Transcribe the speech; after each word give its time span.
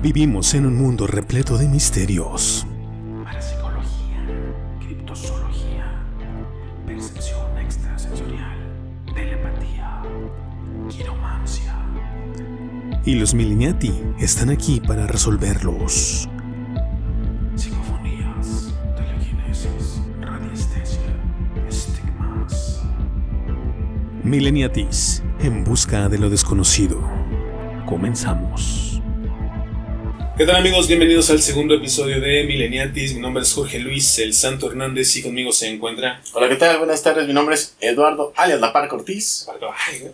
Vivimos 0.00 0.54
en 0.54 0.64
un 0.64 0.76
mundo 0.76 1.08
repleto 1.08 1.58
de 1.58 1.66
misterios. 1.66 2.64
Parapsicología, 3.24 4.24
criptozoología, 4.78 6.06
percepción 6.86 7.58
extrasensorial, 7.58 8.58
telepatía, 9.12 10.00
quiromancia. 10.88 11.74
Y 13.04 13.16
los 13.16 13.34
Mileniati 13.34 13.92
están 14.20 14.50
aquí 14.50 14.78
para 14.78 15.08
resolverlos. 15.08 16.28
Psicofonías, 17.56 18.72
telequinesis, 18.96 20.00
radiestesia, 20.20 21.00
estigmas. 21.68 22.84
Mileniatis, 24.22 25.24
en 25.40 25.64
busca 25.64 26.08
de 26.08 26.18
lo 26.18 26.30
desconocido. 26.30 27.00
Comenzamos. 27.84 28.77
¿Qué 30.38 30.46
tal 30.46 30.56
amigos? 30.56 30.86
Bienvenidos 30.86 31.30
al 31.30 31.42
segundo 31.42 31.74
episodio 31.74 32.20
de 32.20 32.44
Mileniatis. 32.44 33.12
Mi 33.14 33.20
nombre 33.20 33.42
es 33.42 33.52
Jorge 33.52 33.80
Luis 33.80 34.18
El 34.20 34.32
Santo 34.34 34.68
Hernández 34.70 35.16
y 35.16 35.22
conmigo 35.22 35.52
se 35.52 35.68
encuentra... 35.68 36.22
Hola, 36.32 36.48
¿qué 36.48 36.54
tal? 36.56 36.78
Buenas 36.78 37.02
tardes, 37.02 37.26
mi 37.26 37.32
nombre 37.32 37.56
es 37.56 37.74
Eduardo, 37.80 38.32
alias 38.36 38.60
La 38.60 38.72
Parca 38.72 38.94
Ortiz. 38.94 39.46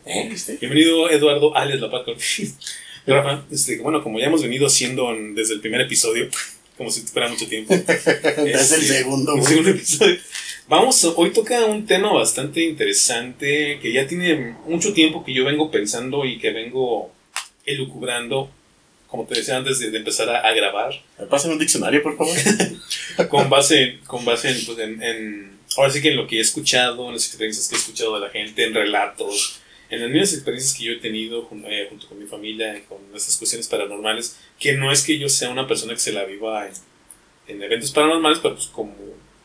¿Eh? 0.06 0.28
¿Viste? 0.30 0.56
Bienvenido 0.60 1.10
Eduardo 1.10 1.54
alias 1.54 1.78
La 1.80 1.90
Paca 1.90 2.12
Ortiz. 2.12 2.54
Rafa, 3.06 3.44
este, 3.50 3.78
bueno, 3.80 4.02
como 4.02 4.18
ya 4.18 4.26
hemos 4.26 4.42
venido 4.42 4.66
haciendo 4.66 5.10
en- 5.10 5.34
desde 5.34 5.54
el 5.54 5.60
primer 5.60 5.82
episodio, 5.82 6.28
como 6.78 6.90
si 6.90 7.02
fuera 7.02 7.28
mucho 7.28 7.46
tiempo. 7.46 7.74
Es 7.84 8.32
el 8.32 8.46
Este, 8.48 8.80
segundo, 8.80 9.34
el 9.34 9.40
güey. 9.40 9.48
segundo 9.50 9.70
episodio. 9.70 10.16
Vamos, 10.68 11.04
hoy 11.16 11.30
toca 11.32 11.62
un 11.66 11.84
tema 11.84 12.10
bastante 12.14 12.62
interesante 12.64 13.78
que 13.82 13.92
ya 13.92 14.06
tiene 14.06 14.56
mucho 14.66 14.94
tiempo 14.94 15.22
que 15.22 15.34
yo 15.34 15.44
vengo 15.44 15.70
pensando 15.70 16.24
y 16.24 16.38
que 16.38 16.50
vengo 16.52 17.12
elucubrando, 17.66 18.48
como 19.14 19.28
te 19.28 19.36
decía 19.36 19.56
antes 19.56 19.78
de, 19.78 19.90
de 19.92 19.98
empezar 19.98 20.28
a- 20.28 20.40
a 20.40 20.52
grabar. 20.52 20.92
¿Me 21.20 21.26
pasan 21.26 21.52
un 21.52 21.58
diccionario, 21.60 22.02
por 22.02 22.16
favor? 22.16 22.36
con 23.28 23.48
base, 23.48 23.98
con 24.08 24.24
base 24.24 24.50
en, 24.50 24.64
pues, 24.66 24.78
en, 24.80 25.00
en- 25.02 25.58
ahora 25.76 25.92
sí 25.92 26.02
que 26.02 26.08
en 26.10 26.16
lo 26.16 26.26
que 26.26 26.38
he 26.38 26.40
escuchado, 26.40 27.06
en 27.06 27.12
las 27.14 27.26
experiencias 27.28 27.68
que 27.68 27.76
he 27.76 27.78
escuchado 27.78 28.14
de 28.14 28.20
la 28.26 28.30
gente, 28.30 28.64
en 28.64 28.74
relatos, 28.74 29.60
en 29.88 30.00
las 30.00 30.10
mismas 30.10 30.32
experiencias 30.34 30.76
que 30.76 30.84
yo 30.84 30.92
he 30.94 30.96
tenido 30.96 31.48
eh, 31.66 31.86
junto 31.90 32.08
con 32.08 32.18
mi 32.18 32.26
familia, 32.26 32.82
con 32.88 32.98
estas 33.14 33.36
cuestiones 33.36 33.68
paranormales, 33.68 34.36
que 34.58 34.72
no 34.72 34.90
es 34.90 35.02
que 35.04 35.16
yo 35.16 35.28
sea 35.28 35.50
una 35.50 35.68
persona 35.68 35.94
que 35.94 36.00
se 36.00 36.12
la 36.12 36.24
viva 36.24 36.66
en, 36.66 36.72
en 37.56 37.62
eventos 37.62 37.92
paranormales, 37.92 38.40
pero 38.40 38.54
pues 38.56 38.66
como, 38.66 38.96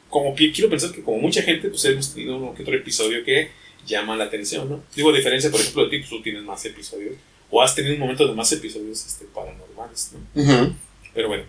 como 0.09 0.33
quiero 0.33 0.67
pensar 0.67 0.91
que 0.91 1.03
como 1.03 1.19
mucha 1.19 1.44
gente, 1.44 1.69
pues 1.69 1.85
hemos 1.85 2.11
tenido 2.13 2.38
uno 2.38 2.55
que 2.55 2.63
otro 2.63 2.75
episodio 2.75 3.23
que 3.23 3.51
llama 3.85 4.16
la 4.16 4.23
atención, 4.25 4.67
¿no? 4.67 4.83
Digo, 4.95 5.11
a 5.11 5.16
diferencia, 5.16 5.51
por 5.51 5.61
ejemplo, 5.61 5.83
de 5.83 5.89
ti, 5.91 5.97
pues 5.99 6.09
tú 6.09 6.22
tienes 6.23 6.41
más 6.41 6.66
episodios, 6.66 7.13
o 7.50 7.61
has 7.61 7.75
tenido 7.75 7.94
un 7.95 8.00
momento 8.00 8.28
de 8.28 8.33
más 8.33 8.52
episodios 8.52 9.05
este, 9.05 9.25
paranormales, 9.25 10.11
¿no? 10.14 10.42
Ujú. 10.42 10.73
Pero 11.14 11.28
bueno, 11.28 11.44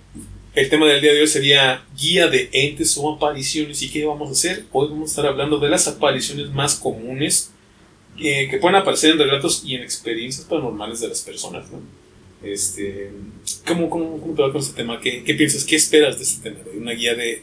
el 0.55 0.69
tema 0.69 0.87
del 0.87 1.01
día 1.01 1.13
de 1.13 1.21
hoy 1.21 1.27
sería 1.27 1.85
guía 1.97 2.27
de 2.29 2.49
entes 2.53 2.97
o 2.99 3.15
apariciones. 3.15 3.83
¿Y 3.83 3.91
qué 3.91 4.05
vamos 4.05 4.29
a 4.29 4.33
hacer? 4.33 4.65
Hoy 4.73 4.89
vamos 4.89 5.11
a 5.11 5.13
estar 5.13 5.27
hablando 5.27 5.59
de 5.59 5.69
las 5.69 5.87
apariciones 5.87 6.51
más 6.51 6.75
comunes 6.75 7.51
eh, 8.19 8.49
que 8.51 8.59
pueden 8.59 8.77
aparecer 8.77 9.13
en 9.13 9.19
relatos 9.19 9.63
y 9.65 9.75
en 9.75 9.83
experiencias 9.83 10.47
paranormales 10.47 11.01
de 11.01 11.09
las 11.09 11.21
personas, 11.21 11.71
¿no? 11.71 11.81
Este, 12.43 13.13
¿cómo, 13.67 13.91
cómo, 13.91 14.19
cómo 14.19 14.35
te 14.35 14.43
va 14.43 14.51
con 14.51 14.63
este 14.63 14.75
tema? 14.75 14.99
¿Qué, 14.99 15.23
qué 15.25 15.35
piensas? 15.35 15.65
¿Qué 15.65 15.77
esperas 15.77 16.17
de 16.17 16.25
este 16.25 16.51
tema? 16.51 16.65
De 16.65 16.79
una 16.79 16.93
guía 16.93 17.15
de, 17.15 17.43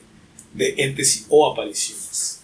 de 0.54 0.74
entes 0.78 1.28
o 1.30 1.52
apariciones. 1.52 2.42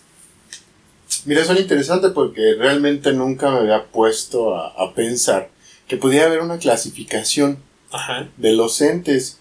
Mira, 1.25 1.43
son 1.45 1.57
interesante 1.57 2.09
porque 2.09 2.55
realmente 2.55 3.11
nunca 3.13 3.49
me 3.49 3.57
había 3.59 3.85
puesto 3.85 4.55
a, 4.55 4.67
a 4.67 4.93
pensar 4.93 5.49
que 5.87 5.97
pudiera 5.97 6.27
haber 6.27 6.41
una 6.41 6.57
clasificación 6.57 7.57
Ajá. 7.91 8.27
de 8.37 8.53
los 8.53 8.79
entes. 8.81 9.39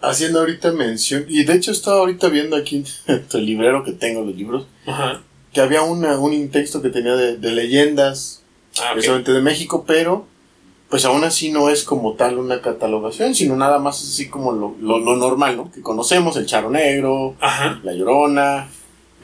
Haciendo 0.00 0.38
ahorita 0.38 0.70
mención, 0.70 1.26
y 1.28 1.42
de 1.42 1.54
hecho 1.54 1.72
estaba 1.72 1.98
ahorita 1.98 2.28
viendo 2.28 2.54
aquí 2.54 2.84
en 3.08 3.24
el 3.32 3.44
librero 3.46 3.82
que 3.84 3.90
tengo 3.92 4.22
los 4.24 4.36
libros, 4.36 4.66
Ajá. 4.86 5.22
que 5.52 5.60
había 5.60 5.82
una, 5.82 6.16
un 6.18 6.50
texto 6.50 6.80
que 6.82 6.90
tenía 6.90 7.14
de, 7.16 7.36
de 7.36 7.50
leyendas 7.52 8.42
Ah, 8.80 8.90
precisamente 8.92 9.32
de 9.32 9.40
México, 9.40 9.82
pero 9.88 10.24
pues 10.88 11.04
aún 11.04 11.24
así 11.24 11.50
no 11.50 11.68
es 11.68 11.82
como 11.82 12.14
tal 12.14 12.38
una 12.38 12.60
catalogación, 12.62 13.34
sino 13.34 13.56
nada 13.56 13.80
más 13.80 14.00
así 14.00 14.28
como 14.28 14.52
lo, 14.52 14.76
lo, 14.80 15.00
lo 15.00 15.16
normal, 15.16 15.56
¿no? 15.56 15.72
Que 15.72 15.80
conocemos, 15.82 16.36
el 16.36 16.46
charro 16.46 16.70
negro, 16.70 17.34
Ajá. 17.40 17.80
la 17.82 17.92
llorona, 17.92 18.68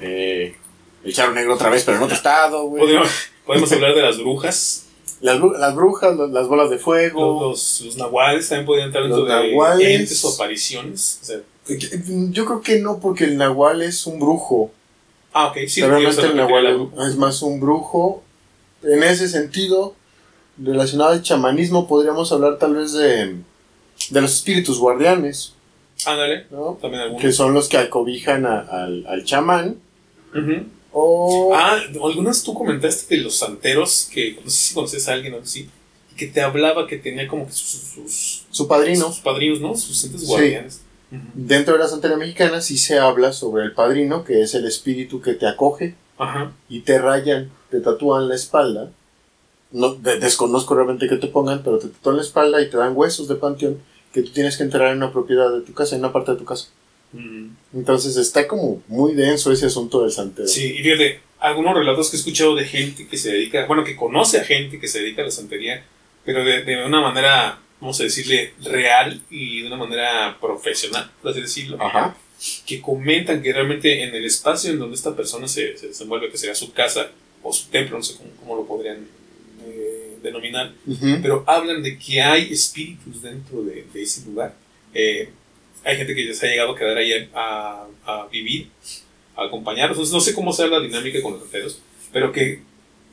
eh, 0.00 0.56
el 1.04 1.14
charro 1.14 1.34
negro 1.34 1.54
otra 1.54 1.70
vez, 1.70 1.84
pero 1.84 1.98
en 1.98 2.02
otro 2.02 2.16
estado, 2.16 2.64
güey. 2.64 2.82
Podemos, 2.82 3.08
podemos 3.46 3.70
hablar 3.72 3.94
de 3.94 4.02
las 4.02 4.18
brujas. 4.18 4.83
Las, 5.24 5.40
las 5.58 5.74
brujas, 5.74 6.16
las, 6.18 6.28
las 6.30 6.46
bolas 6.48 6.68
de 6.68 6.78
fuego. 6.78 7.48
Los, 7.50 7.80
los, 7.80 7.86
los 7.86 7.96
nahuales 7.96 8.46
también 8.48 8.66
podrían 8.66 8.86
entrar 8.88 9.04
dentro 9.04 9.20
Los 9.24 9.28
de 9.28 9.48
nahuales. 9.50 10.00
entes 10.00 10.24
o 10.24 10.34
apariciones. 10.34 11.18
O 11.22 11.24
sea, 11.24 11.38
Yo 12.30 12.44
creo 12.44 12.60
que 12.60 12.78
no, 12.80 13.00
porque 13.00 13.24
el 13.24 13.38
nahual 13.38 13.80
es 13.80 14.06
un 14.06 14.20
brujo. 14.20 14.70
ah, 15.32 15.46
ok. 15.46 15.58
Sí, 15.66 15.80
Realmente 15.82 16.20
el 16.26 16.36
nahual 16.36 16.90
es- 17.08 17.16
más 17.16 17.40
un 17.42 17.58
brujo. 17.58 18.22
En 18.82 19.02
ese 19.02 19.28
sentido, 19.28 19.94
relacionado 20.62 21.12
al 21.12 21.22
chamanismo, 21.22 21.88
podríamos 21.88 22.30
hablar 22.30 22.58
tal 22.58 22.74
vez 22.74 22.92
de, 22.92 23.36
de 24.10 24.20
los 24.20 24.30
espíritus 24.34 24.78
guardianes, 24.78 25.54
Ándale. 26.04 26.46
¿no? 26.50 26.76
También 26.82 27.02
algunos. 27.02 27.22
que 27.22 27.32
son 27.32 27.54
los 27.54 27.70
que 27.70 27.78
acobijan 27.78 28.44
a- 28.44 28.60
al, 28.60 29.06
al 29.06 29.24
chamán. 29.24 29.76
Ujú. 30.34 30.64
O 30.96 31.52
Ah, 31.54 31.76
algunas 32.04 32.42
tú 32.44 32.54
comentaste 32.54 33.16
de 33.16 33.22
los 33.22 33.34
santeros, 33.36 34.08
que 34.12 34.38
no 34.44 34.48
sé 34.48 34.56
si 34.68 34.74
conoces 34.74 35.08
a 35.08 35.12
alguien 35.14 35.34
o 35.34 35.40
así, 35.40 35.68
que 36.16 36.28
te 36.28 36.40
hablaba 36.40 36.86
que 36.86 36.98
tenía 36.98 37.26
como 37.26 37.46
que 37.46 37.52
sus, 37.52 37.68
sus, 37.92 38.42
su 38.50 38.68
padrino. 38.68 39.08
sus 39.08 39.18
padrinos, 39.20 39.60
¿no? 39.60 39.76
Sus 39.76 40.04
entes 40.04 40.20
Sí. 40.20 40.26
guardianes. 40.28 40.80
Dentro 41.34 41.74
de 41.74 41.80
la 41.80 41.88
santería 41.88 42.16
mexicana 42.16 42.60
sí 42.60 42.78
se 42.78 42.98
habla 42.98 43.32
sobre 43.32 43.64
el 43.64 43.72
padrino, 43.72 44.24
que 44.24 44.40
es 44.42 44.54
el 44.54 44.66
espíritu 44.66 45.20
que 45.20 45.34
te 45.34 45.46
acoge 45.48 45.94
Ajá. 46.18 46.52
y 46.68 46.80
te 46.80 46.98
rayan, 46.98 47.50
te 47.70 47.80
tatúan 47.80 48.28
la 48.28 48.34
espalda. 48.36 48.90
No, 49.72 49.94
de- 49.94 50.18
desconozco 50.20 50.74
realmente 50.76 51.08
que 51.08 51.16
te 51.16 51.26
pongan, 51.26 51.62
pero 51.64 51.78
te 51.78 51.88
tatúan 51.88 52.16
la 52.16 52.22
espalda 52.22 52.62
y 52.62 52.70
te 52.70 52.76
dan 52.76 52.92
huesos 52.96 53.26
de 53.28 53.34
panteón 53.34 53.78
que 54.12 54.22
tú 54.22 54.30
tienes 54.30 54.56
que 54.56 54.62
enterrar 54.62 54.92
en 54.92 54.98
una 54.98 55.12
propiedad 55.12 55.52
de 55.52 55.60
tu 55.62 55.72
casa, 55.74 55.96
en 55.96 56.02
una 56.02 56.12
parte 56.12 56.30
de 56.32 56.38
tu 56.38 56.44
casa. 56.44 56.68
Entonces 57.72 58.16
está 58.16 58.46
como 58.48 58.82
muy 58.88 59.14
denso 59.14 59.52
ese 59.52 59.66
asunto 59.66 60.02
del 60.02 60.10
santero. 60.12 60.48
Sí, 60.48 60.74
y 60.78 60.82
fíjate, 60.82 61.20
algunos 61.40 61.74
relatos 61.74 62.10
que 62.10 62.16
he 62.16 62.18
escuchado 62.20 62.54
de 62.54 62.64
gente 62.64 63.06
que 63.06 63.16
se 63.16 63.32
dedica, 63.32 63.66
bueno, 63.66 63.84
que 63.84 63.96
conoce 63.96 64.38
a 64.40 64.44
gente 64.44 64.78
que 64.80 64.88
se 64.88 65.00
dedica 65.00 65.22
a 65.22 65.26
la 65.26 65.30
santería, 65.30 65.84
pero 66.24 66.44
de, 66.44 66.62
de 66.64 66.84
una 66.84 67.00
manera, 67.00 67.58
vamos 67.80 68.00
a 68.00 68.04
decirle, 68.04 68.54
real 68.62 69.20
y 69.30 69.60
de 69.62 69.66
una 69.68 69.76
manera 69.76 70.36
profesional, 70.40 71.10
por 71.20 71.30
así 71.32 71.40
decirlo. 71.40 71.76
Ajá. 71.80 72.16
que 72.66 72.80
comentan 72.80 73.42
que 73.42 73.52
realmente 73.52 74.02
en 74.02 74.14
el 74.14 74.24
espacio 74.24 74.70
en 74.70 74.78
donde 74.78 74.96
esta 74.96 75.14
persona 75.14 75.46
se, 75.48 75.76
se 75.78 75.88
desenvuelve, 75.88 76.30
que 76.30 76.36
sería 76.38 76.54
su 76.54 76.72
casa 76.72 77.10
o 77.42 77.52
su 77.52 77.68
templo, 77.68 77.96
no 77.96 78.02
sé 78.02 78.16
cómo, 78.16 78.30
cómo 78.40 78.56
lo 78.56 78.66
podrían 78.66 79.06
eh, 79.66 80.16
denominar, 80.22 80.72
Ujú. 80.86 81.18
pero 81.22 81.44
hablan 81.46 81.82
de 81.82 81.98
que 81.98 82.20
hay 82.22 82.52
espíritus 82.52 83.22
dentro 83.22 83.62
de, 83.62 83.86
de 83.92 84.02
ese 84.02 84.24
lugar. 84.26 84.54
Eh, 84.94 85.28
hay 85.84 85.96
gente 85.96 86.14
que 86.14 86.26
ya 86.26 86.34
se 86.34 86.46
ha 86.46 86.50
llegado 86.50 86.72
a 86.72 86.76
quedar 86.76 86.96
ahí 86.96 87.28
a, 87.34 87.86
a 88.06 88.26
vivir, 88.28 88.70
a 89.36 89.44
acompañarlos. 89.44 89.96
Entonces, 89.98 90.14
no 90.14 90.20
sé 90.20 90.34
cómo 90.34 90.52
sea 90.52 90.66
la 90.66 90.80
dinámica 90.80 91.20
con 91.22 91.32
los 91.32 91.42
santeros, 91.42 91.78
pero 92.12 92.32
que 92.32 92.62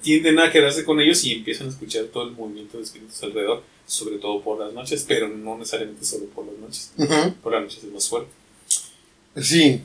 tienden 0.01 0.39
a 0.39 0.51
quedarse 0.51 0.83
con 0.83 0.99
ellos 0.99 1.23
y 1.23 1.33
empiezan 1.33 1.67
a 1.67 1.69
escuchar 1.69 2.05
todo 2.05 2.23
el 2.23 2.31
movimiento 2.31 2.77
de 2.77 2.83
espíritus 2.83 3.21
alrededor, 3.23 3.63
sobre 3.85 4.17
todo 4.17 4.41
por 4.41 4.59
las 4.59 4.73
noches, 4.73 5.05
pero 5.07 5.27
no 5.27 5.57
necesariamente 5.57 6.05
solo 6.05 6.25
por 6.25 6.45
las 6.45 6.57
noches. 6.57 6.93
Por 7.41 7.53
las 7.53 7.61
noches 7.61 7.83
es 7.83 7.91
más 7.91 8.07
fuerte. 8.07 8.31
Sí, 9.37 9.81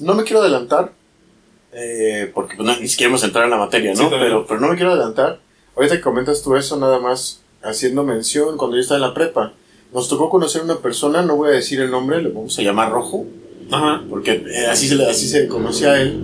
no 0.00 0.14
me 0.14 0.24
quiero 0.24 0.40
adelantar, 0.40 0.92
eh, 1.72 2.30
porque 2.34 2.56
pues, 2.56 2.66
no, 2.66 2.78
ni 2.78 2.88
siquiera 2.88 3.08
hemos 3.08 3.24
entrado 3.24 3.46
en 3.46 3.50
la 3.50 3.56
materia, 3.56 3.94
¿no? 3.94 4.10
pero, 4.10 4.46
pero 4.46 4.60
no 4.60 4.68
me 4.68 4.76
quiero 4.76 4.92
adelantar. 4.92 5.40
Ahorita 5.74 5.96
que 5.96 6.02
comentas 6.02 6.42
tú 6.42 6.54
eso, 6.56 6.76
nada 6.76 7.00
más 7.00 7.40
haciendo 7.62 8.04
mención, 8.04 8.56
cuando 8.56 8.76
yo 8.76 8.82
estaba 8.82 8.98
en 8.98 9.08
la 9.08 9.14
prepa, 9.14 9.54
nos 9.94 10.08
tocó 10.08 10.28
conocer 10.28 10.62
una 10.62 10.78
persona, 10.78 11.22
no 11.22 11.36
voy 11.36 11.50
a 11.50 11.52
decir 11.52 11.80
el 11.80 11.90
nombre, 11.90 12.20
le 12.20 12.28
vamos 12.28 12.58
a 12.58 12.62
llamar 12.62 12.90
Rojo, 12.90 13.26
Ajá. 13.70 14.02
porque 14.10 14.32
eh, 14.32 14.66
así, 14.66 14.88
se 14.88 14.96
le, 14.96 15.08
así 15.08 15.28
se 15.28 15.46
conocía 15.46 15.92
a 15.92 16.00
él, 16.00 16.22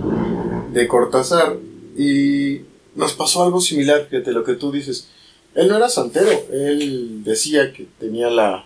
de 0.73 0.87
Cortázar, 0.89 1.55
y 1.97 2.61
nos 2.95 3.13
pasó 3.13 3.43
algo 3.43 3.61
similar, 3.61 4.07
fíjate 4.09 4.33
lo 4.33 4.43
que 4.43 4.55
tú 4.55 4.71
dices. 4.73 5.07
Él 5.55 5.69
no 5.69 5.77
era 5.77 5.87
santero, 5.87 6.29
él 6.51 7.23
decía 7.23 7.71
que 7.71 7.87
tenía 7.97 8.29
la 8.29 8.65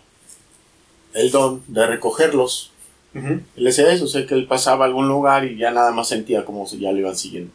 el 1.13 1.31
don 1.31 1.63
de 1.67 1.85
recogerlos. 1.85 2.71
Ujú. 3.13 3.39
Él 3.55 3.63
decía 3.63 3.91
eso, 3.93 4.05
o 4.05 4.07
sea 4.07 4.25
que 4.25 4.33
él 4.33 4.47
pasaba 4.47 4.85
a 4.85 4.87
algún 4.87 5.07
lugar 5.07 5.45
y 5.45 5.57
ya 5.57 5.71
nada 5.71 5.91
más 5.91 6.09
sentía 6.09 6.43
como 6.43 6.67
si 6.67 6.79
ya 6.79 6.91
lo 6.91 6.97
iban 6.97 7.15
siguiendo. 7.15 7.51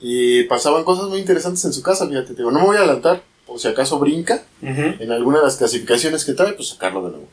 Y 0.00 0.44
pasaban 0.44 0.82
cosas 0.82 1.08
muy 1.08 1.20
interesantes 1.20 1.64
en 1.64 1.72
su 1.72 1.82
casa, 1.82 2.08
fíjate, 2.08 2.34
te 2.34 2.38
digo, 2.38 2.50
no 2.50 2.58
me 2.60 2.66
voy 2.66 2.76
a 2.76 2.80
adelantar, 2.80 3.22
por 3.50 3.58
si 3.58 3.66
acaso 3.66 3.98
brinca 3.98 4.46
Ujú. 4.62 5.02
en 5.02 5.10
alguna 5.10 5.38
de 5.38 5.44
las 5.46 5.56
clasificaciones 5.56 6.24
que 6.24 6.34
trae, 6.34 6.52
pues 6.52 6.68
sacarlo 6.68 7.02
de 7.04 7.10
nuevo. 7.10 7.28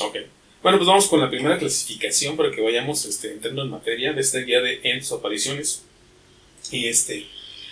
Ok. 0.00 0.16
Bueno, 0.60 0.76
pues 0.78 0.88
vamos 0.88 1.06
con 1.06 1.20
la 1.20 1.30
primera 1.30 1.56
clasificación 1.56 2.36
para 2.36 2.50
que 2.50 2.60
vayamos 2.60 3.04
este, 3.04 3.30
entrando 3.32 3.62
en 3.62 3.70
materia 3.70 4.12
de 4.12 4.20
esta 4.20 4.38
guía 4.40 4.60
de 4.60 4.80
entes 4.82 5.12
o 5.12 5.16
apariciones. 5.18 5.84
Y 6.72 6.86
este, 6.88 7.26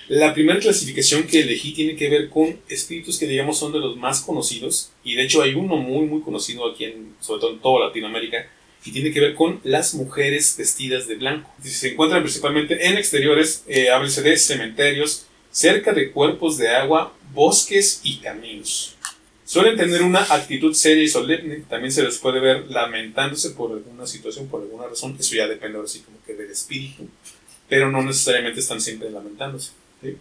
La 0.06 0.32
primera 0.34 0.60
clasificación 0.60 1.25
que 1.25 1.40
elegí 1.40 1.72
tiene 1.72 1.96
que 1.96 2.08
ver 2.08 2.28
con 2.28 2.56
espíritus 2.69 3.19
que 3.19 3.26
digamos 3.26 3.58
son 3.58 3.72
de 3.72 3.81
los 3.81 3.96
más 3.96 4.20
conocidos 4.20 4.90
y 5.02 5.16
de 5.16 5.22
hecho 5.25 5.43
hay 5.43 5.54
uno 5.54 5.76
muy 5.76 6.06
muy 6.06 6.20
conocido 6.20 6.69
aquí 6.70 6.84
en 6.84 7.14
sobre 7.20 7.40
todo 7.40 7.50
en 7.52 7.58
toda 7.60 7.86
Latinoamérica 7.86 8.46
y 8.84 8.93
tiene 8.93 9.10
que 9.12 9.20
ver 9.20 9.34
con 9.34 9.60
las 9.64 9.94
mujeres 9.94 10.54
vestidas 10.56 11.08
de 11.08 11.16
blanco. 11.16 11.52
Se 11.62 11.88
encuentran 11.93 12.22
principalmente 12.22 12.86
en 12.88 12.96
exteriores, 12.98 13.64
eh, 13.69 13.90
háblese 13.90 14.22
de 14.22 14.36
cementerios, 14.36 15.26
cerca 15.52 15.93
de 15.93 16.10
cuerpos 16.12 16.56
de 16.56 16.69
agua, 16.69 17.12
bosques 17.32 18.00
y 18.03 18.19
caminos. 18.19 18.97
Suelen 19.44 19.77
tener 19.77 20.03
una 20.03 20.21
actitud 20.23 20.73
seria 20.75 21.03
y 21.03 21.09
solemne, 21.09 21.65
también 21.69 21.91
se 21.91 22.05
les 22.05 22.19
puede 22.19 22.38
ver 22.38 22.71
lamentándose 22.71 23.50
por 23.50 23.73
alguna 23.73 24.06
situación, 24.06 24.47
por 24.47 24.62
alguna 24.62 24.87
razón, 24.87 25.17
eso 25.19 25.35
ya 25.35 25.49
depende 25.49 25.77
ahora 25.77 25.88
sí 25.88 26.00
como 26.00 26.19
que 26.25 26.35
del 26.35 26.50
espíritu, 26.50 27.09
pero 27.69 27.91
no 27.91 28.00
necesariamente 28.03 28.61
están 28.61 28.81
siempre 28.81 29.11
lamentándose. 29.11 29.73
¿sí? 30.03 30.17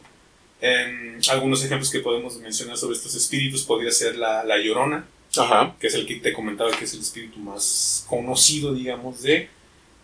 Algunos 1.30 1.64
ejemplos 1.64 1.92
que 1.92 2.00
podemos 2.00 2.38
mencionar 2.38 2.78
sobre 2.78 2.96
estos 2.96 3.14
espíritus 3.14 3.64
podría 3.64 3.92
ser 3.92 4.18
la, 4.18 4.44
la 4.44 4.58
llorona, 4.58 5.06
Ajá. 5.38 5.76
que 5.80 5.88
es 5.88 5.94
el 5.94 6.08
que 6.08 6.16
te 6.16 6.34
comentaba 6.34 6.72
que 6.72 6.86
es 6.86 6.94
el 6.96 7.02
espíritu 7.02 7.38
más 7.38 8.06
conocido, 8.10 8.74
digamos, 8.74 9.22
de, 9.22 9.48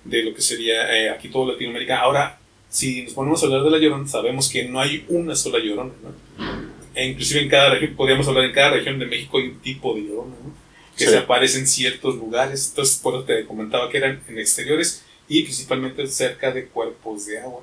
de 0.04 0.24
lo 0.24 0.36
que 0.36 0.42
sería 0.42 0.96
eh, 0.96 1.10
aquí 1.10 1.30
toda 1.30 1.54
Latinoamérica. 1.54 2.00
Ahora, 2.00 2.40
si 2.70 3.02
nos 3.02 3.14
ponemos 3.14 3.42
a 3.42 3.48
hablar 3.48 3.64
de 3.64 3.72
la 3.72 3.78
Llorona, 3.80 4.08
sabemos 4.08 4.50
que 4.50 4.66
no 4.66 4.80
hay 4.80 5.04
una 5.08 5.36
sola 5.36 5.58
Llorona, 5.60 5.94
¿no? 6.04 6.75
E 6.96 7.06
inclusive 7.06 7.42
en 7.42 7.50
cada 7.50 7.70
región, 7.72 7.96
podríamos 7.96 8.28
hablar 8.28 8.46
en 8.46 8.54
cada 8.54 8.72
región 8.72 8.98
de 9.00 9.06
México 9.06 9.38
hay 9.38 9.46
un 9.48 9.60
tipo 9.60 9.94
de 9.94 10.02
Llorona, 10.04 10.36
¿no? 10.44 10.56
Que 10.98 11.06
Sí. 11.06 11.12
se 11.12 11.18
aparece 11.18 11.60
en 11.60 11.68
ciertos 11.68 12.16
lugares. 12.16 12.70
Entonces, 12.70 12.98
por 12.98 13.16
eso 13.16 13.24
te 13.26 13.46
comentaba 13.46 13.90
que 13.90 13.98
eran 13.98 14.22
en 14.30 14.40
exteriores 14.40 15.04
y 15.28 15.44
principalmente 15.44 16.08
cerca 16.08 16.52
de 16.52 16.66
cuerpos 16.68 17.26
de 17.26 17.40
agua. 17.40 17.62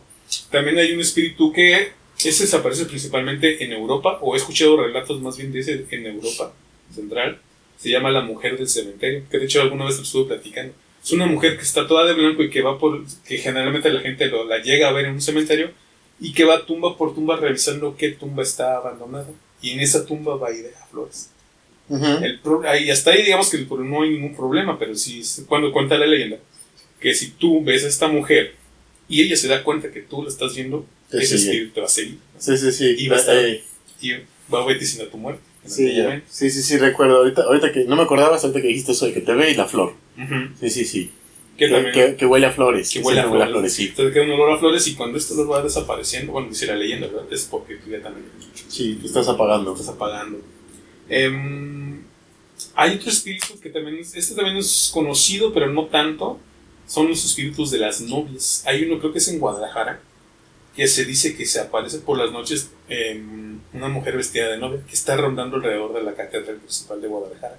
También 0.50 0.78
hay 0.78 0.92
un 0.92 1.00
espíritu 1.00 1.52
que 1.52 1.92
ese 2.22 2.46
se 2.46 2.56
aparece 2.56 2.84
principalmente 2.84 3.64
en 3.64 3.72
Europa, 3.72 4.18
o 4.20 4.34
he 4.34 4.38
escuchado 4.38 4.76
relatos 4.76 5.20
más 5.20 5.36
bien 5.36 5.50
de 5.52 5.60
ese 5.60 5.86
en 5.90 6.06
Europa 6.06 6.52
central. 6.94 7.40
Se 7.78 7.88
llama 7.90 8.10
la 8.10 8.20
mujer 8.20 8.56
del 8.58 8.68
cementerio, 8.68 9.22
que 9.30 9.38
de 9.38 9.44
hecho 9.46 9.60
alguna 9.62 9.86
vez 9.86 9.96
lo 9.96 10.02
estuve 10.02 10.28
platicando. 10.28 10.72
Es 11.02 11.10
una 11.12 11.26
mujer 11.26 11.56
que 11.56 11.62
está 11.64 11.88
toda 11.88 12.06
de 12.06 12.12
blanco 12.12 12.42
y 12.44 12.50
que 12.50 12.62
va 12.62 12.78
por, 12.78 13.02
que 13.26 13.38
generalmente 13.38 13.90
la 13.90 14.00
gente 14.00 14.26
lo, 14.26 14.44
la 14.44 14.58
llega 14.58 14.88
a 14.88 14.92
ver 14.92 15.06
en 15.06 15.14
un 15.14 15.20
cementerio 15.20 15.72
y 16.22 16.32
que 16.32 16.44
va 16.44 16.64
tumba 16.64 16.96
por 16.96 17.14
tumba 17.14 17.36
revisando 17.36 17.96
qué 17.96 18.10
tumba 18.12 18.42
está 18.42 18.76
abandonada. 18.76 19.26
Y 19.60 19.70
en 19.70 19.80
esa 19.80 20.04
tumba 20.06 20.36
va 20.36 20.50
y 20.52 20.58
deja 20.58 20.86
flores. 20.86 21.30
Ujú. 21.88 22.04
El 22.24 22.38
pro- 22.40 22.62
ahí, 22.68 22.90
hasta 22.90 23.10
ahí 23.10 23.22
digamos 23.22 23.50
que 23.50 23.56
el- 23.58 23.68
no 23.68 24.02
hay 24.02 24.10
ningún 24.10 24.34
problema, 24.34 24.78
pero 24.78 24.94
si 24.94 25.22
cuando 25.46 25.72
cuenta 25.72 25.98
la 25.98 26.06
leyenda 26.06 26.38
que 27.00 27.14
si 27.14 27.30
tú 27.32 27.62
ves 27.64 27.84
a 27.84 27.88
esta 27.88 28.06
mujer 28.08 28.54
y 29.08 29.22
ella 29.22 29.36
se 29.36 29.48
da 29.48 29.62
cuenta 29.64 29.90
que 29.90 30.00
tú 30.02 30.22
la 30.22 30.28
estás 30.28 30.54
viendo, 30.54 30.86
Te 31.10 31.18
ese 31.18 31.34
espíritu 31.36 31.74
te 31.74 31.80
va 31.80 31.86
a 31.86 31.90
seguir 31.90 32.18
Sí, 32.38 32.56
sí, 32.56 32.72
sí. 32.72 32.94
Y 32.98 33.08
va 33.08 33.16
a 33.16 33.20
estar- 33.20 33.36
Eh, 33.44 33.62
y 34.00 34.12
va 34.52 34.62
a 34.62 34.64
vaticinar 34.64 35.08
tu 35.08 35.18
muerte. 35.18 35.42
sí, 35.66 35.94
ya. 35.94 36.22
sí, 36.30 36.48
sí, 36.50 36.62
sí, 36.62 36.78
recuerdo. 36.78 37.18
Ahorita, 37.18 37.42
ahorita 37.42 37.72
que 37.72 37.84
no 37.84 37.96
me 37.96 38.02
acordaba, 38.02 38.34
hasta 38.36 38.46
ahorita 38.48 38.62
que 38.62 38.68
dijiste 38.68 38.92
eso 38.92 39.06
de 39.06 39.12
que 39.12 39.20
te 39.20 39.34
ve 39.34 39.50
y 39.50 39.54
la 39.54 39.66
flor. 39.66 39.94
Ujú. 40.16 40.34
Sí, 40.60 40.70
sí, 40.70 40.84
sí. 40.84 41.10
Que 41.56 41.66
Que, 41.66 41.70
también 41.72 41.92
que- 41.94 42.16
que 42.16 42.26
huele 42.26 42.46
a 42.46 42.52
flores. 42.52 42.90
que 42.90 43.00
huele 43.00 43.20
a 43.20 43.28
flores. 43.28 43.72
sí. 43.74 43.88
Entonces 43.88 44.14
queda 44.14 44.24
un 44.24 44.30
olor 44.32 44.52
a 44.52 44.58
flores 44.58 44.86
y 44.88 44.94
cuando 44.94 45.18
este 45.18 45.34
olor 45.34 45.52
va 45.52 45.62
desapareciendo, 45.62 46.32
bueno, 46.32 46.48
dice 46.48 46.66
la 46.66 46.74
leyenda, 46.76 47.06
¿verdad? 47.08 47.26
Es 47.30 47.44
porque 47.44 47.76
tú 47.76 47.90
ya 47.90 48.00
también 48.02 48.26
Sí, 48.68 48.94
te 49.00 49.06
estás 49.06 49.28
apagando. 49.28 49.72
estás 49.74 49.88
apagando. 49.90 50.38
Em, 51.08 52.02
hay 52.74 52.94
otro 52.96 53.10
espíritu 53.10 53.58
que 53.60 53.68
también 53.70 53.98
es, 53.98 54.14
este 54.14 54.34
también 54.34 54.56
es 54.56 54.90
conocido, 54.92 55.52
pero 55.52 55.70
no 55.72 55.86
tanto. 55.86 56.38
Son 56.86 57.08
los 57.08 57.24
espíritus 57.24 57.70
de 57.70 57.78
las 57.78 58.00
novias. 58.00 58.62
Hay 58.66 58.84
uno, 58.84 58.98
creo 58.98 59.12
que 59.12 59.18
es 59.18 59.28
en 59.28 59.38
Guadalajara, 59.38 60.00
que 60.74 60.86
se 60.88 61.04
dice 61.04 61.36
que 61.36 61.46
se 61.46 61.60
aparece 61.60 61.98
por 61.98 62.18
las 62.18 62.32
noches 62.32 62.70
em, 62.88 63.60
una 63.72 63.88
mujer 63.88 64.16
vestida 64.16 64.48
de 64.50 64.58
novia 64.58 64.80
que 64.86 64.94
está 64.94 65.16
rondando 65.16 65.56
alrededor 65.56 65.94
de 65.94 66.02
la 66.02 66.14
catedral 66.14 66.56
principal 66.56 67.00
de 67.00 67.08
Guadalajara. 67.08 67.58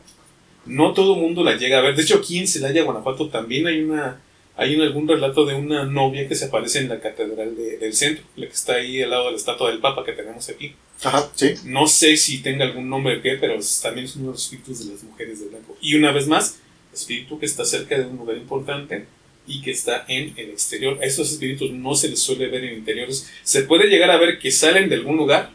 No 0.65 0.93
todo 0.93 1.15
mundo 1.15 1.43
la 1.43 1.55
llega 1.57 1.79
a 1.79 1.81
ver. 1.81 1.95
De 1.95 2.03
hecho, 2.03 2.17
aquí 2.17 2.39
en 2.39 2.47
Celaya, 2.47 2.83
Guanajuato, 2.83 3.29
también 3.29 3.67
hay 3.67 3.81
una 3.81 4.21
hay 4.55 4.79
algún 4.79 5.07
relato 5.07 5.47
de 5.47 5.55
una 5.55 5.83
novia 5.85 6.27
que 6.27 6.35
se 6.35 6.45
aparece 6.45 6.77
en 6.77 6.87
la 6.89 6.99
catedral 6.99 7.55
de- 7.57 7.77
del 7.79 7.91
centro, 7.93 8.23
la 8.35 8.45
que 8.45 8.53
está 8.53 8.73
ahí 8.75 9.01
al 9.01 9.09
lado 9.09 9.25
de 9.25 9.31
la 9.31 9.37
estatua 9.37 9.71
del 9.71 9.79
Papa 9.79 10.05
que 10.05 10.11
tenemos 10.11 10.47
aquí. 10.47 10.75
Ajá, 11.03 11.27
sí. 11.33 11.55
No 11.65 11.87
sé 11.87 12.15
si 12.17 12.37
tenga 12.43 12.63
algún 12.63 12.87
nombre 12.87 13.17
o 13.17 13.21
qué, 13.23 13.37
pero 13.41 13.55
también 13.81 14.05
es 14.05 14.15
uno 14.15 14.27
de 14.27 14.31
los 14.33 14.43
espíritus 14.43 14.85
de 14.85 14.93
las 14.93 15.03
mujeres 15.03 15.39
de 15.39 15.47
blanco. 15.47 15.75
Y 15.81 15.95
una 15.95 16.11
vez 16.11 16.27
más, 16.27 16.59
espíritu 16.93 17.39
que 17.39 17.47
está 17.47 17.65
cerca 17.65 17.97
de 17.97 18.05
un 18.05 18.15
lugar 18.17 18.37
importante 18.37 19.05
y 19.47 19.59
que 19.63 19.71
está 19.71 20.05
en 20.07 20.35
el 20.37 20.51
exterior. 20.51 20.99
A 21.01 21.05
estos 21.05 21.31
espíritus 21.31 21.71
no 21.71 21.95
se 21.95 22.09
les 22.09 22.19
suele 22.19 22.47
ver 22.47 22.63
en 22.63 22.75
interiores. 22.77 23.27
Se 23.41 23.63
puede 23.63 23.87
llegar 23.89 24.11
a 24.11 24.17
ver 24.17 24.37
que 24.37 24.51
salen 24.51 24.87
de 24.87 24.95
algún 24.97 25.17
lugar 25.17 25.49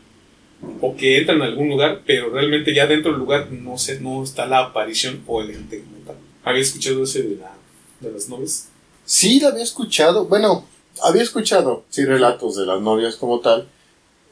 o 0.80 0.96
que 0.96 1.18
entran 1.18 1.42
a 1.42 1.46
algún 1.46 1.68
lugar, 1.68 2.02
pero 2.06 2.30
realmente 2.30 2.74
ya 2.74 2.86
dentro 2.86 3.12
del 3.12 3.20
lugar 3.20 3.50
no, 3.50 3.78
se, 3.78 4.00
no 4.00 4.22
está 4.22 4.46
la 4.46 4.58
aparición 4.58 5.22
o 5.26 5.40
el 5.42 5.50
ente 5.50 5.82
como 5.82 5.98
tal. 6.06 6.16
¿Había 6.44 6.62
escuchado 6.62 7.04
ese 7.04 7.22
de, 7.22 7.36
la, 7.36 7.52
de 8.00 8.12
las 8.12 8.28
novias? 8.28 8.68
Sí, 9.04 9.40
la 9.40 9.48
había 9.48 9.62
escuchado. 9.62 10.26
Bueno, 10.26 10.66
había 11.02 11.22
escuchado, 11.22 11.84
sí, 11.88 12.04
relatos 12.04 12.56
de 12.56 12.66
las 12.66 12.80
novias 12.80 13.16
como 13.16 13.40
tal. 13.40 13.68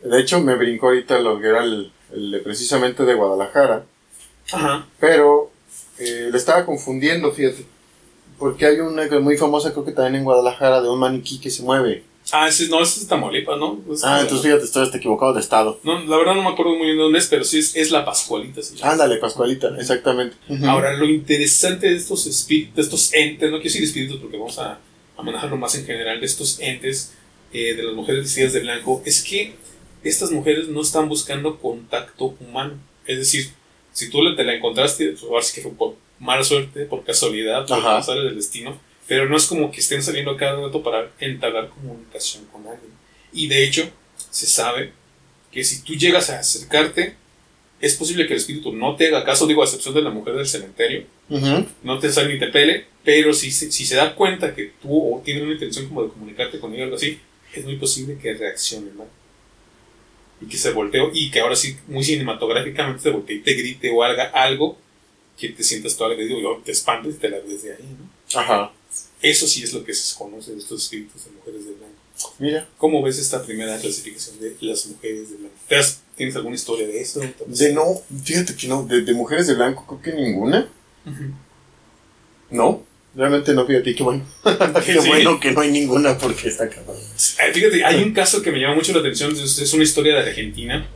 De 0.03 0.21
hecho, 0.21 0.41
me 0.41 0.57
brincó 0.57 0.89
ahorita 0.89 1.19
lo 1.21 1.41
que 1.41 1.49
era 1.49 1.65
el, 1.65 1.93
precisamente 2.43 3.05
de 3.05 3.15
Guadalajara. 3.15 3.85
Ajá. 4.53 4.87
Pero 5.01 5.51
eh, 5.99 6.29
le 6.31 6.37
estaba 6.37 6.65
confundiendo, 6.65 7.33
fíjate. 7.33 7.67
Porque 8.39 8.67
hay 8.67 8.81
una 8.81 9.07
muy 9.21 9.37
famosa, 9.37 9.73
creo 9.73 9.85
que 9.85 9.93
también 9.93 10.17
en 10.17 10.25
Guadalajara, 10.25 10.83
de 10.83 10.91
un 10.91 10.99
maniquí 10.99 11.41
que 11.41 11.51
se 11.51 11.63
mueve. 11.63 12.05
Ah, 12.33 12.49
ese, 12.49 12.69
no, 12.69 12.83
ese 12.83 13.01
es 13.01 13.07
Tamaulipas, 13.07 13.57
¿no? 13.59 13.81
Es- 13.93 14.03
Ah, 14.03 14.21
entonces 14.21 14.45
fíjate, 14.45 14.65
estoy 14.65 14.83
hasta 14.83 14.97
equivocado 14.97 15.33
de 15.33 15.41
estado. 15.41 15.79
No, 15.85 16.01
la 16.05 16.17
verdad 16.17 16.35
no 16.35 16.43
me 16.43 16.49
acuerdo 16.51 16.73
muy 16.75 16.87
bien 16.87 16.97
de 16.97 17.03
dónde 17.05 17.19
es, 17.21 17.27
pero 17.29 17.45
sí 17.45 17.59
es, 17.61 17.77
es 17.77 17.91
la 17.93 18.05
Pascualita. 18.05 18.61
Ándale, 18.83 19.17
Pascualita, 19.19 19.69
exactamente. 19.79 20.37
Ahora, 20.67 20.93
lo 20.97 21.05
interesante 21.07 21.89
de 21.89 21.97
estos 21.97 22.27
espíritus, 22.27 22.75
de 22.75 22.83
estos 22.83 23.13
entes, 23.15 23.51
no 23.51 23.59
quiero 23.59 23.65
decir 23.73 23.85
espíritus 23.85 24.19
porque 24.21 24.37
vamos 24.37 24.59
a, 24.59 24.79
a 25.17 25.23
manejarlo 25.23 25.57
más 25.57 25.75
en 25.77 25.87
general, 25.87 26.19
de 26.19 26.27
estos 26.27 26.59
entes 26.61 27.13
eh, 27.53 27.75
de 27.75 27.83
las 27.85 27.95
mujeres 27.95 28.23
vestidas 28.25 28.53
de 28.55 28.61
blanco, 28.61 29.03
es 29.07 29.23
que 29.23 29.55
estas 30.03 30.31
mujeres 30.33 30.69
no 30.69 30.81
están 30.83 31.09
buscando 31.09 31.59
contacto 31.59 32.35
humano. 32.41 32.75
Es 33.07 33.19
decir, 33.19 33.51
si 33.93 34.11
tú 34.11 34.19
te 34.35 34.43
la 34.45 34.55
encontraste, 34.55 35.11
pues 35.11 35.23
ahora 35.23 35.43
sí 35.43 35.55
que 35.55 35.63
fue 35.63 35.73
por 35.73 35.95
mala 36.19 36.43
suerte, 36.43 36.87
por 36.87 37.05
casualidad, 37.05 37.67
por 37.67 37.79
pasar 37.99 38.19
del 38.19 38.35
destino, 38.35 38.79
pero 39.07 39.29
no 39.29 39.37
es 39.37 39.47
como 39.47 39.71
que 39.71 39.81
estén 39.81 40.03
saliendo 40.03 40.33
a 40.33 40.37
cada 40.37 40.61
rato 40.61 40.83
para 40.83 41.11
entablar 41.21 41.69
comunicación 41.69 42.45
con 42.47 42.63
alguien. 42.67 42.91
Y 43.33 43.47
de 43.49 43.65
hecho, 43.65 43.89
se 44.31 44.47
sabe 44.47 44.93
que 45.53 45.65
si 45.65 45.83
tú 45.83 45.95
llegas 45.95 46.31
a 46.31 46.41
acercarte, 46.41 47.15
es 47.81 47.95
posible 47.95 48.27
que 48.27 48.33
el 48.33 48.39
espíritu 48.41 48.73
no 48.73 48.97
te 48.97 49.09
haga 49.09 49.25
caso, 49.25 49.47
digo, 49.47 49.63
a 49.63 49.67
excepción 49.67 49.95
de 49.95 50.03
la 50.03 50.11
mujer 50.11 50.35
del 50.35 50.47
cementerio, 50.47 51.05
Ujú. 51.29 51.67
no 51.83 51.99
te 51.99 52.11
sale 52.11 52.33
ni 52.33 52.39
te 52.41 52.49
pele, 52.49 52.87
pero 53.05 53.33
si, 53.33 53.51
si 53.51 53.85
se 53.87 53.97
da 53.97 54.15
cuenta 54.15 54.55
que 54.55 54.73
tú 54.83 55.15
o 55.17 55.23
tiene 55.23 55.43
una 55.43 55.53
intención 55.53 55.87
como 55.87 56.03
de 56.05 56.09
comunicarte 56.11 56.59
con 56.59 56.73
ella 56.73 56.83
o 56.83 56.85
algo 56.85 56.97
así, 56.97 57.21
es 57.55 57.65
muy 57.65 57.77
posible 57.77 58.19
que 58.21 58.35
reaccione 58.35 58.91
mal. 58.93 59.09
Y 60.41 60.47
que 60.47 60.57
se 60.59 60.71
voltee, 60.73 61.03
y 61.15 61.31
que 61.31 61.41
ahora 61.41 61.57
sí, 61.57 61.77
muy 61.87 62.05
cinematográficamente 62.05 63.03
se 63.03 63.11
voltee 63.11 63.37
y 63.37 63.41
te 63.41 63.55
grite 63.55 63.91
o 63.91 64.03
haga 64.03 64.25
algo 64.25 64.79
que 65.37 65.51
te 65.51 65.63
sientas 65.63 65.97
toda 65.97 66.11
agredido, 66.13 66.39
y 66.39 66.63
te 66.63 66.73
espantes 66.73 67.15
y 67.17 67.19
te 67.19 67.29
la 67.29 67.39
ves 67.41 67.63
de 67.63 67.73
ahí, 67.73 67.85
¿no? 67.99 68.39
Ajá. 68.41 68.73
Eso 69.23 69.47
sí 69.47 69.63
es 69.63 69.73
lo 69.73 69.85
que 69.85 69.95
se 69.95 70.17
conoce 70.17 70.53
de 70.53 70.59
estos 70.59 70.83
espíritus 70.83 71.25
de 71.25 71.31
mujeres 71.33 71.65
de 71.67 71.73
blanco. 71.73 72.35
Mira. 72.39 72.69
¿Cómo 72.79 73.03
ves 73.03 73.19
esta 73.19 73.43
primera 73.45 73.79
clasificación 73.79 74.39
de 74.41 74.57
las 74.61 74.87
mujeres 74.87 75.31
de 75.31 75.37
blanco? 75.37 75.55
¿Te 75.69 75.77
has- 75.77 76.01
¿Tienes 76.17 76.35
alguna 76.37 76.55
historia 76.55 76.87
de 76.87 77.01
eso? 77.01 77.21
De 77.47 77.73
no, 77.75 78.01
fíjate 78.25 78.57
que 78.57 78.67
no, 78.69 78.85
de, 78.87 79.03
de 79.03 79.13
mujeres 79.13 79.47
de 79.47 79.55
blanco 79.55 79.85
creo 79.87 80.01
que 80.17 80.21
ninguna. 80.23 80.67
No, 82.51 82.85
realmente 83.15 83.53
no, 83.53 83.67
fíjate, 83.67 83.95
qué 83.95 84.03
bueno. 84.03 84.25
qué 84.85 85.01
Sí. 85.01 85.09
bueno 85.09 85.39
que 85.41 85.53
no 85.53 85.61
hay 85.61 85.71
ninguna 85.71 86.17
porque 86.17 86.49
está. 86.49 86.65
Eh, 86.65 87.53
Fíjate, 87.53 87.85
hay 87.85 88.03
un 88.03 88.13
caso 88.13 88.41
que 88.43 88.51
me 88.53 88.59
llama 88.61 88.77
mucho 88.77 88.93
la 88.93 89.01
atención, 89.01 89.33
es 89.37 89.73
una 89.75 89.83
historia 89.83 90.15
de 90.15 90.31
Argentina, 90.31 90.89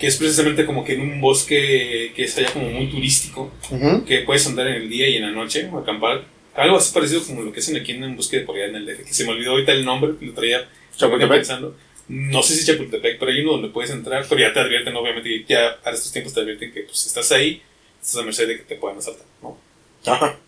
que 0.00 0.06
es 0.06 0.16
precisamente 0.16 0.64
como 0.66 0.82
que 0.84 0.94
en 0.94 1.02
un 1.02 1.20
bosque 1.20 2.12
que 2.16 2.24
es 2.24 2.36
allá 2.38 2.50
como 2.52 2.68
muy 2.70 2.88
turístico, 2.88 3.52
Ujú. 3.70 4.04
que 4.06 4.20
puedes 4.22 4.46
andar 4.46 4.66
en 4.66 4.74
el 4.74 4.88
día 4.88 5.06
y 5.08 5.16
en 5.16 5.22
la 5.22 5.30
noche, 5.30 5.68
o 5.70 5.78
acampar, 5.78 6.24
algo 6.54 6.76
así 6.78 6.92
parecido 6.92 7.22
como 7.22 7.42
lo 7.42 7.52
que 7.52 7.60
hacen 7.60 7.76
aquí 7.76 7.92
en 7.92 8.02
un 8.04 8.16
bosque 8.16 8.38
de 8.40 8.44
por 8.46 8.56
allá 8.56 8.66
en 8.66 8.76
el 8.76 8.86
DF, 8.86 9.04
que 9.04 9.14
se 9.14 9.24
me 9.24 9.30
olvidó 9.32 9.52
ahorita 9.52 9.72
el 9.72 9.84
nombre, 9.84 10.12
lo 10.20 10.32
traía 10.32 10.66
Chapultepec. 10.96 11.36
pensando. 11.36 11.76
No 12.08 12.42
sé 12.42 12.56
si 12.56 12.66
Chapultepec, 12.66 13.18
pero 13.18 13.30
hay 13.30 13.40
uno 13.42 13.52
donde 13.52 13.68
puedes 13.68 13.90
entrar, 13.90 14.26
pero 14.28 14.40
ya 14.40 14.52
te 14.52 14.58
advierten, 14.60 14.96
obviamente, 14.96 15.44
ya 15.48 15.78
para 15.82 15.94
estos 15.94 16.10
tiempos 16.12 16.34
te 16.34 16.40
advierten 16.40 16.72
que 16.72 16.80
pues, 16.82 17.06
estás 17.06 17.30
ahí, 17.32 17.62
estás 18.02 18.16
a 18.16 18.24
merced 18.24 18.48
de 18.48 18.56
que 18.56 18.62
te 18.64 18.74
puedan 18.76 18.98
asaltar, 18.98 19.26
¿no? 19.42 19.56
Ajá. 20.06 20.38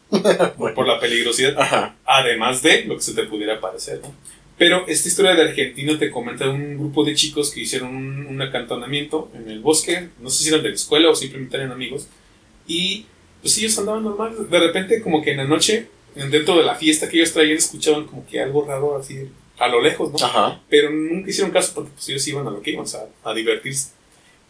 bueno. 0.57 0.75
Por 0.75 0.87
la 0.89 0.99
peligrosidad. 0.99 1.55
Ajá. 1.59 1.95
además 2.05 2.63
de 2.63 2.85
lo 2.87 2.97
que 2.97 3.03
se 3.03 3.15
te 3.15 3.23
pudiera 3.25 3.61
parecer, 3.61 4.01
¿no? 4.03 4.15
Pero 4.59 4.87
esta 4.87 5.09
historia 5.09 5.35
de 5.35 5.43
Argentina 5.43 5.99
te 5.99 6.11
comenta 6.11 6.49
un 6.49 6.79
grupo 6.79 7.05
de 7.05 7.15
chicos 7.15 7.51
que 7.51 7.61
hicieron 7.61 7.97
un, 7.97 8.27
un 8.27 8.43
acantonamiento 8.43 9.31
en 9.35 9.51
el 9.51 9.61
bosque, 9.61 10.09
no 10.21 10.31
sé 10.31 10.45
si 10.45 10.49
eran 10.51 10.63
de 10.63 10.69
la 10.69 10.75
escuela 10.75 11.11
o 11.11 11.15
simplemente 11.15 11.57
eran 11.57 11.73
amigos, 11.73 12.07
y 12.67 13.07
pues 13.41 13.59
ellos 13.59 13.77
andaban 13.79 14.05
normal, 14.05 14.49
de 14.49 14.61
repente 14.61 15.03
como 15.03 15.21
que 15.21 15.33
en 15.33 15.39
la 15.39 15.45
noche, 15.45 15.89
dentro 16.15 16.57
de 16.57 16.65
la 16.65 16.77
fiesta 16.77 17.09
que 17.09 17.17
ellos 17.17 17.33
traían, 17.33 17.57
escuchaban 17.57 18.07
como 18.07 18.25
que 18.27 18.41
algo 18.41 18.65
raro 18.65 18.97
así, 18.97 19.29
a 19.59 19.69
lo 19.69 19.81
lejos, 19.81 20.13
¿no? 20.13 20.25
Ajá. 20.25 20.61
Pero 20.69 20.91
nunca 20.91 21.29
hicieron 21.29 21.51
caso 21.51 21.73
porque 21.75 21.91
pues, 21.93 22.09
ellos 22.09 22.27
iban 22.29 22.47
a 22.47 22.51
lo 22.51 22.63
que 22.63 22.71
iban, 22.71 22.85
o 22.85 22.89
sea, 22.89 23.07
a 23.25 23.35
divertirse. 23.35 23.91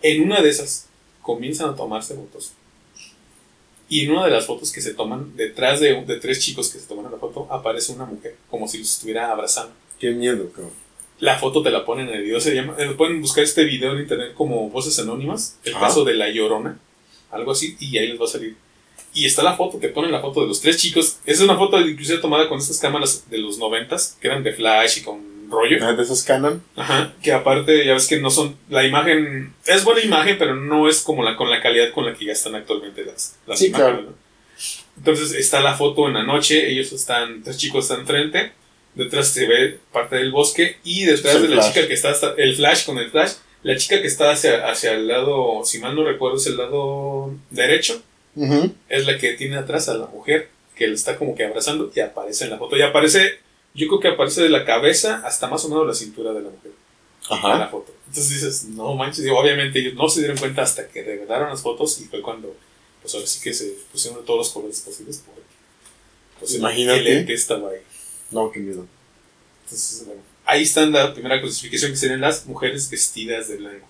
En 0.02 0.22
una 0.22 0.42
de 0.42 0.50
esas 0.50 0.88
comienzan 1.22 1.70
a 1.70 1.76
tomarse 1.76 2.14
fotos. 2.14 2.52
Y 3.88 4.04
en 4.04 4.12
una 4.12 4.24
de 4.24 4.30
las 4.30 4.46
fotos 4.46 4.72
que 4.72 4.80
se 4.80 4.94
toman, 4.94 5.36
detrás 5.36 5.80
de, 5.80 6.02
de 6.04 6.16
tres 6.18 6.40
chicos 6.40 6.70
que 6.70 6.78
se 6.78 6.86
toman 6.86 7.10
la 7.10 7.18
foto, 7.18 7.46
aparece 7.50 7.92
una 7.92 8.06
mujer, 8.06 8.36
como 8.50 8.68
si 8.68 8.78
los 8.78 8.90
estuviera 8.90 9.30
abrazando. 9.30 9.74
Qué 10.02 10.10
miedo, 10.10 10.50
cabrón. 10.50 10.72
La 11.20 11.38
foto 11.38 11.62
te 11.62 11.70
la 11.70 11.84
ponen 11.84 12.08
en 12.08 12.16
el 12.16 12.22
video, 12.24 12.40
se 12.40 12.52
llama, 12.56 12.74
eh, 12.76 12.92
pueden 12.96 13.20
buscar 13.20 13.44
este 13.44 13.62
video 13.62 13.92
en 13.92 14.00
internet 14.00 14.34
como 14.34 14.68
Voces 14.68 14.98
Anónimas, 14.98 15.60
el 15.62 15.74
caso 15.74 16.02
de 16.02 16.14
La 16.14 16.28
Llorona, 16.28 16.76
algo 17.30 17.52
así, 17.52 17.76
y 17.78 17.96
ahí 17.98 18.08
les 18.08 18.20
va 18.20 18.24
a 18.24 18.28
salir. 18.28 18.56
Y 19.14 19.26
está 19.26 19.44
la 19.44 19.54
foto, 19.56 19.78
te 19.78 19.90
ponen 19.90 20.10
la 20.10 20.20
foto 20.20 20.40
de 20.40 20.48
los 20.48 20.60
tres 20.60 20.78
chicos. 20.78 21.18
Esa 21.24 21.42
es 21.44 21.48
una 21.48 21.56
foto 21.56 21.80
inclusive 21.80 22.18
tomada 22.18 22.48
con 22.48 22.58
estas 22.58 22.78
cámaras 22.80 23.30
de 23.30 23.38
los 23.38 23.58
noventas, 23.58 24.18
que 24.20 24.26
eran 24.26 24.42
de 24.42 24.52
flash 24.52 24.98
y 24.98 25.02
con 25.02 25.48
rollo. 25.48 25.76
Ah, 25.82 25.92
De 25.92 26.02
esos 26.02 26.24
Canon. 26.24 26.60
Ajá, 26.74 27.14
que 27.22 27.32
aparte 27.32 27.86
ya 27.86 27.92
ves 27.92 28.08
que 28.08 28.18
no 28.18 28.32
son, 28.32 28.56
la 28.68 28.84
imagen, 28.84 29.54
es 29.66 29.84
buena 29.84 30.00
imagen, 30.02 30.36
pero 30.36 30.56
no 30.56 30.88
es 30.88 31.00
como 31.02 31.22
la 31.22 31.36
con 31.36 31.48
la 31.48 31.62
calidad 31.62 31.92
con 31.92 32.06
la 32.06 32.14
que 32.14 32.24
gastan 32.24 32.56
actualmente 32.56 33.04
las, 33.04 33.36
las 33.46 33.56
Sí, 33.60 33.66
imágenes, 33.66 33.92
claro. 33.92 34.10
¿no? 34.10 34.16
Entonces 34.96 35.32
está 35.34 35.60
la 35.60 35.74
foto 35.76 36.08
en 36.08 36.14
la 36.14 36.24
noche, 36.24 36.68
ellos 36.72 36.90
están, 36.92 37.44
tres 37.44 37.56
chicos 37.56 37.84
están 37.84 38.00
enfrente, 38.00 38.52
detrás 38.94 39.28
se 39.28 39.46
ve 39.46 39.78
parte 39.92 40.16
del 40.16 40.32
bosque 40.32 40.78
y 40.84 41.04
detrás 41.04 41.40
de 41.40 41.48
la 41.48 41.56
flash. 41.56 41.72
chica 41.72 41.88
que 41.88 41.94
está 41.94 42.10
hasta, 42.10 42.34
el 42.36 42.56
flash 42.56 42.84
con 42.84 42.98
el 42.98 43.10
flash, 43.10 43.32
la 43.62 43.76
chica 43.76 44.00
que 44.00 44.08
está 44.08 44.30
hacia, 44.30 44.68
hacia 44.68 44.92
el 44.92 45.06
lado, 45.06 45.62
si 45.64 45.78
mal 45.78 45.94
no 45.94 46.04
recuerdo, 46.04 46.36
es 46.36 46.46
el 46.46 46.56
lado 46.56 47.34
derecho, 47.50 48.02
es 48.88 49.06
la 49.06 49.18
que 49.18 49.34
tiene 49.34 49.56
atrás 49.56 49.88
a 49.88 49.94
la 49.94 50.06
mujer 50.06 50.48
que 50.74 50.86
le 50.88 50.94
está 50.94 51.18
como 51.18 51.34
que 51.34 51.44
abrazando 51.44 51.90
y 51.94 52.00
aparece 52.00 52.44
en 52.44 52.50
la 52.50 52.58
foto. 52.58 52.76
Y 52.76 52.82
aparece, 52.82 53.38
yo 53.74 53.88
creo 53.88 54.00
que 54.00 54.08
aparece 54.08 54.42
de 54.42 54.48
la 54.48 54.64
cabeza 54.64 55.22
hasta 55.24 55.48
más 55.48 55.64
o 55.64 55.68
menos 55.68 55.86
la 55.86 55.94
cintura 55.94 56.32
de 56.32 56.40
la 56.40 56.48
mujer 56.48 56.72
en 57.30 57.58
la 57.58 57.68
foto. 57.68 57.92
Entonces 58.08 58.30
dices, 58.30 58.64
no 58.64 58.94
manches, 58.94 59.24
y 59.24 59.30
obviamente 59.30 59.78
ellos 59.78 59.94
no 59.94 60.08
se 60.08 60.20
dieron 60.20 60.36
cuenta 60.36 60.62
hasta 60.62 60.88
que 60.88 61.02
revelaron 61.02 61.48
las 61.50 61.62
fotos 61.62 62.00
y 62.00 62.04
fue 62.04 62.20
cuando, 62.20 62.54
pues 63.00 63.14
ahora 63.14 63.26
sí 63.26 63.40
que 63.40 63.54
se 63.54 63.74
pusieron 63.90 64.24
todos 64.24 64.38
los 64.38 64.50
colores 64.50 64.80
posibles 64.80 65.22
porque 65.24 65.42
pues, 66.38 66.54
Imagínate. 66.54 67.00
el 67.00 67.06
ente 67.06 67.32
estaba 67.34 67.70
ahí. 67.70 67.78
No, 68.32 68.50
qué 68.50 68.60
miedo. 68.60 68.86
Entonces, 69.64 70.04
bueno, 70.06 70.22
ahí 70.44 70.62
está 70.62 70.84
la 70.86 71.12
primera 71.12 71.40
clasificación 71.40 71.92
que 71.92 71.96
serían 71.96 72.20
las 72.20 72.46
mujeres 72.46 72.90
vestidas 72.90 73.48
de 73.48 73.56
blanco. 73.56 73.86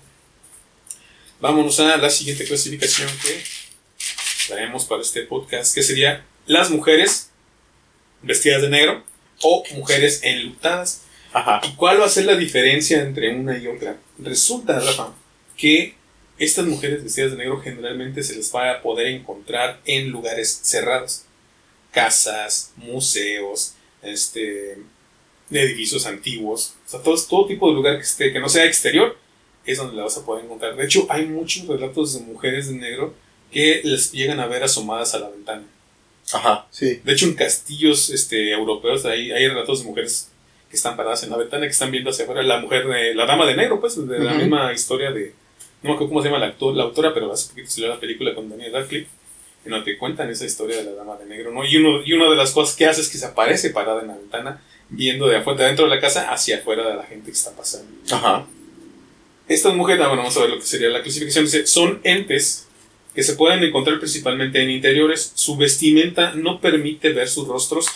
Vámonos 1.40 1.80
a 1.80 1.96
la 1.96 2.10
siguiente 2.10 2.44
clasificación 2.44 3.08
que 3.22 3.42
traemos 4.48 4.84
para 4.84 5.02
este 5.02 5.22
podcast, 5.22 5.74
que 5.74 5.82
sería 5.82 6.24
las 6.46 6.70
mujeres 6.70 7.30
vestidas 8.22 8.62
de 8.62 8.68
negro 8.68 9.02
o 9.42 9.64
mujeres 9.74 10.20
enlutadas. 10.22 11.02
Ajá. 11.32 11.60
¿Y 11.64 11.74
cuál 11.74 12.00
va 12.00 12.06
a 12.06 12.10
ser 12.10 12.26
la 12.26 12.36
diferencia 12.36 13.00
entre 13.00 13.34
una 13.34 13.58
y 13.58 13.66
otra? 13.66 13.96
Resulta, 14.18 14.78
Rafa, 14.78 15.14
que 15.56 15.94
estas 16.38 16.66
mujeres 16.66 17.02
vestidas 17.02 17.32
de 17.32 17.38
negro 17.38 17.60
generalmente 17.60 18.22
se 18.22 18.36
les 18.36 18.54
va 18.54 18.70
a 18.70 18.82
poder 18.82 19.08
encontrar 19.08 19.80
en 19.84 20.10
lugares 20.10 20.60
cerrados. 20.62 21.24
Casas, 21.90 22.72
museos, 22.76 23.74
este, 24.02 24.78
edificios 25.50 26.06
antiguos. 26.06 26.74
O 26.86 26.90
sea, 26.90 27.00
todo, 27.02 27.16
todo 27.28 27.46
tipo 27.46 27.68
de 27.68 27.74
lugar 27.74 27.96
que, 27.96 28.02
esté, 28.02 28.32
que 28.32 28.40
no 28.40 28.48
sea 28.48 28.64
exterior 28.66 29.16
es 29.64 29.78
donde 29.78 29.96
la 29.96 30.04
vas 30.04 30.16
a 30.18 30.24
poder 30.24 30.44
encontrar. 30.44 30.74
De 30.76 30.84
hecho, 30.84 31.06
hay 31.08 31.26
muchos 31.26 31.66
relatos 31.66 32.14
de 32.14 32.20
mujeres 32.20 32.68
de 32.68 32.74
negro 32.74 33.14
que 33.50 33.80
les 33.84 34.12
llegan 34.12 34.40
a 34.40 34.46
ver 34.46 34.62
asomadas 34.64 35.14
a 35.14 35.18
la 35.20 35.28
ventana. 35.28 35.64
Ajá. 36.32 36.66
Sí. 36.70 37.00
De 37.04 37.12
hecho, 37.12 37.26
en 37.26 37.34
castillos 37.34 38.10
este, 38.10 38.50
europeos 38.52 39.04
hay, 39.04 39.30
hay 39.30 39.46
relatos 39.48 39.80
de 39.82 39.86
mujeres 39.88 40.30
que 40.70 40.76
están 40.76 40.96
paradas 40.96 41.22
en 41.22 41.30
la 41.30 41.36
ventana, 41.36 41.66
que 41.66 41.72
están 41.72 41.90
viendo 41.90 42.08
hacia 42.10 42.24
afuera. 42.24 42.42
La 42.42 42.58
mujer, 42.58 42.86
de, 42.88 43.14
la 43.14 43.26
dama 43.26 43.44
de 43.46 43.54
negro, 43.56 43.78
pues, 43.80 43.94
de 44.08 44.18
la 44.18 44.34
misma 44.34 44.72
historia 44.72 45.10
de. 45.12 45.34
No 45.82 45.90
me 45.90 45.94
acuerdo 45.96 46.08
cómo 46.10 46.22
se 46.22 46.28
llama 46.28 46.38
la, 46.38 46.46
actor- 46.46 46.74
la 46.74 46.84
autora, 46.84 47.12
pero 47.12 47.30
hace 47.32 47.50
poquito 47.50 47.68
salió 47.70 47.88
la 47.88 48.00
película 48.00 48.34
con 48.34 48.48
Daniel 48.48 48.72
Radcliffe, 48.72 49.08
en 49.64 49.70
donde 49.70 49.92
te 49.92 49.98
cuentan 49.98 50.28
esa 50.30 50.44
historia 50.44 50.76
de 50.78 50.84
la 50.84 50.92
dama 50.92 51.16
de 51.16 51.26
negro, 51.26 51.52
¿no? 51.52 51.64
Y, 51.64 51.76
uno, 51.76 52.02
y 52.04 52.12
una 52.12 52.28
de 52.28 52.36
las 52.36 52.50
cosas 52.50 52.74
que 52.74 52.86
hace 52.86 53.00
es 53.00 53.08
que 53.08 53.18
se 53.18 53.26
aparece 53.26 53.70
parada 53.70 54.02
en 54.02 54.08
la 54.08 54.16
ventana, 54.16 54.60
viendo 54.88 55.28
de 55.28 55.36
afuera, 55.36 55.60
de 55.60 55.66
dentro 55.66 55.84
de 55.84 55.94
la 55.94 56.00
casa 56.00 56.32
hacia 56.32 56.58
afuera 56.58 56.88
de 56.88 56.96
la 56.96 57.04
gente 57.04 57.26
que 57.26 57.36
está 57.36 57.52
pasando. 57.52 57.90
Ajá. 58.10 58.46
Estas 59.48 59.74
mujeres, 59.74 60.02
ah, 60.02 60.08
bueno, 60.08 60.22
vamos 60.22 60.36
a 60.36 60.40
ver 60.40 60.50
lo 60.50 60.58
que 60.58 60.64
sería 60.66 60.88
la 60.88 61.02
clasificación. 61.02 61.44
Dice, 61.44 61.66
son 61.66 62.00
entes 62.04 62.66
que 63.14 63.22
se 63.22 63.34
pueden 63.34 63.62
encontrar 63.62 63.98
principalmente 63.98 64.62
en 64.62 64.70
interiores. 64.70 65.32
Su 65.34 65.56
vestimenta 65.56 66.34
no 66.34 66.60
permite 66.60 67.12
ver 67.12 67.28
sus 67.28 67.46
rostros. 67.46 67.86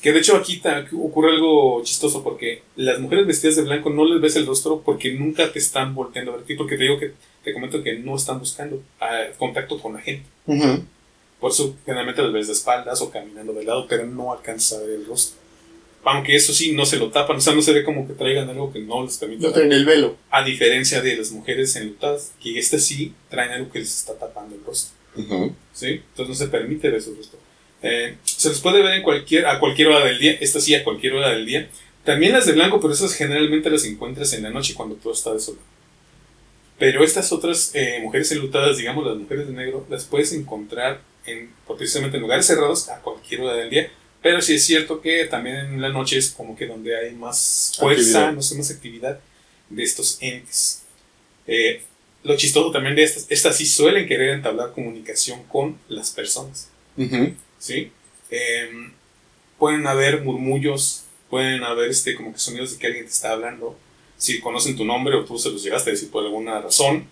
Que 0.00 0.12
de 0.12 0.20
hecho 0.20 0.34
aquí 0.36 0.62
ocurre 0.92 1.30
algo 1.30 1.82
chistoso 1.84 2.24
porque 2.24 2.62
las 2.76 3.00
mujeres 3.00 3.26
vestidas 3.26 3.56
de 3.56 3.62
blanco 3.62 3.90
no 3.90 4.06
les 4.06 4.20
ves 4.20 4.36
el 4.36 4.46
rostro 4.46 4.80
porque 4.82 5.12
nunca 5.12 5.52
te 5.52 5.58
están 5.58 5.94
volteando 5.94 6.32
a 6.32 6.36
ver 6.36 6.44
a 6.44 6.46
ti. 6.46 6.54
Porque 6.54 6.76
te 6.76 6.84
digo 6.84 6.98
que 6.98 7.12
te 7.44 7.52
comento 7.52 7.82
que 7.82 7.98
no 7.98 8.16
están 8.16 8.38
buscando 8.38 8.82
ah, 9.00 9.24
contacto 9.36 9.78
con 9.78 9.94
la 9.94 10.00
gente. 10.00 10.24
Ujú. 10.46 10.84
Por 11.40 11.52
eso 11.52 11.74
generalmente 11.86 12.22
las 12.22 12.32
ves 12.32 12.46
de 12.48 12.52
espaldas 12.52 13.00
o 13.00 13.10
caminando 13.10 13.52
de 13.52 13.64
lado, 13.64 13.86
pero 13.88 14.06
no 14.06 14.32
alcanza 14.32 14.76
a 14.76 14.80
ver 14.80 14.90
el 14.90 15.06
rostro. 15.06 15.40
Aunque 16.04 16.34
eso 16.34 16.52
sí, 16.52 16.72
no 16.72 16.86
se 16.86 16.98
lo 16.98 17.10
tapan, 17.10 17.36
o 17.36 17.40
sea, 17.40 17.54
no 17.54 17.62
se 17.62 17.72
ve 17.72 17.84
como 17.84 18.06
que 18.06 18.14
traigan 18.14 18.48
algo 18.48 18.72
que 18.72 18.80
no 18.80 19.02
les 19.04 19.18
permite 19.18 19.42
No 19.42 19.52
traen 19.52 19.72
el 19.72 19.84
velo. 19.84 20.16
A 20.30 20.42
diferencia 20.44 21.02
de 21.02 21.16
las 21.16 21.30
mujeres 21.30 21.76
enlutadas, 21.76 22.32
que 22.42 22.58
estas 22.58 22.84
sí 22.84 23.12
traen 23.28 23.52
algo 23.52 23.70
que 23.70 23.80
les 23.80 23.98
está 23.98 24.14
tapando 24.14 24.54
el 24.54 24.64
rostro. 24.64 24.94
¿sí? 25.74 26.02
Entonces 26.10 26.28
no 26.28 26.34
se 26.34 26.48
permite 26.48 26.88
ver 26.88 27.02
su 27.02 27.14
rostro. 27.14 27.38
Eh, 27.82 28.16
se 28.24 28.48
les 28.48 28.60
puede 28.60 28.82
ver 28.82 28.94
en 28.94 29.02
cualquier, 29.02 29.46
a 29.46 29.58
cualquier 29.58 29.88
hora 29.88 30.04
del 30.04 30.18
día, 30.18 30.32
estas 30.40 30.64
sí 30.64 30.74
a 30.74 30.84
cualquier 30.84 31.14
hora 31.14 31.30
del 31.30 31.46
día. 31.46 31.68
También 32.04 32.32
las 32.32 32.46
de 32.46 32.52
blanco, 32.52 32.80
pero 32.80 32.94
esas 32.94 33.14
generalmente 33.14 33.70
las 33.70 33.84
encuentras 33.84 34.32
en 34.32 34.42
la 34.42 34.50
noche 34.50 34.74
cuando 34.74 34.94
todo 34.96 35.12
está 35.12 35.32
desolado. 35.32 35.64
Pero 36.78 37.04
estas 37.04 37.30
otras 37.30 37.72
eh, 37.74 37.98
mujeres 38.02 38.32
enlutadas, 38.32 38.78
digamos 38.78 39.06
las 39.06 39.16
mujeres 39.16 39.46
de 39.46 39.52
negro, 39.52 39.86
las 39.90 40.04
puedes 40.04 40.32
encontrar 40.32 41.02
en, 41.26 41.52
precisamente 41.66 42.16
en 42.16 42.22
lugares 42.22 42.46
cerrados 42.46 42.88
a 42.88 43.00
cualquier 43.00 43.42
hora 43.42 43.54
del 43.54 43.70
día. 43.70 43.90
Pero 44.22 44.42
sí 44.42 44.54
es 44.54 44.64
cierto 44.64 45.00
que 45.00 45.24
también 45.26 45.56
en 45.56 45.80
la 45.80 45.88
noche 45.88 46.18
es 46.18 46.30
como 46.30 46.56
que 46.56 46.66
donde 46.66 46.96
hay 46.96 47.14
más 47.14 47.74
fuerza, 47.78 48.00
Actividad. 48.00 48.32
no 48.32 48.42
sé, 48.42 48.54
más 48.56 48.70
actividad 48.70 49.20
de 49.70 49.82
estos 49.82 50.18
entes. 50.20 50.82
Eh, 51.46 51.82
lo 52.22 52.36
chistoso 52.36 52.70
también 52.70 52.94
de 52.94 53.02
estas, 53.02 53.26
estas 53.30 53.56
sí 53.56 53.64
suelen 53.64 54.06
querer 54.06 54.30
entablar 54.30 54.72
comunicación 54.72 55.42
con 55.44 55.78
las 55.88 56.10
personas. 56.10 56.68
¿sí? 57.58 57.90
Em, 58.30 58.92
pueden 59.58 59.86
haber 59.86 60.22
murmullos, 60.22 61.04
pueden 61.30 61.64
haber 61.64 61.90
este, 61.90 62.14
como 62.14 62.32
que 62.32 62.38
sonidos 62.38 62.72
de 62.72 62.78
que 62.78 62.86
alguien 62.86 63.06
te 63.06 63.12
está 63.12 63.32
hablando. 63.32 63.78
Si 64.18 64.38
conocen 64.40 64.76
tu 64.76 64.84
nombre 64.84 65.16
o 65.16 65.24
tú 65.24 65.38
se 65.38 65.50
los 65.50 65.62
llegaste 65.62 65.90
a 65.90 65.92
decir 65.94 66.10
por 66.10 66.24
alguna 66.24 66.60
razón, 66.60 67.06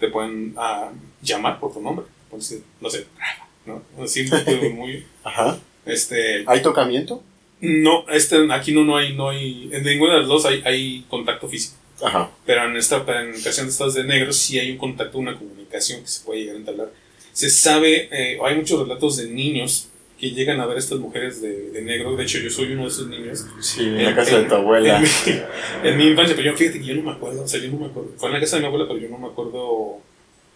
te 0.00 0.08
pueden 0.08 0.54
ah, 0.56 0.90
llamar 1.22 1.60
por 1.60 1.74
tu 1.74 1.80
nombre. 1.82 2.06
Decir, 2.32 2.64
no 2.80 2.90
sé, 2.90 3.06
Rafa, 3.16 3.43
¿no? 3.66 3.82
Así 4.02 4.24
de 4.24 4.56
murmullo. 4.62 5.00
Ajá. 5.22 5.58
Este, 5.86 6.44
¿Hay 6.46 6.62
tocamiento? 6.62 7.22
no, 7.60 8.04
este, 8.10 8.36
aquí 8.52 8.72
no, 8.72 8.84
no 8.84 8.96
hay, 8.96 9.14
no 9.14 9.30
hay, 9.30 9.70
en 9.72 9.82
ninguna 9.84 10.14
de 10.14 10.20
las 10.20 10.28
dos 10.28 10.44
hay, 10.44 10.62
hay 10.64 11.04
contacto 11.08 11.48
físico. 11.48 11.76
Ajá. 12.02 12.30
Pero 12.44 12.66
en 12.66 12.76
esta 12.76 12.96
en 12.96 13.30
ocasión 13.30 13.66
de 13.66 13.72
estas 13.72 13.94
de 13.94 14.04
negros 14.04 14.36
sí 14.36 14.58
hay 14.58 14.72
un 14.72 14.78
contacto, 14.78 15.18
una 15.18 15.38
comunicación 15.38 16.02
que 16.02 16.08
se 16.08 16.24
puede 16.24 16.40
llegar 16.40 16.56
a 16.56 16.58
entablar. 16.58 16.92
Se 17.32 17.48
sabe, 17.50 18.08
eh, 18.12 18.38
hay 18.44 18.56
muchos 18.56 18.80
relatos 18.80 19.16
de 19.16 19.28
niños 19.28 19.88
que 20.18 20.30
llegan 20.30 20.60
a 20.60 20.66
ver 20.66 20.76
a 20.76 20.80
estas 20.80 20.98
mujeres 20.98 21.40
de, 21.40 21.70
de 21.70 21.82
negro. 21.82 22.14
De 22.16 22.24
hecho, 22.24 22.38
yo 22.38 22.50
soy 22.50 22.72
uno 22.72 22.82
de 22.82 22.88
esos 22.88 23.08
niños. 23.08 23.46
Sí, 23.60 23.82
en 23.82 24.04
la 24.04 24.14
casa 24.14 24.38
de 24.38 24.44
tu 24.44 24.54
abuela. 24.54 24.96
En 24.98 25.02
mi, 25.02 25.88
en 25.88 25.96
mi 25.96 26.06
infancia, 26.08 26.36
pero 26.36 26.52
yo 26.52 26.56
fíjate 26.56 26.80
que 26.80 26.86
yo 26.86 26.94
no 26.96 27.02
me 27.02 27.12
acuerdo. 27.12 27.42
O 27.42 27.48
sea, 27.48 27.60
yo 27.60 27.70
no 27.70 27.78
me 27.78 27.86
acuerdo. 27.86 28.10
Fue 28.16 28.28
en 28.28 28.34
la 28.34 28.40
casa 28.40 28.56
de 28.56 28.62
mi 28.62 28.66
abuela, 28.68 28.86
pero 28.86 29.00
yo 29.00 29.08
no 29.08 29.18
me 29.18 29.28
acuerdo. 29.28 30.00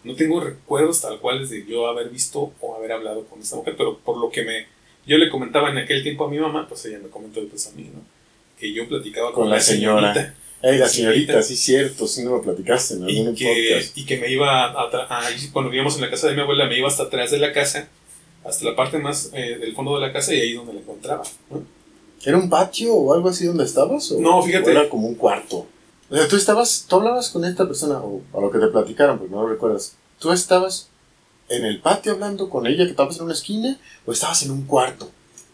No 0.05 0.15
tengo 0.15 0.41
recuerdos 0.41 1.01
tal 1.01 1.19
cuales 1.19 1.51
de 1.51 1.67
yo 1.67 1.87
haber 1.87 2.09
visto 2.09 2.53
o 2.61 2.75
haber 2.77 2.93
hablado 2.93 3.25
con 3.27 3.41
esta 3.41 3.57
mujer, 3.57 3.75
pero 3.77 3.99
por 3.99 4.17
lo 4.19 4.31
que 4.31 4.43
me. 4.45 4.67
Yo 5.07 5.17
le 5.19 5.31
comentaba 5.31 5.71
en 5.71 5.79
aquel 5.79 6.03
tiempo 6.03 6.25
a 6.25 6.31
mi 6.31 6.39
mamá, 6.39 6.67
pues 6.69 6.85
ella 6.87 6.99
me 7.03 7.09
comentó 7.09 7.41
después 7.41 7.67
a 7.67 7.73
mí, 7.73 7.91
¿no? 7.93 8.01
Que 8.59 8.73
yo 8.73 8.87
platicaba 8.89 9.33
con, 9.33 9.45
Con 9.45 9.51
la 9.51 9.61
señora. 9.61 10.13
señorita 10.15 10.35
Ey, 10.61 10.79
la 10.79 10.89
señorita. 10.89 11.33
señorita, 11.33 11.43
sí, 11.43 11.57
cierto, 11.57 12.07
sí 12.09 12.23
me 12.25 12.31
lo 12.31 12.43
platicaste 12.43 12.95
en 12.95 13.05
algún 13.05 13.33
y 13.33 13.35
que, 13.39 13.71
podcast. 13.77 13.97
y 13.99 14.05
que 14.05 14.17
me 14.19 14.31
iba 14.31 14.65
a, 14.65 14.83
a- 14.83 15.23
cuando 15.53 15.71
vivíamos 15.71 15.95
en 15.97 16.01
la 16.03 16.11
casa 16.11 16.27
de 16.29 16.35
mi 16.35 16.41
abuela 16.41 16.67
me 16.67 16.77
iba 16.77 16.89
hasta 16.89 17.05
atrás 17.05 17.31
de 17.31 17.39
la 17.39 17.53
casa 17.53 17.89
hasta 18.45 18.65
la 18.65 18.75
parte 18.75 18.99
más 18.99 19.31
eh, 19.35 19.57
del 19.61 19.75
fondo 19.75 19.95
de 19.95 20.07
la 20.07 20.13
casa 20.13 20.35
y 20.35 20.41
ahí 20.41 20.51
es 20.51 20.57
donde 20.57 20.73
la 20.75 20.81
encontraba 20.81 21.23
¿no? 21.51 21.63
¿Era 22.25 22.37
un 22.37 22.51
patio 22.51 22.93
o 22.93 23.15
algo 23.15 23.29
así 23.29 23.47
donde 23.47 23.63
estabas? 23.65 24.11
O, 24.11 24.21
No, 24.21 24.43
fíjate. 24.43 24.69
o 24.69 24.73
era 24.73 24.89
como 24.89 25.07
un 25.07 25.15
cuarto. 25.15 25.67
O 26.11 26.17
sea, 26.17 26.27
tú 26.29 26.37
estabas, 26.37 26.87
tú 26.89 26.97
hablabas 26.97 27.29
con 27.31 27.45
esta 27.45 27.67
persona, 27.67 27.99
o 27.99 28.23
a 28.37 28.41
lo 28.41 28.51
que 28.51 28.59
te 28.59 28.69
platicaron, 28.69 29.19
porque 29.19 29.35
no 29.35 29.43
lo 29.43 29.49
recuerdas. 29.49 29.95
¿Tú 30.19 30.33
estabas 30.33 30.89
en 31.49 31.65
el 31.65 31.81
patio 31.81 32.13
hablando 32.13 32.49
con 32.51 32.67
ella 32.67 32.85
que 32.85 32.91
estabas 32.91 33.17
en 33.19 33.25
una 33.25 33.35
esquina 33.35 33.79
o 34.07 34.13
estabas 34.13 34.43
en 34.43 34.51
un 34.51 34.67
cuarto? 34.67 35.11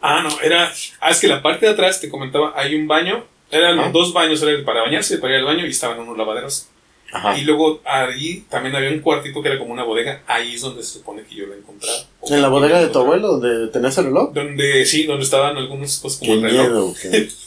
ah 0.06 0.22
no 0.22 0.28
era 0.42 0.70
ah 1.00 1.10
es 1.10 1.18
que 1.18 1.28
la 1.28 1.40
parte 1.40 1.64
de 1.64 1.72
atrás 1.72 1.98
te 1.98 2.10
comentaba 2.10 2.52
hay 2.56 2.74
un 2.74 2.86
baño 2.86 3.24
eran 3.50 3.78
Ajá. 3.78 3.90
dos 3.90 4.12
baños 4.12 4.42
era 4.42 4.62
para 4.62 4.82
bañarse 4.82 5.14
y 5.14 5.16
para 5.16 5.32
ir 5.32 5.38
al 5.40 5.46
baño 5.46 5.64
y 5.66 5.70
estaban 5.70 5.98
unos 5.98 6.18
lavaderos 6.18 6.66
Ajá. 7.10 7.38
y 7.38 7.44
luego 7.44 7.80
ahí 7.86 8.44
también 8.50 8.76
había 8.76 8.90
un 8.90 8.98
cuartito 9.00 9.40
que 9.40 9.48
era 9.48 9.58
como 9.58 9.72
una 9.72 9.82
bodega 9.84 10.22
ahí 10.26 10.56
es 10.56 10.60
donde 10.60 10.82
se 10.82 10.98
supone 10.98 11.22
que 11.22 11.34
yo 11.36 11.46
la 11.46 11.54
encontraba 11.54 11.96
¿En 12.28 12.42
la 12.42 12.48
bodega 12.48 12.80
de 12.80 12.88
tu 12.88 12.98
abuelo 12.98 13.38
donde 13.38 13.68
tenías 13.68 13.96
el 13.96 14.04
reloj? 14.06 14.32
donde 14.34 14.84
sí 14.84 15.04
donde 15.06 15.24
estaban 15.24 15.56
algunos 15.56 15.98
pues 16.02 16.16
como 16.16 16.32
Qué 16.32 16.36
el 16.38 16.42
reloj 16.42 16.68
miedo. 16.68 16.94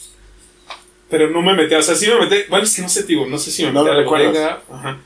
pero 1.10 1.30
no 1.30 1.40
me 1.42 1.54
metí, 1.54 1.74
o 1.74 1.82
sea, 1.82 1.94
sí 1.94 2.06
me 2.06 2.18
metí, 2.26 2.48
bueno, 2.48 2.64
es 2.64 2.74
que 2.76 2.82
no 2.82 2.88
sé, 2.88 3.04
tío, 3.04 3.26
no 3.26 3.38
sé 3.38 3.50
si 3.50 3.64
me 3.64 3.72
No 3.72 3.80
metí 3.82 3.86
lo 3.86 3.92
a 3.92 3.94
la 3.96 4.00
recuerdas. 4.02 4.58
ajá. 4.70 5.00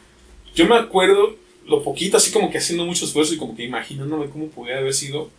Yo 0.55 0.67
me 0.67 0.77
acuerdo 0.77 1.37
lo 1.67 1.83
poquito, 1.83 2.17
así 2.17 2.31
como 2.33 2.51
que 2.51 2.59
haciendo 2.59 2.85
mucho 2.85 3.05
esfuerzo 3.05 3.35
y 3.35 3.39
como 3.39 3.55
que 3.57 3.63
imaginándome 3.65 4.29
cómo 4.31 4.49
pudiera 4.49 4.81
haber 4.81 4.93
sido 4.95 5.31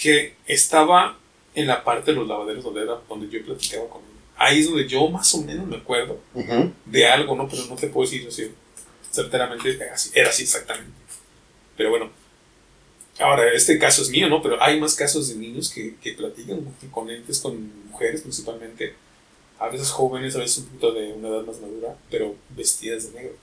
que 0.00 0.34
estaba 0.46 1.18
en 1.54 1.66
la 1.66 1.82
parte 1.82 2.12
de 2.12 2.16
los 2.16 2.28
lavaderos 2.28 2.62
donde 2.62 2.82
era 2.82 2.98
donde 3.08 3.28
yo 3.28 3.44
platicaba 3.44 3.88
con 3.88 4.02
él. 4.02 4.08
Ahí 4.36 4.60
es 4.60 4.66
donde 4.70 4.86
yo 4.86 5.08
más 5.08 5.34
o 5.34 5.42
menos 5.42 5.66
me 5.66 5.76
acuerdo 5.76 6.20
Ujú. 6.34 6.70
de 6.86 7.06
algo, 7.08 7.34
¿no? 7.34 7.48
Pero 7.48 7.64
no 7.66 7.74
te 7.74 7.88
puedo 7.88 8.08
decir 8.08 8.26
así, 8.28 8.52
certeramente 9.10 9.70
era 9.74 9.94
así, 9.94 10.10
era 10.14 10.30
así 10.30 10.44
exactamente. 10.44 10.92
Pero 11.76 11.90
bueno, 11.90 12.10
ahora 13.18 13.52
este 13.52 13.78
caso 13.80 14.02
es 14.02 14.10
mío, 14.10 14.28
¿no? 14.28 14.40
Pero 14.40 14.62
hay 14.62 14.78
más 14.78 14.94
casos 14.94 15.28
de 15.28 15.34
niños 15.34 15.70
que, 15.70 15.96
que 16.00 16.12
platican 16.12 16.60
con 16.92 17.10
entes, 17.10 17.40
con 17.40 17.88
mujeres 17.90 18.20
principalmente, 18.22 18.94
a 19.58 19.68
veces 19.68 19.90
jóvenes, 19.90 20.36
a 20.36 20.38
veces 20.38 20.58
un 20.58 20.64
poquito 20.66 20.92
de 20.92 21.12
una 21.12 21.28
edad 21.28 21.42
más 21.42 21.60
madura, 21.60 21.96
pero 22.10 22.34
vestidas 22.50 23.12
de 23.12 23.20
negro. 23.20 23.36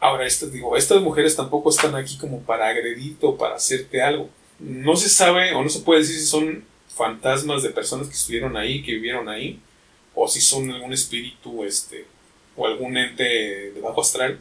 Ahora, 0.00 0.26
estas, 0.26 0.52
digo, 0.52 0.76
estas 0.76 1.00
mujeres 1.00 1.36
tampoco 1.36 1.70
están 1.70 1.94
aquí 1.94 2.18
como 2.18 2.40
para 2.40 2.66
agredirte 2.68 3.24
o 3.24 3.36
para 3.36 3.54
hacerte 3.54 4.02
algo. 4.02 4.28
No 4.58 4.96
se 4.96 5.08
sabe 5.08 5.54
o 5.54 5.62
no 5.62 5.68
se 5.68 5.80
puede 5.80 6.00
decir 6.00 6.18
si 6.18 6.26
son 6.26 6.64
fantasmas 6.88 7.62
de 7.62 7.70
personas 7.70 8.08
que 8.08 8.14
estuvieron 8.14 8.56
ahí, 8.56 8.82
que 8.82 8.92
vivieron 8.92 9.28
ahí, 9.28 9.60
o 10.14 10.26
si 10.28 10.40
son 10.40 10.70
algún 10.70 10.92
espíritu 10.92 11.64
este, 11.64 12.04
o 12.56 12.66
algún 12.66 12.96
ente 12.96 13.22
de 13.22 13.80
bajo 13.80 14.00
astral, 14.00 14.40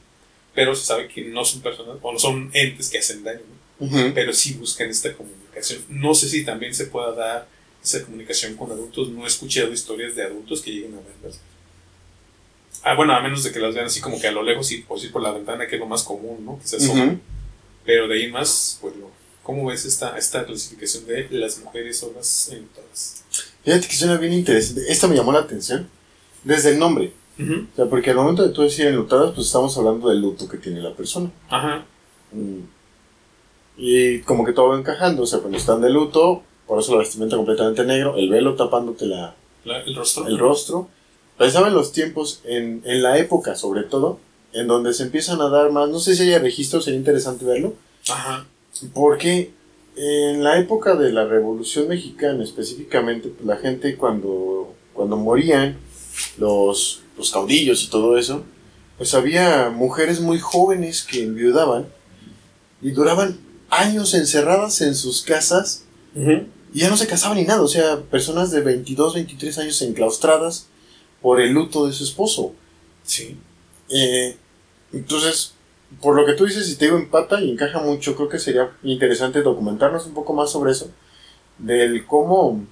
pero 0.54 0.76
se 0.76 0.86
sabe 0.86 1.08
que 1.08 1.22
no 1.22 1.46
son 1.46 1.62
personas 1.62 1.98
o 2.02 2.12
no 2.12 2.20
son 2.20 2.50
entes 2.54 2.90
que 2.90 2.98
hacen 2.98 3.24
daño, 3.24 3.42
pero 4.14 4.34
sí 4.34 4.54
buscan 4.56 4.90
esta 4.90 5.14
comunicación. 5.14 5.84
No 5.90 6.14
sé 6.14 6.28
si 6.28 6.44
también 6.44 6.74
se 6.74 6.88
pueda 6.88 7.14
dar 7.14 7.48
esa 7.84 8.04
comunicación 8.04 8.56
con 8.56 8.72
adultos. 8.72 9.10
No 9.10 9.24
he 9.24 9.28
escuchado 9.28 9.72
historias 9.72 10.16
de 10.16 10.24
adultos 10.24 10.62
que 10.62 10.72
lleguen 10.72 10.96
a 10.96 10.98
verlas. 10.98 11.40
Ah, 12.84 12.96
bueno, 12.96 13.14
a 13.14 13.22
menos 13.22 13.44
de 13.44 13.52
que 13.52 13.60
las 13.60 13.76
vean 13.76 13.88
así 13.88 14.02
como 14.02 14.20
que 14.20 14.28
a 14.28 14.32
lo 14.32 14.44
lejos 14.44 14.72
y 14.72 14.80
pues 14.80 15.04
ir 15.04 15.12
por 15.12 15.22
la 15.22 15.32
ventana, 15.32 15.68
que 15.68 15.76
es 15.76 15.80
lo 15.80 15.88
más 15.88 16.04
común, 16.04 16.44
¿no? 16.44 16.60
Que 16.60 16.68
se 16.68 16.78
asoman. 16.78 17.10
Ujú. 17.10 17.20
Pero 17.86 18.08
de 18.08 18.16
ahí 18.16 18.24
en 18.24 18.32
más, 18.32 18.78
pues, 18.82 18.94
¿cómo 19.44 19.66
ves 19.66 19.86
esta, 19.86 20.18
esta 20.18 20.46
clasificación 20.46 21.06
de 21.06 21.28
las 21.32 21.60
mujeres 21.60 22.02
o 22.04 22.14
las 22.16 22.50
enlutadas? 22.50 23.24
Fíjate 23.64 23.88
que 23.88 23.96
suena 23.96 24.18
bien 24.18 24.34
interesante. 24.34 24.84
Esta 24.88 25.08
me 25.08 25.16
llamó 25.16 25.32
la 25.32 25.40
atención 25.40 25.88
desde 26.44 26.72
el 26.72 26.80
nombre. 26.80 27.14
Ujú. 27.40 27.68
O 27.72 27.76
sea, 27.76 27.86
porque 27.86 28.12
al 28.12 28.18
momento 28.18 28.48
de 28.48 28.54
tú 28.54 28.62
decir 28.64 28.88
enlutadas, 28.88 29.34
pues 29.34 29.48
estamos 29.48 29.78
hablando 29.78 30.10
del 30.10 30.22
luto 30.22 30.48
que 30.48 30.58
tiene 30.58 30.82
la 30.82 30.96
persona. 30.96 31.32
Ajá. 31.50 31.86
Mm. 32.32 32.62
Y 33.78 34.20
como 34.22 34.46
que 34.46 34.54
todo 34.54 34.70
va 34.70 34.80
encajando. 34.80 35.24
O 35.24 35.28
sea, 35.28 35.40
cuando 35.40 35.58
están 35.58 35.82
de 35.82 35.90
luto, 35.90 36.44
por 36.72 36.80
eso 36.80 36.94
la 36.94 37.00
vestimenta 37.00 37.36
completamente 37.36 37.84
negro, 37.84 38.16
el 38.16 38.30
velo 38.30 38.56
tapándote 38.56 39.06
la, 39.06 39.36
La- 39.66 39.82
el 39.82 39.94
rostro. 39.94 40.26
el 40.26 40.38
rostro. 40.40 40.88
Pensaba 41.38 41.68
en 41.68 41.74
los 41.74 41.92
tiempos, 41.92 42.40
en, 42.46 42.82
en 42.86 43.04
la 43.04 43.18
época 43.18 43.56
sobre 43.58 43.84
todo, 43.84 44.20
en 44.54 44.68
donde 44.68 44.94
se 44.94 45.04
empiezan 45.04 45.42
a 45.42 45.50
dar 45.50 45.70
más, 45.70 45.90
no 45.90 46.00
sé 46.00 46.16
si 46.16 46.24
haya 46.24 46.40
registros, 46.40 46.86
sería 46.86 46.98
interesante 46.98 47.44
verlo, 47.44 47.74
Ajá. 48.10 48.46
porque 48.94 49.52
en 49.98 50.46
la 50.46 50.60
época 50.60 50.96
de 50.96 51.12
la 51.12 51.26
Revolución 51.26 51.90
Mexicana 51.90 52.42
específicamente, 52.42 53.28
pues, 53.28 53.46
la 53.46 53.58
gente 53.58 53.98
cuando, 53.98 54.74
cuando 54.94 55.18
morían, 55.18 55.76
los, 56.38 57.02
los 57.18 57.32
caudillos 57.32 57.84
y 57.84 57.90
todo 57.90 58.18
eso, 58.18 58.44
pues 58.98 59.14
había 59.14 59.70
mujeres 59.72 60.22
muy 60.22 60.40
jóvenes 60.40 61.04
que 61.04 61.22
enviudaban 61.24 61.88
y 62.82 62.92
duraban 62.92 63.38
años 63.70 64.14
encerradas 64.14 64.80
en 64.80 64.96
sus 64.96 65.22
casas 65.22 65.84
Ujú. 66.16 66.44
Y 66.74 66.80
ya 66.80 66.90
no 66.90 66.98
se 66.98 67.08
casaban 67.08 67.38
ni 67.38 67.44
nada, 67.44 67.62
o 67.62 67.68
sea, 67.68 68.02
personas 68.02 68.52
de 68.52 68.62
22, 68.62 69.16
23 69.16 69.58
años 69.60 69.82
enclaustradas 69.82 70.68
por 71.22 71.42
el 71.42 71.52
luto 71.52 71.88
de 71.88 71.94
su 71.94 72.04
esposo. 72.04 72.54
Sí. 73.04 73.38
Eh, 73.90 74.38
entonces, 74.94 75.54
por 76.02 76.16
lo 76.16 76.26
que 76.26 76.34
tú 76.34 76.46
dices, 76.46 76.70
y 76.70 76.76
te 76.76 76.86
digo 76.86 76.98
empata 76.98 77.42
y 77.42 77.52
encaja 77.52 77.80
mucho, 77.80 78.16
creo 78.16 78.30
que 78.30 78.40
sería 78.40 78.72
interesante 78.84 79.42
documentarnos 79.42 80.06
un 80.06 80.14
poco 80.14 80.34
más 80.34 80.52
sobre 80.52 80.72
eso, 80.72 80.90
del 81.58 82.06
cómo 82.06 82.66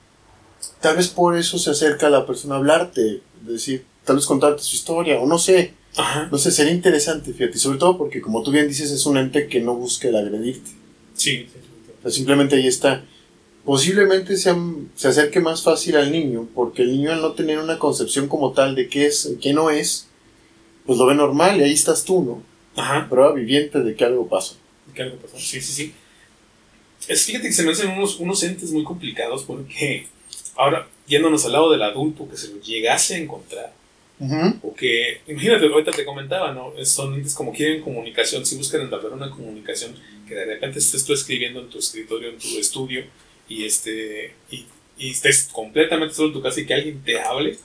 tal 0.82 0.97
vez 0.97 1.08
por 1.10 1.38
eso 1.38 1.58
se 1.58 1.71
acerca 1.71 2.08
a 2.08 2.10
la 2.10 2.26
persona 2.26 2.56
a 2.56 2.58
hablarte, 2.58 3.21
decir, 3.41 3.86
tal 4.06 4.17
vez 4.17 4.26
contarte 4.26 4.63
su 4.63 4.76
historia, 4.76 5.19
o 5.19 5.28
no 5.28 5.38
sé, 5.38 5.74
Ajá. 5.97 6.28
no 6.32 6.38
sé, 6.38 6.52
sería 6.52 6.74
interesante, 6.74 7.34
fíjate, 7.34 7.58
y 7.58 7.60
sobre 7.60 7.78
todo 7.78 7.97
porque 7.97 8.21
como 8.21 8.43
tú 8.43 8.52
bien 8.52 8.67
dices, 8.67 8.91
es 8.91 9.06
un 9.06 9.17
ente 9.17 9.47
que 9.47 9.60
no 9.60 9.76
busca 9.76 10.08
el 10.08 10.15
agredirte. 10.15 10.71
Sí. 11.13 11.47
O 12.00 12.02
sea, 12.04 12.12
simplemente 12.12 12.56
ahí 12.56 12.67
está. 12.67 13.04
Posiblemente 13.69 14.36
sea- 14.36 14.58
se 14.95 15.10
acerque 15.10 15.39
más 15.39 15.62
fácil 15.62 15.95
al 15.95 16.12
niño, 16.12 16.47
porque 16.55 16.82
el 16.82 16.91
niño 16.91 17.12
al 17.12 17.21
no 17.21 17.34
tener 17.34 17.60
una 17.60 17.77
concepción 17.77 18.27
como 18.27 18.51
tal 18.51 18.73
de 18.73 18.88
qué 18.89 19.05
es, 19.05 19.36
qué 19.39 19.53
no 19.53 19.69
es, 19.69 20.08
pues 20.88 20.97
lo 20.97 21.05
ve 21.05 21.13
normal 21.13 21.60
y 21.60 21.63
ahí 21.65 21.73
estás 21.73 22.03
tú, 22.03 22.23
¿no? 22.23 22.82
Ajá. 22.82 23.08
Prueba 23.08 23.32
viviente 23.32 23.79
de 23.82 23.93
que 23.95 24.03
algo 24.03 24.27
pasa. 24.27 24.55
que 24.95 25.03
algo 25.03 25.17
pasó. 25.17 25.38
Sí, 25.38 25.62
sí, 25.62 25.71
sí. 25.71 25.93
Es, 27.08 27.25
fíjate 27.25 27.45
que 27.45 27.53
se 27.53 27.62
me 27.62 27.73
hacen 27.73 27.91
unos, 27.91 28.19
unos 28.19 28.41
entes 28.41 28.71
muy 28.71 28.84
complicados 28.84 29.43
porque 29.43 30.08
ahora, 30.55 30.88
yéndonos 31.05 31.45
al 31.45 31.51
lado 31.51 31.71
del 31.71 31.84
adulto 31.84 32.27
que 32.27 32.38
se 32.38 32.47
lo 32.47 32.60
llegase 32.62 33.13
a 33.13 33.17
encontrar, 33.19 33.71
o 34.63 34.73
que, 34.73 35.21
imagínate, 35.27 35.67
ahorita 35.67 35.91
te 35.91 36.05
comentaba, 36.05 36.51
¿no? 36.53 36.73
Son 36.84 37.13
entes 37.13 37.36
como 37.36 37.53
quieren 37.53 37.84
comunicación, 37.84 38.43
si 38.47 38.55
buscan 38.55 38.82
entablar 38.82 39.13
una 39.13 39.29
comunicación, 39.29 39.93
que 40.27 40.34
de 40.34 40.45
repente 40.45 40.79
estés 40.79 41.05
tú 41.05 41.13
escribiendo 41.13 41.60
en 41.60 41.69
tu 41.69 41.77
escritorio, 41.77 42.29
en 42.32 42.39
tu 42.39 42.58
estudio, 42.58 43.05
y 43.50 43.66
este, 43.66 44.34
y, 44.52 44.66
y 44.98 45.10
estés 45.12 45.50
completamente 45.52 46.16
solo 46.16 46.28
en 46.30 46.34
tu 46.34 46.42
casa 46.42 46.62
y 46.62 46.66
que 46.66 46.74
alguien 46.74 47.04
te 47.04 47.20
hable, 47.20 47.58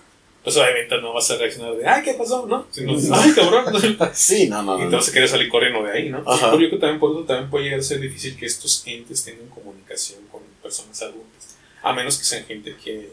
pues 0.42 0.56
obviamente 0.56 1.00
no 1.00 1.12
vas 1.14 1.30
a 1.30 1.36
reaccionar 1.38 1.74
de, 1.76 1.86
ay, 1.86 2.02
¿qué 2.02 2.14
pasó? 2.14 2.46
¿No? 2.46 2.66
Sino, 2.70 2.94
ay, 3.14 3.32
cabrón. 3.32 3.64
Sí, 4.12 4.48
no, 4.48 4.62
no, 4.62 4.78
Y 4.78 4.82
no. 4.84 4.90
te 4.90 4.96
vas 4.96 5.08
a 5.08 5.12
querer 5.12 5.28
salir 5.28 5.48
corriendo 5.48 5.82
de 5.82 5.92
ahí, 5.92 6.10
¿no? 6.10 6.18
Ajá. 6.26 6.50
Pero 6.50 6.52
yo 6.52 6.58
creo 6.68 6.70
que 6.70 6.76
también 6.78 7.00
por 7.00 7.12
eso 7.12 7.24
también 7.24 7.50
puede 7.50 7.64
llegar 7.64 7.80
a 7.80 7.82
ser 7.82 8.00
difícil 8.00 8.36
que 8.36 8.46
estos 8.46 8.82
entes 8.86 9.24
tengan 9.24 9.48
comunicación 9.48 10.20
con 10.30 10.42
personas 10.62 11.00
adultas. 11.02 11.56
A 11.82 11.92
menos 11.92 12.18
que 12.18 12.24
sean 12.24 12.44
gente 12.44 12.74
que, 12.82 13.08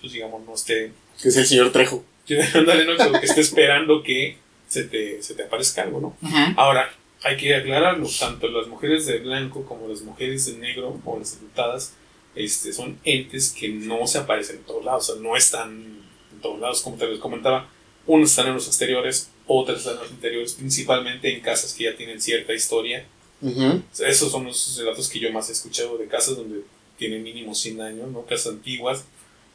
pues 0.00 0.12
digamos, 0.12 0.44
no 0.46 0.54
esté. 0.54 0.92
Que 1.20 1.28
es 1.28 1.36
el 1.36 1.46
señor 1.46 1.72
Trejo. 1.72 2.04
ándale, 2.54 2.86
¿no? 2.86 3.20
que 3.20 3.26
esté 3.26 3.40
esperando 3.42 4.02
que 4.02 4.38
se 4.66 4.84
te, 4.84 5.22
se 5.22 5.34
te 5.34 5.42
aparezca 5.44 5.82
algo, 5.82 6.00
¿no? 6.00 6.16
Ahora, 6.56 6.90
hay 7.24 7.36
que 7.36 7.54
aclararlo: 7.54 8.08
tanto 8.20 8.48
las 8.48 8.68
mujeres 8.68 9.06
de 9.06 9.18
blanco 9.18 9.64
como 9.64 9.88
las 9.88 10.02
mujeres 10.02 10.46
de 10.46 10.58
negro 10.58 11.00
o 11.04 11.18
las 11.18 11.36
adultadas 11.36 11.94
este, 12.34 12.72
son 12.72 12.98
entes 13.04 13.50
que 13.52 13.68
no 13.68 14.06
se 14.06 14.18
aparecen 14.18 14.56
en 14.56 14.64
todos 14.64 14.84
lados, 14.84 15.08
o 15.08 15.14
sea, 15.14 15.22
no 15.22 15.36
están 15.36 16.02
en 16.32 16.40
todos 16.40 16.60
lados, 16.60 16.82
como 16.82 16.96
te 16.96 17.06
les 17.06 17.18
comentaba. 17.18 17.68
Unos 18.06 18.30
están 18.30 18.48
en 18.48 18.54
los 18.54 18.66
exteriores, 18.66 19.30
otras 19.46 19.78
están 19.78 19.94
en 19.94 20.00
los 20.00 20.10
interiores, 20.10 20.52
principalmente 20.54 21.32
en 21.32 21.40
casas 21.40 21.72
que 21.72 21.84
ya 21.84 21.96
tienen 21.96 22.20
cierta 22.20 22.52
historia. 22.52 23.06
O 23.40 23.82
sea, 23.92 24.08
esos 24.08 24.30
son 24.30 24.44
los 24.44 24.76
relatos 24.78 25.08
que 25.08 25.18
yo 25.18 25.30
más 25.32 25.48
he 25.48 25.52
escuchado 25.52 25.96
de 25.98 26.06
casas 26.06 26.36
donde 26.36 26.62
tienen 26.98 27.22
mínimo 27.22 27.54
100 27.54 27.80
años, 27.80 28.10
¿no? 28.10 28.24
Casas 28.26 28.54
antiguas. 28.54 29.04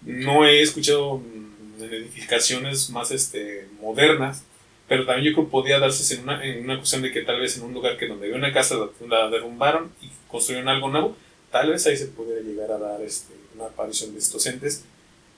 No 0.01 0.45
he 0.45 0.61
escuchado 0.61 1.21
en 1.79 1.93
edificaciones 1.93 2.89
más 2.89 3.11
este, 3.11 3.67
modernas, 3.81 4.43
pero 4.89 5.05
también 5.05 5.27
yo 5.27 5.33
creo 5.33 5.45
que 5.45 5.51
podía 5.51 5.79
darse 5.79 6.13
en 6.15 6.23
una, 6.23 6.43
en 6.43 6.63
una 6.63 6.77
cuestión 6.77 7.01
de 7.03 7.11
que 7.11 7.21
tal 7.21 7.39
vez 7.39 7.55
en 7.57 7.63
un 7.63 7.73
lugar 7.73 7.97
que 7.97 8.07
donde 8.07 8.25
había 8.25 8.37
una 8.37 8.51
casa 8.51 8.75
la, 8.75 8.89
la 9.07 9.29
derrumbaron 9.29 9.91
y 10.01 10.09
construyeron 10.27 10.67
algo 10.67 10.89
nuevo, 10.89 11.15
tal 11.51 11.69
vez 11.71 11.85
ahí 11.87 11.95
se 11.95 12.07
pudiera 12.07 12.41
llegar 12.41 12.71
a 12.71 12.77
dar 12.79 13.01
este, 13.01 13.33
una 13.55 13.65
aparición 13.65 14.11
de 14.13 14.19
estos 14.19 14.45
entes, 14.47 14.83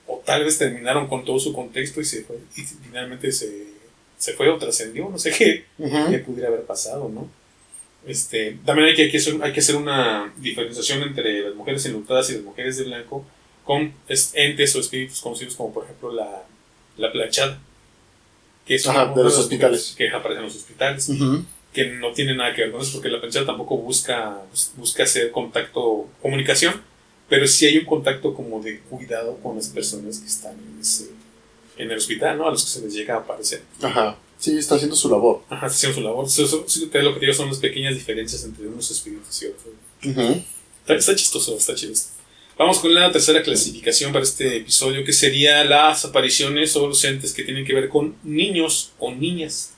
o 0.06 0.20
tal 0.24 0.44
vez 0.44 0.58
terminaron 0.58 1.06
con 1.06 1.24
todo 1.24 1.38
su 1.38 1.52
contexto 1.52 2.00
y, 2.00 2.04
se 2.04 2.24
fue, 2.24 2.36
y 2.56 2.62
finalmente 2.62 3.30
se, 3.30 3.66
se 4.18 4.32
fue 4.34 4.48
o 4.50 4.58
trascendió, 4.58 5.08
no 5.08 5.18
sé 5.18 5.30
qué, 5.30 5.64
Ujú. 5.78 6.10
qué 6.10 6.18
pudiera 6.18 6.48
haber 6.48 6.62
pasado, 6.62 7.08
¿no? 7.08 7.28
Este, 8.06 8.58
también 8.66 8.88
hay 8.88 8.94
que, 8.96 9.02
hay 9.02 9.10
que 9.12 9.18
hacer, 9.18 9.34
hay 9.42 9.52
que 9.52 9.60
hacer 9.60 9.76
una 9.76 10.32
diferenciación 10.38 11.02
entre 11.02 11.42
las 11.42 11.54
mujeres 11.54 11.86
enlutadas 11.86 12.28
y 12.30 12.34
las 12.34 12.42
mujeres 12.42 12.76
de 12.78 12.84
blanco 12.84 13.24
con 13.64 13.94
es- 14.08 14.32
entes 14.34 14.74
o 14.74 14.80
espíritus 14.80 15.20
conocidos 15.20 15.54
como 15.54 15.72
por 15.72 15.84
ejemplo 15.84 16.12
la, 16.12 16.42
la 16.96 17.12
planchada. 17.12 17.60
Que 18.66 18.74
es 18.76 18.86
Ajá, 18.86 19.12
de 19.14 19.22
los 19.24 19.38
hospitales. 19.38 19.94
Que 19.96 20.08
aparece 20.10 20.40
en 20.40 20.46
los 20.46 20.56
hospitales. 20.56 21.08
Ujú. 21.08 21.44
Que 21.72 21.86
no 21.90 22.12
tiene 22.12 22.34
nada 22.34 22.54
que 22.54 22.62
ver 22.62 22.72
con 22.72 22.80
eso 22.82 22.92
porque 22.92 23.08
la 23.08 23.18
planchada 23.20 23.46
tampoco 23.46 23.76
busca, 23.78 24.40
busca 24.76 25.02
hacer 25.04 25.30
contacto, 25.30 26.08
comunicación, 26.20 26.80
pero 27.28 27.46
sí 27.48 27.66
hay 27.66 27.78
un 27.78 27.86
contacto 27.86 28.34
como 28.34 28.60
de 28.62 28.80
cuidado 28.80 29.38
con 29.42 29.56
las 29.56 29.68
personas 29.68 30.18
que 30.18 30.26
están 30.26 30.52
en, 30.52 30.80
ese- 30.80 31.10
en 31.78 31.90
el 31.90 31.96
hospital, 31.96 32.36
¿no? 32.38 32.46
A 32.46 32.50
los 32.50 32.64
que 32.64 32.70
se 32.70 32.80
les 32.82 32.92
llega 32.94 33.14
a 33.14 33.18
aparecer. 33.18 33.62
Ajá. 33.80 34.16
Sí, 34.38 34.58
está 34.58 34.74
haciendo 34.74 34.96
su 34.96 35.08
labor. 35.08 35.42
Ajá, 35.48 35.66
haciendo 35.66 35.96
su 35.98 36.04
labor. 36.04 36.26
Eso, 36.26 36.44
eso- 36.44 36.64
te- 36.90 37.02
lo 37.02 37.14
que 37.14 37.20
digo 37.20 37.32
son 37.32 37.48
las 37.48 37.58
pequeñas 37.58 37.94
diferencias 37.94 38.44
entre 38.44 38.66
unos 38.66 38.90
espíritus 38.90 39.42
y 39.42 39.46
otros. 39.46 39.74
Ujú. 40.04 40.42
Está, 40.82 40.94
está 40.94 41.16
chistoso, 41.16 41.56
está 41.56 41.74
chido. 41.74 41.92
esto. 41.92 42.10
Vamos 42.58 42.78
con 42.80 42.94
la 42.94 43.10
tercera 43.10 43.42
clasificación 43.42 44.12
para 44.12 44.24
este 44.24 44.58
episodio, 44.58 45.04
que 45.04 45.12
sería 45.12 45.64
las 45.64 46.04
apariciones 46.04 46.76
o 46.76 46.86
los 46.86 47.02
entes 47.04 47.32
que 47.32 47.42
tienen 47.44 47.64
que 47.64 47.74
ver 47.74 47.88
con 47.88 48.14
niños 48.22 48.92
o 48.98 49.12
niñas. 49.12 49.72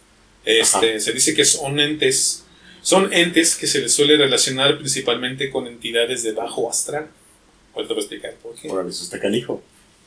Este, 0.44 1.00
se 1.00 1.12
dice 1.12 1.34
que 1.34 1.44
son 1.44 1.80
entes, 1.80 2.44
son 2.82 3.12
entes 3.12 3.56
que 3.56 3.66
se 3.66 3.80
les 3.80 3.92
suele 3.92 4.16
relacionar 4.16 4.76
principalmente 4.78 5.50
con 5.50 5.66
entidades 5.66 6.22
de 6.22 6.32
bajo 6.32 6.68
astral. 6.68 7.08
Ahorita 7.74 7.94
voy 7.94 8.02
a 8.02 8.04
explicar 8.04 8.34
por 8.42 8.54
qué. 8.56 8.68
Órale, 8.68 8.90
eso 8.90 9.04
está 9.04 9.18
canijo. 9.20 9.62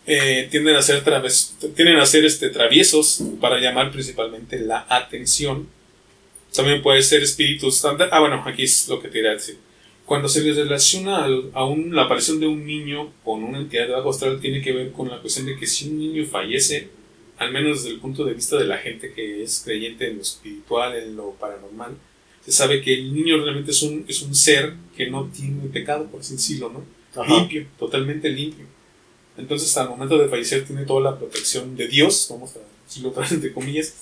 eh, 0.05 0.47
tienden 0.51 0.75
a 0.75 0.81
ser 0.81 1.03
traves, 1.03 1.55
tienden 1.75 1.97
a 1.97 2.05
ser 2.05 2.23
este, 2.25 2.49
traviesos 2.49 3.21
para 3.41 3.59
llamar 3.59 3.91
principalmente 3.91 4.59
la 4.59 4.85
atención. 4.89 5.67
También 6.55 6.81
puede 6.81 7.01
ser 7.01 7.23
espíritus. 7.23 7.83
Ah, 7.85 8.19
bueno, 8.19 8.43
aquí 8.45 8.63
es 8.63 8.87
lo 8.87 9.01
que 9.01 9.07
te 9.09 9.19
iba 9.19 9.31
a 9.31 9.33
decir. 9.33 9.57
Cuando 10.07 10.27
se 10.29 10.41
les 10.41 10.55
relaciona 10.55 11.23
al- 11.25 11.51
a 11.53 11.65
un- 11.65 11.93
la 11.93 12.03
aparición 12.05 12.39
de 12.39 12.47
un 12.47 12.65
niño 12.65 13.11
con 13.23 13.43
una 13.43 13.59
entidad 13.59 13.87
de 13.87 13.93
bajo 13.93 14.09
astral, 14.09 14.39
tiene 14.39 14.61
que 14.61 14.71
ver 14.71 14.91
con 14.91 15.09
la 15.09 15.19
cuestión 15.21 15.45
de 15.45 15.55
que 15.57 15.67
si 15.67 15.89
un 15.89 15.99
niño 15.99 16.25
fallece, 16.25 16.87
al 17.37 17.51
menos 17.51 17.83
desde 17.83 17.93
el 17.95 17.99
punto 17.99 18.23
de 18.25 18.33
vista 18.33 18.57
de 18.57 18.65
la 18.65 18.77
gente 18.79 19.11
que 19.13 19.43
es 19.43 19.61
creyente 19.63 20.07
en 20.09 20.15
lo 20.15 20.21
espiritual, 20.23 20.95
en 20.95 21.15
lo 21.15 21.31
paranormal, 21.33 21.91
se 22.43 22.51
sabe 22.53 22.81
que 22.81 22.93
el 22.93 23.13
niño 23.13 23.43
realmente 23.43 23.71
es 23.71 23.81
un, 23.83 24.05
es 24.07 24.21
un 24.21 24.33
ser 24.33 24.73
que 24.95 25.09
no 25.11 25.25
tiene 25.25 25.67
pecado, 25.71 26.05
por 26.07 26.21
así 26.21 26.33
decirlo, 26.35 26.71
¿no? 26.73 26.83
Ajá. 27.21 27.35
limpio, 27.39 27.67
totalmente 27.77 28.29
limpio. 28.29 28.65
Entonces, 29.37 29.75
al 29.77 29.89
momento 29.89 30.17
de 30.17 30.29
fallecer, 30.29 30.65
tiene 30.65 30.85
toda 30.85 31.01
la 31.11 31.17
protección 31.19 31.75
de 31.75 31.87
Dios, 31.87 32.27
vamos 32.29 32.55
a 32.55 32.59
decirlo 32.85 33.09
otra 33.09 33.23
vez 33.23 33.33
entre 33.33 33.51
comillas, 33.53 33.93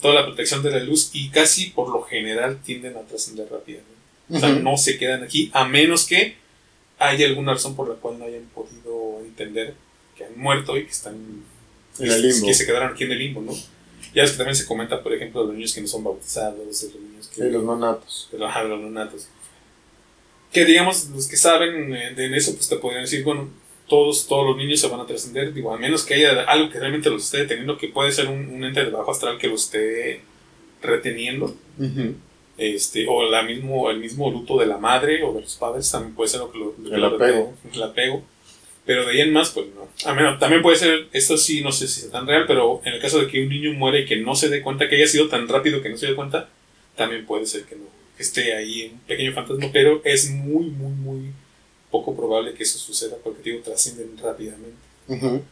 toda 0.00 0.14
la 0.14 0.26
protección 0.26 0.62
de 0.62 0.70
la 0.72 0.80
luz 0.80 1.10
y 1.12 1.28
casi 1.30 1.70
por 1.70 1.88
lo 1.90 2.02
general 2.02 2.60
tienden 2.64 2.96
a 2.96 3.02
trascender 3.02 3.46
rápidamente. 3.50 4.01
O 4.30 4.38
sea, 4.38 4.50
no 4.50 4.76
se 4.76 4.98
quedan 4.98 5.22
aquí, 5.22 5.50
a 5.52 5.66
menos 5.66 6.06
que 6.06 6.36
haya 6.98 7.26
alguna 7.26 7.52
razón 7.54 7.74
por 7.76 7.88
la 7.88 7.96
cual 7.96 8.18
no 8.18 8.24
hayan 8.24 8.44
podido 8.54 9.20
entender 9.24 9.74
que 10.16 10.24
han 10.24 10.38
muerto 10.38 10.76
y 10.76 10.84
que 10.84 10.90
están 10.90 11.14
En 11.98 12.10
el 12.10 12.22
limbo. 12.22 12.46
que 12.46 12.54
se 12.54 12.64
quedaron 12.66 12.92
aquí 12.92 13.04
en 13.04 13.12
el 13.12 13.18
limbo, 13.18 13.40
¿no? 13.42 13.52
Ya 14.14 14.22
es 14.22 14.32
que 14.32 14.36
también 14.36 14.56
se 14.56 14.66
comenta, 14.66 15.02
por 15.02 15.12
ejemplo, 15.12 15.40
de 15.42 15.46
los 15.48 15.56
niños 15.56 15.74
que 15.74 15.80
no 15.80 15.88
son 15.88 16.04
bautizados, 16.04 16.58
de 16.58 16.64
los 16.66 16.82
niños 16.94 17.28
que 17.28 17.44
los 17.44 17.52
de 18.30 18.38
los, 18.38 18.48
ajá, 18.50 18.62
de 18.62 18.68
los 18.68 18.80
neonatos. 18.80 19.28
Que 20.52 20.64
digamos, 20.66 21.08
los 21.08 21.26
que 21.28 21.36
saben 21.36 21.94
eh, 21.94 22.12
de 22.14 22.36
eso, 22.36 22.54
pues 22.54 22.68
te 22.68 22.76
podrían 22.76 23.04
decir, 23.04 23.24
bueno, 23.24 23.48
todos, 23.88 24.26
todos 24.26 24.46
los 24.46 24.56
niños 24.56 24.80
se 24.80 24.88
van 24.88 25.00
a 25.00 25.06
trascender, 25.06 25.52
digo, 25.52 25.74
a 25.74 25.78
menos 25.78 26.04
que 26.04 26.14
haya 26.14 26.42
algo 26.44 26.70
que 26.70 26.78
realmente 26.78 27.10
los 27.10 27.24
esté 27.24 27.38
deteniendo, 27.38 27.78
que 27.78 27.88
puede 27.88 28.12
ser 28.12 28.28
un, 28.28 28.48
un 28.48 28.64
ente 28.64 28.84
de 28.84 28.90
bajo 28.90 29.10
astral 29.10 29.38
que 29.38 29.48
los 29.48 29.64
esté 29.64 30.20
reteniendo, 30.82 31.56
Ujú. 31.78 32.14
Este, 32.74 33.06
o 33.08 33.22
la 33.28 33.42
mismo, 33.42 33.90
el 33.90 33.98
mismo 33.98 34.30
luto 34.30 34.58
de 34.58 34.66
la 34.66 34.78
madre 34.78 35.22
o 35.22 35.32
de 35.32 35.40
los 35.42 35.56
padres, 35.56 35.90
también 35.90 36.14
puede 36.14 36.28
ser 36.30 36.40
lo 36.40 36.50
que 36.52 36.58
lo, 36.58 36.74
El 36.94 37.00
lo 37.00 37.06
apego. 37.08 37.52
retenga, 37.54 37.74
el 37.74 37.82
apego. 37.82 38.22
Pero 38.84 39.04
de 39.06 39.12
ahí 39.12 39.20
en 39.20 39.32
más, 39.32 39.50
pues 39.50 39.66
no. 39.74 39.88
A 40.10 40.14
menos, 40.14 40.38
también 40.40 40.60
puede 40.62 40.76
ser, 40.76 41.06
esto 41.12 41.36
sí, 41.36 41.60
no 41.60 41.70
sé 41.70 41.86
si 41.86 42.00
es 42.00 42.10
tan 42.10 42.26
real, 42.26 42.44
pero 42.48 42.80
en 42.84 42.94
el 42.94 43.00
caso 43.00 43.20
de 43.20 43.28
que 43.28 43.40
un 43.42 43.48
niño 43.48 43.72
muere 43.74 44.00
y 44.00 44.06
que 44.06 44.16
no 44.16 44.34
se 44.34 44.48
dé 44.48 44.60
cuenta, 44.60 44.88
que 44.88 44.96
haya 44.96 45.06
sido 45.06 45.28
tan 45.28 45.46
rápido 45.48 45.80
que 45.82 45.88
no 45.88 45.96
se 45.96 46.06
dé 46.08 46.14
cuenta, 46.16 46.48
también 46.96 47.24
puede 47.24 47.46
ser 47.46 47.62
que 47.64 47.76
no, 47.76 47.84
que 48.16 48.22
esté 48.24 48.54
ahí 48.56 48.90
un 48.92 48.98
pequeño 49.00 49.32
fantasma, 49.32 49.68
pero 49.72 50.00
es 50.04 50.30
muy, 50.30 50.66
muy, 50.66 50.90
muy 50.92 51.32
poco 51.92 52.16
probable 52.16 52.54
que 52.54 52.64
eso 52.64 52.78
suceda 52.78 53.16
porque, 53.22 53.50
digo, 53.50 53.62
trascienden 53.62 54.18
rápidamente. 54.18 54.76
Ujú. 55.08 55.42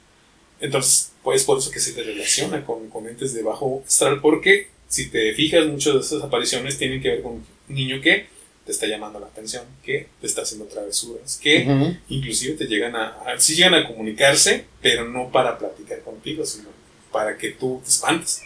Entonces, 0.60 1.12
pues 1.22 1.44
por 1.44 1.58
eso 1.58 1.70
que 1.70 1.80
se 1.80 1.92
te 1.92 2.02
relaciona 2.02 2.64
con, 2.64 2.88
con 2.90 3.06
entes 3.06 3.32
de 3.32 3.42
bajo 3.42 3.82
astral, 3.86 4.20
porque 4.20 4.68
si 4.90 5.08
te 5.08 5.32
fijas, 5.34 5.66
muchas 5.66 5.94
de 5.94 6.00
esas 6.00 6.22
apariciones 6.22 6.76
tienen 6.76 7.00
que 7.00 7.08
ver 7.10 7.22
con 7.22 7.32
un 7.34 7.46
niño 7.68 8.00
que 8.02 8.26
te 8.66 8.72
está 8.72 8.86
llamando 8.86 9.18
la 9.20 9.26
atención, 9.26 9.64
que 9.84 10.08
te 10.20 10.26
está 10.26 10.42
haciendo 10.42 10.66
travesuras, 10.66 11.38
que 11.42 11.64
inclusive 12.08 12.54
te 12.56 12.66
llegan 12.66 12.94
a, 12.96 13.06
a- 13.24 13.38
sí 13.40 13.54
llegan 13.54 13.74
a 13.74 13.86
comunicarse, 13.86 14.64
pero 14.82 15.04
no 15.08 15.30
para 15.30 15.56
platicar 15.58 16.00
contigo, 16.02 16.44
sino 16.44 16.68
para 17.12 17.38
que 17.38 17.50
tú 17.52 17.80
te 17.84 17.88
espantes. 17.88 18.42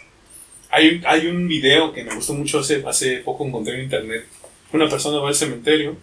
Hay, 0.69 0.89
un- 0.97 1.03
hay 1.05 1.27
un 1.27 1.47
video 1.47 1.91
que 1.93 2.03
me 2.03 2.13
gustó 2.15 2.33
mucho 2.33 2.59
hace, 2.59 2.83
hace 2.87 3.17
poco 3.17 3.45
encontré 3.45 3.75
en 3.75 3.81
internet. 3.85 4.25
Una 4.71 4.87
persona 4.87 5.17
va 5.19 5.29
al 5.29 5.35
cementerio, 5.35 5.97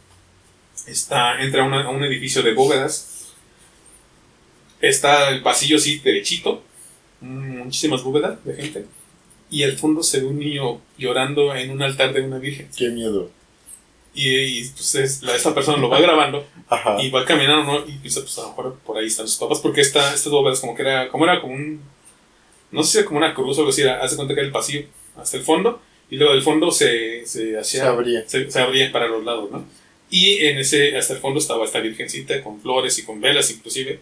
está, 0.87 1.41
entra 1.43 1.63
a, 1.63 1.67
una- 1.67 1.85
a 1.85 1.91
un 1.91 2.03
edificio 2.03 2.43
de 2.43 2.53
bóvedas, 2.53 3.09
está 4.81 5.31
el 5.31 5.43
pasillo 5.43 5.77
así 5.77 5.99
derechito, 6.01 6.63
mm, 7.21 7.59
muchísimas 7.65 8.03
bóvedas 8.03 8.45
de 8.45 8.55
gente, 8.57 8.85
y 9.53 9.63
al 9.63 9.77
fondo 9.79 10.03
se 10.03 10.19
ve 10.21 10.27
un 10.27 10.39
niño 10.41 10.81
llorando 10.99 11.55
en 11.55 11.71
un 11.71 11.81
altar 11.83 12.13
de 12.13 12.23
una 12.23 12.39
virgen. 12.39 12.69
Qué 12.77 12.89
miedo. 12.89 13.31
Y, 14.15 14.29
y, 14.29 14.65
pues 14.71 14.95
es- 14.97 15.23
la- 15.23 15.37
esta 15.37 15.55
persona 15.55 15.79
lo 15.79 15.89
va 15.89 16.01
grabando 16.01 16.45
Ajá. 16.69 17.01
y 17.03 17.11
va 17.11 17.25
caminando, 17.25 17.65
¿no? 17.73 17.79
Y 17.89 17.93
piensa, 17.99 18.21
pues 18.21 18.37
a 18.39 18.43
lo 18.43 18.49
mejor 18.49 18.79
por 18.85 18.99
ahí 18.99 19.07
están 19.07 19.29
sus 19.29 19.39
papás, 19.39 19.61
porque 19.61 19.81
esta, 19.81 20.13
estas 20.13 20.33
bóvedas 20.33 20.61
como 20.61 20.75
que 20.75 20.83
era, 20.83 21.09
como 21.09 21.25
era 21.25 21.41
como 21.41 21.55
un, 21.55 21.81
no 22.73 22.83
sé 22.83 22.91
si 22.93 22.99
era 22.99 23.07
como 23.07 23.19
una 23.19 23.35
cruz 23.35 23.57
o 23.59 23.61
algo 23.61 23.71
así, 23.71 23.83
era, 23.83 24.03
hace 24.03 24.17
cuenta 24.17 24.35
que 24.35 24.41
era 24.41 24.47
el 24.47 24.53
pasillo 24.53 24.87
hasta 25.17 25.37
el 25.37 25.43
fondo, 25.45 25.81
y 26.11 26.17
luego 26.17 26.33
del 26.35 26.43
fondo 26.43 26.71
se, 26.71 27.25
se 27.27 27.59
hacía, 27.59 27.83
Se 27.83 27.87
abría. 27.89 28.29
se, 28.29 28.51
se 28.51 28.61
abría 28.61 28.91
para 28.93 29.07
los 29.09 29.25
lados, 29.25 29.51
¿no? 29.51 29.65
Y 30.11 30.45
en 30.45 30.59
ese, 30.59 30.95
hasta 30.99 31.15
el 31.15 31.21
fondo 31.21 31.39
estaba 31.41 31.65
esta 31.65 31.81
virgencita 31.81 32.43
con 32.43 32.61
flores 32.61 32.99
y 32.99 33.05
con 33.05 33.19
velas 33.21 33.51
inclusive, 33.51 34.01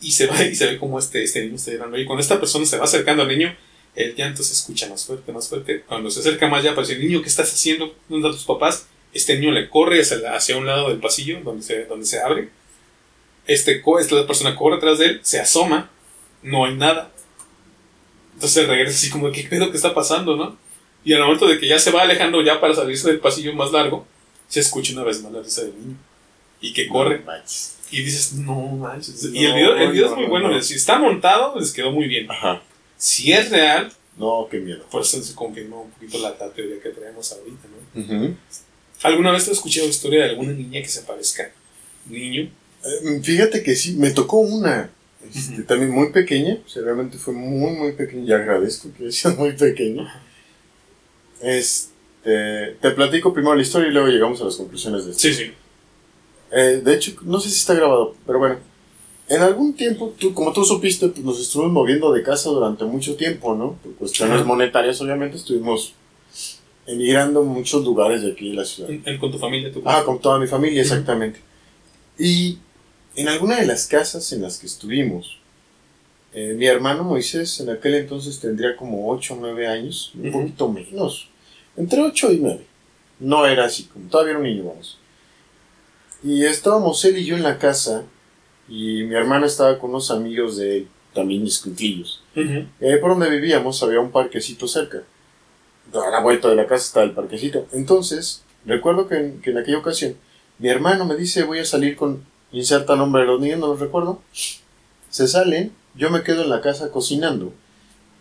y 0.00 0.10
se 0.10 0.26
va 0.26 0.42
y 0.42 0.54
se 0.56 0.66
ve 0.66 0.78
como 0.78 0.98
este, 0.98 1.22
este 1.22 1.40
niño 1.42 1.54
está 1.56 1.70
llorando, 1.70 1.98
y 1.98 2.04
cuando 2.04 2.20
esta 2.22 2.40
persona 2.40 2.66
se 2.66 2.78
va 2.78 2.84
acercando 2.84 3.22
al 3.22 3.28
niño, 3.28 3.54
el 3.94 4.14
llanto 4.14 4.42
se 4.42 4.52
escucha 4.52 4.88
más 4.88 5.04
fuerte, 5.04 5.32
más 5.32 5.48
fuerte, 5.48 5.82
cuando 5.86 6.10
se 6.10 6.20
acerca 6.20 6.48
más 6.48 6.64
ya, 6.64 6.74
parece, 6.74 6.98
niño, 6.98 7.20
¿qué 7.20 7.28
estás 7.28 7.52
haciendo? 7.52 7.94
¿Dónde 8.08 8.28
están 8.28 8.32
tus 8.32 8.46
papás? 8.46 8.86
Este 9.12 9.38
niño 9.38 9.52
le 9.52 9.68
corre 9.68 10.00
hacia, 10.00 10.56
un 10.56 10.66
lado 10.66 10.88
del 10.88 10.98
pasillo 10.98 11.40
donde 11.44 11.62
se, 11.62 11.84
donde 11.84 12.06
se 12.06 12.20
abre. 12.20 12.48
Este, 13.46 13.82
esta 14.00 14.26
persona 14.26 14.56
corre 14.56 14.76
atrás 14.76 14.98
de 14.98 15.06
él, 15.06 15.20
se 15.22 15.40
asoma, 15.40 15.90
no 16.42 16.64
hay 16.64 16.74
nada. 16.74 17.10
Entonces 18.34 18.66
regresa 18.66 18.96
así 18.96 19.10
como, 19.10 19.30
¿qué 19.30 19.42
pedo 19.42 19.70
que 19.70 19.76
está 19.76 19.92
pasando, 19.92 20.36
no? 20.36 20.56
Y 21.04 21.12
al 21.12 21.22
momento 21.22 21.46
de 21.46 21.58
que 21.58 21.68
ya 21.68 21.78
se 21.78 21.90
va 21.90 22.02
alejando 22.02 22.40
ya 22.42 22.60
para 22.60 22.74
salirse 22.74 23.08
del 23.08 23.20
pasillo 23.20 23.52
más 23.54 23.72
largo, 23.72 24.06
se 24.48 24.60
escucha 24.60 24.92
una 24.94 25.04
vez 25.04 25.22
más 25.22 25.32
la 25.32 25.42
risa 25.42 25.62
del 25.62 25.74
niño. 25.78 25.96
Y 26.60 26.72
que 26.72 26.88
corre. 26.88 27.22
No. 27.26 27.32
Y 27.90 28.02
dices, 28.02 28.34
no 28.34 28.54
manches. 28.54 29.24
y 29.24 29.42
No, 29.42 29.48
el 29.48 29.54
video, 29.54 29.76
el 29.76 29.92
video 29.92 30.06
no, 30.06 30.12
es 30.12 30.16
muy 30.16 30.24
no, 30.24 30.30
bueno. 30.30 30.50
no. 30.50 30.62
Si 30.62 30.74
está 30.74 30.98
montado, 30.98 31.58
les 31.58 31.72
quedó 31.72 31.90
muy 31.90 32.06
bien. 32.06 32.30
Ajá. 32.30 32.62
Si 33.04 33.32
es 33.32 33.50
real, 33.50 33.92
No, 34.16 34.46
qué 34.48 34.58
miedo. 34.60 34.84
pues 34.92 35.08
se 35.08 35.34
confirmó 35.34 35.82
un 35.82 35.90
poquito 35.90 36.18
la, 36.20 36.30
la 36.38 36.50
teoría 36.52 36.80
que 36.80 36.90
traemos 36.90 37.32
ahorita, 37.32 37.66
¿no? 37.94 38.36
¿Alguna 39.02 39.32
vez 39.32 39.44
te 39.44 39.50
has 39.50 39.56
escuchado 39.56 39.88
historia 39.88 40.22
de 40.24 40.30
alguna 40.30 40.52
niña 40.52 40.80
que 40.80 40.88
se 40.88 41.00
aparezca? 41.00 41.50
Niño. 42.06 42.42
Eh, 42.84 43.20
Fíjate 43.20 43.62
que 43.64 43.74
sí, 43.74 43.96
me 43.96 44.10
tocó 44.12 44.36
una. 44.38 44.90
este. 45.34 45.62
También 45.64 45.90
muy 45.90 46.12
pequeña. 46.12 46.58
o 46.64 46.68
sea, 46.68 46.82
realmente 46.82 47.18
fue 47.18 47.34
muy, 47.34 47.72
muy 47.72 47.92
pequeña. 47.92 48.22
Y 48.24 48.32
agradezco 48.32 48.88
que 48.96 49.10
sea 49.10 49.32
muy 49.32 49.52
pequeña. 49.52 50.22
Este, 51.40 52.76
te 52.80 52.90
platico 52.92 53.32
primero 53.34 53.56
la 53.56 53.62
historia 53.62 53.88
y 53.88 53.92
luego 53.92 54.06
llegamos 54.08 54.40
a 54.40 54.44
las 54.44 54.54
conclusiones 54.56 55.04
de 55.06 55.10
esto. 55.10 55.22
Sí, 55.22 55.34
sí. 55.34 55.52
Eh, 56.52 56.80
de 56.84 56.94
hecho, 56.94 57.12
no 57.22 57.40
sé 57.40 57.48
si 57.50 57.56
está 57.58 57.74
grabado, 57.74 58.14
pero 58.26 58.38
bueno. 58.38 58.58
En 59.28 59.40
algún 59.40 59.72
tiempo, 59.74 60.12
tú, 60.18 60.34
como 60.34 60.52
tú 60.52 60.64
supiste, 60.64 61.08
pues 61.08 61.24
nos 61.24 61.40
estuvimos 61.40 61.72
moviendo 61.72 62.12
de 62.12 62.22
casa 62.22 62.50
durante 62.50 62.84
mucho 62.84 63.16
tiempo, 63.16 63.54
¿no? 63.54 63.74
Por 63.82 63.94
cuestiones 63.94 64.36
Ajá. 64.36 64.44
monetarias, 64.44 65.00
obviamente, 65.00 65.36
estuvimos 65.36 65.94
emigrando 66.86 67.40
a 67.40 67.44
muchos 67.44 67.84
lugares 67.84 68.22
de 68.22 68.32
aquí 68.32 68.50
de 68.50 68.56
la 68.56 68.64
ciudad. 68.64 68.90
En- 68.90 69.18
con 69.18 69.30
tu 69.30 69.38
familia, 69.38 69.72
tu 69.72 69.80
Ah, 69.84 70.02
con 70.04 70.18
toda 70.20 70.38
mi 70.38 70.46
familia, 70.46 70.82
exactamente. 70.82 71.40
Y 72.18 72.58
en 73.14 73.28
alguna 73.28 73.56
de 73.60 73.66
las 73.66 73.86
casas 73.86 74.30
en 74.32 74.42
las 74.42 74.58
que 74.58 74.66
estuvimos, 74.66 75.38
eh, 76.34 76.54
mi 76.56 76.66
hermano 76.66 77.04
Moisés 77.04 77.60
en 77.60 77.70
aquel 77.70 77.94
entonces 77.94 78.40
tendría 78.40 78.76
como 78.76 79.08
8 79.10 79.34
o 79.34 79.36
9 79.40 79.66
años, 79.66 80.12
un 80.14 80.28
Ujú. 80.28 80.40
poquito 80.40 80.68
menos, 80.68 81.28
entre 81.76 82.00
8 82.02 82.32
y 82.32 82.38
9. 82.38 82.66
No 83.20 83.46
era 83.46 83.66
así, 83.66 83.84
como 83.84 84.08
todavía 84.10 84.30
era 84.32 84.38
un 84.40 84.46
niño, 84.46 84.64
vamos. 84.64 84.98
Y 86.24 86.44
estábamos 86.44 87.04
él 87.04 87.18
y 87.18 87.24
yo 87.24 87.36
en 87.36 87.42
la 87.44 87.58
casa, 87.58 88.04
y 88.72 89.02
mi 89.04 89.14
hermana 89.14 89.44
estaba 89.44 89.78
con 89.78 89.90
unos 89.90 90.10
amigos 90.10 90.56
de 90.56 90.86
también 91.12 91.46
escuintillos. 91.46 92.22
Ujú. 92.34 92.64
Eh, 92.80 92.96
por 92.96 93.10
donde 93.10 93.28
vivíamos 93.28 93.82
había 93.82 94.00
un 94.00 94.10
parquecito 94.10 94.66
cerca. 94.66 95.02
A 95.92 96.10
la 96.10 96.20
vuelta 96.20 96.48
de 96.48 96.56
la 96.56 96.66
casa 96.66 96.86
estaba 96.86 97.04
el 97.04 97.12
parquecito. 97.12 97.66
Entonces, 97.72 98.42
recuerdo 98.64 99.08
que 99.08 99.16
en, 99.16 99.42
que 99.42 99.50
en 99.50 99.58
aquella 99.58 99.76
ocasión, 99.76 100.16
mi 100.58 100.70
hermano 100.70 101.04
me 101.04 101.16
dice, 101.16 101.42
voy 101.42 101.58
a 101.58 101.66
salir 101.66 101.96
con, 101.96 102.24
inserta 102.50 102.96
nombre 102.96 103.22
de 103.22 103.28
los 103.28 103.42
niños, 103.42 103.60
no 103.60 103.66
los 103.66 103.80
recuerdo. 103.80 104.22
Se 105.10 105.28
salen, 105.28 105.72
yo 105.94 106.08
me 106.08 106.22
quedo 106.22 106.42
en 106.42 106.48
la 106.48 106.62
casa 106.62 106.90
cocinando. 106.90 107.52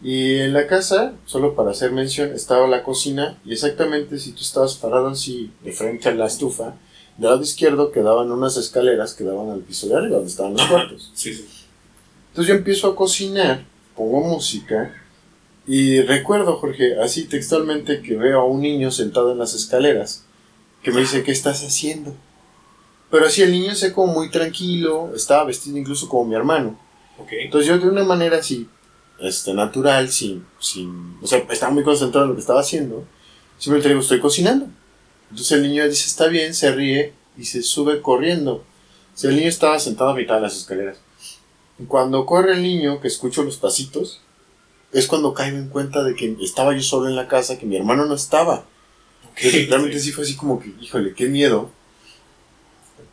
Y 0.04 0.40
en 0.40 0.52
la 0.52 0.68
casa, 0.68 1.14
solo 1.28 1.56
para 1.56 1.72
hacer 1.72 1.94
mención, 1.94 2.34
estaba 2.34 2.68
la 2.68 2.84
cocina 2.84 3.40
y 3.46 3.54
exactamente 3.54 4.20
si 4.20 4.34
tú 4.34 4.42
estabas 4.42 4.76
parado 4.76 5.08
así, 5.08 5.50
de 5.64 5.72
frente 5.72 6.10
a 6.10 6.14
la 6.14 6.26
estufa, 6.26 6.76
del 7.18 7.30
lado 7.30 7.42
izquierdo 7.42 7.92
quedaban 7.92 8.32
unas 8.32 8.58
escaleras 8.58 9.14
que 9.14 9.24
daban 9.24 9.50
al 9.50 9.62
piso 9.62 9.88
de 9.88 9.96
arriba, 9.96 10.16
donde 10.16 10.32
estaban 10.32 10.54
los 10.54 10.66
cuartos. 10.66 11.12
Sí, 11.14 11.34
sí. 11.34 11.48
Entonces 12.30 12.50
yo 12.50 12.56
empiezo 12.58 12.88
a 12.88 12.96
cocinar, 12.96 13.66
pongo 13.96 14.22
música 14.22 14.96
y 15.68 16.02
recuerdo, 16.02 16.58
Jorge, 16.58 17.00
así 17.00 17.26
textualmente 17.26 18.02
que 18.02 18.16
veo 18.16 18.42
a 18.42 18.46
un 18.46 18.62
niño 18.62 18.92
sentado 18.92 19.32
en 19.32 19.38
las 19.38 19.54
escaleras 19.54 20.26
que 20.82 20.92
me 20.92 21.02
dice, 21.02 21.24
¿qué 21.24 21.32
estás 21.32 21.64
haciendo? 21.64 22.16
Pero 23.12 23.26
así 23.26 23.42
el 23.42 23.52
niño 23.52 23.76
se 23.76 23.94
como 23.94 24.14
muy 24.14 24.32
tranquilo, 24.32 25.12
estaba 25.16 25.44
vestido 25.44 25.78
incluso 25.78 26.08
como 26.10 26.26
mi 26.26 26.36
hermano. 26.36 26.80
Ok. 27.20 27.34
Entonces 27.34 27.68
yo 27.68 27.78
de 27.78 27.88
una 27.88 28.04
manera 28.04 28.38
así, 28.38 28.68
este, 29.20 29.54
natural, 29.54 30.10
sin, 30.10 30.46
sin, 30.60 31.18
o 31.22 31.28
sea, 31.28 31.40
estaba 31.50 31.72
muy 31.72 31.84
concentrado 31.84 32.26
en 32.26 32.30
lo 32.30 32.36
que 32.36 32.42
estaba 32.42 32.62
haciendo, 32.62 33.06
simplemente 33.58 33.90
le 33.90 33.96
digo, 33.96 34.02
estoy 34.02 34.20
cocinando. 34.20 34.68
Entonces 35.32 35.52
el 35.54 35.64
niño 35.64 35.88
dice, 35.88 36.08
está 36.08 36.28
bien, 36.28 36.54
se 36.54 36.72
ríe 36.72 37.14
y 37.38 37.46
se 37.46 37.64
sube 37.64 38.02
corriendo. 38.02 38.56
O 38.56 39.18
sea, 39.18 39.30
el 39.30 39.38
niño 39.38 39.50
estaba 39.50 39.80
sentado 39.80 40.12
a 40.12 40.16
mitad 40.16 40.36
de 40.36 40.42
las 40.42 40.58
escaleras. 40.58 40.98
Cuando 41.88 42.26
corre 42.26 42.54
el 42.54 42.62
niño, 42.62 43.02
que 43.02 43.08
escucho 43.08 43.44
los 43.44 43.58
pasitos, 43.58 44.22
es 44.92 45.08
cuando 45.08 45.34
caigo 45.34 45.58
en 45.58 45.70
cuenta 45.70 46.04
de 46.04 46.16
que 46.16 46.36
estaba 46.42 46.74
yo 46.74 46.82
solo 46.82 47.08
en 47.08 47.16
la 47.16 47.28
casa, 47.28 47.58
que 47.58 47.66
mi 47.66 47.78
hermano 47.78 48.06
no 48.06 48.14
estaba. 48.14 48.66
Entonces, 49.38 49.70
realmente 49.70 50.00
sí 50.00 50.12
fue 50.12 50.26
así 50.26 50.36
como 50.36 50.60
que, 50.60 50.74
híjole, 50.82 51.14
qué 51.14 51.28
miedo. 51.28 51.72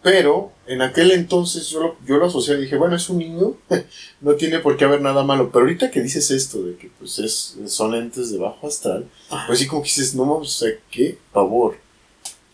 Pero 0.02 0.52
en 0.66 0.82
aquel 0.82 1.10
entonces 1.12 1.68
yo 1.68 1.80
lo, 1.80 1.96
yo 2.06 2.18
lo 2.18 2.26
asocié 2.26 2.54
y 2.54 2.62
dije, 2.62 2.76
bueno, 2.76 2.96
es 2.96 3.08
un 3.08 3.18
niño, 3.18 3.56
no 4.20 4.34
tiene 4.34 4.58
por 4.58 4.76
qué 4.76 4.84
haber 4.84 5.00
nada 5.00 5.22
malo. 5.22 5.50
Pero 5.52 5.64
ahorita 5.64 5.90
que 5.90 6.02
dices 6.02 6.30
esto, 6.30 6.62
de 6.62 6.76
que 6.76 6.90
pues 6.98 7.18
es, 7.20 7.56
son 7.66 7.94
entes 7.94 8.30
de 8.30 8.38
bajo 8.38 8.66
astral, 8.66 9.08
pues 9.46 9.60
sí 9.60 9.66
como 9.66 9.82
que 9.82 9.88
dices, 9.88 10.14
no 10.14 10.24
mames, 10.24 10.48
o 10.48 10.58
sea, 10.66 10.70
qué 10.90 11.16
pavor. 11.32 11.76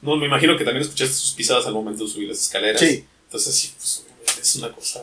No, 0.04 0.16
me 0.16 0.26
imagino 0.26 0.56
que 0.56 0.64
también 0.64 0.82
escuchaste 0.82 1.14
sus 1.14 1.32
pisadas 1.32 1.66
al 1.66 1.72
momento 1.74 2.04
de 2.04 2.10
subir 2.10 2.28
las 2.28 2.40
escaleras. 2.40 2.80
Sí. 2.80 3.04
Entonces, 3.26 3.54
sí, 3.54 3.72
pues, 3.76 4.04
es 4.40 4.56
una 4.56 4.70
cosa 4.70 5.02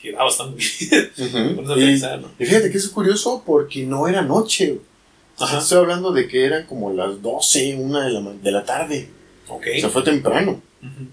que 0.00 0.12
da 0.12 0.22
bastante 0.22 0.56
bien. 0.56 1.10
Y, 1.76 1.80
pensar, 1.80 2.20
¿no? 2.20 2.30
y 2.38 2.46
fíjate 2.46 2.70
que 2.70 2.78
es 2.78 2.88
curioso 2.88 3.42
porque 3.44 3.84
no 3.84 4.06
era 4.08 4.22
noche. 4.22 4.78
Estoy 5.40 5.78
hablando 5.78 6.12
de 6.12 6.26
que 6.26 6.44
eran 6.44 6.66
como 6.66 6.92
las 6.92 7.20
12, 7.20 7.76
una 7.76 8.04
de 8.04 8.12
la, 8.12 8.20
de 8.20 8.50
la 8.50 8.64
tarde. 8.64 9.08
Ok. 9.48 9.66
O 9.76 9.80
sea, 9.80 9.90
fue 9.90 10.02
temprano. 10.02 10.62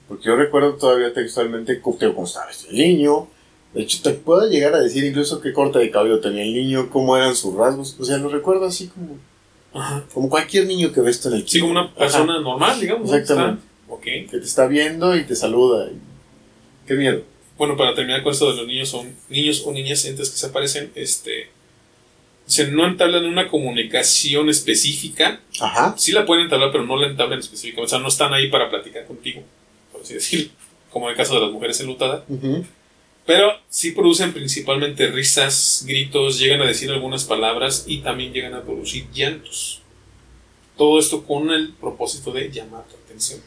Porque 0.08 0.26
yo 0.26 0.36
recuerdo 0.36 0.76
todavía 0.76 1.13
textualmente 1.13 1.82
cómo 1.82 2.26
estaba 2.26 2.52
este 2.52 2.71
niño. 2.71 3.28
De 3.74 3.82
hecho, 3.82 4.02
te 4.02 4.12
puedo 4.12 4.48
llegar 4.48 4.74
a 4.74 4.80
decir 4.80 5.04
incluso 5.04 5.41
qué 5.41 5.52
corte 5.52 5.80
de 5.80 5.91
cabello 5.91 6.19
tenía 6.21 6.43
el 6.43 6.54
niño, 6.54 6.89
cómo 6.89 7.17
eran 7.17 7.36
sus 7.36 7.56
rasgos. 7.56 7.98
O 8.00 8.06
sea, 8.06 8.17
lo 8.17 8.30
recuerdo 8.30 8.65
así 8.65 8.88
como, 8.88 9.17
Ajá. 9.75 10.03
como 10.13 10.29
cualquier 10.29 10.65
niño 10.67 10.91
que 10.91 11.01
ves 11.01 11.21
tú 11.21 11.27
en 11.29 11.35
el 11.35 11.47
Sí, 11.47 11.59
como 11.59 11.71
una 11.71 11.81
Ajá. 11.83 11.93
persona 11.95 12.39
normal, 12.39 12.79
digamos. 12.79 13.11
Exactamente. 13.13 13.61
Está- 13.61 13.93
Ok. 13.93 14.01
que 14.03 14.27
te 14.31 14.38
está 14.45 14.67
viendo 14.67 15.15
y 15.15 15.23
te 15.25 15.35
saluda. 15.35 15.89
y- 15.91 16.88
Qué 16.88 16.93
miedo. 16.95 17.21
Bueno, 17.57 17.77
para 17.77 17.93
terminar 17.95 18.21
con 18.23 18.33
esto 18.33 18.49
de 18.51 18.57
los 18.57 18.67
niños, 18.67 18.89
son 18.89 19.15
niños 19.29 19.63
o 19.65 19.71
niñas 19.71 20.03
entes 20.05 20.29
que 20.29 20.38
se 20.38 20.45
aparecen, 20.47 20.91
este. 20.95 21.49
Se 22.47 22.67
no 22.67 22.85
entablan 22.85 23.25
una 23.25 23.47
comunicación 23.47 24.49
específica. 24.49 25.39
Ajá. 25.59 25.95
Sí 25.97 26.11
la 26.11 26.25
pueden 26.25 26.43
entablar, 26.43 26.71
pero 26.71 26.85
no 26.85 26.95
la 26.97 27.07
entablan 27.07 27.39
específicamente. 27.39 27.85
O 27.85 27.89
sea, 27.89 27.99
no 27.99 28.07
están 28.09 28.33
ahí 28.33 28.49
para 28.49 28.69
platicar 28.69 29.05
contigo, 29.07 29.41
por 29.91 30.01
así 30.01 30.13
decirlo. 30.15 30.51
Como 30.91 31.07
en 31.07 31.11
el 31.11 31.17
caso 31.17 31.33
de 31.35 31.41
las 31.41 31.51
mujeres 31.51 31.79
enlutadas. 31.81 32.23
Ujú. 32.29 32.63
Pero 33.25 33.51
sí 33.69 33.91
producen 33.91 34.33
principalmente 34.33 35.07
risas, 35.07 35.83
gritos, 35.88 36.38
llegan 36.38 36.61
a 36.61 36.65
decir 36.65 36.91
algunas 36.91 37.23
palabras 37.23 37.85
y 37.88 37.99
también 37.99 38.31
llegan 38.31 38.53
a 38.53 38.61
producir 38.61 39.07
llantos. 39.11 39.81
Todo 40.77 40.99
esto 40.99 41.23
con 41.23 41.49
el 41.51 41.73
propósito 41.73 42.31
de 42.31 42.51
llamar 42.51 42.83
tu 42.85 42.95
atención. 42.97 43.41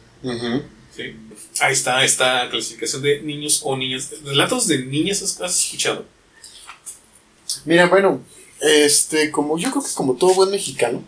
¿sí? 0.93 1.15
Ahí 1.61 1.73
está 1.73 2.03
esta 2.03 2.49
clasificación 2.49 3.01
de 3.01 3.21
niños 3.21 3.61
o 3.63 3.77
niñas. 3.77 4.11
¿Relatos 4.25 4.67
de 4.67 4.79
niñas 4.79 5.21
has, 5.39 5.63
escuchado? 5.63 6.03
Mira, 7.63 7.87
bueno, 7.87 8.21
este, 8.61 9.31
como 9.31 9.57
yo 9.57 9.71
creo 9.71 9.83
que 9.83 9.93
como 9.93 10.15
todo 10.15 10.33
buen 10.33 10.51
mexicano, 10.51 11.03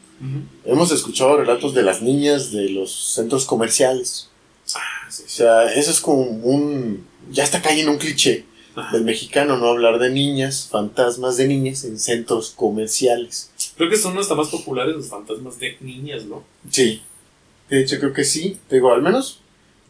hemos 0.64 0.92
escuchado 0.92 1.36
relatos 1.36 1.74
de 1.74 1.84
las 1.84 2.02
niñas 2.02 2.52
de 2.52 2.70
los 2.70 3.14
centros 3.16 3.44
comerciales. 3.44 4.30
Ah, 4.76 5.08
sí, 5.10 5.24
O 5.24 5.28
sí. 5.28 5.36
sea, 5.38 5.74
eso 5.74 5.92
es 5.92 6.00
como 6.00 6.22
un... 6.22 7.06
Ya 7.32 7.44
está 7.44 7.62
cayendo 7.62 7.92
un 7.92 7.98
cliché 7.98 8.46
Ajá. 8.76 8.96
del 8.96 9.04
mexicano, 9.04 9.58
no 9.58 9.68
hablar 9.68 10.00
de 10.00 10.10
niñas, 10.10 10.68
fantasmas 10.72 11.36
de 11.38 11.48
niñas 11.48 11.84
en 11.84 12.00
centros 12.00 12.52
comerciales. 12.52 13.52
Creo 13.76 13.90
que 13.90 13.98
son 13.98 14.18
hasta 14.18 14.34
más 14.36 14.48
populares 14.48 14.96
los 14.96 15.08
fantasmas 15.10 15.60
de 15.60 15.76
niñas, 15.82 16.24
¿no? 16.26 16.44
Sí. 16.70 17.02
De 17.70 17.82
hecho, 17.82 18.00
creo 18.00 18.14
que 18.14 18.24
sí. 18.24 18.58
Te 18.70 18.76
digo, 18.76 18.94
al 18.94 19.02
menos 19.02 19.42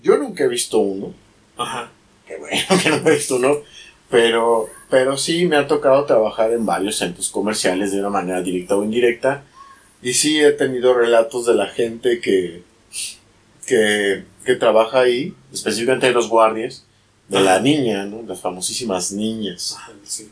yo 0.01 0.17
nunca 0.17 0.43
he 0.43 0.47
visto 0.47 0.79
uno. 0.79 1.13
Ajá. 1.57 1.91
Qué 2.27 2.37
bueno 2.37 2.61
que 2.83 2.89
no 2.89 2.95
he 3.07 3.15
visto 3.15 3.35
uno. 3.35 3.57
Pero, 4.09 4.67
pero 4.89 5.17
sí 5.17 5.45
me 5.45 5.55
ha 5.55 5.67
tocado 5.67 6.05
trabajar 6.05 6.51
en 6.51 6.65
varios 6.65 6.97
centros 6.97 7.29
comerciales 7.29 7.91
de 7.91 7.99
una 7.99 8.09
manera 8.09 8.41
directa 8.41 8.75
o 8.75 8.83
indirecta. 8.83 9.43
Y 10.01 10.13
sí 10.13 10.39
he 10.39 10.51
tenido 10.53 10.93
relatos 10.93 11.45
de 11.45 11.53
la 11.53 11.67
gente 11.67 12.19
que, 12.19 12.63
que, 13.65 14.23
que 14.43 14.55
trabaja 14.55 15.01
ahí, 15.01 15.33
específicamente 15.53 16.07
de 16.07 16.13
los 16.13 16.27
guardias, 16.27 16.85
de 17.31 17.41
la 17.41 17.59
niña, 17.59 18.05
¿no? 18.05 18.23
Las 18.27 18.41
famosísimas 18.41 19.11
niñas. 19.11 19.75
Ajá, 19.77 19.93
sí. 20.03 20.29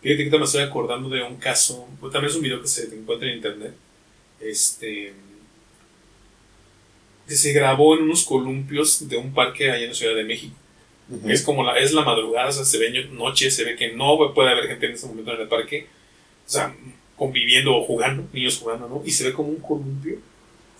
Fíjate 0.00 0.30
que 0.30 0.38
me 0.38 0.44
estoy 0.44 0.62
acordando 0.62 1.08
de 1.08 1.22
un 1.22 1.36
caso, 1.36 1.86
pues, 1.98 2.12
también 2.12 2.30
es 2.30 2.36
un 2.36 2.42
video 2.42 2.62
que 2.62 2.68
se 2.68 2.84
encuentra 2.94 3.28
en 3.28 3.36
internet, 3.36 3.74
este, 4.40 5.12
que 7.28 7.34
se 7.34 7.52
grabó 7.52 7.96
en 7.96 8.04
unos 8.04 8.24
columpios 8.24 9.08
de 9.08 9.16
un 9.16 9.34
parque 9.34 9.70
allá 9.70 9.82
en 9.82 9.88
la 9.88 9.94
Ciudad 9.94 10.14
de 10.14 10.24
México. 10.24 10.54
Es 11.26 11.42
como 11.42 11.64
la, 11.64 11.76
es 11.76 11.92
la 11.92 12.02
madrugada, 12.02 12.50
o 12.50 12.52
sea, 12.52 12.64
se 12.64 12.78
ve 12.78 13.08
noche, 13.10 13.50
se 13.50 13.64
ve 13.64 13.74
que 13.74 13.92
no 13.92 14.32
puede 14.32 14.50
haber 14.50 14.68
gente 14.68 14.86
en 14.86 14.92
ese 14.92 15.08
momento 15.08 15.34
en 15.34 15.40
el 15.40 15.48
parque, 15.48 15.88
o 16.46 16.50
sea, 16.50 16.72
conviviendo 17.16 17.76
o 17.76 17.84
jugando, 17.84 18.28
niños 18.32 18.58
jugando, 18.58 18.88
¿no? 18.88 19.02
Y 19.04 19.10
se 19.10 19.24
ve 19.24 19.32
como 19.32 19.48
un 19.48 19.56
columpio 19.56 20.18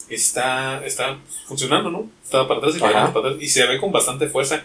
está, 0.08 0.84
está 0.84 1.18
funcionando, 1.46 1.90
¿no? 1.90 2.08
Está 2.22 2.46
para 2.46 2.58
atrás 2.58 2.76
y 2.76 2.78
para 2.78 2.90
Ajá. 2.90 2.98
adelante, 2.98 3.20
para 3.20 3.34
atrás, 3.34 3.44
y 3.44 3.48
se 3.48 3.66
ve 3.66 3.78
con 3.78 3.92
bastante 3.92 4.28
fuerza. 4.28 4.62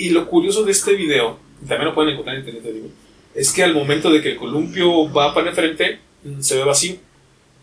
Y 0.00 0.10
lo 0.10 0.26
curioso 0.28 0.64
de 0.64 0.72
este 0.72 0.94
video, 0.94 1.38
y 1.62 1.66
también 1.68 1.88
lo 1.88 1.94
pueden 1.94 2.12
encontrar 2.12 2.36
en 2.36 2.40
internet, 2.40 2.62
te 2.64 2.72
digo, 2.72 2.88
es 3.34 3.52
que 3.52 3.62
al 3.62 3.74
momento 3.74 4.10
de 4.10 4.22
que 4.22 4.30
el 4.32 4.36
columpio 4.36 5.12
va 5.12 5.34
para 5.34 5.50
enfrente, 5.50 5.98
mm, 6.24 6.40
se 6.40 6.56
ve 6.56 6.64
vacío. 6.64 6.96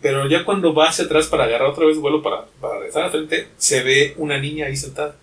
Pero 0.01 0.27
ya 0.29 0.45
cuando 0.45 0.73
va 0.73 0.89
hacia 0.89 1.05
atrás 1.05 1.25
para 1.27 1.45
agarrar 1.45 1.69
otra 1.69 1.85
vez 1.87 1.97
vuelo 1.97 2.21
para, 2.21 2.45
para 2.61 2.75
regresar 2.79 3.03
al 3.05 3.11
frente, 3.11 3.47
se 3.57 3.81
ve 3.81 4.13
una 4.17 4.37
niña 4.39 4.67
ahí 4.67 4.77
sentada. 4.77 5.15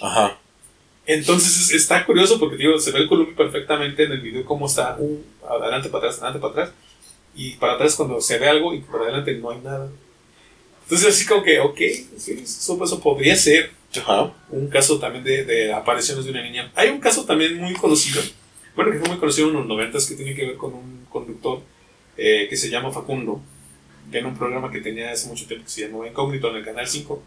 Ajá. 0.00 0.38
Entonces 1.06 1.56
es- 1.60 1.72
está 1.74 2.06
curioso 2.06 2.38
porque 2.40 2.56
digo, 2.56 2.78
se 2.78 2.92
ve 2.92 3.00
el 3.00 3.08
columpio 3.08 3.36
perfectamente 3.36 4.04
en 4.04 4.12
el 4.12 4.20
video 4.20 4.44
cómo 4.44 4.66
está 4.66 4.96
un 4.98 5.22
adelante 5.48 5.88
para 5.90 6.06
atrás, 6.06 6.22
adelante 6.22 6.40
para 6.40 6.52
atrás. 6.52 6.70
Y 7.34 7.52
para 7.56 7.74
atrás 7.74 7.94
cuando 7.94 8.20
se 8.20 8.38
ve 8.38 8.48
algo 8.48 8.72
y 8.72 8.80
para 8.80 9.04
adelante 9.04 9.34
no 9.34 9.50
hay 9.50 9.58
nada. 9.60 9.90
Entonces 10.84 11.08
así 11.14 11.26
como 11.26 11.42
que, 11.42 11.60
ok, 11.60 11.78
sí, 12.16 12.40
eso, 12.42 12.82
eso 12.82 13.00
podría 13.00 13.36
ser 13.36 13.70
Ajá. 14.00 14.32
un 14.50 14.68
caso 14.68 14.98
también 14.98 15.24
de, 15.24 15.44
de 15.44 15.72
apariciones 15.72 16.24
de 16.24 16.30
una 16.30 16.42
niña. 16.42 16.70
Hay 16.74 16.88
un 16.88 17.00
caso 17.00 17.24
también 17.24 17.58
muy 17.58 17.74
conocido, 17.74 18.20
bueno, 18.74 18.90
que 18.92 18.98
fue 18.98 19.08
muy 19.08 19.18
conocido 19.18 19.48
en 19.48 19.54
los 19.54 19.66
noventas 19.66 20.06
que 20.06 20.14
tiene 20.14 20.34
que 20.34 20.46
ver 20.46 20.56
con 20.56 20.72
un 20.74 21.06
conductor 21.10 21.60
eh, 22.16 22.46
que 22.48 22.56
se 22.56 22.70
llama 22.70 22.90
Facundo, 22.92 23.40
que 24.10 24.18
en 24.18 24.26
un 24.26 24.36
programa 24.36 24.70
que 24.70 24.80
tenía 24.80 25.10
hace 25.12 25.28
mucho 25.28 25.46
tiempo 25.46 25.64
que 25.66 25.70
se 25.70 25.82
llamaba 25.82 26.06
Incógnito 26.08 26.50
en 26.50 26.56
el 26.56 26.64
Canal 26.64 26.86
5. 26.86 27.22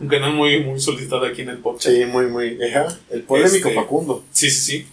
Un 0.00 0.08
canal 0.08 0.32
muy, 0.32 0.60
muy 0.64 0.80
solicitado 0.80 1.24
aquí 1.24 1.42
en 1.42 1.50
el 1.50 1.58
podcast. 1.58 1.94
Sí, 1.94 2.04
muy, 2.06 2.26
muy. 2.26 2.58
Ajá. 2.62 2.98
El 3.10 3.22
polémico 3.22 3.68
Este- 3.68 3.74
Facundo. 3.74 4.24
Sí, 4.32 4.50
sí, 4.50 4.60
sí. 4.60 4.86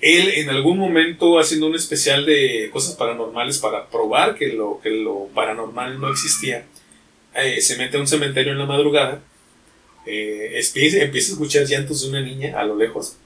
Él 0.00 0.28
en 0.34 0.50
algún 0.50 0.76
momento 0.76 1.38
haciendo 1.38 1.66
un 1.66 1.74
especial 1.74 2.26
de 2.26 2.68
cosas 2.70 2.94
paranormales 2.96 3.58
para 3.58 3.88
probar 3.88 4.34
que 4.34 4.48
lo, 4.52 4.80
que 4.82 4.90
lo 4.90 5.28
paranormal 5.34 5.98
no 5.98 6.10
existía, 6.10 6.66
eh, 7.34 7.60
se 7.62 7.76
mete 7.78 7.96
a 7.96 8.00
un 8.00 8.06
cementerio 8.06 8.52
en 8.52 8.58
la 8.58 8.66
madrugada, 8.66 9.22
eh, 10.06 10.60
empieza, 10.60 10.98
empieza 10.98 11.30
a 11.30 11.32
escuchar 11.32 11.64
llantos 11.64 12.02
de 12.02 12.08
una 12.10 12.20
niña 12.20 12.58
a 12.58 12.64
lo 12.64 12.76
lejos, 12.76 13.16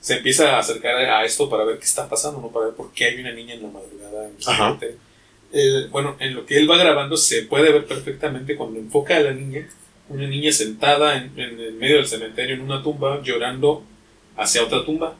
se 0.00 0.14
empieza 0.14 0.56
a 0.56 0.58
acercar 0.58 0.96
a 0.96 1.24
esto 1.24 1.48
para 1.48 1.64
ver 1.64 1.78
qué 1.78 1.84
está 1.84 2.08
pasando, 2.08 2.40
¿no? 2.40 2.48
para 2.50 2.66
ver 2.66 2.74
por 2.74 2.92
qué 2.92 3.06
hay 3.06 3.20
una 3.20 3.32
niña 3.32 3.54
en 3.54 3.62
la 3.62 3.68
madrugada 3.68 4.28
en. 4.28 5.12
Eh, 5.54 5.86
bueno, 5.90 6.16
en 6.18 6.34
lo 6.34 6.46
que 6.46 6.56
él 6.56 6.70
va 6.70 6.78
grabando 6.78 7.14
se 7.16 7.42
puede 7.42 7.70
ver 7.70 7.84
perfectamente 7.84 8.56
cuando 8.56 8.78
enfoca 8.78 9.16
a 9.16 9.20
la 9.20 9.32
niña, 9.32 9.68
una 10.08 10.26
niña 10.26 10.50
sentada 10.50 11.16
en, 11.16 11.38
en 11.38 11.60
el 11.60 11.74
medio 11.74 11.96
del 11.96 12.06
cementerio 12.06 12.54
en 12.54 12.62
una 12.62 12.82
tumba 12.82 13.20
llorando 13.22 13.84
hacia 14.36 14.64
otra 14.64 14.84
tumba. 14.84 15.14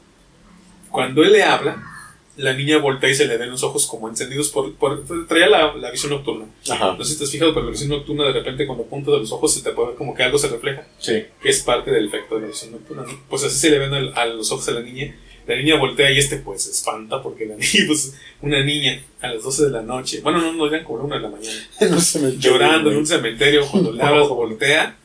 Cuando 0.89 1.23
él 1.23 1.33
le 1.33 1.43
habla, 1.43 1.92
la 2.37 2.53
niña 2.53 2.77
voltea 2.79 3.09
y 3.11 3.15
se 3.15 3.25
le 3.27 3.37
ven 3.37 3.51
los 3.51 3.61
ojos 3.63 3.85
como 3.85 4.09
encendidos 4.09 4.49
por... 4.49 4.73
por 4.75 5.03
traía 5.27 5.47
la, 5.47 5.73
la 5.75 5.91
visión 5.91 6.11
nocturna. 6.11 6.45
Ajá. 6.69 6.95
No 6.97 7.03
sé 7.03 7.13
si 7.13 7.17
te 7.19 7.23
has 7.25 7.31
fijado, 7.31 7.53
pero 7.53 7.65
la 7.65 7.71
visión 7.71 7.89
nocturna 7.89 8.25
de 8.25 8.33
repente 8.33 8.65
cuando 8.65 8.85
apunta 8.85 9.11
de 9.11 9.19
los 9.19 9.31
ojos 9.31 9.53
se 9.53 9.61
te 9.61 9.71
puede 9.71 9.89
ver 9.89 9.97
como 9.97 10.15
que 10.15 10.23
algo 10.23 10.37
se 10.39 10.47
refleja, 10.47 10.87
Sí. 10.99 11.23
que 11.41 11.49
es 11.49 11.59
parte 11.61 11.91
del 11.91 12.07
efecto 12.07 12.35
de 12.35 12.41
la 12.41 12.47
visión 12.47 12.71
nocturna. 12.71 13.03
¿no? 13.03 13.19
Pues 13.29 13.43
así 13.43 13.57
se 13.57 13.69
le 13.69 13.77
ven 13.79 13.93
al- 13.93 14.13
a, 14.17 14.25
los 14.25 14.51
ojos 14.51 14.67
a 14.69 14.71
la 14.71 14.81
niña. 14.81 15.15
La 15.45 15.57
niña 15.57 15.75
voltea 15.77 16.09
y 16.09 16.17
este 16.19 16.37
pues 16.37 16.63
se 16.63 16.71
espanta 16.71 17.21
porque 17.21 17.45
la 17.45 17.55
niña, 17.57 17.83
pues 17.85 18.13
una 18.41 18.63
niña 18.63 19.03
a 19.21 19.27
las 19.27 19.43
12 19.43 19.65
de 19.65 19.69
la 19.71 19.81
noche, 19.81 20.21
bueno, 20.21 20.39
no, 20.39 20.53
no 20.53 20.67
eran 20.67 20.83
como 20.85 21.03
una 21.03 21.17
de 21.17 21.21
la 21.21 21.29
mañana, 21.29 21.59
me 22.21 22.37
llorando 22.37 22.89
en 22.91 22.97
un 22.97 23.05
cementerio, 23.05 23.67
cuando 23.69 23.91
le 23.91 24.01
hablas 24.01 24.27
o 24.29 24.35
voltea, 24.35 24.97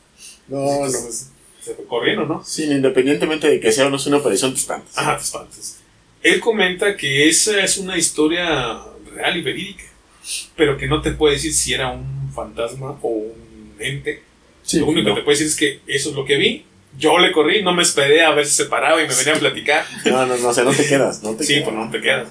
No, 0.47 0.57
no. 0.57 0.79
pues, 0.89 1.29
se 1.61 1.75
fue 1.75 1.85
corriendo, 1.85 2.25
¿no? 2.25 2.41
Sí, 2.43 2.63
independientemente 2.63 3.49
de 3.49 3.59
que 3.59 3.71
sea 3.73 3.87
o 3.87 3.89
no 3.89 3.99
sea 3.99 4.11
una 4.13 4.19
aparición, 4.21 4.53
te 4.53 4.59
espantas. 4.59 4.97
Ajá, 4.97 5.17
te 5.17 5.23
espantas. 5.23 5.78
Él 6.23 6.39
comenta 6.39 6.95
que 6.97 7.27
esa 7.29 7.63
es 7.63 7.77
una 7.77 7.97
historia 7.97 8.79
real 9.13 9.37
y 9.37 9.41
verídica, 9.41 9.83
pero 10.55 10.77
que 10.77 10.87
no 10.87 11.01
te 11.01 11.11
puede 11.11 11.35
decir 11.35 11.53
si 11.53 11.73
era 11.73 11.89
un 11.91 12.31
fantasma 12.33 12.97
o 13.01 13.07
un 13.09 13.75
ente. 13.79 14.21
Sí, 14.63 14.79
lo 14.79 14.87
único 14.87 15.09
no. 15.09 15.15
que 15.15 15.21
te 15.21 15.25
puede 15.25 15.35
decir 15.37 15.47
es 15.47 15.55
que 15.55 15.79
eso 15.87 16.09
es 16.09 16.15
lo 16.15 16.25
que 16.25 16.35
vi. 16.37 16.65
Yo 16.97 17.17
le 17.19 17.31
corrí, 17.31 17.61
no 17.63 17.73
me 17.73 17.83
esperé 17.83 18.23
a 18.23 18.31
ver 18.31 18.45
si 18.45 18.53
se 18.55 18.65
paraba 18.65 19.01
y 19.01 19.07
me 19.07 19.15
venía 19.15 19.35
a 19.35 19.39
platicar. 19.39 19.85
No, 20.05 20.25
no, 20.25 20.37
no, 20.37 20.49
o 20.49 20.53
sea, 20.53 20.63
no 20.63 20.71
te 20.73 20.85
quedas, 20.87 21.23
no 21.23 21.35
te 21.35 21.43
sí, 21.43 21.53
quedas. 21.53 21.65
pues 21.65 21.75
no 21.75 21.89
te 21.91 22.01
quedas. 22.01 22.27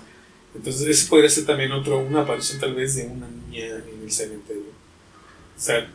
Entonces, 0.55 0.87
ese 0.89 1.09
podría 1.09 1.31
ser 1.31 1.47
también 1.47 1.73
otro, 1.73 1.99
una 1.99 2.23
aparición 2.23 2.59
tal 2.61 2.75
vez 2.75 2.95
de 2.97 3.05
una 3.05 3.29
niña 3.29 3.67
en 3.67 4.01
el 4.05 4.11
cementerio. 4.13 4.63
O 5.57 5.61
sea, 5.61 5.89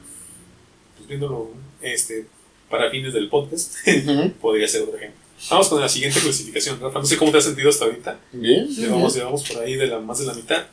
pues 0.96 1.08
viéndolo 1.08 1.52
este, 1.82 2.26
para 2.70 2.90
fines 2.90 3.14
del 3.14 3.30
podcast, 3.30 3.76
Ujú. 3.88 4.32
podría 4.42 4.68
ser 4.68 4.84
otro 4.84 4.98
ejemplo. 4.98 5.20
Vamos 5.50 5.67
con 5.67 5.82
la 5.82 5.89
siguiente 5.89 6.19
clasificación, 6.19 6.80
Rafa. 6.80 7.00
No 7.00 7.06
sé 7.06 7.17
cómo 7.17 7.32
te 7.32 7.38
has 7.38 7.43
sentido 7.43 7.69
hasta 7.69 7.86
ahorita. 7.86 8.19
Bien. 8.32 8.67
Llevamos, 8.67 9.15
llevamos 9.15 9.43
por 9.43 9.62
ahí 9.62 9.76
de 9.76 9.88
la, 9.88 10.00
más 10.00 10.19
de 10.19 10.26
la 10.26 10.34
mitad. 10.34 10.65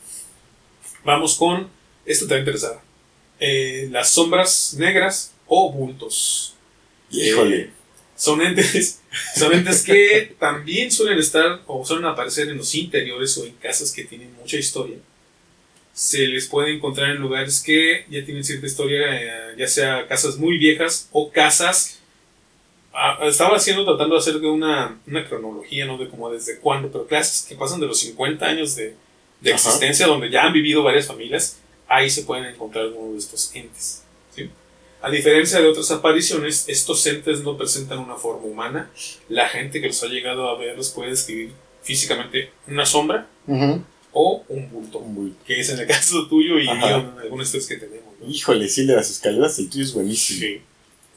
Vamos 1.05 1.37
con. 1.37 1.69
Esto 2.07 2.27
te 2.27 2.35
va 2.35 2.37
a 2.37 2.41
interesar. 2.41 2.81
Eh, 3.39 3.89
las 3.91 4.11
sombras 4.11 4.75
negras 4.79 5.33
o 5.47 5.73
bultos. 5.73 6.55
Híjole. 7.11 7.57
Eh, 7.57 7.71
son 8.21 8.43
entes, 8.43 9.01
son 9.37 9.53
entes 9.55 9.83
que 9.83 10.37
también 10.39 10.91
suelen 10.91 11.19
estar 11.19 11.63
o 11.67 11.85
suelen 11.87 12.05
aparecer 12.05 12.49
en 12.49 12.59
los 12.59 12.75
interiores 12.75 13.37
o 13.39 13.47
en 13.47 13.55
casas 13.55 13.93
que 13.93 14.05
tienen 14.05 14.35
mucha 14.35 14.59
historia. 14.59 14.99
Se 15.95 16.27
les 16.27 16.47
puede 16.47 16.75
encontrar 16.75 17.11
en 17.11 17.17
lugares 17.17 17.63
que 17.63 18.05
ya 18.11 18.23
tienen 18.25 18.45
cierta 18.45 18.67
historia, 18.67 18.99
eh, 19.11 19.55
ya 19.59 19.67
sea 19.67 20.07
casas 20.07 20.37
muy 20.37 20.59
viejas 20.59 21.09
o 21.13 21.31
casas. 21.31 22.00
Ah, 22.93 23.19
estaba 23.23 23.57
haciendo, 23.57 23.85
tratando 23.85 24.15
de 24.15 24.21
hacer 24.21 24.41
de 24.41 24.49
una, 24.49 24.99
una 25.07 25.29
cronología, 25.29 25.87
¿no? 25.87 25.99
De 25.99 26.09
como 26.09 26.31
desde 26.31 26.59
cuándo, 26.59 26.91
pero 26.91 27.07
casas 27.07 27.47
que 27.49 27.55
pasan 27.55 27.81
de 27.81 27.87
los 27.87 27.99
50 27.99 28.47
años 28.47 28.77
de, 28.77 28.95
de 29.41 29.51
existencia, 29.51 30.07
donde 30.07 30.31
ya 30.31 30.45
han 30.45 30.53
vivido 30.53 30.83
varias 30.83 31.07
familias, 31.07 31.59
ahí 31.89 32.09
se 32.09 32.23
pueden 32.23 32.45
encontrar 32.47 32.85
algunos 32.85 33.13
de 33.13 33.19
estos 33.19 33.55
entes. 33.55 34.03
¿sí? 34.35 34.49
A 35.03 35.11
diferencia 35.11 35.61
de 35.61 35.69
otras 35.69 35.91
apariciones, 35.91 36.65
estos 36.69 37.07
entes 37.07 37.43
no 37.43 37.57
presentan 37.57 37.99
una 37.99 38.17
forma 38.17 38.45
humana. 38.45 38.91
La 39.29 39.49
gente 39.49 39.81
que 39.81 39.89
los 39.89 40.03
ha 40.03 40.07
llegado 40.07 40.49
a 40.49 40.59
ver 40.59 40.77
los 40.77 40.91
puede 40.91 41.11
describir 41.11 41.53
físicamente 41.83 42.51
una 42.69 42.85
sombra 42.85 43.27
o 44.13 44.45
un 44.49 44.71
bulto, 44.71 45.03
que 45.47 45.61
es 45.61 45.71
en 45.71 45.79
el 45.79 45.87
caso 45.89 46.29
tuyo 46.29 46.59
y 46.59 46.69
en 46.69 46.83
algunos 46.83 47.51
test 47.51 47.69
que 47.69 47.77
tenemos. 47.77 48.15
¿no? 48.21 48.29
Híjole, 48.29 48.69
sí, 48.69 48.87
de 48.87 48.95
las 48.95 49.11
escaleras, 49.11 49.59
el 49.59 49.71
tuyo 49.71 49.85
es 49.85 49.95
buenísimo. 49.95 50.41
Sí. 50.41 50.61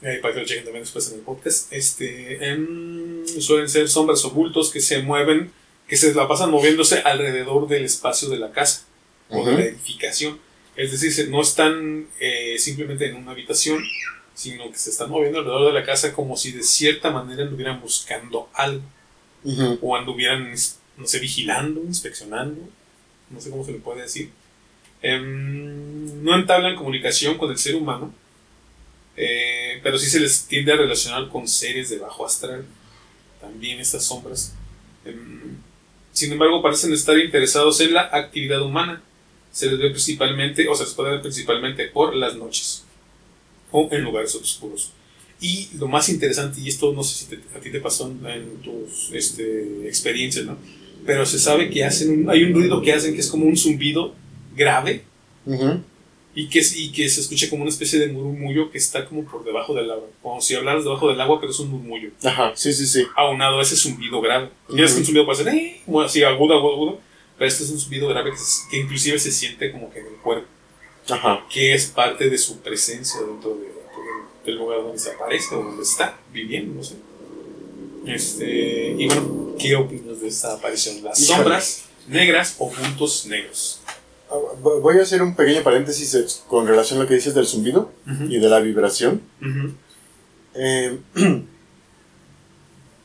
Ahí 0.04 0.18
para 0.20 0.34
que 0.34 0.40
lo 0.40 0.46
chequen 0.46 0.64
también 0.64 0.84
después 0.84 1.08
en 1.08 1.14
el 1.14 1.20
podcast. 1.20 1.72
Este, 1.72 2.50
em, 2.50 3.26
suelen 3.26 3.68
ser 3.68 3.88
sombras 3.88 4.24
o 4.24 4.30
bultos 4.30 4.70
que 4.70 4.80
se 4.80 5.00
mueven, 5.00 5.50
que 5.88 5.96
se 5.96 6.12
la 6.14 6.28
pasan 6.28 6.50
moviéndose 6.50 6.98
alrededor 7.00 7.68
del 7.68 7.84
espacio 7.84 8.28
de 8.28 8.38
la 8.38 8.52
casa 8.52 8.84
o 9.30 9.44
de 9.44 9.52
la 9.52 9.64
edificación. 9.64 10.38
Es 10.76 11.00
decir, 11.00 11.28
no 11.30 11.40
están 11.40 12.06
eh, 12.20 12.56
simplemente 12.58 13.08
en 13.08 13.16
una 13.16 13.30
habitación, 13.32 13.82
sino 14.34 14.70
que 14.70 14.76
se 14.76 14.90
están 14.90 15.10
moviendo 15.10 15.38
alrededor 15.38 15.72
de 15.72 15.80
la 15.80 15.86
casa 15.86 16.12
como 16.12 16.36
si 16.36 16.52
de 16.52 16.62
cierta 16.62 17.10
manera 17.10 17.44
anduvieran 17.44 17.80
buscando 17.80 18.48
algo 18.52 18.82
Ujú. 19.44 19.78
o 19.82 19.96
anduvieran, 19.96 20.52
no 20.96 21.06
sé, 21.06 21.18
vigilando, 21.20 21.80
inspeccionando, 21.82 22.60
no 23.30 23.40
sé 23.40 23.50
cómo 23.50 23.64
se 23.64 23.72
le 23.72 23.78
puede 23.78 24.02
decir. 24.02 24.30
Em, 25.02 26.22
no 26.22 26.34
entablan 26.34 26.76
comunicación 26.76 27.36
con 27.38 27.50
el 27.50 27.58
ser 27.58 27.76
humano, 27.76 28.12
eh, 29.16 29.80
pero 29.82 29.98
sí 29.98 30.08
se 30.10 30.20
les 30.20 30.46
tiende 30.46 30.72
a 30.72 30.76
relacionar 30.76 31.28
con 31.28 31.46
seres 31.48 31.90
de 31.90 31.98
bajo 31.98 32.26
astral, 32.26 32.64
también 33.40 33.78
estas 33.80 34.04
sombras. 34.04 34.54
Em, 35.04 35.56
sin 36.12 36.32
embargo, 36.32 36.62
parecen 36.62 36.92
estar 36.92 37.18
interesados 37.18 37.80
en 37.80 37.92
la 37.94 38.02
actividad 38.12 38.62
humana. 38.62 39.02
Se 39.52 39.66
les 39.70 39.78
ve 39.78 39.90
principalmente, 39.90 40.66
o 40.68 40.74
se 40.74 40.84
les 40.84 40.92
puede 40.94 41.10
ver 41.12 41.22
principalmente 41.22 41.86
por 41.88 42.14
las 42.14 42.34
noches 42.36 42.84
o 43.70 43.88
en 43.92 44.02
lugares 44.02 44.34
oscuros. 44.34 44.92
Y 45.40 45.68
lo 45.78 45.88
más 45.88 46.08
interesante, 46.08 46.60
y 46.60 46.68
esto 46.68 46.92
no 46.92 47.02
sé 47.02 47.14
si 47.16 47.26
te- 47.26 47.56
a 47.56 47.60
ti 47.60 47.70
te 47.70 47.80
pasó 47.80 48.08
en, 48.08 48.62
tus 48.62 49.10
este, 49.12 49.86
experiencias, 49.88 50.44
¿no? 50.46 50.56
Pero 51.04 51.26
se 51.26 51.38
sabe 51.38 51.68
que 51.70 51.84
hacen 51.84 52.30
hay 52.30 52.44
un 52.44 52.54
ruido 52.54 52.80
que 52.80 52.92
hacen 52.92 53.14
que 53.14 53.20
es 53.20 53.28
como 53.28 53.44
un 53.46 53.56
zumbido 53.56 54.14
grave 54.56 55.02
Ujú. 55.44 55.82
Y 56.34 56.48
que, 56.48 56.62
y 56.74 56.90
que 56.92 57.08
se 57.08 57.20
escucha 57.20 57.48
como 57.48 57.62
una 57.62 57.70
especie 57.70 57.98
de 57.98 58.08
murmullo 58.08 58.70
que 58.70 58.78
está 58.78 59.04
como 59.06 59.24
por 59.24 59.44
debajo 59.44 59.72
del 59.74 59.90
agua. 59.90 60.08
Como 60.22 60.40
si 60.40 60.54
hablaras 60.54 60.84
debajo 60.84 61.08
del 61.08 61.20
agua, 61.20 61.38
pero 61.40 61.52
es 61.52 61.58
un 61.60 61.70
murmullo. 61.70 62.10
Ajá, 62.24 62.52
sí, 62.56 62.72
sí, 62.72 62.86
sí. 62.86 63.04
Aunado 63.16 63.58
a 63.58 63.62
ese 63.62 63.76
zumbido 63.76 64.20
grave. 64.20 64.48
Ya 64.68 64.84
es 64.84 64.92
que 64.92 64.98
un 65.00 65.04
zumbido 65.04 65.24
puede 65.26 65.44
ser 65.44 65.54
"Eh", 65.54 65.80
como 65.84 66.00
así 66.02 66.22
agudo, 66.24 66.54
agudo, 66.54 66.72
agudo. 66.74 67.00
Pero 67.38 67.48
este 67.48 67.64
es 67.64 67.70
un 67.70 67.78
zumbido 67.78 68.08
grave 68.08 68.30
que, 68.32 68.36
se- 68.36 68.68
que 68.70 68.78
inclusive 68.78 69.18
se 69.18 69.30
siente 69.32 69.70
como 69.72 69.90
que 69.92 70.00
en 70.00 70.06
el 70.06 70.14
cuerpo. 70.16 70.46
Ajá. 71.10 71.44
que 71.52 71.74
es 71.74 71.86
parte 71.88 72.30
de 72.30 72.38
su 72.38 72.60
presencia 72.60 73.20
dentro 73.20 73.50
de- 73.56 73.66
de- 73.66 73.72
del 74.46 74.56
lugar 74.56 74.78
donde 74.82 74.98
se 74.98 75.10
aparece 75.10 75.54
o 75.54 75.62
donde 75.62 75.82
está 75.82 76.18
viviendo, 76.32 76.74
no 76.74 76.82
sé. 76.82 76.94
Este, 78.06 78.94
y 78.98 79.06
bueno, 79.06 79.54
¿qué 79.58 79.76
opinas 79.76 80.20
de 80.20 80.28
esta 80.28 80.54
aparición? 80.54 81.02
Las 81.02 81.18
sombras 81.24 81.84
negras 82.08 82.56
o 82.58 82.70
puntos 82.70 83.26
negros. 83.26 83.80
Vo- 84.62 84.80
Voy 84.80 84.98
a 84.98 85.02
hacer 85.02 85.22
un 85.22 85.34
pequeño 85.36 85.62
paréntesis 85.62 86.14
eh, 86.14 86.24
con 86.48 86.66
relación 86.66 86.98
a 86.98 87.02
lo 87.02 87.08
que 87.08 87.14
dices 87.14 87.34
del 87.34 87.46
zumbido 87.46 87.90
y 88.28 88.38
de 88.38 88.48
la 88.48 88.60
vibración. 88.60 89.20
Ujú. 89.40 89.72
Eh, 90.54 90.98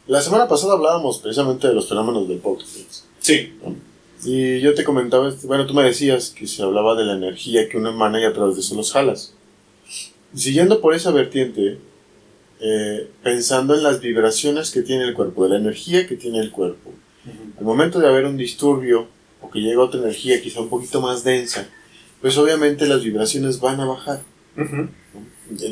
la 0.07 0.21
semana 0.21 0.47
pasada 0.47 0.73
hablábamos 0.73 1.19
precisamente 1.19 1.67
de 1.67 1.73
los 1.73 1.87
fenómenos 1.87 2.27
del 2.27 2.39
poltergeist. 2.39 3.03
Sí, 3.19 3.53
Y 4.23 4.59
yo 4.59 4.73
te 4.73 4.83
comentaba, 4.83 5.29
este- 5.29 5.47
bueno, 5.47 5.65
tú 5.65 5.73
me 5.73 5.83
decías 5.83 6.29
que 6.31 6.45
se 6.47 6.61
hablaba 6.63 6.95
de 6.95 7.05
la 7.05 7.13
energía 7.15 7.69
que 7.69 7.77
uno 7.77 7.89
emana 7.91 8.19
y 8.19 8.25
a 8.25 8.33
través 8.33 8.55
de 8.55 8.61
eso 8.61 8.75
los 8.75 8.91
jalas. 8.91 9.33
Siguiendo 10.35 10.81
por 10.81 10.93
esa 10.93 11.11
vertiente, 11.11 11.77
eh, 12.59 13.09
pensando 13.23 13.75
en 13.75 13.83
las 13.83 14.01
vibraciones 14.01 14.71
que 14.71 14.81
tiene 14.81 15.03
el 15.05 15.13
cuerpo, 15.13 15.43
de 15.43 15.49
la 15.51 15.57
energía 15.57 16.05
que 16.07 16.15
tiene 16.17 16.39
el 16.39 16.51
cuerpo, 16.51 16.91
al 17.57 17.63
momento 17.63 17.99
de 17.99 18.07
haber 18.07 18.25
un 18.25 18.35
disturbio 18.37 19.07
o 19.49 19.51
que 19.51 19.59
llega 19.59 19.81
otra 19.81 19.99
energía 20.01 20.41
quizá 20.41 20.61
un 20.61 20.69
poquito 20.69 21.01
más 21.01 21.23
densa, 21.23 21.67
pues 22.21 22.37
obviamente 22.37 22.85
las 22.85 23.03
vibraciones 23.03 23.59
van 23.59 23.79
a 23.79 23.85
bajar. 23.85 24.21
Ujú. 24.55 24.89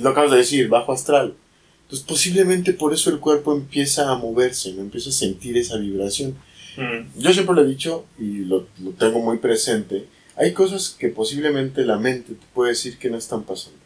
Lo 0.01 0.09
acabas 0.09 0.31
de 0.31 0.37
decir, 0.37 0.67
bajo 0.69 0.91
astral. 0.91 1.35
Entonces 1.83 2.05
posiblemente 2.07 2.73
por 2.73 2.93
eso 2.93 3.09
el 3.09 3.19
cuerpo 3.19 3.53
empieza 3.53 4.09
a 4.11 4.15
moverse, 4.17 4.73
no 4.73 4.81
empieza 4.81 5.09
a 5.09 5.13
sentir 5.13 5.57
esa 5.57 5.77
vibración. 5.77 6.35
Mm, 6.75 7.19
Yo 7.19 7.33
siempre 7.33 7.55
lo 7.55 7.61
he 7.63 7.67
dicho 7.67 8.05
y 8.19 8.39
lo, 8.39 8.67
lo 8.83 8.91
tengo 8.91 9.19
muy 9.19 9.37
presente. 9.37 10.05
Hay 10.35 10.53
cosas 10.53 10.89
que 10.97 11.09
posiblemente 11.09 11.85
la 11.85 11.97
mente 11.97 12.33
te 12.33 12.45
puede 12.53 12.71
decir 12.71 12.97
que 12.97 13.09
no 13.09 13.17
están 13.17 13.43
pasando. 13.43 13.79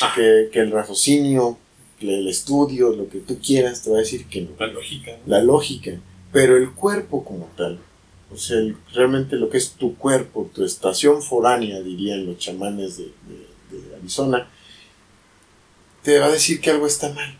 Ah. 0.00 0.12
Que, 0.14 0.48
que 0.52 0.60
el 0.60 0.70
raciocinio, 0.70 1.58
que 1.98 2.18
el 2.18 2.28
estudio, 2.28 2.94
lo 2.94 3.08
que 3.08 3.18
tú 3.18 3.38
quieras, 3.44 3.82
te 3.82 3.90
va 3.90 3.96
a 3.96 4.00
decir 4.00 4.26
que 4.26 4.42
no. 4.42 4.50
La 4.58 4.66
lógica. 4.66 5.12
¿no? 5.12 5.18
La 5.36 5.42
lógica. 5.42 5.92
Pero 6.32 6.56
el 6.56 6.70
cuerpo 6.72 7.24
como 7.24 7.48
tal, 7.56 7.78
o 8.32 8.36
sea, 8.36 8.58
el- 8.58 8.76
realmente 8.92 9.36
lo 9.36 9.48
que 9.50 9.58
es 9.58 9.70
tu 9.72 9.96
cuerpo, 9.96 10.50
tu 10.54 10.64
estación 10.64 11.22
foránea, 11.22 11.80
dirían 11.80 12.26
los 12.26 12.38
chamanes 12.38 12.96
de, 12.98 13.04
de- 13.04 13.78
de 13.88 13.96
Arizona, 13.96 14.48
te 16.02 16.18
va 16.18 16.26
a 16.26 16.30
decir 16.30 16.60
que 16.60 16.70
algo 16.70 16.86
está 16.86 17.12
mal. 17.12 17.36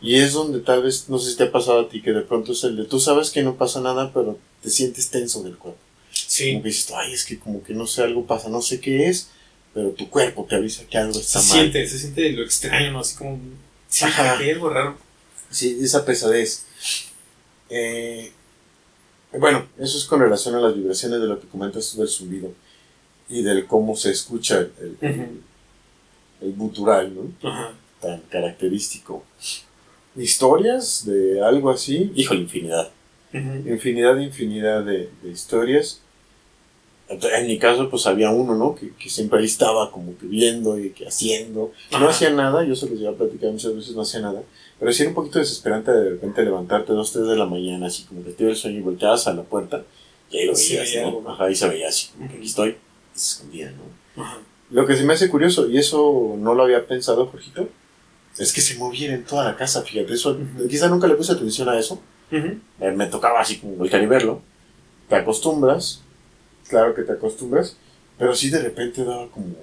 Y 0.00 0.14
es 0.16 0.32
donde 0.32 0.60
tal 0.60 0.82
vez, 0.84 1.08
no 1.08 1.18
sé 1.18 1.30
si 1.30 1.36
te 1.36 1.44
ha 1.44 1.52
pasado 1.52 1.80
a 1.80 1.88
ti, 1.88 2.00
que 2.02 2.12
de 2.12 2.20
pronto 2.22 2.52
es 2.52 2.62
el 2.64 2.76
de, 2.76 2.84
tú 2.84 3.00
sabes 3.00 3.30
que 3.30 3.42
no 3.42 3.56
pasa 3.56 3.80
nada, 3.80 4.12
pero 4.12 4.38
te 4.62 4.70
sientes 4.70 5.10
tenso 5.10 5.42
del 5.42 5.56
cuerpo. 5.56 5.80
Sí, 6.12 6.52
Como 6.52 6.62
que 6.62 6.68
dices, 6.68 6.92
ay, 6.94 7.12
es 7.12 7.24
que 7.24 7.38
como 7.38 7.62
que 7.62 7.74
no 7.74 7.86
sé, 7.86 8.02
algo 8.02 8.24
pasa, 8.26 8.48
no 8.48 8.62
sé 8.62 8.80
qué 8.80 9.08
es, 9.08 9.30
pero 9.74 9.90
tu 9.90 10.08
cuerpo 10.08 10.46
te 10.48 10.54
avisa 10.56 10.84
que 10.86 10.98
algo 10.98 11.14
se 11.14 11.20
está 11.20 11.38
mal. 11.40 11.48
siente, 11.48 11.88
se 11.88 11.98
siente 11.98 12.30
lo 12.32 12.42
extraño, 12.44 12.92
¿no? 12.92 13.00
Así 13.00 13.16
como. 13.16 13.38
Sí, 13.88 14.04
que 14.40 14.50
algo 14.52 14.70
raro. 14.70 14.96
Sí, 15.50 15.78
esa 15.82 16.04
pesadez. 16.04 16.64
Eh, 17.70 18.32
bueno, 19.32 19.66
eso 19.78 19.98
es 19.98 20.04
con 20.04 20.20
relación 20.20 20.54
a 20.54 20.60
las 20.60 20.74
vibraciones 20.74 21.20
de 21.20 21.26
lo 21.26 21.40
que 21.40 21.48
comentas 21.48 21.96
del 21.96 22.08
zumbido 22.08 22.52
y 23.28 23.42
del 23.42 23.66
cómo 23.66 23.94
se 23.94 24.10
escucha 24.10 24.60
el, 24.60 24.96
el, 26.40 26.52
gutural, 26.54 27.14
¿no? 27.14 27.70
Tan 28.00 28.20
característico. 28.22 29.24
Historias 30.16 31.04
de 31.04 31.42
algo 31.42 31.70
así, 31.70 32.10
híjole, 32.14 32.40
infinidad. 32.40 32.90
Infinidad, 33.32 34.18
infinidad 34.18 34.82
de, 34.84 35.10
de 35.22 35.30
historias. 35.30 36.00
En 37.10 37.46
mi 37.46 37.58
caso, 37.58 37.88
pues 37.88 38.06
había 38.06 38.30
uno, 38.30 38.54
¿no? 38.54 38.74
Que, 38.74 38.90
que 38.94 39.08
siempre 39.08 39.38
ahí 39.38 39.46
estaba 39.46 39.90
como 39.90 40.16
que 40.18 40.26
viendo 40.26 40.78
y 40.78 40.90
que 40.90 41.08
haciendo. 41.08 41.72
No 41.90 41.96
Ajá. 41.96 42.08
hacía 42.10 42.30
nada, 42.30 42.64
yo 42.64 42.76
se 42.76 42.88
los 42.88 42.98
llevaba 42.98 43.16
a 43.16 43.18
platicar 43.20 43.50
muchas 43.50 43.74
veces, 43.74 43.94
no 43.96 44.02
hacía 44.02 44.20
nada. 44.20 44.42
Pero 44.78 44.92
sí 44.92 45.02
era 45.02 45.08
un 45.10 45.14
poquito 45.14 45.38
desesperante 45.38 45.90
de 45.90 46.10
repente 46.10 46.42
levantarte 46.44 46.92
dos, 46.92 47.12
tres 47.12 47.26
de 47.26 47.36
la 47.36 47.46
mañana, 47.46 47.86
así 47.86 48.04
como 48.04 48.22
que 48.24 48.30
te 48.32 48.44
dio 48.44 48.50
el 48.50 48.56
sueño 48.56 48.78
y 48.78 48.82
volteabas 48.82 49.26
a 49.26 49.32
la 49.32 49.42
puerta 49.42 49.84
y 50.30 50.36
ahí 50.38 50.46
lo 50.46 50.54
Sí, 50.54 50.74
veías, 50.74 50.90
veía 50.92 51.02
¿no? 51.02 51.08
algo. 51.18 51.30
Ajá, 51.30 51.44
ahí 51.46 51.54
se 51.54 51.68
veía 51.68 51.88
así, 51.88 52.08
como 52.16 52.28
que 52.30 52.36
aquí 52.36 52.46
estoy, 52.46 52.68
y 52.70 53.18
se 53.18 53.32
escondía, 53.36 53.72
¿no? 53.72 54.22
Ajá. 54.22 54.38
Lo 54.70 54.86
que 54.86 54.94
se 54.94 55.04
me 55.04 55.14
hace 55.14 55.30
curioso, 55.30 55.66
y 55.68 55.78
eso 55.78 56.34
no 56.38 56.54
lo 56.54 56.62
había 56.64 56.86
pensado, 56.86 57.26
Jorgito, 57.26 57.68
es 58.38 58.52
que 58.52 58.60
se 58.60 58.76
moviera 58.76 59.14
en 59.14 59.24
toda 59.24 59.44
la 59.44 59.56
casa, 59.56 59.82
fíjate, 59.82 60.12
eso, 60.12 60.38
quizá 60.68 60.88
nunca 60.88 61.06
le 61.08 61.14
puse 61.14 61.32
atención 61.32 61.68
a 61.70 61.78
eso, 61.78 61.94
Ujú. 62.30 62.58
eh, 62.80 62.92
me 62.94 63.06
tocaba 63.06 63.40
así 63.40 63.56
como 63.58 63.72
voltear 63.76 64.02
y 64.02 64.06
verlo. 64.06 64.42
Te 65.08 65.16
acostumbras, 65.16 66.02
claro 66.68 66.94
que 66.94 67.02
te 67.02 67.12
acostumbras, 67.12 67.76
pero 68.18 68.34
sí 68.34 68.50
de 68.50 68.60
repente 68.62 69.04
daba 69.04 69.28
como 69.30 69.54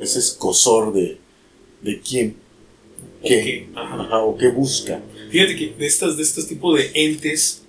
ese 0.00 0.18
escosor 0.18 0.92
de, 0.92 1.18
de 1.82 2.00
quién, 2.00 2.36
qué, 3.24 3.68
Ok, 3.72 3.76
ajá. 3.78 4.02
ajá, 4.02 4.18
o 4.20 4.36
qué 4.36 4.48
busca. 4.48 5.00
Fíjate 5.30 5.56
que 5.56 5.74
de 5.78 5.86
estas, 5.86 6.16
de 6.16 6.22
estos 6.22 6.46
tipos 6.46 6.76
de 6.78 6.90
entes 6.94 7.62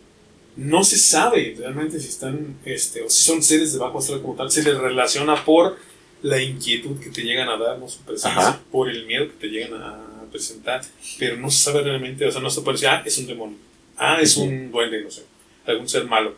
no 0.55 0.83
se 0.83 0.97
sabe 0.97 1.55
realmente 1.57 1.99
si 1.99 2.07
están, 2.09 2.57
este, 2.65 3.01
o 3.01 3.09
si 3.09 3.23
son 3.23 3.41
seres 3.41 3.73
de 3.73 3.79
bajo 3.79 3.99
astral 3.99 4.21
como 4.21 4.35
tal, 4.35 4.51
se 4.51 4.63
les 4.63 4.77
relaciona 4.77 5.43
por 5.45 5.77
la 6.21 6.41
inquietud 6.41 6.99
que 6.99 7.09
te 7.09 7.21
llegan 7.21 7.49
a 7.49 7.57
dar, 7.57 7.79
¿no? 7.79 7.89
su 7.89 7.99
presencia, 7.99 8.39
Ajá. 8.39 8.61
por 8.71 8.89
el 8.89 9.05
miedo 9.05 9.27
que 9.27 9.33
te 9.33 9.47
llegan 9.47 9.73
a 9.81 9.99
presentar, 10.31 10.81
pero 11.19 11.37
no 11.37 11.51
se 11.51 11.63
sabe 11.63 11.81
realmente, 11.83 12.25
o 12.25 12.31
sea, 12.31 12.41
no 12.41 12.49
se 12.49 12.61
puede 12.61 12.75
decir, 12.75 12.87
ah, 12.89 13.03
es 13.05 13.17
un 13.17 13.27
demonio. 13.27 13.57
ah, 13.97 14.17
es 14.21 14.37
un 14.37 14.71
duende, 14.71 15.01
no 15.03 15.11
sé, 15.11 15.23
algún 15.65 15.87
ser 15.89 16.05
malo. 16.05 16.33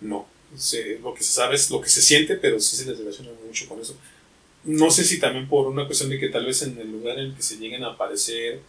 No, 0.00 0.26
se- 0.56 0.98
lo 1.00 1.14
que 1.14 1.22
se 1.22 1.32
sabe 1.32 1.54
es 1.54 1.70
lo 1.70 1.80
que 1.80 1.88
se 1.88 2.02
siente, 2.02 2.36
pero 2.36 2.58
sí 2.60 2.76
se 2.76 2.86
les 2.86 2.98
relaciona 2.98 3.30
mucho 3.46 3.68
con 3.68 3.80
eso. 3.80 3.94
No 4.64 4.90
sé 4.90 5.04
si 5.04 5.18
también 5.18 5.48
por 5.48 5.66
una 5.68 5.86
cuestión 5.86 6.10
de 6.10 6.18
que 6.18 6.28
tal 6.28 6.44
vez 6.46 6.62
en 6.62 6.78
el 6.78 6.90
lugar 6.90 7.18
en 7.18 7.26
el 7.26 7.34
que 7.34 7.42
se 7.42 7.56
lleguen 7.58 7.82
a 7.84 7.88
aparecer 7.92 8.60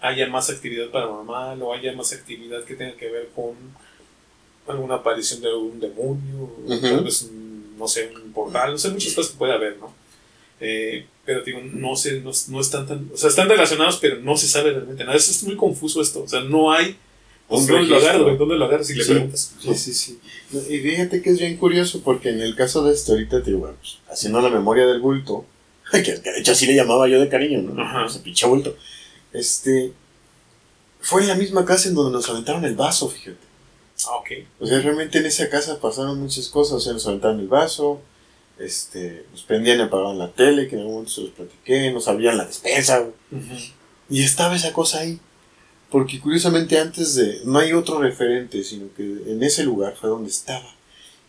haya 0.00 0.26
más 0.28 0.50
actividad 0.50 0.90
paranormal 0.90 1.60
o 1.62 1.72
haya 1.72 1.92
más 1.94 2.12
actividad 2.12 2.64
que 2.64 2.74
tenga 2.74 2.96
que 2.96 3.08
ver 3.10 3.30
con 3.34 3.54
alguna 4.66 4.96
aparición 4.96 5.40
de 5.40 5.48
algún 5.48 5.78
demonio, 5.80 6.50
Ujú. 6.66 6.80
tal 6.80 7.04
vez, 7.04 7.22
un, 7.22 7.76
no 7.78 7.86
sé, 7.88 8.10
un 8.14 8.32
portal, 8.32 8.72
no 8.72 8.78
sé, 8.78 8.90
muchas 8.90 9.14
cosas 9.14 9.32
que 9.32 9.38
puede 9.38 9.52
haber, 9.54 9.76
¿no? 9.78 9.94
Eh, 10.60 11.06
pero 11.24 11.42
digo, 11.42 11.60
no 11.60 11.94
sé, 11.96 12.20
no, 12.20 12.30
no 12.48 12.60
están 12.60 12.86
tan, 12.86 13.10
o 13.12 13.16
sea, 13.16 13.28
están 13.28 13.48
relacionados, 13.48 13.98
pero 13.98 14.16
no 14.20 14.36
se 14.36 14.48
sabe 14.48 14.70
realmente 14.72 15.04
nada. 15.04 15.16
Es, 15.16 15.28
es 15.28 15.42
muy 15.44 15.56
confuso 15.56 16.00
esto, 16.00 16.22
o 16.24 16.28
sea, 16.28 16.40
no 16.40 16.72
hay, 16.72 16.88
Un 16.88 16.96
¿dónde 17.48 17.82
lo? 17.82 18.36
¿Dónde 18.36 18.56
lo 18.56 18.64
agarras? 18.64 18.86
Si 18.86 18.94
le 18.94 19.04
Sí, 19.04 19.10
preguntas. 19.12 19.54
Sí, 19.60 19.74
sí, 19.74 19.94
sí. 19.94 20.20
Y 20.68 20.78
fíjate 20.78 21.22
que 21.22 21.30
es 21.30 21.38
bien 21.38 21.56
curioso 21.56 22.00
porque 22.02 22.30
en 22.30 22.40
el 22.40 22.54
caso 22.56 22.84
de 22.84 22.94
este 22.94 23.12
ahorita 23.12 23.42
te 23.42 23.50
digo, 23.50 23.60
bueno, 23.60 23.76
pues, 23.80 23.98
haciendo 24.10 24.40
la 24.40 24.50
memoria 24.50 24.86
del 24.86 25.00
bulto, 25.00 25.44
que, 25.92 26.02
que 26.02 26.12
de 26.12 26.40
hecho 26.40 26.52
así 26.52 26.66
le 26.66 26.74
llamaba 26.74 27.08
yo 27.08 27.20
de 27.20 27.28
cariño, 27.28 27.62
¿no? 27.62 27.82
Ajá. 27.82 28.06
Ese 28.06 28.20
pinche 28.20 28.46
bulto. 28.46 28.76
Este, 29.32 29.92
fue 31.00 31.22
en 31.22 31.28
la 31.28 31.34
misma 31.34 31.64
casa 31.64 31.88
en 31.88 31.94
donde 31.94 32.12
nos 32.12 32.28
aventaron 32.28 32.64
el 32.64 32.74
vaso, 32.74 33.08
fíjate. 33.08 33.46
Ah, 34.06 34.16
ok. 34.16 34.30
O 34.60 34.66
sea, 34.66 34.80
realmente 34.80 35.18
en 35.18 35.26
esa 35.26 35.48
casa 35.48 35.80
pasaron 35.80 36.20
muchas 36.20 36.48
cosas, 36.48 36.74
o 36.74 36.80
sea, 36.80 36.92
nos 36.92 37.06
aventaron 37.06 37.40
el 37.40 37.48
vaso, 37.48 38.00
este, 38.58 39.24
nos 39.30 39.42
prendían 39.42 39.78
y 39.78 39.82
apagaban 39.82 40.18
la 40.18 40.32
tele, 40.32 40.68
que 40.68 40.74
en 40.74 40.80
algún 40.80 40.94
momento 40.94 41.12
se 41.12 41.20
los 41.22 41.30
platiqué, 41.30 41.90
nos 41.92 42.08
abrían 42.08 42.36
la 42.36 42.44
despensa. 42.44 43.06
Y 44.08 44.22
estaba 44.22 44.56
esa 44.56 44.72
cosa 44.72 45.00
ahí. 45.00 45.18
Porque 45.90 46.20
curiosamente 46.20 46.78
antes 46.78 47.14
de... 47.14 47.42
No 47.44 47.58
hay 47.58 47.72
otro 47.72 48.00
referente, 48.00 48.62
sino 48.64 48.92
que 48.94 49.02
en 49.02 49.42
ese 49.42 49.64
lugar 49.64 49.94
fue 49.98 50.10
donde 50.10 50.30
estaba. 50.30 50.74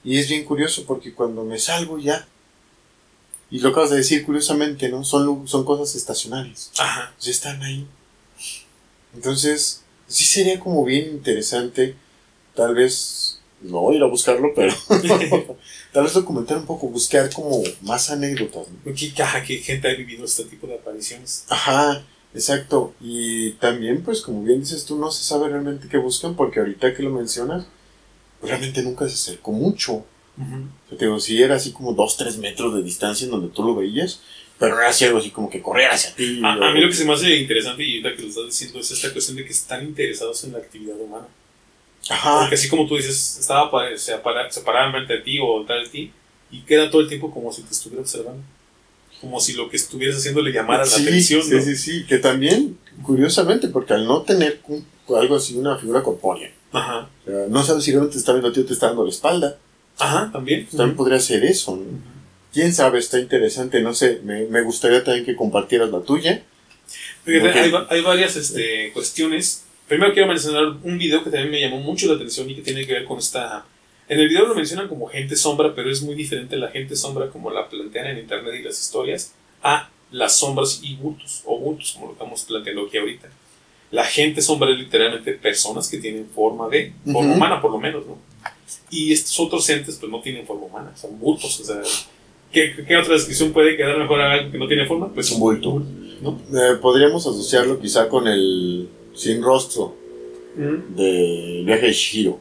Y 0.03 0.17
es 0.17 0.27
bien 0.29 0.45
curioso 0.45 0.85
porque 0.85 1.13
cuando 1.13 1.43
me 1.43 1.59
salgo 1.59 1.99
ya... 1.99 2.27
Y 3.49 3.59
lo 3.59 3.69
acabas 3.69 3.91
de 3.91 3.97
decir 3.97 4.25
curiosamente, 4.25 4.89
¿no? 4.89 5.03
Son, 5.05 5.47
son 5.47 5.63
cosas 5.63 5.95
estacionarias. 5.95 6.71
Ajá. 6.77 7.13
Ya 7.21 7.31
están 7.31 7.61
ahí. 7.61 7.87
Entonces, 9.13 9.83
sí 10.07 10.25
sería 10.25 10.59
como 10.59 10.83
bien 10.83 11.09
interesante, 11.09 11.95
tal 12.55 12.75
vez... 12.75 13.39
No 13.59 13.91
ir 13.91 14.03
a 14.03 14.07
buscarlo, 14.07 14.51
pero... 14.55 14.71
tal 15.91 16.03
vez 16.03 16.13
documentar 16.13 16.57
un 16.57 16.65
poco, 16.65 16.87
buscar 16.89 17.31
como 17.31 17.63
más 17.81 18.11
anécdotas, 18.11 18.67
¿no? 18.69 18.93
¿Qué, 18.93 19.13
qué 19.13 19.57
gente 19.57 19.89
ha 19.89 19.95
vivido 19.95 20.25
este 20.25 20.43
tipo 20.43 20.67
de 20.67 20.75
apariciones? 20.75 21.45
Ajá, 21.49 22.03
exacto. 22.37 22.93
Y 23.01 23.51
también, 23.53 24.03
pues, 24.03 24.21
como 24.21 24.43
bien 24.43 24.59
dices 24.61 24.85
tú, 24.85 24.97
no 24.97 25.11
se 25.11 25.23
sabe 25.23 25.49
realmente 25.49 25.87
qué 25.89 25.97
buscan, 25.97 26.35
porque 26.35 26.59
ahorita 26.59 26.93
que 26.93 27.03
lo 27.03 27.09
mencionas, 27.11 27.65
pues, 28.39 28.49
realmente 28.51 28.81
nunca 28.83 29.07
se 29.07 29.15
acercó 29.15 29.51
mucho. 29.51 29.93
O 29.95 30.89
sea, 30.89 30.97
te 30.97 31.05
digo, 31.05 31.19
sí 31.19 31.41
era 31.41 31.55
así 31.55 31.71
como 31.71 31.93
2, 31.93 32.15
3 32.17 32.37
metros 32.37 32.75
de 32.75 32.83
distancia 32.83 33.25
en 33.25 33.31
donde 33.31 33.47
tú 33.49 33.63
lo 33.63 33.75
veías, 33.75 34.21
pero 34.59 34.75
no 34.75 34.81
era 34.81 34.89
así 34.91 35.03
algo 35.05 35.17
así 35.19 35.31
como 35.31 35.49
que 35.49 35.61
correr 35.61 35.89
hacia 35.89 36.13
ti. 36.15 36.41
A, 36.43 36.57
o- 36.57 36.63
a 36.63 36.71
mí 36.73 36.79
lo 36.81 36.87
que 36.87 36.93
se 36.95 37.05
me 37.05 37.13
hace 37.13 37.35
interesante 37.37 37.83
y 37.83 37.97
ahorita 38.03 38.15
que 38.15 38.21
lo 38.23 38.27
estás 38.29 38.45
diciendo 38.45 38.79
es 38.79 38.91
esta 38.91 39.11
cuestión 39.11 39.37
de 39.37 39.45
que 39.45 39.51
están 39.51 39.83
interesados 39.83 40.43
en 40.43 40.53
la 40.53 40.59
actividad 40.59 40.95
humana. 40.99 41.27
Ajá, 42.09 42.39
Porque 42.41 42.55
así 42.55 42.69
como 42.69 42.87
tú 42.87 42.95
dices, 42.97 43.37
estaba 43.39 43.69
se, 43.97 44.13
apara- 44.13 44.49
se 44.49 44.61
paraban 44.61 44.91
frente 44.93 45.13
a 45.15 45.23
ti 45.23 45.39
o 45.41 45.59
detrás 45.61 45.85
de 45.85 45.89
ti 45.89 46.11
y 46.51 46.61
queda 46.61 46.89
todo 46.89 47.01
el 47.01 47.07
tiempo 47.09 47.31
como 47.31 47.51
si 47.51 47.63
te 47.63 47.71
estuviera 47.73 48.01
observando. 48.01 48.41
Como 49.21 49.39
si 49.39 49.53
lo 49.53 49.69
que 49.69 49.77
estuvieras 49.77 50.17
haciendo 50.17 50.41
le 50.41 50.51
llamara 50.51 50.85
sí, 50.85 51.03
la 51.03 51.09
atención. 51.09 51.41
sí, 51.43 51.49
¿no? 51.55 51.61
sí, 51.61 51.75
sí, 51.75 52.05
que 52.05 52.17
también, 52.19 52.77
curiosamente, 53.03 53.67
porque 53.69 53.93
al 53.93 54.05
no 54.05 54.21
tener 54.21 54.59
un- 54.67 54.85
algo 55.17 55.35
así, 55.37 55.55
una 55.55 55.77
figura 55.77 56.03
corpórea, 56.03 56.51
Ajá. 56.71 57.09
o 57.25 57.29
sea, 57.29 57.45
no 57.49 57.63
sabes 57.63 57.83
si 57.83 57.91
realmente 57.91 58.13
te 58.13 58.19
está 58.19 58.33
viendo 58.33 58.49
a 58.49 58.53
ti 58.53 58.59
o 58.59 58.65
te 58.65 58.73
está 58.73 58.87
dando 58.87 59.03
la 59.03 59.09
espalda, 59.09 59.57
Ajá, 59.97 60.29
también. 60.31 60.65
pues, 60.65 60.75
también 60.77 60.95
podría 60.97 61.19
ser 61.19 61.43
eso, 61.45 61.75
¿no? 61.77 61.83
quién 62.53 62.73
sabe, 62.73 62.99
está 62.99 63.19
interesante, 63.19 63.81
no 63.81 63.93
sé, 63.93 64.19
me, 64.23 64.45
me 64.45 64.61
gustaría 64.61 65.03
también 65.03 65.25
que 65.25 65.35
compartieras 65.35 65.89
la 65.91 66.01
tuya. 66.01 66.43
Hay, 67.25 67.71
hay 67.89 68.01
varias 68.01 68.35
este, 68.35 68.91
cuestiones. 68.93 69.63
Primero 69.87 70.13
quiero 70.13 70.27
mencionar 70.27 70.63
un 70.83 70.97
video 70.97 71.23
que 71.23 71.29
también 71.29 71.51
me 71.51 71.59
llamó 71.61 71.79
mucho 71.79 72.07
la 72.07 72.15
atención 72.15 72.49
y 72.49 72.55
que 72.55 72.61
tiene 72.61 72.85
que 72.85 72.93
ver 72.93 73.05
con 73.05 73.19
esta... 73.19 73.65
En 74.09 74.19
el 74.19 74.29
video 74.29 74.45
lo 74.47 74.55
mencionan 74.55 74.87
como 74.87 75.07
gente 75.07 75.35
sombra, 75.35 75.73
pero 75.75 75.91
es 75.91 76.01
muy 76.01 76.15
diferente 76.15 76.55
la 76.55 76.69
gente 76.69 76.95
sombra 76.95 77.29
como 77.29 77.51
la 77.51 77.67
plantean 77.67 78.07
en 78.07 78.19
internet 78.19 78.55
y 78.59 78.63
las 78.63 78.79
historias 78.79 79.33
a 79.61 79.89
las 80.11 80.37
sombras 80.37 80.79
y 80.81 80.95
bultos, 80.95 81.41
o 81.45 81.59
bultos 81.59 81.93
como 81.93 82.07
lo 82.07 82.13
estamos 82.13 82.41
planteando 82.43 82.85
aquí 82.85 82.97
ahorita. 82.97 83.27
La 83.91 84.05
gente 84.05 84.41
sombra 84.41 84.71
es 84.71 84.79
literalmente 84.79 85.33
personas 85.33 85.89
que 85.89 85.97
tienen 85.97 86.27
forma 86.33 86.69
de, 86.69 86.93
forma 87.11 87.33
humana 87.33 87.61
por 87.61 87.71
lo 87.71 87.79
menos, 87.79 88.05
¿no? 88.05 88.17
Y 88.89 89.11
estos 89.11 89.37
otros 89.39 89.67
entes 89.69 89.95
pues 89.95 90.11
no 90.11 90.21
tienen 90.21 90.45
forma 90.45 90.65
humana, 90.65 90.95
son 90.95 91.19
bultos, 91.19 91.59
o 91.59 91.63
sea... 91.63 91.81
¿Qué, 92.51 92.73
qué 92.87 92.95
otra 92.95 93.13
descripción 93.13 93.51
puede 93.51 93.75
quedar 93.75 93.97
mejor 93.97 94.21
a 94.21 94.31
algo 94.31 94.51
que 94.51 94.57
no 94.57 94.67
tiene 94.69 94.85
forma? 94.85 95.13
Pues 95.13 95.29
Un 95.31 95.39
bulto. 95.41 95.83
¿no? 96.21 96.41
Eh, 96.57 96.77
podríamos 96.81 97.27
asociarlo 97.27 97.79
quizá 97.79 98.07
con 98.07 98.25
el 98.25 98.87
sin 99.13 99.43
rostro 99.43 99.95
Mm. 100.57 100.95
del 100.95 101.65
viaje 101.65 101.85
de 101.85 101.93
Shihiro. 101.93 102.39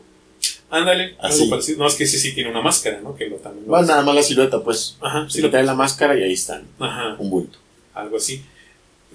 Ándale, 0.78 1.14
Así. 1.20 1.40
algo 1.42 1.50
parecido. 1.50 1.78
No, 1.78 1.86
es 1.86 1.94
que 1.94 2.06
sí, 2.06 2.18
sí 2.18 2.34
tiene 2.34 2.50
una 2.50 2.60
máscara, 2.62 3.00
¿no? 3.00 3.14
Que 3.16 3.28
lo 3.28 3.36
también. 3.36 3.66
lo 3.66 3.76
hace. 3.76 3.88
nada 3.88 4.02
más 4.02 4.14
la 4.14 4.22
silueta, 4.22 4.62
pues. 4.62 4.96
Ajá, 5.00 5.26
sí, 5.28 5.36
Se 5.36 5.42
le 5.42 5.48
trae 5.48 5.64
la 5.64 5.74
máscara 5.74 6.18
y 6.18 6.22
ahí 6.22 6.32
están, 6.32 6.64
Ajá, 6.78 7.16
un 7.18 7.30
bulto. 7.30 7.58
algo 7.94 8.16
así. 8.16 8.42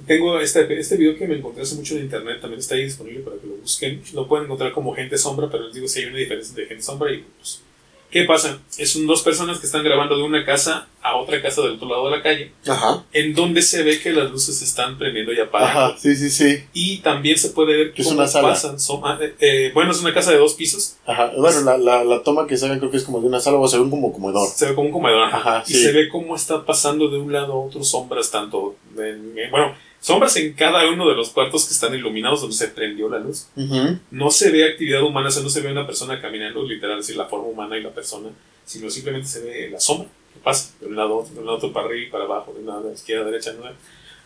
Tengo 0.07 0.39
este, 0.39 0.79
este 0.79 0.97
video 0.97 1.15
que 1.17 1.27
me 1.27 1.35
encontré 1.35 1.61
hace 1.61 1.75
mucho 1.75 1.95
en 1.95 2.03
internet, 2.03 2.39
también 2.41 2.59
está 2.59 2.73
ahí 2.75 2.85
disponible 2.85 3.19
para 3.19 3.37
que 3.37 3.45
lo 3.47 3.53
busquen. 3.57 4.01
Lo 4.13 4.27
pueden 4.27 4.45
encontrar 4.45 4.71
como 4.71 4.95
gente 4.95 5.17
sombra, 5.17 5.47
pero 5.51 5.65
les 5.65 5.73
digo 5.75 5.87
si 5.87 5.99
hay 5.99 6.05
una 6.05 6.17
diferencia 6.17 6.49
entre 6.51 6.65
gente 6.67 6.81
sombra 6.83 7.11
y 7.11 7.17
bultos. 7.17 7.61
¿Qué 8.09 8.23
pasa? 8.23 8.59
Es 8.77 8.95
un- 8.95 9.05
dos 9.05 9.21
personas 9.21 9.59
que 9.59 9.65
están 9.67 9.83
grabando 9.83 10.17
de 10.17 10.23
una 10.23 10.43
casa 10.43 10.87
a 11.03 11.17
otra 11.17 11.41
casa 11.41 11.61
del 11.63 11.71
otro 11.71 11.89
lado 11.89 12.05
de 12.09 12.17
la 12.17 12.21
calle, 12.23 12.51
Ajá. 12.67 13.03
en 13.11 13.33
donde 13.33 13.61
se 13.63 13.81
ve 13.83 13.99
que 13.99 14.11
las 14.13 14.29
luces 14.29 14.57
se 14.57 14.65
están 14.65 14.97
prendiendo 14.99 15.33
y 15.33 15.39
apagando. 15.39 15.79
Ajá, 15.93 15.97
sí, 15.97 16.15
sí, 16.15 16.29
sí. 16.29 16.63
Y 16.73 16.97
también 16.99 17.37
se 17.37 17.49
puede 17.49 17.75
ver 17.75 17.93
Que 17.93 18.03
es 18.03 18.07
cómo 18.07 18.19
una 18.21 18.31
pasan. 18.31 18.79
son- 18.79 19.01
ah, 19.03 19.17
eh, 19.21 19.33
eh, 19.39 19.71
bueno, 19.73 19.91
es 19.91 19.99
una 20.01 20.13
casa 20.13 20.31
de 20.31 20.37
dos 20.37 20.53
pisos. 20.53 20.97
Ajá. 21.05 21.31
Bueno, 21.37 21.61
la, 21.61 21.77
la, 21.77 22.03
la 22.03 22.21
toma 22.23 22.45
que 22.45 22.55
sacan 22.57 22.77
creo 22.79 22.91
que 22.91 22.97
es 22.97 23.03
como 23.03 23.19
de 23.19 23.27
una 23.27 23.39
sala 23.39 23.57
o 23.57 23.67
se 23.67 23.79
ve 23.79 23.89
como 23.89 24.13
comedor. 24.13 24.47
Se 24.47 24.67
ve 24.67 24.75
como 24.75 24.87
un 24.87 24.93
comedor. 24.93 25.23
ajá. 25.23 25.63
Y 25.67 25.73
se 25.73 25.91
ve 25.91 26.07
cómo 26.09 26.35
está 26.35 26.65
pasando 26.65 27.07
de 27.09 27.17
un 27.17 27.33
lado 27.33 27.53
a 27.53 27.65
otro 27.65 27.83
sombras, 27.83 28.29
tanto. 28.29 28.75
en- 28.97 29.37
en- 29.39 29.49
bueno, 29.49 29.73
sombras 30.01 30.35
en 30.37 30.53
cada 30.53 30.87
uno 30.91 31.07
de 31.09 31.15
los 31.15 31.29
cuartos 31.29 31.65
que 31.65 31.73
están 31.73 31.95
iluminados 31.95 32.41
donde 32.41 32.55
se 32.55 32.67
prendió 32.67 33.09
la 33.09 33.17
luz. 33.19 33.47
Ujú. 33.55 33.97
No 34.11 34.29
se 34.29 34.51
ve 34.51 34.65
actividad 34.69 35.01
humana, 35.03 35.29
o 35.29 35.31
sea, 35.31 35.41
no 35.41 35.49
se 35.49 35.61
ve 35.61 35.71
una 35.71 35.85
persona 35.87 36.21
caminando, 36.21 36.63
literal, 36.63 36.99
así 36.99 37.13
la 37.15 37.25
forma 37.25 37.47
humana 37.47 37.77
y 37.77 37.81
la 37.83 37.89
persona, 37.91 38.29
sino 38.65 38.89
simplemente 38.89 39.27
se 39.27 39.41
ve 39.41 39.69
la 39.71 39.79
sombra 39.79 40.07
que 40.33 40.39
pasa 40.43 40.71
de 40.79 40.87
un 40.87 40.95
lado 40.95 41.13
a 41.13 41.17
otro, 41.17 41.33
de 41.33 41.39
un 41.39 41.45
lado 41.45 41.55
a 41.55 41.57
otro 41.59 41.73
para 41.73 41.87
arriba 41.87 42.07
y 42.07 42.11
para 42.11 42.23
abajo, 42.25 42.53
de 42.53 42.61
una 42.61 42.73
lado 42.73 42.85
a 42.85 42.87
la 42.89 42.93
izquierda, 42.95 43.23
a 43.23 43.25
la 43.25 43.31
derecha. 43.31 43.53
¿no? 43.53 43.63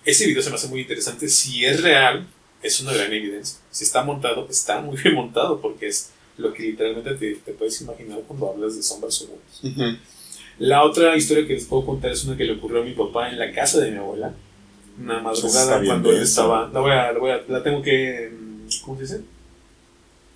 Ese 0.06 0.28
video 0.28 0.42
se 0.42 0.50
me 0.50 0.56
hace 0.56 0.68
muy 0.68 0.82
interesante. 0.82 1.28
Si 1.30 1.66
es 1.66 1.82
real, 1.82 2.28
es 2.62 2.80
una 2.80 2.94
gran 2.94 3.12
evidencia. 3.12 3.60
Si 3.72 3.84
está 3.84 4.04
montado, 4.04 4.48
está 4.50 4.82
muy 4.82 4.98
bien 5.02 5.16
montado 5.16 5.60
porque 5.62 5.88
es 5.88 6.12
lo 6.38 6.54
que 6.54 6.64
literalmente 6.64 7.16
te, 7.16 7.36
te 7.36 7.52
puedes 7.54 7.80
imaginar 7.82 8.20
cuando 8.28 8.50
hablas 8.50 8.76
de 8.76 8.84
sombras 8.84 9.22
o 9.22 9.28
bultos. 9.28 9.64
Ujú. 9.64 9.98
La 10.60 10.84
otra 10.84 11.16
historia 11.18 11.46
que 11.48 11.54
les 11.54 11.66
puedo 11.66 11.86
contar 11.86 12.12
es 12.12 12.24
una 12.26 12.38
que 12.38 12.46
le 12.46 12.54
ocurrió 12.54 12.82
a 12.82 12.86
mi 12.86 12.94
papá 12.94 13.30
en 13.30 13.38
la 13.40 13.52
casa 13.52 13.80
de 13.82 13.92
mi 13.92 13.98
abuela. 13.98 14.34
Una 15.02 15.20
madrugada 15.20 15.84
cuando 15.84 16.12
él 16.12 16.22
estaba. 16.22 16.70
La, 16.74 16.80
voy 16.80 16.92
a, 16.92 17.12
la, 17.12 17.20
voy 17.20 17.32
a- 17.32 17.44
la 17.50 17.62
tengo 17.64 17.82
que. 17.82 18.32
mm, 18.32 18.68
¿Cómo 18.86 18.96
se 18.98 19.04
dice? 19.04 19.22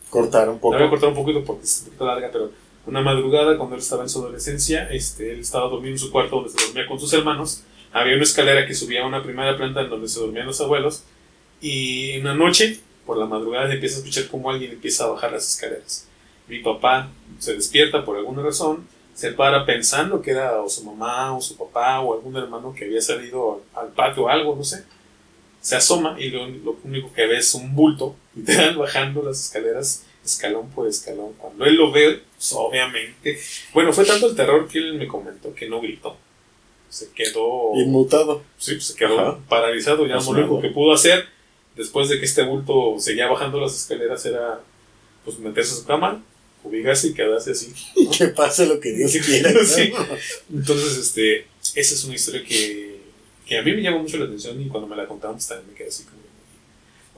Cortar 0.09 0.49
un 0.49 0.55
La 0.55 0.61
poco. 0.61 0.77
voy 0.77 0.87
a 0.87 0.89
cortar 0.89 1.09
un 1.09 1.15
poquito 1.15 1.43
porque 1.45 1.63
es 1.63 1.79
un 1.79 1.85
poquito 1.85 2.05
larga, 2.05 2.29
pero 2.31 2.51
una 2.89 3.01
madrugada 3.01 3.55
cuando 3.55 3.75
él 3.75 3.81
estaba 3.81 4.01
en 4.01 4.09
su 4.09 4.19
adolescencia, 4.19 4.89
este, 4.89 5.33
él 5.33 5.41
estaba 5.41 5.69
durmiendo 5.69 6.01
en 6.01 6.07
su 6.07 6.11
cuarto 6.11 6.37
donde 6.37 6.49
se 6.49 6.65
dormía 6.65 6.87
con 6.87 6.99
sus 6.99 7.13
hermanos. 7.13 7.63
Había 7.91 8.15
una 8.15 8.23
escalera 8.23 8.65
que 8.65 8.73
subía 8.73 9.03
a 9.03 9.07
una 9.07 9.21
primera 9.21 9.55
planta 9.55 9.81
en 9.81 9.89
donde 9.89 10.07
se 10.07 10.19
dormían 10.19 10.47
los 10.47 10.59
abuelos. 10.59 11.03
Y 11.61 12.17
una 12.17 12.33
noche, 12.33 12.79
por 13.05 13.17
la 13.17 13.27
madrugada, 13.27 13.71
empieza 13.71 13.97
a 13.97 13.99
escuchar 13.99 14.27
cómo 14.27 14.49
alguien 14.49 14.71
empieza 14.71 15.03
a 15.03 15.09
bajar 15.09 15.31
las 15.31 15.47
escaleras. 15.53 16.07
Mi 16.47 16.59
papá 16.59 17.09
se 17.37 17.53
despierta 17.53 18.03
por 18.03 18.17
alguna 18.17 18.41
razón, 18.41 18.87
se 19.13 19.33
para 19.33 19.65
pensando 19.67 20.21
que 20.21 20.31
era 20.31 20.59
o 20.59 20.67
su 20.67 20.83
mamá 20.83 21.37
o 21.37 21.41
su 21.41 21.55
papá 21.57 21.99
o 21.99 22.15
algún 22.15 22.35
hermano 22.37 22.73
que 22.73 22.85
había 22.85 23.01
salido 23.01 23.61
al, 23.75 23.83
al 23.83 23.93
patio 23.93 24.23
o 24.23 24.29
algo, 24.29 24.55
no 24.55 24.63
sé. 24.63 24.83
Se 25.61 25.75
asoma 25.75 26.15
y 26.17 26.29
lo, 26.31 26.47
lo 26.47 26.77
único 26.83 27.13
que 27.13 27.27
ve 27.27 27.37
es 27.37 27.53
un 27.53 27.75
bulto, 27.75 28.15
literal, 28.35 28.77
bajando 28.77 29.21
las 29.21 29.45
escaleras 29.45 30.05
escalón 30.29 30.69
por 30.69 30.87
escalón. 30.87 31.33
Cuando 31.37 31.65
él 31.65 31.75
lo 31.75 31.91
ve, 31.91 32.21
pues, 32.35 32.53
obviamente. 32.53 33.39
Bueno, 33.73 33.93
fue 33.93 34.05
tanto 34.05 34.27
el 34.27 34.35
terror 34.35 34.67
que 34.67 34.77
él 34.79 34.93
me 34.95 35.07
comentó 35.07 35.53
que 35.53 35.67
no 35.67 35.81
gritó. 35.81 36.17
Se 36.89 37.11
quedó. 37.11 37.73
Inmutado. 37.75 38.43
Sí, 38.57 38.73
pues 38.73 38.85
se 38.87 38.95
quedó 38.95 39.19
Ajá. 39.19 39.39
paralizado. 39.47 40.05
Ya 40.07 40.15
lo 40.15 40.29
único 40.29 40.61
que 40.61 40.69
pudo 40.69 40.93
hacer 40.93 41.25
después 41.75 42.09
de 42.09 42.19
que 42.19 42.25
este 42.25 42.43
bulto 42.43 42.95
seguía 42.99 43.27
bajando 43.27 43.59
las 43.59 43.75
escaleras 43.75 44.25
era 44.25 44.59
pues 45.23 45.39
meterse 45.39 45.73
a 45.73 45.77
su 45.77 45.85
cama, 45.85 46.23
ubicarse 46.63 47.07
y 47.07 47.13
quedarse 47.13 47.51
así. 47.51 47.73
Y 47.95 48.09
que 48.09 48.27
pase 48.27 48.65
lo 48.65 48.79
que 48.79 48.91
Dios 48.91 49.11
quiera. 49.25 49.51
¿no? 49.51 49.63
Sí. 49.63 49.91
Entonces, 50.51 50.97
este, 50.97 51.45
esa 51.75 51.93
es 51.95 52.03
una 52.03 52.15
historia 52.15 52.43
que, 52.43 52.99
que 53.45 53.57
a 53.57 53.61
mí 53.61 53.71
me 53.71 53.81
llama 53.81 53.99
mucho 53.99 54.17
la 54.17 54.25
atención 54.25 54.59
y 54.61 54.67
cuando 54.67 54.87
me 54.87 54.95
la 54.95 55.07
contaron 55.07 55.35
pues, 55.37 55.47
también 55.47 55.69
me 55.71 55.75
quedé 55.75 55.89
así 55.89 56.03
como... 56.03 56.19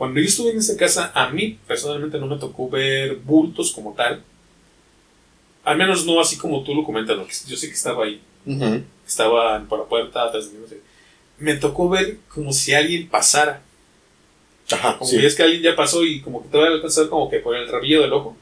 Cuando 0.01 0.19
yo 0.19 0.25
estuve 0.25 0.49
en 0.49 0.57
esa 0.57 0.75
casa, 0.75 1.11
a 1.13 1.29
mí 1.29 1.59
personalmente 1.67 2.17
no 2.17 2.25
me 2.25 2.37
tocó 2.37 2.67
ver 2.67 3.17
bultos 3.17 3.71
como 3.71 3.93
tal. 3.93 4.23
Al 5.63 5.77
menos 5.77 6.07
no 6.07 6.19
así 6.19 6.39
como 6.39 6.63
tú 6.63 6.73
lo 6.73 6.83
comentas, 6.83 7.45
yo 7.45 7.55
sé 7.55 7.67
que 7.67 7.75
estaba 7.75 8.05
ahí. 8.05 8.19
Ujú. 8.47 8.81
Estaba 9.05 9.63
por 9.69 9.77
la 9.77 9.85
puerta, 9.85 10.23
atrás 10.23 10.47
de 10.47 10.53
mí, 10.57 10.63
no 10.63 10.67
sé. 10.67 10.81
Me 11.37 11.53
tocó 11.53 11.87
ver 11.87 12.17
como 12.33 12.51
si 12.51 12.73
alguien 12.73 13.09
pasara. 13.09 13.61
Ajá, 14.71 14.97
Como 14.97 15.07
sí. 15.07 15.19
que 15.19 15.27
es 15.27 15.35
que 15.35 15.43
alguien 15.43 15.61
ya 15.61 15.75
pasó 15.75 16.03
y 16.03 16.19
como 16.21 16.41
que 16.41 16.49
te 16.49 16.57
va 16.57 16.63
a 16.63 16.69
alcanzar 16.69 17.07
como 17.07 17.29
que 17.29 17.37
por 17.37 17.55
el 17.55 17.69
rabillo 17.69 18.01
del 18.01 18.13
ojo. 18.13 18.35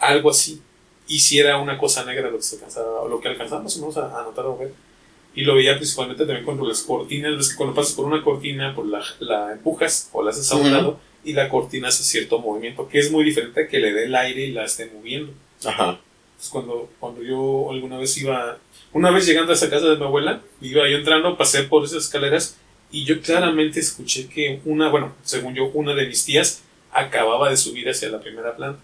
Algo 0.00 0.28
así. 0.28 0.60
Y 1.08 1.20
si 1.20 1.38
era 1.38 1.56
una 1.56 1.78
cosa 1.78 2.04
negra 2.04 2.28
lo 2.30 2.36
que 2.36 2.42
se 2.42 2.56
alcanzaba, 2.56 3.00
o 3.00 3.08
lo 3.08 3.22
que 3.22 3.28
alcanzaba 3.28 3.62
más 3.62 3.74
o 3.78 3.80
menos 3.80 3.96
a, 3.96 4.20
a 4.20 4.22
notar 4.24 4.44
o 4.44 4.58
ver. 4.58 4.74
Y 5.34 5.42
lo 5.42 5.54
veía 5.54 5.76
principalmente 5.76 6.24
también 6.24 6.44
cuando 6.44 6.66
las 6.66 6.82
cortinas, 6.82 7.36
ves 7.36 7.50
que 7.50 7.56
cuando 7.56 7.74
pasas 7.74 7.92
por 7.94 8.04
una 8.04 8.22
cortina, 8.22 8.74
pues 8.74 8.88
la, 8.88 9.02
la 9.20 9.52
empujas 9.52 10.08
o 10.12 10.22
la 10.22 10.30
haces 10.30 10.50
a 10.50 10.56
un 10.56 10.62
Ujú. 10.62 10.70
lado 10.70 11.00
y 11.24 11.32
la 11.34 11.48
cortina 11.48 11.88
hace 11.88 12.02
cierto 12.02 12.38
movimiento, 12.40 12.88
que 12.88 12.98
es 12.98 13.10
muy 13.12 13.24
diferente 13.24 13.62
a 13.64 13.68
que 13.68 13.78
le 13.78 13.92
dé 13.92 14.04
el 14.06 14.14
aire 14.16 14.46
y 14.46 14.52
la 14.52 14.64
esté 14.64 14.90
moviendo. 14.92 15.32
Ajá. 15.64 16.00
Entonces 16.30 16.50
cuando, 16.50 16.90
cuando 16.98 17.22
yo 17.22 17.70
alguna 17.70 17.98
vez 17.98 18.16
iba, 18.18 18.58
una 18.92 19.10
vez 19.10 19.26
llegando 19.26 19.52
a 19.52 19.54
esa 19.54 19.70
casa 19.70 19.86
de 19.86 19.96
mi 19.96 20.04
abuela, 20.04 20.40
iba 20.62 20.88
yo 20.88 20.96
entrando, 20.96 21.36
pasé 21.36 21.62
por 21.64 21.84
esas 21.84 22.04
escaleras 22.04 22.56
y 22.90 23.04
yo 23.04 23.20
claramente 23.20 23.78
escuché 23.78 24.26
que 24.28 24.60
una, 24.64 24.88
bueno, 24.88 25.14
según 25.22 25.54
yo, 25.54 25.66
una 25.74 25.94
de 25.94 26.06
mis 26.08 26.24
tías 26.24 26.62
acababa 26.92 27.50
de 27.50 27.56
subir 27.56 27.88
hacia 27.88 28.08
la 28.08 28.20
primera 28.20 28.56
planta. 28.56 28.80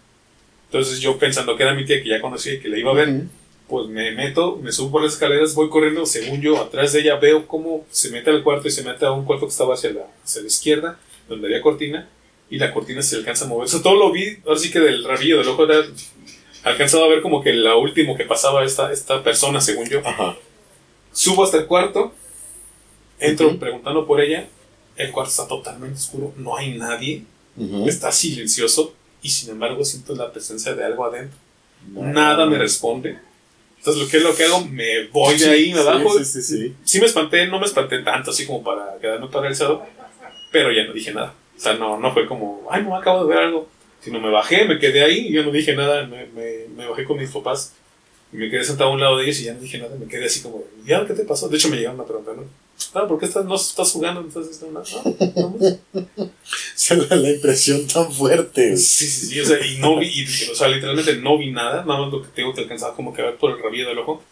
Entonces 0.66 1.00
yo 1.00 1.18
pensando 1.18 1.56
que 1.56 1.62
era 1.64 1.74
mi 1.74 1.84
tía 1.84 2.02
que 2.02 2.08
ya 2.08 2.20
conocía 2.20 2.54
y 2.54 2.60
que 2.60 2.68
la 2.68 2.78
iba 2.78 2.90
a 2.92 2.94
ver, 2.94 3.08
Ujú. 3.08 3.28
Pues 3.68 3.88
me 3.88 4.12
meto, 4.12 4.56
me 4.62 4.70
subo 4.70 4.92
por 4.92 5.02
las 5.02 5.14
escaleras, 5.14 5.54
voy 5.54 5.68
corriendo, 5.68 6.06
según 6.06 6.40
yo, 6.40 6.60
atrás 6.60 6.92
de 6.92 7.00
ella 7.00 7.16
veo 7.16 7.46
cómo 7.48 7.84
se 7.90 8.10
mete 8.10 8.30
al 8.30 8.42
cuarto 8.42 8.68
y 8.68 8.70
se 8.70 8.82
mete 8.84 9.04
a 9.04 9.12
un 9.12 9.24
cuarto 9.24 9.46
que 9.46 9.50
estaba 9.50 9.74
hacia 9.74 9.90
la, 9.90 10.06
hacia 10.24 10.42
la 10.42 10.46
izquierda, 10.46 11.00
donde 11.28 11.48
había 11.48 11.60
cortina, 11.60 12.08
y 12.48 12.58
la 12.58 12.72
cortina 12.72 13.02
se 13.02 13.16
alcanza 13.16 13.44
a 13.44 13.48
mover. 13.48 13.64
O 13.64 13.68
sea, 13.68 13.82
todo 13.82 13.96
lo 13.96 14.12
vi, 14.12 14.38
ahora 14.46 14.58
sí 14.58 14.70
que 14.70 14.78
del 14.78 15.02
rabillo 15.02 15.38
del 15.38 15.48
ojo 15.48 15.64
era 15.64 15.84
alcanzado 16.62 17.04
a 17.04 17.08
ver 17.08 17.22
como 17.22 17.42
que 17.42 17.52
la 17.52 17.76
último 17.76 18.16
que 18.16 18.24
pasaba 18.24 18.64
esta, 18.64 18.92
esta 18.92 19.22
persona, 19.24 19.60
según 19.60 19.88
yo. 19.88 20.00
Ajá. 20.04 20.36
Subo 21.12 21.42
hasta 21.42 21.56
el 21.56 21.66
cuarto, 21.66 22.14
entro 23.18 23.48
Ujú. 23.48 23.58
preguntando 23.58 24.06
por 24.06 24.20
ella, 24.20 24.46
el 24.96 25.10
cuarto 25.10 25.30
está 25.30 25.48
totalmente 25.48 25.96
oscuro, 25.98 26.32
no 26.36 26.56
hay 26.56 26.76
nadie, 26.78 27.24
Ujú. 27.56 27.88
está 27.88 28.12
silencioso, 28.12 28.94
y 29.22 29.30
sin 29.30 29.50
embargo 29.50 29.84
siento 29.84 30.14
la 30.14 30.30
presencia 30.32 30.74
de 30.74 30.84
algo 30.84 31.04
adentro. 31.04 31.36
Nada 31.88 32.46
me 32.46 32.58
responde. 32.58 33.18
Entonces, 33.86 34.02
lo 34.02 34.10
que 34.10 34.16
es 34.16 34.22
lo 34.24 34.34
que 34.34 34.44
hago, 34.44 34.66
me 34.66 35.06
voy 35.12 35.38
de 35.38 35.48
ahí, 35.48 35.72
me 35.72 35.78
Sí, 35.78 35.86
bajo. 35.86 36.18
Sí, 36.18 36.24
sí, 36.24 36.42
sí. 36.42 36.74
Sí 36.82 36.98
me 36.98 37.06
espanté, 37.06 37.46
no 37.46 37.60
me 37.60 37.66
espanté 37.66 38.00
tanto 38.00 38.32
así 38.32 38.44
como 38.44 38.64
para 38.64 38.98
quedarme 39.00 39.28
paralizado, 39.28 39.86
pero 40.50 40.72
ya 40.72 40.82
no 40.82 40.92
dije 40.92 41.14
nada. 41.14 41.34
O 41.56 41.60
sea, 41.60 41.74
no, 41.74 41.96
no 41.96 42.12
fue 42.12 42.26
como, 42.26 42.66
ay, 42.68 42.82
no, 42.82 42.96
acabo 42.96 43.24
de 43.24 43.32
ver 43.32 43.44
algo. 43.44 43.68
Sino 44.00 44.18
me 44.18 44.28
bajé, 44.28 44.64
me 44.64 44.80
quedé 44.80 45.04
ahí 45.04 45.28
y 45.28 45.32
yo 45.34 45.44
no 45.44 45.52
dije 45.52 45.76
nada. 45.76 46.04
Me, 46.04 46.26
me, 46.26 46.66
me 46.74 46.88
bajé 46.88 47.04
con 47.04 47.16
mis 47.16 47.30
papás 47.30 47.74
y 48.32 48.38
me 48.38 48.50
quedé 48.50 48.64
sentado 48.64 48.90
a 48.90 48.92
un 48.92 49.00
lado 49.00 49.18
de 49.18 49.24
ellos 49.24 49.38
y 49.38 49.44
ya 49.44 49.54
no 49.54 49.60
dije 49.60 49.78
nada. 49.78 49.94
Me 49.96 50.08
quedé 50.08 50.24
así 50.24 50.42
como, 50.42 50.64
¿ya 50.84 51.06
qué 51.06 51.14
te 51.14 51.22
pasó? 51.22 51.48
De 51.48 51.56
hecho, 51.56 51.68
me 51.68 51.76
llegaron 51.76 52.00
a 52.00 52.04
preguntar, 52.04 52.34
¿no? 52.34 52.42
Ah, 52.94 53.06
¿por 53.06 53.18
qué 53.18 53.26
estás, 53.26 53.44
no 53.44 53.54
estás 53.54 53.90
jugando? 53.92 54.20
Entonces, 54.20 54.60
no, 54.62 54.70
no, 54.70 54.82
no, 55.36 55.78
no. 56.16 56.30
Se 56.74 56.96
da 56.96 57.16
la 57.16 57.30
impresión 57.30 57.86
tan 57.86 58.12
fuerte. 58.12 58.76
Sí, 58.76 59.06
sí, 59.06 59.26
sí, 59.26 59.40
o 59.40 59.46
sea, 59.46 59.64
y 59.66 59.78
no 59.78 59.98
vi, 59.98 60.08
y, 60.08 60.24
o 60.50 60.54
sea, 60.54 60.68
literalmente 60.68 61.16
no 61.16 61.38
vi 61.38 61.50
nada, 61.50 61.84
nada 61.84 62.00
más 62.00 62.12
lo 62.12 62.22
que 62.22 62.28
tengo 62.34 62.54
que 62.54 62.62
alcanzar 62.62 62.94
como 62.94 63.12
que 63.14 63.22
ver 63.22 63.36
por 63.36 63.50
el 63.50 63.62
rabillo 63.62 63.88
del 63.88 63.98
ojo, 63.98 64.22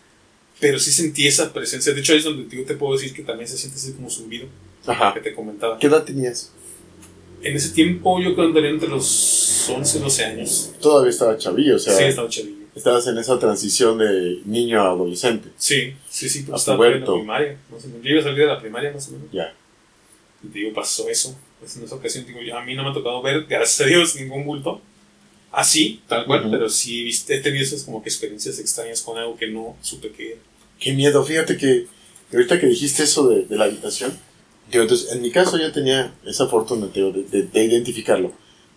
pero 0.61 0.79
sí 0.79 0.93
sentí 0.93 1.27
esa 1.27 1.53
presencia, 1.53 1.93
de 1.93 2.01
hecho 2.01 2.13
ahí 2.13 2.19
es 2.19 2.25
donde 2.25 2.45
digo, 2.45 2.65
te 2.65 2.75
puedo 2.75 2.93
decir 2.95 3.13
que 3.15 3.23
también 3.23 3.49
se 3.49 3.59
siente 3.59 3.77
así 3.79 3.93
como 3.93 4.09
zumbido, 4.11 4.47
Ajá. 4.87 5.13
que 5.15 5.21
te 5.21 5.35
comentaba. 5.35 5.79
¿Qué 5.79 5.87
edad 5.87 6.05
tenías? 6.05 6.53
En 7.43 7.57
ese 7.57 7.71
tiempo 7.71 8.19
yo 8.21 8.35
creo 8.35 8.47
que 8.47 8.49
andaría 8.49 8.71
entre 8.71 8.89
los 8.89 9.69
11, 9.69 9.99
12 9.99 10.25
años, 10.25 10.73
Todavía 10.81 11.11
estaba 11.11 11.37
chavillo, 11.37 11.77
o 11.77 11.79
sea, 11.79 11.95
sí, 11.97 12.05
estaba 12.05 12.29
chavillo. 12.29 12.64
Estabas 12.75 13.07
en 13.07 13.19
esa 13.19 13.39
transición 13.39 13.99
de 13.99 14.41
niño 14.45 14.81
a 14.83 14.89
adolescente. 14.91 15.49
Sí, 15.57 15.95
sí, 16.09 16.29
sí, 16.29 16.41
Hasta 16.41 16.57
estaba 16.73 16.89
en 16.89 17.01
la 17.01 17.07
primaria, 17.07 17.59
más 17.71 17.85
o 17.85 17.89
menos. 17.89 18.03
Yo 18.03 18.11
iba 18.11 18.21
a 18.21 18.23
salir 18.25 18.39
de 18.41 18.47
la 18.47 18.61
primaria 18.61 18.93
más 18.93 19.09
o 19.09 19.13
menos. 19.13 19.27
Ya. 19.33 19.55
Y 20.43 20.49
te 20.49 20.59
digo, 20.59 20.73
pasó 20.75 21.09
eso. 21.09 21.37
Pues 21.61 21.77
en 21.77 21.85
esa 21.85 21.95
ocasión, 21.95 22.27
digo, 22.27 22.41
yo, 22.43 22.59
a 22.59 22.65
mí 22.65 22.75
no 22.75 22.83
me 22.85 22.91
ha 22.91 22.93
tocado 22.95 23.23
ver, 23.23 23.45
gracias 23.47 23.81
a 23.87 23.89
Dios, 23.89 24.17
ningún 24.17 24.45
bulto. 24.45 24.81
Así, 25.53 26.03
tal 26.09 26.27
cual, 26.27 26.41
Ujú. 26.43 26.51
pero 26.51 26.69
sí 26.69 27.05
viste- 27.05 27.37
he 27.37 27.41
tenido 27.41 27.63
esas 27.63 27.85
como 27.85 28.03
que 28.03 28.09
experiencias 28.09 28.59
extrañas 28.59 29.03
con 29.03 29.17
algo 29.19 29.37
que 29.37 29.47
no 29.47 29.77
supe 29.83 30.11
qué 30.11 30.33
era. 30.33 30.41
Qué 30.81 30.93
miedo, 30.93 31.23
fíjate 31.25 31.57
que 31.57 31.87
que 32.31 32.39
ahorita 32.39 32.59
que 32.59 32.67
dijiste 32.67 33.05
eso 33.05 33.29
de, 33.29 33.43
de 33.45 33.57
la 33.57 33.67
habitación, 33.67 34.19
digo, 34.71 34.83
entonces 34.83 35.13
en 35.13 35.23
mi 35.23 35.31
caso 35.31 35.57
yo 35.59 35.71
tenía 35.71 36.13
esa 36.25 36.49
fortuna 36.49 36.87
de, 36.89 37.13
de- 37.31 37.43
de 37.43 37.65
identificarlo. 37.65 38.33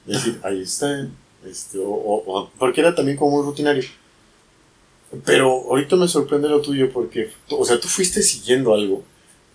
Es 0.05 0.17
decir, 0.23 0.39
ahí 0.43 0.61
está, 0.61 1.07
este, 1.45 1.79
o, 1.79 1.85
o- 1.89 2.49
porque 2.57 2.81
era 2.81 2.93
también 2.95 3.17
como 3.17 3.37
muy 3.37 3.45
rutinario. 3.45 3.83
Pero 5.25 5.49
ahorita 5.69 5.95
me 5.95 6.07
sorprende 6.07 6.49
lo 6.49 6.61
tuyo 6.61 6.91
porque, 6.91 7.31
o 7.49 7.63
sea, 7.63 7.79
tú 7.79 7.87
fuiste 7.87 8.21
siguiendo 8.21 8.73
algo 8.73 9.03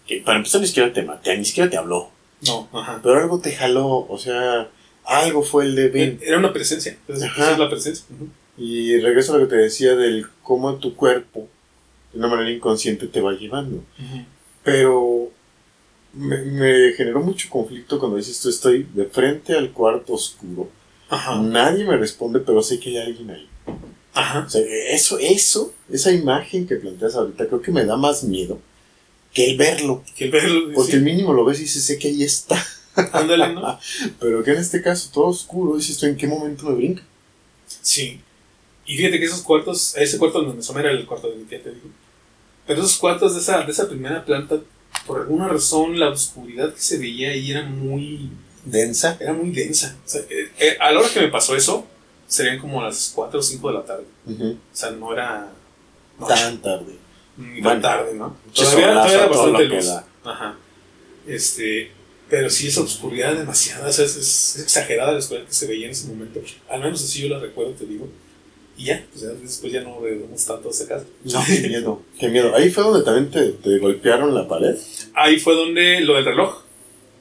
que 0.06 0.18
para 0.18 0.38
empezar 0.38 0.60
ni 0.60 0.66
siquiera 0.66 0.92
te 0.92 1.02
maté, 1.02 1.36
ni 1.36 1.44
siquiera 1.44 1.68
te 1.70 1.76
habló, 1.76 2.08
No, 2.46 2.68
ajá. 2.72 3.00
pero 3.02 3.18
algo 3.20 3.38
te 3.38 3.52
jaló, 3.54 4.06
o 4.08 4.18
sea, 4.18 4.68
algo 5.04 5.42
fue 5.42 5.66
el 5.66 5.74
de. 5.76 6.18
Era 6.22 6.38
una 6.38 6.52
presencia. 6.52 6.92
Entonces, 7.06 7.30
es 7.36 7.58
la 7.58 7.68
presencia. 7.68 8.04
Y 8.56 8.98
regreso 9.00 9.34
a 9.34 9.38
lo 9.38 9.44
que 9.46 9.50
te 9.56 9.62
decía 9.62 9.94
del 9.94 10.26
cómo 10.42 10.74
tu 10.76 10.94
cuerpo, 10.96 11.48
de 12.12 12.18
una 12.18 12.28
manera 12.28 12.50
inconsciente, 12.50 13.06
te 13.06 13.20
va 13.20 13.32
llevando. 13.32 13.82
Pero 14.62 15.30
me, 16.14 16.38
me 16.38 16.92
generó 16.92 17.20
mucho 17.20 17.48
conflicto 17.50 17.98
cuando 17.98 18.16
dices 18.16 18.40
tú 18.40 18.48
estoy 18.48 18.86
de 18.94 19.04
frente 19.04 19.54
al 19.54 19.70
cuarto 19.70 20.14
oscuro. 20.14 20.68
Ajá. 21.12 21.36
Nadie 21.36 21.84
me 21.84 21.96
responde, 21.96 22.40
pero 22.40 22.62
sé 22.62 22.80
que 22.80 22.90
hay 22.90 22.98
alguien 22.98 23.30
ahí. 23.30 23.48
Ajá. 24.14 24.44
O 24.46 24.50
sea, 24.50 24.62
eso, 24.88 25.18
eso, 25.18 25.74
esa 25.90 26.10
imagen 26.10 26.66
que 26.66 26.76
planteas 26.76 27.14
ahorita, 27.14 27.46
creo 27.46 27.60
que 27.60 27.70
me 27.70 27.84
da 27.84 27.96
más 27.96 28.24
miedo 28.24 28.58
que 29.32 29.50
el 29.50 29.56
verlo. 29.56 30.02
Que 30.16 30.26
el 30.26 30.30
verlo. 30.30 30.72
Porque 30.74 30.92
sí, 30.92 30.96
el 30.96 31.02
mínimo 31.02 31.32
lo 31.32 31.44
ves 31.44 31.58
y 31.58 31.62
dices, 31.62 31.84
sé 31.84 31.98
que 31.98 32.08
ahí 32.08 32.22
está. 32.22 32.62
Ándale, 33.12 33.52
¿no? 33.52 33.78
Pero 34.20 34.42
que 34.42 34.52
en 34.52 34.58
este 34.58 34.82
caso 34.82 35.10
todo 35.12 35.26
oscuro, 35.26 35.76
dices 35.76 35.98
tú, 35.98 36.06
¿en 36.06 36.16
qué 36.16 36.26
momento 36.26 36.64
me 36.64 36.74
brinca? 36.74 37.02
Sí. 37.66 38.20
Y 38.86 38.96
fíjate 38.96 39.18
que 39.18 39.26
esos 39.26 39.42
cuartos, 39.42 39.96
ese 39.96 40.18
cuarto 40.18 40.38
donde 40.38 40.54
me 40.54 40.60
asomé 40.60 40.80
era 40.80 40.90
el 40.90 41.06
cuarto 41.06 41.30
de 41.30 41.36
mi 41.36 41.44
tía, 41.44 41.62
te 41.62 41.70
digo. 41.70 41.88
Pero 42.66 42.80
esos 42.80 42.96
cuartos 42.96 43.34
de 43.34 43.40
esa, 43.40 43.62
de 43.62 43.72
esa 43.72 43.88
primera 43.88 44.24
planta, 44.24 44.60
por 45.06 45.20
alguna 45.20 45.48
razón, 45.48 45.98
la 45.98 46.10
oscuridad 46.10 46.74
que 46.74 46.80
se 46.80 46.98
veía 46.98 47.30
ahí 47.30 47.50
era 47.50 47.64
muy, 47.64 48.30
Densa. 48.64 49.16
era 49.20 49.32
muy 49.32 49.50
densa. 49.50 49.96
O 50.04 50.08
sea, 50.08 50.20
eh, 50.28 50.50
eh, 50.58 50.76
a 50.80 50.92
la 50.92 51.00
hora 51.00 51.08
que 51.12 51.20
me 51.20 51.28
pasó 51.28 51.56
eso, 51.56 51.86
serían 52.26 52.58
como 52.58 52.82
las 52.82 53.12
4 53.14 53.38
o 53.38 53.42
5 53.42 53.68
de 53.68 53.74
la 53.74 53.84
tarde. 53.84 54.04
O 54.26 54.56
sea, 54.72 54.90
no 54.90 55.12
era 55.12 55.50
noche, 56.18 56.34
Tan 56.34 56.58
tarde. 56.62 56.96
ni 57.36 57.54
tan 57.54 57.62
bueno, 57.62 57.80
tarde, 57.80 58.14
¿no? 58.14 58.36
Todavía, 58.54 58.88
todavía 58.88 59.14
era 59.14 59.26
bastante 59.26 59.64
luz. 59.64 59.88
Ajá. 60.24 60.56
Este, 61.26 61.90
pero 62.28 62.48
sí, 62.48 62.68
esa 62.68 62.80
oscuridad 62.80 63.34
demasiada, 63.34 63.88
o 63.88 63.92
sea, 63.92 64.04
es, 64.06 64.58
exagerada 64.58 65.12
la 65.12 65.18
oscuridad 65.18 65.46
que 65.46 65.52
se 65.52 65.66
veía 65.66 65.86
en 65.86 65.92
ese 65.92 66.08
momento. 66.08 66.40
Al 66.70 66.80
menos 66.80 67.02
así 67.02 67.20
yo 67.20 67.28
la 67.28 67.38
recuerdo, 67.38 67.72
te 67.72 67.84
digo. 67.84 68.08
Y 68.76 68.86
ya, 68.86 69.04
pues 69.10 69.22
ya 69.22 69.28
después 69.28 69.70
ya 69.70 69.82
no 69.82 70.00
vemos 70.00 70.42
tanto 70.44 70.70
esa 70.70 70.88
casa. 70.88 71.04
No, 71.24 71.44
qué 71.46 71.68
miedo, 71.68 72.02
qué 72.18 72.28
miedo. 72.28 72.54
Ahí 72.54 72.70
fue 72.70 72.84
donde 72.84 73.04
también 73.04 73.30
te, 73.30 73.52
te 73.52 73.78
golpearon 73.78 74.34
la 74.34 74.48
pared. 74.48 74.76
Ahí 75.14 75.38
fue 75.38 75.54
donde 75.54 76.00
lo 76.00 76.14
del 76.14 76.24
reloj. 76.24 76.61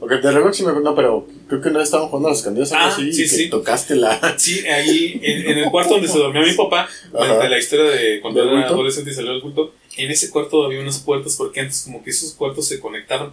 Porque 0.01 0.15
de 0.17 0.31
reloj 0.31 0.51
sí 0.53 0.65
me 0.65 0.73
no, 0.73 0.95
pero 0.95 1.27
creo 1.47 1.61
que 1.61 1.69
no 1.69 1.79
estaban 1.79 2.07
jugando 2.07 2.27
a 2.27 2.31
las 2.31 2.41
candillas 2.41 2.71
algo 2.73 2.85
Ah, 2.85 2.87
así 2.89 3.13
sí, 3.13 3.21
y 3.21 3.23
que 3.29 3.35
sí. 3.35 3.49
tocaste 3.49 3.95
la. 3.95 4.35
Sí, 4.37 4.67
ahí 4.67 5.19
en, 5.23 5.51
en 5.51 5.57
el 5.59 5.69
cuarto 5.71 5.93
donde 5.93 6.07
se 6.09 6.17
dormía 6.17 6.41
mi 6.43 6.53
papá, 6.53 6.89
de 7.13 7.47
la 7.49 7.57
historia 7.59 7.85
de 7.85 8.19
cuando 8.19 8.43
¿Del 8.43 8.49
era 8.57 8.65
adolescente 8.67 9.11
y 9.11 9.13
salió 9.13 9.31
del 9.31 9.41
culto, 9.41 9.73
en 9.97 10.09
ese 10.11 10.29
cuarto 10.31 10.65
había 10.65 10.81
unas 10.81 10.97
puertas 10.99 11.35
porque 11.37 11.59
antes 11.61 11.83
como 11.85 12.03
que 12.03 12.09
esos 12.09 12.33
cuartos 12.33 12.67
se 12.67 12.79
conectaban, 12.79 13.31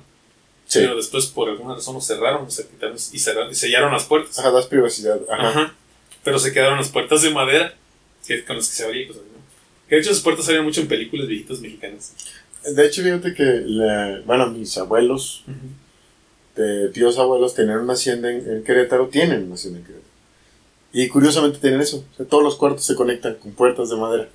Sí. 0.66 0.80
pero 0.80 0.96
después 0.96 1.24
por 1.28 1.48
alguna 1.48 1.74
razón 1.76 1.94
los 1.94 2.06
cerraron, 2.06 2.44
o 2.46 2.50
se 2.50 2.66
quitaron 2.68 2.94
y 3.12 3.18
cerraron 3.18 3.50
y 3.50 3.54
sellaron 3.54 3.90
las 3.90 4.04
puertas. 4.04 4.38
Ajá, 4.38 4.50
das 4.50 4.66
privacidad. 4.66 5.18
Ajá. 5.30 5.48
Ajá. 5.48 5.74
Pero 6.22 6.38
se 6.38 6.52
quedaron 6.52 6.76
las 6.76 6.90
puertas 6.90 7.22
de 7.22 7.30
madera 7.30 7.74
que, 8.26 8.44
con 8.44 8.56
las 8.56 8.68
que 8.68 8.74
se 8.74 8.84
abría 8.84 9.02
y 9.04 9.06
cosas, 9.06 9.22
¿no? 9.22 9.38
Que 9.88 9.94
de 9.94 10.00
hecho 10.02 10.10
esas 10.10 10.22
puertas 10.22 10.44
salían 10.44 10.64
mucho 10.64 10.82
en 10.82 10.88
películas 10.88 11.26
viejitas 11.26 11.60
mexicanas. 11.60 12.12
De 12.70 12.86
hecho, 12.86 13.02
fíjate 13.02 13.32
que, 13.32 13.62
la- 13.64 14.20
bueno, 14.26 14.48
mis 14.50 14.76
abuelos, 14.76 15.44
de 16.59 16.88
tíos 16.90 17.18
abuelos, 17.18 17.54
tenían 17.54 17.78
una 17.78 17.94
hacienda 17.94 18.30
en, 18.30 18.48
en 18.50 18.64
Querétaro, 18.64 19.09
tienen 19.09 19.44
una 19.44 19.54
hacienda 19.54 19.78
en 19.78 19.84
Querétaro. 19.86 20.09
Y 20.92 21.09
curiosamente 21.09 21.59
tienen 21.59 21.80
eso. 21.80 22.04
O 22.12 22.16
sea, 22.16 22.26
todos 22.26 22.42
los 22.42 22.56
cuartos 22.56 22.84
se 22.84 22.94
conectan 22.94 23.34
con 23.34 23.52
puertas 23.52 23.90
de 23.90 23.96
madera. 23.96 24.28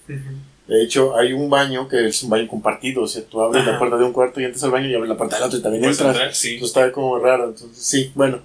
De 0.67 0.81
hecho, 0.83 1.17
hay 1.17 1.33
un 1.33 1.49
baño 1.49 1.87
que 1.89 2.07
es 2.07 2.23
un 2.23 2.29
baño 2.29 2.47
compartido. 2.47 3.01
O 3.03 3.07
sea, 3.07 3.23
tú 3.23 3.41
abres 3.41 3.63
la 3.65 3.71
Ajá. 3.71 3.79
puerta 3.79 3.97
de 3.97 4.05
un 4.05 4.13
cuarto 4.13 4.39
y 4.39 4.45
entras 4.45 4.63
al 4.63 4.71
baño 4.71 4.87
y 4.87 4.93
abres 4.95 5.09
la 5.09 5.17
puerta 5.17 5.35
del 5.35 5.45
otro 5.45 5.59
y 5.59 5.61
también 5.61 5.83
entras. 5.83 6.09
entrar, 6.15 6.33
sí. 6.35 6.55
Eso 6.55 6.65
está 6.65 6.91
como 6.91 7.17
raro. 7.19 7.45
Entonces, 7.49 7.83
sí, 7.83 8.11
bueno, 8.15 8.39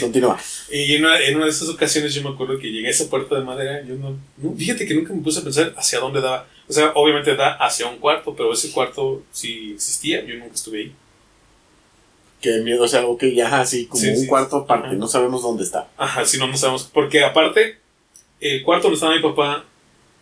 continúa. 0.00 0.38
Y 0.70 0.94
en 0.96 1.04
una, 1.04 1.18
en 1.20 1.36
una 1.36 1.44
de 1.46 1.50
esas 1.50 1.68
ocasiones 1.68 2.12
yo 2.12 2.22
me 2.22 2.28
acuerdo 2.30 2.58
que 2.58 2.70
llegué 2.70 2.88
a 2.88 2.90
esa 2.90 3.08
puerta 3.08 3.34
de 3.36 3.42
madera, 3.44 3.82
yo 3.84 3.94
no, 3.96 4.16
no- 4.36 4.54
fíjate 4.56 4.84
que 4.86 4.94
nunca 4.94 5.12
me 5.14 5.22
puse 5.22 5.40
a 5.40 5.42
pensar 5.42 5.72
hacia 5.76 5.98
dónde 5.98 6.20
daba. 6.20 6.46
O 6.68 6.72
sea, 6.72 6.92
obviamente 6.94 7.34
da 7.36 7.54
hacia 7.54 7.86
un 7.88 7.96
cuarto, 7.98 8.34
pero 8.36 8.52
ese 8.52 8.70
cuarto 8.70 9.22
sí 9.32 9.72
existía, 9.76 10.24
yo 10.24 10.34
nunca 10.34 10.54
estuve 10.54 10.78
ahí. 10.80 10.92
Qué 12.46 12.58
miedo, 12.62 12.84
o 12.84 12.88
sea, 12.88 13.00
algo 13.00 13.18
que 13.18 13.34
ya 13.34 13.60
así, 13.60 13.86
como 13.86 14.00
Sí, 14.02 14.08
un 14.10 14.16
sí. 14.18 14.26
cuarto 14.28 14.56
aparte, 14.58 14.86
Ajá. 14.88 14.96
no 14.96 15.08
sabemos 15.08 15.42
dónde 15.42 15.64
está. 15.64 15.88
Ajá, 15.96 16.24
si 16.24 16.38
no, 16.38 16.46
no 16.46 16.56
sabemos. 16.56 16.84
Porque 16.92 17.24
aparte, 17.24 17.78
el 18.40 18.62
cuarto 18.62 18.84
donde 18.84 18.94
estaba 18.94 19.16
mi 19.16 19.22
papá 19.22 19.64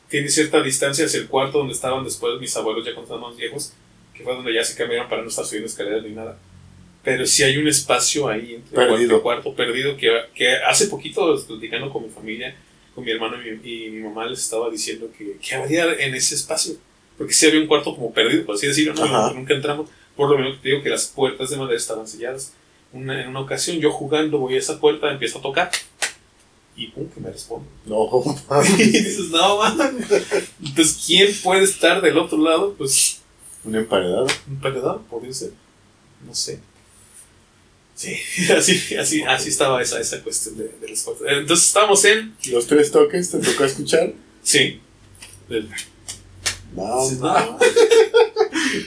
tiene 0.09 0.29
cierta 0.31 0.62
distancia 0.62 1.05
hacia 1.05 1.20
el 1.20 1.29
cuarto 1.29 1.59
donde 1.59 1.75
estaban 1.75 2.03
después 2.03 2.41
mis 2.41 2.57
abuelos 2.57 2.85
ya 2.85 2.95
cuando 2.95 3.12
estaban 3.14 3.29
más 3.31 3.37
viejos, 3.39 3.75
que 4.14 4.22
fue 4.22 4.35
donde 4.35 4.55
ya 4.55 4.64
se 4.64 4.75
cambiaron 4.75 5.09
para 5.09 5.20
no 5.22 5.29
estar 5.29 5.45
subiendo 5.45 5.66
escaleras 5.66 6.03
ni 6.03 6.11
nada. 6.12 6.39
Pero 7.03 7.27
sí 7.27 7.43
hay 7.43 7.59
un 7.59 7.68
espacio 7.68 8.27
ahí 8.29 8.55
entre 8.55 8.75
Perdido. 8.75 9.20
cuarto 9.20 9.51
y 9.51 9.53
cuarto 9.53 9.55
perdido 9.55 9.97
que, 9.99 10.11
que 10.35 10.57
hace 10.57 10.87
poquito, 10.87 11.39
platicando 11.47 11.91
con 11.91 12.05
mi 12.05 12.09
familia, 12.09 12.57
con 12.95 13.05
mi 13.05 13.11
hermano 13.11 13.37
y 13.45 13.51
mi, 13.51 13.85
y 13.87 13.91
mi 13.91 14.03
mamá, 14.03 14.25
les 14.27 14.39
estaba 14.41 14.70
diciendo 14.70 15.11
que, 15.18 15.37
que 15.47 15.55
habría 15.55 15.93
en 15.93 16.14
ese 16.14 16.35
espacio. 16.37 16.77
Porque 17.18 17.35
sí 17.35 17.47
había 17.47 17.61
un 17.61 17.66
cuarto 17.66 17.95
como 17.95 18.11
perdido, 18.14 18.47
por 18.47 18.55
así 18.55 18.66
decirlo, 18.66 18.95
¿no? 18.95 19.33
Nunca 19.35 19.53
entramos. 19.55 19.91
Por 20.16 20.30
lo 20.30 20.38
menos 20.38 20.60
te 20.62 20.68
digo 20.68 20.82
que 20.82 20.90
las 20.90 21.06
puertas 21.06 21.50
de 21.50 21.56
madera 21.56 21.76
estaban 21.78 22.06
selladas. 22.06 22.52
Una, 22.92 23.20
en 23.22 23.28
una 23.28 23.40
ocasión 23.40 23.78
yo 23.78 23.90
jugando 23.90 24.38
voy 24.38 24.54
a 24.54 24.58
esa 24.58 24.78
puerta, 24.78 25.10
empiezo 25.10 25.38
a 25.38 25.42
tocar 25.42 25.70
y 26.76 26.88
pum, 26.88 27.08
que 27.08 27.20
me 27.20 27.30
responde. 27.30 27.66
No, 27.86 28.08
y 28.78 28.82
dices, 28.84 29.30
no, 29.30 29.58
man. 29.58 29.76
Entonces, 30.64 31.02
¿quién 31.06 31.32
puede 31.42 31.62
estar 31.64 32.00
del 32.02 32.18
otro 32.18 32.38
lado? 32.38 32.74
Pues 32.76 33.20
un 33.64 33.74
emparedado. 33.76 34.26
un 34.48 34.60
perdedor, 34.60 35.02
podría 35.10 35.32
ser. 35.32 35.52
No 36.26 36.34
sé. 36.34 36.60
Sí, 37.96 38.16
así, 38.56 38.96
así, 38.96 39.22
así 39.22 39.48
estaba 39.50 39.80
esa, 39.82 40.00
esa 40.00 40.20
cuestión 40.22 40.56
de, 40.56 40.64
de 40.80 40.88
las 40.88 41.02
puertas. 41.02 41.26
Entonces 41.30 41.66
estábamos 41.68 42.04
en. 42.04 42.34
Los 42.50 42.66
tres 42.66 42.90
toques, 42.90 43.30
¿te 43.30 43.38
tocó 43.38 43.64
escuchar? 43.64 44.12
Sí. 44.42 44.80
Del- 45.48 45.68
No, 46.74 47.10
no. 47.12 47.58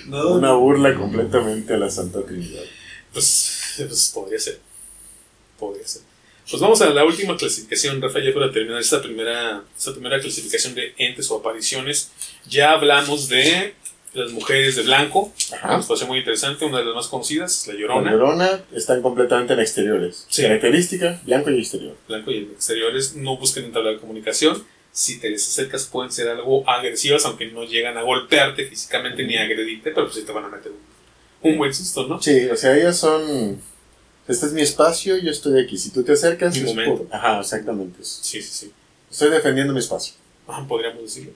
no. 0.08 0.30
Una 0.34 0.54
burla 0.54 0.94
completamente 0.96 1.74
a 1.74 1.78
la 1.78 1.90
Santa 1.90 2.24
Trinidad. 2.24 2.64
Pues, 3.14 3.76
pues 3.78 4.12
podría 4.14 4.40
ser. 4.40 4.60
Podría 5.60 5.88
ser. 5.88 6.02
Pues 6.50 6.62
vamos 6.62 6.82
a 6.82 6.90
la 6.92 7.04
última 7.04 7.36
clasificación, 7.36 8.02
Rafa, 8.02 8.20
ya 8.20 8.34
para 8.34 8.52
terminar 8.52 8.80
esta 8.80 9.02
primera, 9.02 9.64
esta 9.78 9.92
primera 9.92 10.20
clasificación 10.20 10.76
de 10.76 10.94
entes 10.98 11.30
o 11.30 11.38
apariciones. 11.38 12.12
Ya 12.48 12.72
hablamos 12.72 13.28
de 13.28 13.74
las 14.14 14.32
mujeres 14.32 14.78
de 14.78 14.84
blanco, 14.84 15.34
Ajá. 15.54 15.76
nos 15.78 15.86
pareció 15.86 16.08
muy 16.08 16.20
interesante, 16.20 16.64
una 16.64 16.80
de 16.80 16.86
las 16.86 16.96
más 16.96 17.08
conocidas, 17.08 17.68
la 17.68 17.74
La 17.74 17.80
llorona, 17.80 18.12
Llorona 18.12 18.62
están 18.74 19.02
completamente 19.02 19.54
en 19.54 19.60
exteriores. 19.60 20.26
Sí. 20.30 20.42
Característica, 20.44 21.22
blanco 21.26 21.52
y 21.52 21.60
exterior. 21.60 21.96
blanco 22.08 22.32
y 22.32 22.38
exteriores, 22.38 23.16
no 23.16 23.38
busquen 23.38 23.66
entablar 23.66 24.00
comunicación. 24.00 24.64
Si 25.00 25.20
te 25.20 25.30
les 25.30 25.48
acercas 25.48 25.86
pueden 25.86 26.12
ser 26.12 26.28
algo 26.28 26.68
agresivas, 26.68 27.24
aunque 27.26 27.46
no 27.52 27.64
llegan 27.64 27.98
a 27.98 28.02
golpearte 28.02 28.66
físicamente 28.66 29.24
ni 29.24 29.36
a 29.38 29.44
agredirte, 29.44 29.92
pero 29.92 30.08
pues 30.08 30.16
sí 30.16 30.24
te 30.24 30.32
van 30.32 30.46
a 30.46 30.48
meter 30.48 30.72
un, 30.72 31.52
un 31.52 31.58
buen 31.60 31.72
susto, 31.72 32.08
¿no? 32.08 32.20
Sí, 32.20 32.46
o 32.48 32.56
sea, 32.56 32.76
ellas 32.76 32.98
son... 32.98 33.62
Este 34.28 34.48
es 34.48 34.54
mi 34.54 34.62
espacio, 34.62 35.16
yo 35.18 35.30
estoy 35.30 35.62
aquí. 35.62 35.78
Si 35.78 35.92
tú 35.92 36.04
te 36.04 36.14
acercas... 36.14 36.54
Mi 36.56 36.62
es 36.62 36.66
momento. 36.66 37.04
por- 37.04 37.16
Ajá, 37.16 37.40
exactamente. 37.40 38.00
Sí, 38.04 38.42
sí, 38.42 38.50
sí. 38.52 38.72
Estoy 39.12 39.30
defendiendo 39.30 39.72
mi 39.72 39.80
espacio. 39.80 40.16
Ajá, 40.48 40.68
podríamos 40.68 41.04
decirlo. 41.04 41.32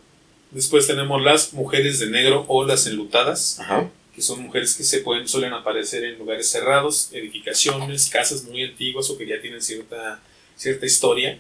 Después 0.50 0.88
tenemos 0.88 1.22
las 1.22 1.54
mujeres 1.54 2.00
de 2.00 2.08
negro 2.08 2.44
o 2.48 2.66
las 2.66 2.88
enlutadas, 2.88 3.60
Ajá. 3.60 3.90
que 4.16 4.24
son 4.24 4.42
mujeres 4.42 4.74
que 4.74 4.84
se 4.84 5.02
pueden, 5.02 5.28
suelen 5.28 5.54
aparecer 5.54 6.04
en 6.04 6.18
lugares 6.18 6.50
cerrados, 6.50 7.10
edificaciones, 7.14 8.10
casas 8.10 8.44
muy 8.44 8.64
antiguas 8.64 9.08
o 9.12 9.18
que 9.20 9.28
ya 9.28 9.40
tienen 9.40 9.62
cierta, 9.62 10.20
cierta 10.58 10.86
historia. 10.88 11.40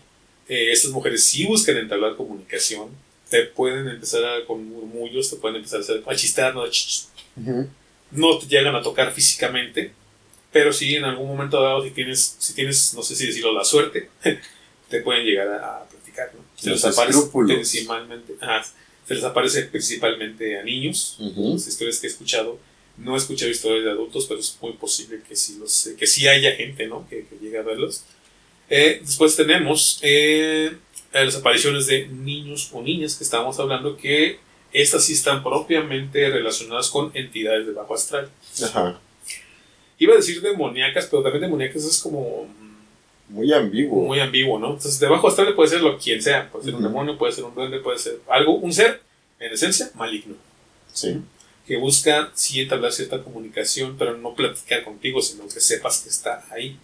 Eh, 0.51 0.73
estas 0.73 0.91
mujeres 0.91 1.23
sí 1.23 1.45
buscan 1.45 1.77
entablar 1.77 2.17
comunicación, 2.17 2.89
te 3.29 3.43
pueden 3.43 3.87
empezar 3.87 4.25
a, 4.25 4.45
con 4.45 4.67
murmullos, 4.67 5.29
te 5.29 5.37
pueden 5.37 5.55
empezar 5.55 5.79
a, 5.79 5.83
hacer, 5.83 6.03
a 6.05 6.13
chistar, 6.13 6.53
¿no? 6.53 6.67
Ch, 6.67 6.87
ch. 6.89 7.07
Ujú. 7.37 7.69
no 8.11 8.37
te 8.37 8.47
llegan 8.47 8.75
a 8.75 8.81
tocar 8.81 9.13
físicamente, 9.13 9.93
pero 10.51 10.73
sí 10.73 10.93
en 10.97 11.05
algún 11.05 11.29
momento 11.29 11.61
dado, 11.61 11.81
si 11.81 11.91
tienes, 11.91 12.35
si 12.37 12.53
tienes 12.53 12.93
no 12.93 13.01
sé 13.01 13.15
si 13.15 13.27
decirlo, 13.27 13.53
la 13.53 13.63
suerte, 13.63 14.09
te 14.89 14.99
pueden 14.99 15.25
llegar 15.25 15.47
a, 15.47 15.77
a 15.77 15.85
platicar, 15.85 16.33
¿no? 16.35 16.43
Se 16.57 16.69
Los 16.69 16.83
les 16.83 16.97
aparece 16.97 17.21
principalmente, 17.31 18.35
ajá, 18.41 18.65
se 19.07 19.15
les 19.15 19.23
aparece 19.23 19.61
principalmente 19.63 20.59
a 20.59 20.63
niños, 20.63 21.15
las 21.17 21.65
historias 21.65 21.97
que 21.97 22.07
he 22.07 22.09
escuchado, 22.09 22.59
no 22.97 23.15
he 23.15 23.17
escuchado 23.17 23.49
historias 23.49 23.85
de 23.85 23.91
adultos, 23.91 24.25
pero 24.25 24.41
es 24.41 24.57
muy 24.61 24.73
posible 24.73 25.21
que 25.25 25.33
sí, 25.33 25.55
los, 25.57 25.91
que 25.97 26.05
sí 26.05 26.27
haya 26.27 26.51
gente, 26.57 26.87
¿no? 26.87 27.07
Que, 27.07 27.25
que 27.25 27.37
llegue 27.41 27.57
a 27.57 27.61
verlos. 27.61 28.03
Eh, 28.73 28.99
después 29.03 29.35
tenemos 29.35 29.99
eh, 30.01 30.77
las 31.11 31.35
apariciones 31.35 31.87
de 31.87 32.07
niños 32.07 32.69
o 32.71 32.81
niñas 32.81 33.15
que 33.15 33.23
estábamos 33.25 33.59
hablando, 33.59 33.97
que 33.97 34.39
estas 34.71 35.03
sí 35.03 35.11
están 35.13 35.43
propiamente 35.43 36.29
relacionadas 36.29 36.89
con 36.89 37.11
entidades 37.13 37.67
de 37.67 37.73
bajo 37.73 37.93
astral. 37.93 38.29
Ajá. 38.63 38.97
Iba 39.99 40.13
a 40.13 40.15
decir 40.17 40.41
demoníacas, 40.41 41.07
pero 41.11 41.21
también 41.21 41.41
demoníacas 41.41 41.83
es 41.83 41.99
como 41.99 42.45
mm, 42.45 43.33
Muy 43.35 43.51
ambiguo. 43.53 44.05
muy 44.05 44.19
ambiguo, 44.21 44.57
¿no? 44.57 44.67
Entonces, 44.67 44.99
de 45.01 45.07
bajo 45.07 45.27
astral 45.27 45.53
puede 45.53 45.69
ser 45.69 45.81
lo 45.81 45.97
quien 45.99 46.21
sea, 46.21 46.49
puede 46.49 46.63
ser 46.65 46.75
un 46.75 46.83
demonio, 46.83 47.17
puede 47.17 47.33
ser 47.33 47.43
un 47.43 47.53
duende, 47.53 47.79
puede 47.79 47.99
ser 47.99 48.19
algo, 48.29 48.53
un 48.55 48.71
ser, 48.71 49.01
en 49.39 49.51
esencia, 49.51 49.91
maligno, 49.95 50.35
Sí. 50.93 51.17
que 51.67 51.75
busca 51.77 52.31
sí 52.35 52.61
entablar 52.61 52.93
cierta 52.93 53.21
comunicación, 53.21 53.97
pero 53.99 54.15
no 54.17 54.33
platicar 54.33 54.83
contigo, 54.85 55.21
sino 55.21 55.45
que 55.49 55.59
sepas 55.59 55.99
que 55.99 56.09
está 56.09 56.45
ahí, 56.51 56.77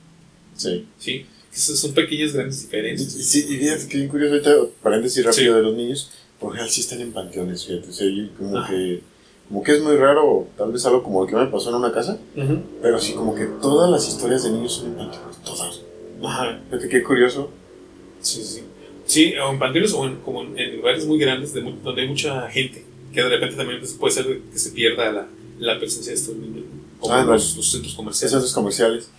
Sí. 0.58 0.86
¿sí? 1.00 1.26
Son 1.58 1.94
pequeñas 1.94 2.34
grandes 2.34 2.62
diferencias. 2.62 3.12
sí, 3.14 3.46
y 3.50 3.58
fíjate 3.58 3.88
que 3.88 3.98
bien 3.98 4.10
curioso 4.10 4.34
ahorita, 4.34 4.52
paréntesis 4.84 5.26
rápido 5.26 5.54
Sí. 5.54 5.58
de 5.58 5.62
los 5.64 5.76
niños, 5.76 6.12
por 6.40 6.52
general 6.52 6.70
sí 6.70 6.82
están 6.82 7.02
en 7.02 7.12
panteones, 7.12 7.66
fíjate, 7.66 7.90
o 7.90 7.92
sea, 7.92 8.08
como 8.38 8.58
Ajá. 8.58 8.70
que, 8.70 9.02
como 9.48 9.64
que 9.64 9.72
es 9.76 9.82
muy 9.82 9.96
raro, 9.96 10.48
tal 10.58 10.72
vez 10.72 10.86
algo 10.86 11.02
como 11.04 11.24
el 11.24 11.30
que 11.30 11.36
me 11.36 11.48
pasó 11.48 11.70
en 11.70 11.76
una 11.76 11.92
casa, 11.92 12.20
pero 12.82 13.00
sí 13.00 13.14
como 13.14 13.34
que 13.34 13.46
todas 13.62 13.90
las 13.90 14.08
historias 14.08 14.44
de 14.44 14.52
niños 14.52 14.74
son 14.74 14.88
en 14.88 14.96
panteones, 14.98 15.38
todas. 15.44 15.82
Ajá, 16.24 16.60
Fíjate 16.70 16.90
qué 16.90 17.04
curioso. 17.04 17.50
sí, 18.22 18.44
sí. 18.44 18.62
Sí, 19.06 19.34
o 19.38 19.52
en 19.52 19.58
panteones 19.60 19.94
o 19.94 20.06
en, 20.06 20.18
como 20.18 20.42
en, 20.44 20.60
en 20.60 20.78
lugares 20.78 21.06
muy 21.06 21.18
grandes 21.18 21.54
de 21.54 21.62
donde 21.62 22.02
hay 22.02 22.08
mucha 22.10 22.50
gente, 22.50 22.84
que 23.14 23.22
de 23.24 23.30
repente 23.30 23.56
también 23.56 23.80
pues, 23.80 23.94
puede 23.94 24.14
ser 24.14 24.26
que 24.52 24.60
se 24.60 24.72
pierda 24.72 25.12
la, 25.14 25.28
la 25.60 25.80
presencia 25.80 26.12
de 26.12 26.18
estos 26.20 26.36
niños, 26.36 26.66
como 27.00 27.14
Ah, 27.14 27.24
los, 27.24 27.56
los 27.56 27.72
centros 27.72 27.94
comerciales. 27.96 28.34
Esos 28.36 28.54
comerciales. 28.54 29.10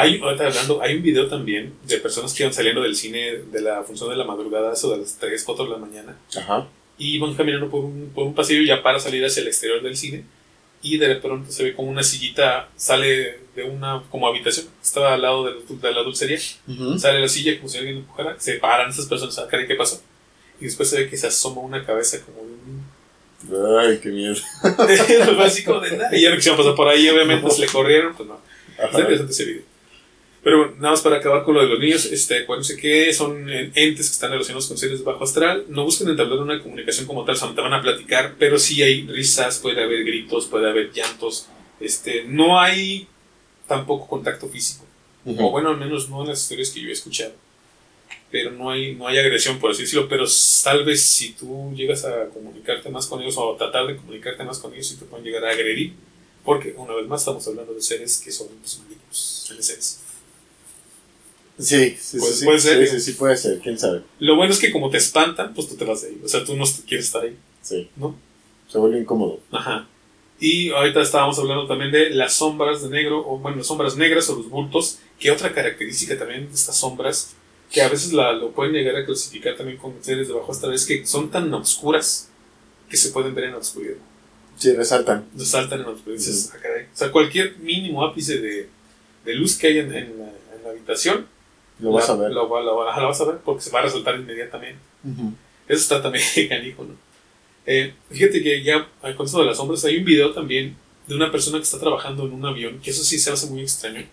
Hay, 0.00 0.20
ahorita 0.20 0.46
hablando, 0.46 0.82
hay 0.82 0.94
un 0.96 1.02
video 1.02 1.28
también 1.28 1.72
de 1.84 1.98
personas 1.98 2.32
que 2.34 2.42
iban 2.42 2.52
saliendo 2.54 2.82
del 2.82 2.96
cine 2.96 3.36
de 3.52 3.60
la 3.60 3.82
función 3.82 4.10
de 4.10 4.16
la 4.16 4.24
madrugada, 4.24 4.72
eso 4.72 4.90
de 4.92 4.98
las 4.98 5.16
3, 5.18 5.42
4 5.44 5.64
de 5.64 5.70
la 5.70 5.76
mañana, 5.78 6.16
Ajá. 6.36 6.66
y 6.98 7.18
van 7.18 7.34
caminando 7.34 7.68
por 7.68 7.84
un, 7.84 8.10
por 8.14 8.26
un 8.26 8.34
pasillo 8.34 8.62
ya 8.62 8.82
para 8.82 8.98
salir 9.00 9.24
hacia 9.24 9.40
el 9.42 9.48
exterior 9.48 9.82
del 9.82 9.96
cine, 9.96 10.24
y 10.82 10.96
de 10.96 11.14
pronto 11.16 11.50
se 11.52 11.62
ve 11.64 11.74
como 11.74 11.90
una 11.90 12.02
sillita 12.02 12.68
sale 12.76 13.38
de 13.54 13.64
una 13.64 14.02
como 14.10 14.26
habitación, 14.26 14.66
estaba 14.82 15.12
al 15.14 15.22
lado 15.22 15.44
de, 15.44 15.52
la- 15.54 15.88
de 15.88 15.94
la 15.94 16.02
dulcería, 16.02 16.38
Ujú. 16.68 16.98
sale 16.98 17.20
la 17.20 17.28
silla 17.28 17.56
como 17.58 17.68
si 17.68 17.78
alguien 17.78 17.98
empujara, 17.98 18.36
se 18.38 18.54
paran 18.54 18.90
esas 18.90 19.06
personas 19.06 19.36
a 19.38 19.46
ver 19.46 19.66
qué 19.66 19.74
pasó, 19.74 20.00
y 20.60 20.64
después 20.64 20.88
se 20.88 20.98
ve 21.04 21.08
que 21.10 21.16
se 21.16 21.26
asoma 21.26 21.60
una 21.60 21.84
cabeza 21.84 22.18
como 22.24 22.38
de 22.38 22.52
un... 22.52 23.78
Ay, 23.78 23.98
qué 24.02 24.10
miedo. 24.10 24.36
Así 25.42 25.64
como 25.64 25.80
de 25.80 25.96
nada, 25.96 26.14
y 26.16 26.22
ya 26.22 26.30
no 26.30 26.36
quisieron 26.36 26.58
pasar 26.58 26.74
por 26.74 26.88
ahí, 26.88 27.08
obviamente 27.08 27.50
se 27.50 27.60
le 27.62 27.66
corrieron, 27.68 28.14
pues 28.14 28.28
no. 28.28 28.38
Está 28.78 29.00
interesante 29.00 29.32
ese 29.32 29.44
video. 29.44 29.62
Pero 30.42 30.58
bueno, 30.58 30.72
nada 30.76 30.90
más 30.92 31.02
para 31.02 31.16
acabar 31.16 31.44
con 31.44 31.54
lo 31.54 31.60
de 31.60 31.68
los 31.68 31.78
niños, 31.78 32.06
este, 32.06 32.38
acuérdense 32.38 32.76
que 32.76 33.12
son 33.12 33.50
entes 33.50 34.06
que 34.08 34.14
están 34.14 34.30
relacionados 34.30 34.68
con 34.68 34.78
seres 34.78 35.04
bajo 35.04 35.24
astral. 35.24 35.66
No 35.68 35.84
busquen 35.84 36.08
entablar 36.08 36.38
una 36.38 36.62
comunicación 36.62 37.06
como 37.06 37.24
tal, 37.24 37.36
solamente 37.36 37.60
van 37.60 37.74
a 37.74 37.82
platicar, 37.82 38.36
pero 38.38 38.58
sí 38.58 38.82
hay 38.82 39.06
risas, 39.06 39.58
puede 39.58 39.82
haber 39.82 40.02
gritos, 40.02 40.46
puede 40.46 40.68
haber 40.68 40.92
llantos. 40.92 41.46
Este, 41.78 42.24
no 42.24 42.58
hay 42.58 43.06
tampoco 43.66 44.06
contacto 44.06 44.48
físico. 44.48 44.84
Ujú. 45.26 45.46
O 45.46 45.50
bueno, 45.50 45.70
al 45.70 45.76
menos 45.76 46.08
no 46.08 46.22
en 46.22 46.28
las 46.28 46.40
historias 46.40 46.70
que 46.70 46.80
yo 46.80 46.88
he 46.88 46.92
escuchado. 46.92 47.32
Pero 48.30 48.52
no 48.52 48.70
hay, 48.70 48.94
no 48.94 49.08
hay 49.08 49.18
agresión, 49.18 49.58
por 49.58 49.72
así 49.72 49.82
decirlo. 49.82 50.08
Pero 50.08 50.24
tal 50.64 50.84
vez 50.84 51.02
si 51.02 51.32
tú 51.32 51.72
llegas 51.76 52.04
a 52.04 52.26
comunicarte 52.28 52.88
más 52.88 53.06
con 53.06 53.20
ellos 53.20 53.36
o 53.36 53.54
a 53.54 53.58
tratar 53.58 53.86
de 53.86 53.96
comunicarte 53.96 54.42
más 54.44 54.58
con 54.58 54.72
ellos, 54.72 54.86
sí 54.86 54.96
te 54.96 55.04
pueden 55.04 55.24
llegar 55.24 55.44
a 55.44 55.50
agredir. 55.50 55.92
Porque, 56.44 56.72
una 56.76 56.94
vez 56.94 57.06
más, 57.06 57.20
estamos 57.20 57.46
hablando 57.46 57.74
de 57.74 57.82
seres 57.82 58.18
que 58.24 58.32
son 58.32 58.48
pues, 58.60 58.78
malignos, 58.78 59.48
en 59.50 59.58
esencia. 59.58 60.09
Sí, 61.60 61.96
sí, 62.00 62.18
Puede- 62.18 62.32
sí, 62.32 62.38
sí, 62.40 62.44
puede 62.44 62.60
ser, 62.60 62.88
sí, 62.88 62.94
sí, 62.94 63.00
sí, 63.00 63.12
puede 63.12 63.36
ser, 63.36 63.58
quién 63.60 63.78
sabe. 63.78 64.02
Lo 64.18 64.36
bueno 64.36 64.52
es 64.52 64.58
que 64.58 64.70
como 64.72 64.90
te 64.90 64.96
espantan, 64.98 65.52
pues 65.54 65.68
tú 65.68 65.76
te 65.76 65.84
vas 65.84 66.02
de 66.02 66.08
ahí. 66.08 66.20
O 66.24 66.28
sea, 66.28 66.44
tú 66.44 66.56
no 66.56 66.64
quieres 66.86 67.06
estar 67.06 67.22
ahí. 67.22 67.36
Sí. 67.62 67.88
¿No? 67.96 68.16
Se 68.68 68.78
vuelve 68.78 68.98
incómodo. 69.00 69.40
Ajá. 69.52 69.86
Y 70.38 70.70
ahorita 70.70 71.02
estábamos 71.02 71.38
hablando 71.38 71.66
también 71.66 71.92
de 71.92 72.10
las 72.10 72.34
sombras 72.34 72.82
de 72.82 72.88
negro, 72.88 73.18
o 73.28 73.38
bueno, 73.38 73.58
las 73.58 73.66
sombras 73.66 73.96
negras 73.96 74.28
o 74.30 74.36
los 74.36 74.48
bultos, 74.48 74.98
que 75.18 75.30
otra 75.30 75.52
característica 75.52 76.18
también 76.18 76.48
de 76.48 76.54
estas 76.54 76.78
sombras, 76.78 77.32
que 77.70 77.82
a 77.82 77.88
veces 77.88 78.12
la, 78.14 78.32
lo 78.32 78.50
pueden 78.52 78.72
llegar 78.72 78.96
a 78.96 79.04
clasificar 79.04 79.56
también 79.56 79.76
con 79.76 79.92
seres 80.02 80.28
de 80.28 80.34
bajo 80.34 80.50
astral, 80.50 80.72
es 80.72 80.86
que 80.86 81.04
son 81.06 81.30
tan 81.30 81.52
oscuras 81.52 82.28
que 82.88 82.96
se 82.96 83.10
pueden 83.10 83.34
ver 83.34 83.44
en 83.44 83.52
la 83.52 83.58
oscuridad. 83.58 83.96
Sí, 84.56 84.72
resaltan. 84.72 85.26
Saltan 85.38 85.80
en 85.80 85.86
la 85.86 85.92
oscuridad. 85.92 86.22
"Ah, 86.52 86.56
caray". 86.62 86.84
O 86.84 86.96
sea, 86.96 87.12
cualquier 87.12 87.58
mínimo 87.58 88.04
ápice 88.04 88.38
de, 88.40 88.68
de 89.24 89.34
luz 89.34 89.56
que 89.58 89.66
haya 89.68 89.80
en, 89.82 89.94
en 89.94 90.18
la, 90.18 90.24
en 90.26 90.62
la 90.64 90.70
habitación, 90.70 91.26
Lo 91.80 91.92
vas 91.92 92.08
la, 92.08 92.14
a 92.14 92.16
ver. 92.18 92.30
Lo, 92.32 92.48
lo 92.48 92.84
la 92.84 92.92
vas 93.06 93.20
a 93.20 93.24
ver 93.24 93.36
porque 93.44 93.62
se 93.62 93.70
va 93.70 93.80
a 93.80 93.82
resaltar 93.82 94.16
inmediatamente. 94.16 94.78
Ujú. 95.04 95.32
Eso 95.68 95.80
está 95.80 96.02
también 96.02 96.24
canijo, 96.48 96.84
¿no? 96.84 96.94
Eh, 97.66 97.94
fíjate 98.10 98.42
que 98.42 98.62
ya 98.62 98.88
con 99.16 99.26
esto 99.26 99.40
de 99.40 99.46
las 99.46 99.56
sombras 99.56 99.84
hay 99.84 99.98
un 99.98 100.04
video 100.04 100.32
también 100.32 100.76
de 101.06 101.14
una 101.14 101.30
persona 101.30 101.58
que 101.58 101.64
está 101.64 101.78
trabajando 101.78 102.24
en 102.24 102.32
un 102.32 102.44
avión, 102.46 102.80
que 102.80 102.90
eso 102.90 103.04
sí 103.04 103.18
se 103.18 103.30
hace 103.30 103.46
muy 103.46 103.62
extraño, 103.62 104.04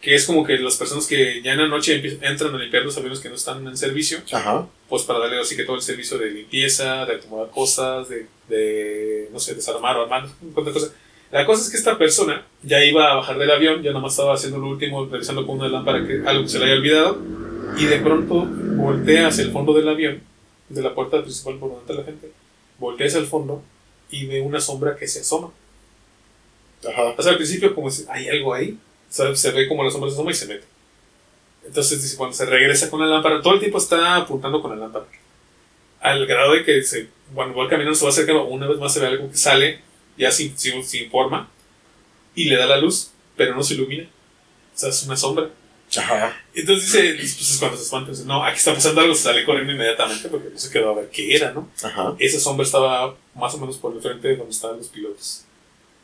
que 0.00 0.14
es 0.14 0.26
como 0.26 0.44
que 0.44 0.58
las 0.58 0.76
personas 0.76 1.06
que 1.06 1.42
ya 1.42 1.52
en 1.52 1.58
la 1.58 1.68
noche 1.68 2.00
entran 2.22 2.54
a 2.54 2.58
limpiar 2.58 2.84
los 2.84 2.96
aviones 2.96 3.20
que 3.20 3.28
no 3.28 3.34
están 3.34 3.66
en 3.66 3.76
servicio, 3.76 4.18
Ajá. 4.32 4.66
pues 4.88 5.02
para 5.02 5.18
darle 5.20 5.40
así 5.40 5.56
que 5.56 5.64
todo 5.64 5.76
el 5.76 5.82
servicio 5.82 6.18
de 6.18 6.30
limpieza, 6.30 7.04
de 7.04 7.16
acomodar 7.16 7.50
cosas, 7.50 8.08
de, 8.08 8.26
de 8.48 9.28
no 9.32 9.38
sé, 9.40 9.54
desarmar 9.54 9.96
o 9.96 10.02
armar, 10.02 10.28
de 10.40 10.72
cosas. 10.72 10.92
La 11.34 11.44
cosa 11.44 11.64
es 11.64 11.70
que 11.70 11.76
esta 11.76 11.98
persona 11.98 12.46
ya 12.62 12.84
iba 12.84 13.10
a 13.10 13.16
bajar 13.16 13.36
del 13.36 13.50
avión, 13.50 13.82
ya 13.82 13.90
nomás 13.90 14.12
estaba 14.12 14.34
haciendo 14.34 14.58
lo 14.58 14.68
último, 14.68 15.06
revisando 15.06 15.44
con 15.44 15.58
una 15.58 15.68
lámpara 15.68 16.06
que 16.06 16.22
algo 16.24 16.44
que 16.44 16.48
se 16.48 16.60
le 16.60 16.66
haya 16.66 16.74
olvidado, 16.74 17.18
y 17.76 17.86
de 17.86 17.98
pronto 17.98 18.46
voltea 18.76 19.26
hacia 19.26 19.42
el 19.42 19.50
fondo 19.50 19.74
del 19.74 19.88
avión, 19.88 20.22
de 20.68 20.80
la 20.80 20.94
puerta 20.94 21.20
principal 21.22 21.56
por 21.56 21.70
donde 21.70 21.82
está 21.82 21.94
la 21.94 22.04
gente, 22.04 22.30
voltea 22.78 23.08
hacia 23.08 23.18
el 23.18 23.26
fondo 23.26 23.64
y 24.12 24.26
ve 24.26 24.42
una 24.42 24.60
sombra 24.60 24.94
que 24.94 25.08
se 25.08 25.22
asoma. 25.22 25.50
Ajá. 26.88 27.14
O 27.18 27.20
sea, 27.20 27.32
al 27.32 27.36
principio 27.38 27.74
como 27.74 27.90
si 27.90 28.04
hay 28.08 28.28
algo 28.28 28.54
ahí, 28.54 28.78
o 29.10 29.12
sea, 29.12 29.34
se 29.34 29.50
ve 29.50 29.66
como 29.66 29.82
la 29.82 29.90
sombra 29.90 30.10
se 30.10 30.14
asoma 30.14 30.30
y 30.30 30.34
se 30.34 30.46
mete. 30.46 30.64
Entonces 31.66 32.14
cuando 32.16 32.36
se 32.36 32.46
regresa 32.46 32.88
con 32.88 33.00
la 33.00 33.06
lámpara, 33.06 33.42
todo 33.42 33.54
el 33.54 33.58
tiempo 33.58 33.78
está 33.78 34.18
apuntando 34.18 34.62
con 34.62 34.70
la 34.70 34.76
lámpara. 34.76 35.06
Al 36.00 36.26
grado 36.26 36.52
de 36.52 36.64
que 36.64 36.80
se, 36.84 37.08
cuando 37.34 37.58
va 37.58 37.68
caminando 37.68 37.96
se 37.96 38.04
va 38.04 38.10
acercando, 38.10 38.44
una 38.44 38.68
vez 38.68 38.78
más 38.78 38.94
se 38.94 39.00
ve 39.00 39.08
algo 39.08 39.28
que 39.28 39.36
sale, 39.36 39.80
ya 40.16 40.30
sin, 40.30 40.56
sin, 40.56 40.84
sin 40.84 41.10
forma, 41.10 41.48
y 42.34 42.44
le 42.44 42.56
da 42.56 42.66
la 42.66 42.76
luz, 42.78 43.10
pero 43.36 43.54
no 43.54 43.62
se 43.62 43.74
ilumina. 43.74 44.04
O 44.74 44.78
sea, 44.78 44.88
es 44.90 45.02
una 45.04 45.16
sombra. 45.16 45.50
Ajá. 45.96 46.36
Entonces 46.54 46.90
dice, 46.92 47.14
pues 47.36 47.50
es 47.52 47.58
cuando 47.58 47.76
se 47.76 47.84
espanta, 47.84 48.10
dice, 48.10 48.24
no, 48.24 48.42
aquí 48.44 48.56
está 48.58 48.74
pasando 48.74 49.00
algo, 49.00 49.14
se 49.14 49.22
sale 49.22 49.44
corriendo 49.44 49.72
inmediatamente 49.72 50.28
porque 50.28 50.50
no 50.50 50.58
se 50.58 50.70
quedó 50.70 50.90
a 50.90 50.94
ver 50.94 51.10
qué 51.10 51.34
era, 51.36 51.52
¿no? 51.52 51.68
Ajá. 51.82 52.16
Esa 52.18 52.40
sombra 52.40 52.64
estaba 52.66 53.16
más 53.34 53.54
o 53.54 53.58
menos 53.58 53.76
por 53.76 53.94
el 53.94 54.00
frente 54.02 54.28
de 54.28 54.36
donde 54.36 54.50
estaban 54.52 54.78
los 54.78 54.88
pilotos. 54.88 55.44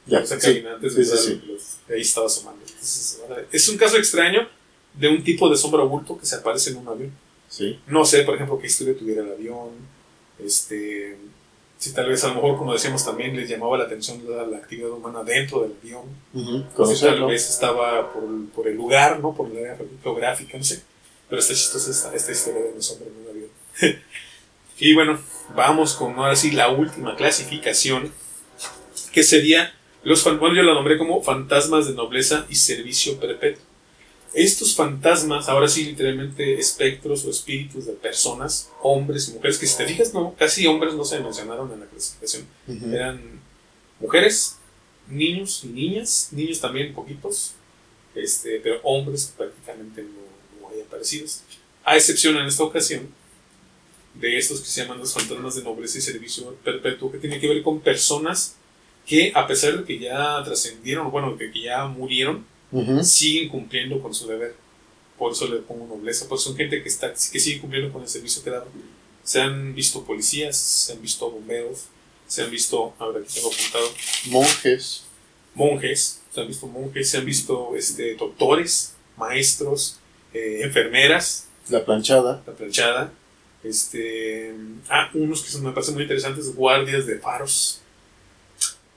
Ya. 0.06 0.20
O 0.20 0.26
sea, 0.26 0.38
Sí. 0.40 0.46
caminantes 0.62 0.94
Sí, 0.94 1.42
los. 1.46 1.78
Ahí 1.88 2.00
estaba 2.02 2.26
asomando. 2.26 2.60
Entonces, 2.64 3.20
es 3.50 3.68
un 3.68 3.76
caso 3.78 3.96
extraño 3.96 4.48
de 4.94 5.08
un 5.08 5.24
tipo 5.24 5.48
de 5.50 5.56
sombra 5.56 5.82
bulto 5.82 6.18
que 6.18 6.26
se 6.26 6.36
aparece 6.36 6.70
en 6.70 6.76
un 6.76 6.88
avión. 6.88 7.12
Sí. 7.48 7.78
No 7.88 8.04
sé, 8.04 8.22
por 8.22 8.36
ejemplo, 8.36 8.58
qué 8.60 8.68
historia 8.68 8.96
tuviera 8.96 9.22
el 9.22 9.32
avión. 9.32 9.70
Este, 10.38 11.16
si 11.80 11.94
tal 11.94 12.10
vez 12.10 12.22
a 12.24 12.28
lo 12.28 12.34
mejor, 12.34 12.58
como 12.58 12.74
decíamos 12.74 13.02
también, 13.02 13.34
les 13.34 13.48
llamaba 13.48 13.78
la 13.78 13.84
atención 13.84 14.22
la, 14.28 14.44
la 14.44 14.58
actividad 14.58 14.90
humana 14.90 15.24
dentro 15.24 15.62
del 15.62 15.72
avión. 15.80 16.02
Si 16.86 17.00
tal 17.00 17.24
vez 17.24 17.48
estaba 17.48 18.12
por, 18.12 18.22
por 18.54 18.68
el 18.68 18.76
lugar, 18.76 19.18
¿no? 19.18 19.34
Por 19.34 19.48
la 19.48 19.60
área 19.60 19.78
geográfica, 20.02 20.58
no 20.58 20.62
sé. 20.62 20.82
Pero 21.30 21.40
está 21.40 21.54
chistosa 21.54 21.90
esta, 21.90 22.14
esta 22.14 22.32
historia 22.32 22.64
de 22.64 22.74
los 22.74 22.90
hombres 22.90 23.10
en 23.10 23.22
un 23.22 23.30
avión. 23.30 23.50
y 24.78 24.92
bueno, 24.92 25.18
vamos 25.56 25.94
con 25.94 26.18
ahora 26.18 26.36
sí 26.36 26.50
la 26.50 26.68
última 26.68 27.16
clasificación, 27.16 28.12
que 29.10 29.22
sería 29.22 29.72
los 30.02 30.22
bueno, 30.38 30.54
yo 30.54 30.62
la 30.62 30.74
nombré 30.74 30.98
como 30.98 31.22
fantasmas 31.22 31.86
de 31.86 31.94
nobleza 31.94 32.44
y 32.50 32.56
servicio 32.56 33.18
perpetuo. 33.18 33.64
Estos 34.32 34.76
fantasmas, 34.76 35.48
ahora 35.48 35.68
sí, 35.68 35.84
literalmente 35.84 36.58
espectros 36.58 37.24
o 37.24 37.30
espíritus 37.30 37.86
de 37.86 37.92
personas, 37.92 38.70
hombres 38.82 39.28
y 39.28 39.32
mujeres, 39.32 39.58
que 39.58 39.66
si 39.66 39.76
te 39.76 39.86
fijas, 39.86 40.14
no, 40.14 40.34
casi 40.38 40.66
hombres 40.66 40.94
no 40.94 41.04
se 41.04 41.18
mencionaron 41.20 41.72
en 41.72 41.80
la 41.80 41.86
clasificación. 41.86 42.46
Eran 42.92 43.20
mujeres, 43.98 44.56
niños 45.08 45.62
y 45.64 45.68
niñas, 45.68 46.28
niños 46.30 46.60
también 46.60 46.94
poquitos, 46.94 47.52
este, 48.14 48.60
pero 48.60 48.80
hombres 48.84 49.32
prácticamente 49.36 50.02
no, 50.02 50.60
no 50.60 50.68
hay 50.68 50.80
aparecidos, 50.80 51.42
a 51.84 51.96
excepción 51.96 52.36
en 52.36 52.46
esta 52.46 52.62
ocasión 52.62 53.08
de 54.14 54.38
estos 54.38 54.60
que 54.60 54.66
se 54.66 54.82
llaman 54.82 54.98
los 54.98 55.12
fantasmas 55.12 55.54
de 55.56 55.62
nobleza 55.62 55.98
y 55.98 56.00
servicio 56.00 56.54
perpetuo, 56.64 57.10
que 57.10 57.18
tiene 57.18 57.40
que 57.40 57.48
ver 57.48 57.62
con 57.62 57.80
personas 57.80 58.56
que 59.06 59.32
a 59.34 59.46
pesar 59.46 59.78
de 59.78 59.84
que 59.84 59.98
ya 59.98 60.42
trascendieron, 60.44 61.10
bueno, 61.10 61.34
de 61.34 61.50
que 61.50 61.62
ya 61.62 61.86
murieron, 61.86 62.44
Siguen 63.04 63.48
cumpliendo 63.48 64.00
con 64.00 64.14
su 64.14 64.26
deber. 64.26 64.54
Por 65.18 65.32
eso 65.32 65.46
le 65.48 65.56
pongo 65.60 65.86
nobleza, 65.86 66.26
pues 66.28 66.40
son 66.42 66.56
gente 66.56 66.82
que, 66.82 66.88
está, 66.88 67.12
que 67.12 67.38
sigue 67.40 67.60
cumpliendo 67.60 67.92
con 67.92 68.02
el 68.02 68.08
servicio 68.08 68.42
que 68.42 68.50
dan. 68.50 68.64
Se 69.22 69.40
han 69.40 69.74
visto 69.74 70.02
policías, 70.04 70.56
se 70.56 70.92
han 70.92 71.02
visto 71.02 71.30
bomberos, 71.30 71.84
se 72.26 72.42
han 72.42 72.50
visto, 72.50 72.94
ahora 72.98 73.20
aquí 73.20 73.34
tengo 73.34 73.48
apuntado, 73.52 73.86
Monjes. 74.30 75.02
monjes, 75.54 76.20
se 76.32 76.40
han 76.40 76.48
visto 76.48 76.66
monjes, 76.66 77.10
se 77.10 77.18
han 77.18 77.24
visto 77.26 77.72
este, 77.76 78.14
doctores, 78.14 78.94
maestros, 79.16 79.98
eh, 80.32 80.60
enfermeras, 80.62 81.48
La 81.68 81.84
planchada. 81.84 82.42
la 82.46 82.54
planchada, 82.54 83.12
este, 83.62 84.54
ah, 84.88 85.10
unos 85.12 85.42
que 85.42 85.50
son, 85.50 85.62
me 85.64 85.72
parecen 85.72 85.94
muy 85.94 86.04
interesantes, 86.04 86.54
guardias 86.54 87.04
de 87.06 87.18
faros, 87.18 87.79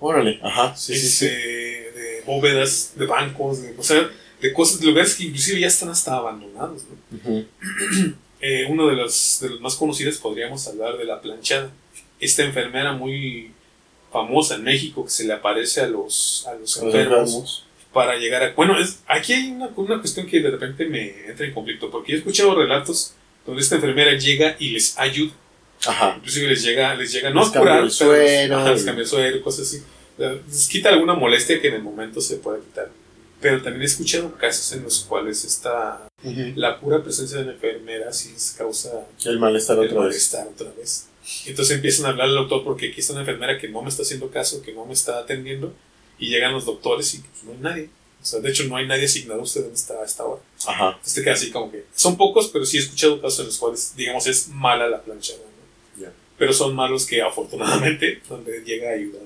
Órale. 0.05 0.37
Ajá. 0.43 0.75
Sí, 0.75 0.95
sí, 0.95 1.07
este, 1.07 1.27
sí. 1.29 1.99
de 1.99 2.23
bóvedas, 2.25 2.91
de 2.95 3.05
bancos, 3.05 3.61
de, 3.61 3.73
o 3.77 3.83
sea, 3.83 4.09
de 4.41 4.51
cosas, 4.51 4.81
de 4.81 4.87
lugares 4.87 5.15
que 5.15 5.23
inclusive 5.23 5.61
ya 5.61 5.67
están 5.67 5.87
hasta 5.87 6.17
abandonados. 6.17 6.83
¿no? 6.83 7.17
Ujú. 7.17 7.45
Eh, 8.45 8.65
uno 8.67 8.89
de 8.89 8.97
los, 8.97 9.37
de 9.39 9.51
los 9.51 9.61
más 9.61 9.75
conocidos 9.75 10.17
podríamos 10.17 10.67
hablar 10.67 10.97
de 10.97 11.05
la 11.05 11.21
planchada. 11.21 11.71
Esta 12.19 12.43
enfermera 12.43 12.91
muy 12.91 13.51
famosa 14.11 14.55
en 14.55 14.65
México 14.65 15.05
que 15.05 15.11
se 15.11 15.23
le 15.23 15.31
aparece 15.31 15.79
a 15.79 15.87
los, 15.87 16.45
a 16.45 16.53
los 16.55 16.75
enfermos 16.75 17.65
para 17.93 18.17
llegar 18.17 18.43
a... 18.43 18.51
Bueno, 18.51 18.77
es, 18.77 18.99
aquí 19.07 19.31
hay 19.31 19.49
una, 19.49 19.69
una 19.77 19.99
cuestión 19.99 20.27
que 20.27 20.41
de 20.41 20.51
repente 20.51 20.85
me 20.85 21.25
entra 21.25 21.45
en 21.45 21.53
conflicto 21.53 21.89
porque 21.89 22.11
yo 22.11 22.15
he 22.17 22.19
escuchado 22.19 22.53
relatos 22.53 23.13
donde 23.45 23.61
esta 23.61 23.75
enfermera 23.75 24.11
llega 24.17 24.57
y 24.59 24.71
les 24.71 24.99
ayuda. 24.99 25.31
Ajá. 25.85 26.15
Inclusive 26.17 26.47
les 26.49 26.63
llega, 26.63 26.95
les 26.95 27.13
llega 27.13 27.29
no 27.29 27.45
Les 27.45 27.55
a 27.55 27.59
curar, 27.59 27.77
pero 27.77 27.89
suero 27.89 28.57
ajá, 28.57 28.71
les 28.71 28.83
cambia 28.83 29.05
suero, 29.05 29.41
cosas 29.41 29.67
así. 29.67 29.83
Les 30.17 30.67
quita 30.67 30.89
alguna 30.89 31.13
molestia 31.13 31.59
que 31.61 31.67
en 31.69 31.75
el 31.75 31.83
momento 31.83 32.21
se 32.21 32.37
pueda 32.37 32.59
quitar. 32.59 32.89
Pero 33.41 33.61
también 33.61 33.81
he 33.81 33.85
escuchado 33.85 34.33
casos 34.35 34.71
en 34.71 34.83
los 34.83 35.01
cuales 35.01 35.43
esta, 35.43 36.07
Ujú. 36.23 36.53
la 36.55 36.79
pura 36.79 37.03
presencia 37.03 37.39
de 37.39 37.45
la 37.45 37.51
enfermera 37.53 38.13
sí 38.13 38.31
les 38.31 38.51
causa 38.57 39.05
El 39.25 39.39
malestar 39.39 39.77
el 39.79 39.85
otra 39.85 39.99
vez. 39.99 40.07
malestar 40.07 40.47
otra 40.47 40.71
vez. 40.77 41.07
Entonces 41.45 41.75
empiezan 41.75 42.05
a 42.05 42.09
hablar 42.09 42.27
al 42.29 42.35
doctor 42.35 42.63
porque 42.63 42.89
aquí 42.89 43.01
está 43.01 43.13
una 43.13 43.21
enfermera 43.21 43.57
que 43.59 43.67
no 43.67 43.81
me 43.81 43.89
está 43.89 44.03
haciendo 44.03 44.29
caso, 44.29 44.61
que 44.61 44.71
no 44.73 44.85
me 44.85 44.93
está 44.93 45.19
atendiendo. 45.19 45.73
Y 46.19 46.29
llegan 46.29 46.53
los 46.53 46.65
doctores 46.65 47.13
y 47.15 47.17
pues, 47.19 47.43
no 47.43 47.51
hay 47.51 47.57
nadie. 47.57 47.89
O 48.21 48.25
sea, 48.25 48.39
de 48.39 48.49
hecho 48.49 48.63
no 48.65 48.77
hay 48.77 48.87
nadie 48.87 49.05
asignado 49.05 49.41
a 49.41 49.43
usted 49.43 49.65
en 49.65 49.73
esta, 49.73 49.95
a 50.01 50.05
esta 50.05 50.23
hora. 50.23 50.41
Ajá. 50.65 50.87
Entonces 50.91 51.13
te 51.15 51.23
queda 51.23 51.33
así 51.33 51.51
como 51.51 51.69
que... 51.69 51.83
Son 51.93 52.15
pocos, 52.15 52.47
pero 52.47 52.65
sí 52.65 52.77
he 52.77 52.79
escuchado 52.79 53.19
casos 53.21 53.39
en 53.41 53.45
los 53.47 53.57
cuales, 53.57 53.93
digamos, 53.97 54.25
es 54.27 54.47
mala 54.47 54.87
la 54.87 55.01
planchada. 55.01 55.39
¿no? 55.97 56.01
Ya. 56.03 56.13
Pero 56.37 56.53
son 56.53 56.73
malos 56.75 57.05
que 57.05 57.21
afortunadamente 57.21 58.21
donde 58.29 58.61
llega 58.63 58.91
a 58.91 58.93
ayudar. 58.93 59.21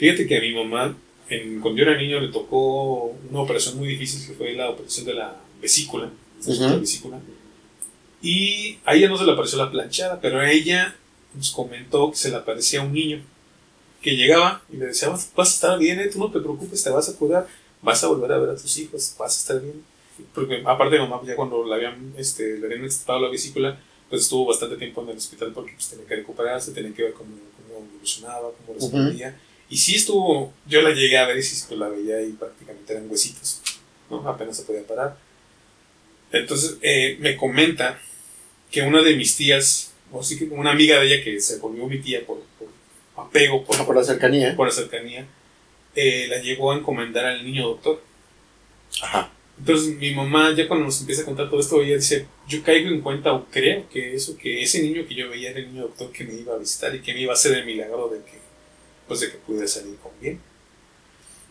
Fíjate 0.00 0.26
que 0.26 0.38
a 0.38 0.40
mi 0.40 0.54
mamá, 0.54 0.96
en, 1.28 1.60
cuando 1.60 1.78
yo 1.78 1.90
era 1.90 2.00
niño, 2.00 2.18
le 2.20 2.28
tocó 2.28 3.14
una 3.30 3.40
operación 3.40 3.76
muy 3.76 3.88
difícil 3.88 4.26
que 4.26 4.32
fue 4.32 4.54
la 4.54 4.70
operación 4.70 5.04
de 5.04 5.12
la 5.12 5.36
vesícula. 5.60 6.10
de 6.42 6.52
Ujú. 6.52 6.62
la 6.62 6.76
vesícula. 6.76 7.20
Y 8.22 8.78
a 8.86 8.94
ella 8.94 9.10
no 9.10 9.18
se 9.18 9.24
le 9.24 9.32
apareció 9.32 9.58
la 9.58 9.70
planchada, 9.70 10.18
pero 10.18 10.40
a 10.40 10.50
ella 10.50 10.96
nos 11.34 11.50
comentó 11.52 12.10
que 12.10 12.16
se 12.16 12.30
le 12.30 12.36
aparecía 12.36 12.80
un 12.80 12.94
niño 12.94 13.20
que 14.00 14.16
llegaba 14.16 14.62
y 14.72 14.78
le 14.78 14.86
decía, 14.86 15.10
vas 15.10 15.30
vas 15.36 15.50
a 15.50 15.54
estar 15.54 15.78
bien, 15.78 16.00
eh, 16.00 16.06
tú 16.08 16.18
no 16.18 16.30
te 16.30 16.40
preocupes, 16.40 16.82
te 16.82 16.88
vas 16.88 17.10
a 17.10 17.16
curar, 17.16 17.46
vas 17.82 18.02
a 18.02 18.06
volver 18.08 18.32
a 18.32 18.38
ver 18.38 18.50
a 18.50 18.56
tus 18.56 18.78
hijos, 18.78 19.14
vas 19.18 19.36
a 19.36 19.40
estar 19.40 19.60
bien. 19.60 19.84
Porque 20.34 20.62
aparte 20.64 20.96
de 20.96 21.02
mamá, 21.02 21.20
ya 21.26 21.36
cuando 21.36 21.62
la 21.66 21.76
habían, 21.76 22.14
este, 22.16 22.58
le 22.58 22.66
habían 22.66 22.84
extirpado 22.86 23.20
la 23.20 23.28
vesícula, 23.28 23.78
pues 24.08 24.22
estuvo 24.22 24.46
bastante 24.46 24.76
tiempo 24.78 25.02
en 25.02 25.10
el 25.10 25.18
hospital 25.18 25.52
porque 25.54 25.72
pues, 25.74 25.88
tenía 25.90 26.06
que 26.06 26.16
recuperarse, 26.16 26.72
tenía 26.72 26.94
que 26.94 27.02
ver 27.02 27.12
cómo, 27.12 27.36
cómo 27.56 27.86
evolucionaba, 27.86 28.50
cómo 28.52 28.78
respondía. 28.78 29.38
Y 29.70 29.76
sí 29.76 29.94
estuvo, 29.94 30.52
yo 30.66 30.82
la 30.82 30.90
llegué 30.90 31.16
a 31.16 31.26
ver 31.26 31.38
y 31.38 31.42
sí 31.42 31.64
pues, 31.68 31.78
la 31.78 31.88
veía 31.88 32.20
y 32.22 32.32
prácticamente 32.32 32.92
eran 32.92 33.08
huesitos, 33.08 33.62
¿no? 34.10 34.28
Apenas 34.28 34.56
se 34.56 34.64
podía 34.64 34.84
parar. 34.84 35.16
Entonces 36.32 36.76
eh, 36.82 37.16
me 37.20 37.36
comenta 37.36 38.00
que 38.70 38.82
una 38.82 39.00
de 39.02 39.14
mis 39.14 39.36
tías, 39.36 39.92
o 40.10 40.22
sí 40.24 40.36
que 40.38 40.44
una 40.46 40.72
amiga 40.72 40.98
de 40.98 41.06
ella 41.06 41.24
que 41.24 41.40
se 41.40 41.58
volvió 41.58 41.86
mi 41.86 41.98
tía 41.98 42.26
por, 42.26 42.42
por 42.58 42.68
apego, 43.24 43.64
por, 43.64 43.76
Ajá, 43.76 43.86
por 43.86 43.96
la 43.96 44.04
cercanía. 44.04 44.56
por 44.56 44.66
la 44.66 44.72
cercanía, 44.72 45.26
eh, 45.94 46.26
la 46.28 46.38
llegó 46.38 46.72
a 46.72 46.76
encomendar 46.76 47.26
al 47.26 47.44
niño 47.44 47.68
doctor. 47.68 48.02
Ajá. 49.02 49.32
Entonces 49.56 49.94
mi 49.96 50.14
mamá 50.14 50.52
ya 50.56 50.66
cuando 50.66 50.86
nos 50.86 51.00
empieza 51.00 51.22
a 51.22 51.26
contar 51.26 51.48
todo 51.48 51.60
esto, 51.60 51.80
ella 51.82 51.96
dice, 51.96 52.26
yo 52.48 52.62
caigo 52.62 52.88
en 52.88 53.02
cuenta 53.02 53.32
o 53.34 53.44
creo 53.50 53.88
que 53.90 54.14
eso, 54.14 54.36
que 54.36 54.62
ese 54.62 54.82
niño 54.82 55.06
que 55.06 55.14
yo 55.14 55.28
veía 55.28 55.50
era 55.50 55.60
el 55.60 55.72
niño 55.72 55.82
doctor 55.82 56.10
que 56.10 56.24
me 56.24 56.34
iba 56.34 56.54
a 56.54 56.58
visitar 56.58 56.94
y 56.94 57.00
que 57.00 57.12
me 57.12 57.20
iba 57.20 57.32
a 57.32 57.34
hacer 57.34 57.52
el 57.56 57.66
milagro 57.66 58.08
de 58.08 58.18
que, 58.20 58.39
pues 59.10 59.18
de 59.18 59.32
que 59.32 59.38
pude 59.38 59.66
salir 59.66 59.96
con 59.96 60.12
bien. 60.20 60.40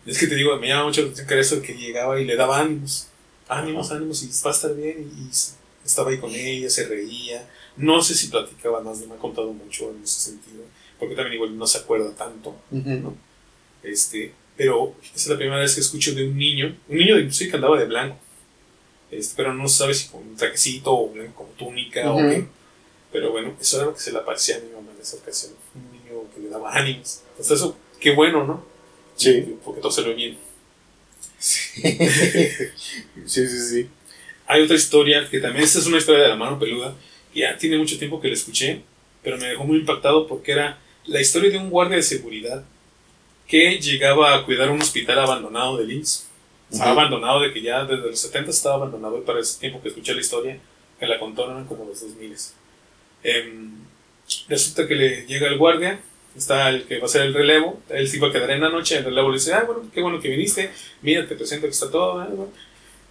Es 0.06 0.18
que 0.18 0.28
te 0.28 0.36
digo, 0.36 0.56
me 0.56 0.70
llama 0.70 0.86
mucho 0.86 1.02
la 1.02 1.08
atención 1.08 1.28
que 1.28 1.34
era 1.34 1.42
eso 1.42 1.62
que 1.62 1.74
llegaba 1.74 2.18
y 2.18 2.24
le 2.24 2.38
daba 2.38 2.58
ánimos, 2.58 3.08
ánimos, 3.50 3.92
ánimos 3.92 4.24
y 4.24 4.28
va 4.46 4.52
a 4.52 4.54
estar 4.54 4.74
bien 4.74 5.12
y, 5.14 5.24
y 5.24 5.30
estaba 5.86 6.10
ahí 6.10 6.20
con 6.20 6.34
ella, 6.34 6.70
se 6.70 6.88
reía. 6.88 7.46
No 7.76 8.02
sé 8.02 8.16
si 8.16 8.28
platicaba 8.30 8.80
más, 8.80 9.00
no 9.00 9.08
me 9.08 9.16
ha 9.16 9.18
contado 9.18 9.52
mucho 9.52 9.92
en 9.92 10.02
ese 10.06 10.22
sentido, 10.22 10.64
porque 10.98 11.16
también 11.16 11.34
igual 11.34 11.58
no 11.58 11.68
se 11.68 11.80
acuerda 11.80 12.16
tanto. 12.16 12.56
Ujú. 12.72 13.14
Este, 13.84 14.32
pero 14.56 14.96
es 15.14 15.28
la 15.28 15.36
primera 15.36 15.60
vez 15.60 15.76
que 15.76 15.82
escucho 15.82 16.16
de 16.16 16.30
un 16.30 16.38
niño, 16.38 16.78
un 16.88 16.98
niño 16.98 17.16
de 17.16 17.24
inclusive 17.24 17.50
que 17.50 17.58
andaba 17.58 17.78
de 17.78 17.88
blanco, 17.88 18.18
este, 19.12 19.34
pero 19.36 19.54
no 19.54 19.68
sabe 19.68 19.94
si 19.94 20.08
con 20.08 20.26
un 20.26 20.38
trajecito 20.38 20.94
o 20.94 21.10
blanco 21.10 21.44
con 21.44 21.54
túnica 21.58 22.10
Ujú. 22.10 22.26
o 22.26 22.30
qué. 22.30 22.46
Pero 23.12 23.32
bueno, 23.32 23.54
eso 23.60 23.76
era 23.76 23.88
lo 23.88 23.94
que 23.96 24.00
se 24.00 24.14
le 24.14 24.20
aparecía 24.20 24.56
a 24.56 24.60
mi 24.62 24.70
mamá 24.70 24.92
en 24.96 25.02
esa 25.02 25.18
ocasión, 25.18 25.52
un 26.50 26.58
niño 26.58 26.58
que 26.58 26.58
le 26.58 26.58
daba 26.58 26.74
ánimos. 26.76 27.22
Entonces 27.32 27.58
eso, 27.58 27.78
qué 28.00 28.12
bueno, 28.12 28.44
¿no? 28.46 28.66
Sí. 29.16 29.56
Porque 29.64 29.82
todo 29.82 29.92
se 29.92 30.02
ve 30.04 30.14
bien. 30.14 30.38
Sí, 31.38 31.82
sí, 33.26 33.48
sí. 33.48 33.60
sí. 33.70 33.90
Hay 34.48 34.62
otra 34.64 34.76
historia 34.76 35.28
que 35.30 35.40
también 35.40 35.64
esta 35.64 35.80
es 35.80 35.86
una 35.86 35.98
historia 35.98 36.24
de 36.24 36.30
la 36.30 36.36
mano 36.36 36.60
peluda. 36.60 36.96
que 37.34 37.42
Ya 37.42 37.58
tiene 37.58 37.78
mucho 37.78 37.98
tiempo 37.98 38.20
que 38.20 38.28
la 38.28 38.34
escuché, 38.34 38.82
pero 39.24 39.38
me 39.38 39.48
dejó 39.48 39.64
muy 39.64 39.78
impactado 39.78 40.28
porque 40.28 40.52
era 40.54 40.80
la 41.06 41.22
historia 41.22 41.50
de 41.52 41.58
un 41.58 41.70
guardia 41.70 41.98
de 41.98 42.04
seguridad 42.04 42.64
que 43.48 43.80
llegaba 43.80 44.36
a 44.36 44.46
cuidar 44.46 44.70
un 44.70 44.82
hospital 44.82 45.20
abandonado 45.20 45.78
de 45.78 45.86
Linz. 45.86 46.26
Estaba 46.72 46.92
Ujú. 46.92 47.00
abandonado 47.00 47.42
de 47.42 47.52
que 47.54 47.62
ya 47.62 47.84
desde 47.86 48.08
los 48.10 48.20
70 48.20 48.52
estaba 48.52 48.76
abandonado 48.76 49.18
y 49.18 49.22
para 49.22 49.40
ese 49.40 49.60
tiempo 49.60 49.82
que 49.82 49.90
escuché 49.90 50.14
la 50.14 50.22
historia, 50.22 50.60
que 51.00 51.06
la 51.08 51.20
contaron 51.20 51.54
eran 51.54 51.66
como 51.66 51.86
los 51.86 52.02
2000. 52.02 52.36
Em, 53.24 53.72
resulta 54.48 54.88
que 54.88 54.96
le 54.96 55.26
llega 55.26 55.48
el 55.48 55.58
guardia, 55.58 56.00
está 56.40 56.70
el 56.70 56.84
que 56.86 56.98
va 56.98 57.04
a 57.04 57.06
hacer 57.06 57.22
el 57.24 57.34
relevo, 57.34 57.80
él 57.90 58.08
se 58.08 58.18
iba 58.18 58.28
a 58.30 58.32
quedar 58.32 58.50
en 58.52 58.62
la 58.62 58.70
noche, 58.70 58.98
el 58.98 59.04
relevo 59.06 59.30
le 59.30 59.36
dice, 59.36 59.54
ah, 59.54 59.64
bueno, 59.66 59.84
qué 59.94 60.02
bueno 60.02 60.20
que 60.20 60.30
viniste, 60.30 60.72
mira, 61.02 61.28
te 61.28 61.36
presento 61.36 61.68
que 61.68 61.72
está 61.72 61.90
todo, 61.92 62.20
ah, 62.20 62.28
bueno. 62.32 62.52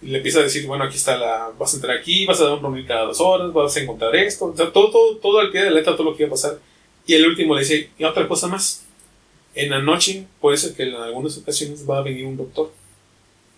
y 0.01 0.07
le 0.07 0.17
empieza 0.17 0.39
a 0.39 0.43
decir, 0.43 0.65
bueno, 0.67 0.83
aquí 0.85 0.95
está 0.97 1.17
la, 1.17 1.51
vas 1.57 1.73
a 1.73 1.77
entrar 1.77 1.97
aquí, 1.97 2.25
vas 2.25 2.39
a 2.41 2.45
dar 2.45 2.53
un 2.53 2.61
reunión 2.61 2.85
cada 2.87 3.05
dos 3.05 3.19
horas, 3.21 3.51
vas 3.53 3.75
a 3.75 3.79
encontrar 3.81 4.15
esto, 4.15 4.45
o 4.45 4.55
sea, 4.55 4.71
todo, 4.71 4.91
todo, 4.91 5.17
todo 5.17 5.39
al 5.39 5.51
pie 5.51 5.61
de 5.63 5.69
la 5.69 5.75
letra, 5.77 5.95
todo 5.95 6.11
lo 6.11 6.15
que 6.17 6.23
iba 6.23 6.29
a 6.29 6.31
pasar. 6.31 6.59
Y 7.05 7.13
el 7.15 7.25
último 7.25 7.55
le 7.55 7.61
dice, 7.61 7.89
y 7.97 8.03
otra 8.03 8.27
cosa 8.27 8.47
más, 8.47 8.85
en 9.55 9.71
la 9.71 9.79
noche 9.79 10.25
puede 10.39 10.57
ser 10.57 10.73
que 10.75 10.83
en 10.83 10.93
algunas 10.95 11.37
ocasiones 11.37 11.89
va 11.89 11.97
a 11.97 12.01
venir 12.03 12.25
un 12.25 12.37
doctor. 12.37 12.71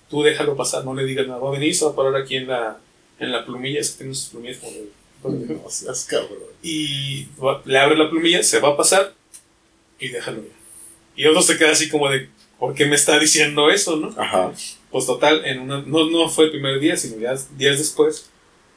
Tú 0.09 0.23
déjalo 0.23 0.55
pasar, 0.55 0.83
no 0.85 0.93
le 0.93 1.05
digas 1.05 1.27
nada, 1.27 1.39
va 1.39 1.49
a 1.49 1.53
venir, 1.53 1.73
se 1.75 1.85
va 1.85 1.91
a 1.91 1.95
parar 1.95 2.15
aquí 2.15 2.35
en 2.35 2.47
la, 2.47 2.77
en 3.19 3.31
la 3.31 3.45
plumilla, 3.45 3.79
esa 3.79 3.97
tiene 3.97 4.13
sus 4.15 4.29
plumillas 4.29 4.57
como 4.57 4.71
de- 4.71 5.01
No 5.63 5.69
seas 5.69 6.05
cabrón. 6.05 6.39
y 6.63 7.25
va- 7.43 7.61
le 7.65 7.77
abre 7.77 7.95
la 7.97 8.09
plumilla, 8.09 8.41
se 8.41 8.59
va 8.59 8.69
a 8.69 8.77
pasar 8.77 9.13
y 10.01 10.09
déjalo 10.09 10.39
ir. 10.39 10.51
Y 11.15 11.25
otro 11.27 11.41
se 11.41 11.57
queda 11.57 11.71
así 11.71 11.87
como 11.89 12.09
de, 12.09 12.27
¿por 12.59 12.73
qué 12.75 12.85
me 12.85 12.95
está 12.95 13.17
diciendo 13.19 13.69
eso, 13.69 13.95
no? 13.95 14.13
Ajá. 14.21 14.51
Pues 14.91 15.05
total, 15.05 15.45
en 15.45 15.59
una, 15.61 15.81
no, 15.83 16.09
no 16.09 16.27
fue 16.27 16.45
el 16.45 16.51
primer 16.51 16.79
día, 16.81 16.97
sino 16.97 17.17
ya 17.17 17.33
días 17.57 17.77
después, 17.77 18.29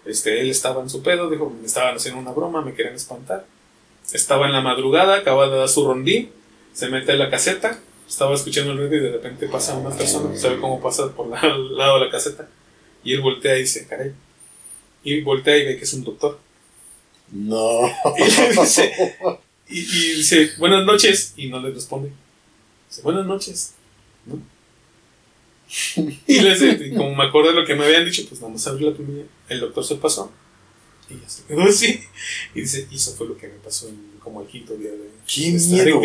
este, 0.05 0.41
él 0.41 0.51
estaba 0.51 0.81
en 0.83 0.91
su 0.91 1.03
pedo, 1.03 1.29
dijo, 1.31 1.51
me 1.51 1.67
estaban 1.67 1.97
haciendo 1.97 2.21
una 2.21 2.31
broma, 2.33 2.63
me 2.63 2.75
querían 2.75 2.95
espantar. 2.95 3.47
Estaba 4.13 4.47
en 4.47 4.53
la 4.53 4.61
madrugada, 4.61 5.17
acaba 5.17 5.49
de 5.49 5.57
dar 5.57 5.69
su 5.69 5.85
rondín, 5.87 6.31
se 6.73 6.89
mete 6.89 7.13
en 7.13 7.19
la 7.19 7.31
caseta, 7.31 7.81
estaba 8.09 8.35
escuchando 8.35 8.73
el 8.73 8.79
ruido 8.79 8.97
y 8.97 9.01
de 9.01 9.13
repente 9.13 9.49
pasa 9.49 9.77
una 9.77 9.97
persona, 9.97 10.37
sabe 10.37 10.61
cómo 10.61 10.81
pasa 10.81 11.11
por 11.13 11.27
la- 11.29 11.39
al 11.41 11.77
lado 11.77 11.99
de 11.99 12.05
la 12.07 12.11
caseta, 12.11 12.49
y 13.03 13.15
él 13.15 13.23
voltea 13.23 13.57
y 13.57 13.61
dice, 13.63 13.87
caray. 13.89 14.13
Y 15.03 15.21
voltea 15.23 15.57
y 15.57 15.65
ve 15.65 15.77
que 15.79 15.85
es 15.85 15.93
un 15.95 16.05
doctor. 16.05 16.39
No. 17.33 17.81
Y 18.19 18.31
le 18.31 18.51
dice, 18.61 18.93
y, 19.69 19.81
y 19.81 20.17
dice, 20.17 20.53
buenas 20.59 20.85
noches, 20.85 21.35
y 21.37 21.49
no 21.49 21.61
le 21.61 21.71
responde. 21.71 22.11
Dice, 22.89 23.03
buenas 23.03 23.27
noches. 23.27 23.75
¿no? 24.27 24.41
Y 26.27 26.41
le 26.41 26.51
dice, 26.51 26.79
y 26.87 26.95
como 26.95 27.15
me 27.15 27.25
acordé 27.25 27.49
de 27.49 27.61
lo 27.61 27.67
que 27.67 27.75
me 27.75 27.85
habían 27.85 28.05
dicho, 28.05 28.23
pues 28.29 28.41
vamos 28.41 28.67
a 28.67 28.71
abrir 28.71 28.89
la 28.89 28.95
plumilla. 28.95 29.25
El 29.49 29.61
doctor 29.61 29.85
se 29.85 29.97
pasó. 29.97 30.31
Y 31.11 31.15
ya 31.21 31.29
se 31.29 31.45
quedó 31.45 31.63
así. 31.63 32.01
Y 32.55 32.61
dice, 32.63 32.87
y 32.91 32.97
eso 32.97 33.13
fue 33.13 33.27
lo 33.27 33.37
que 33.37 33.49
me 33.49 33.55
pasó 33.55 33.89
en 33.89 34.15
como 34.25 34.41
el 34.41 34.49
quinto 34.49 34.75
día 34.75 34.91
de 34.91 35.11
¡Qué 35.27 35.53
de 35.53 35.59
miedo! 35.59 36.01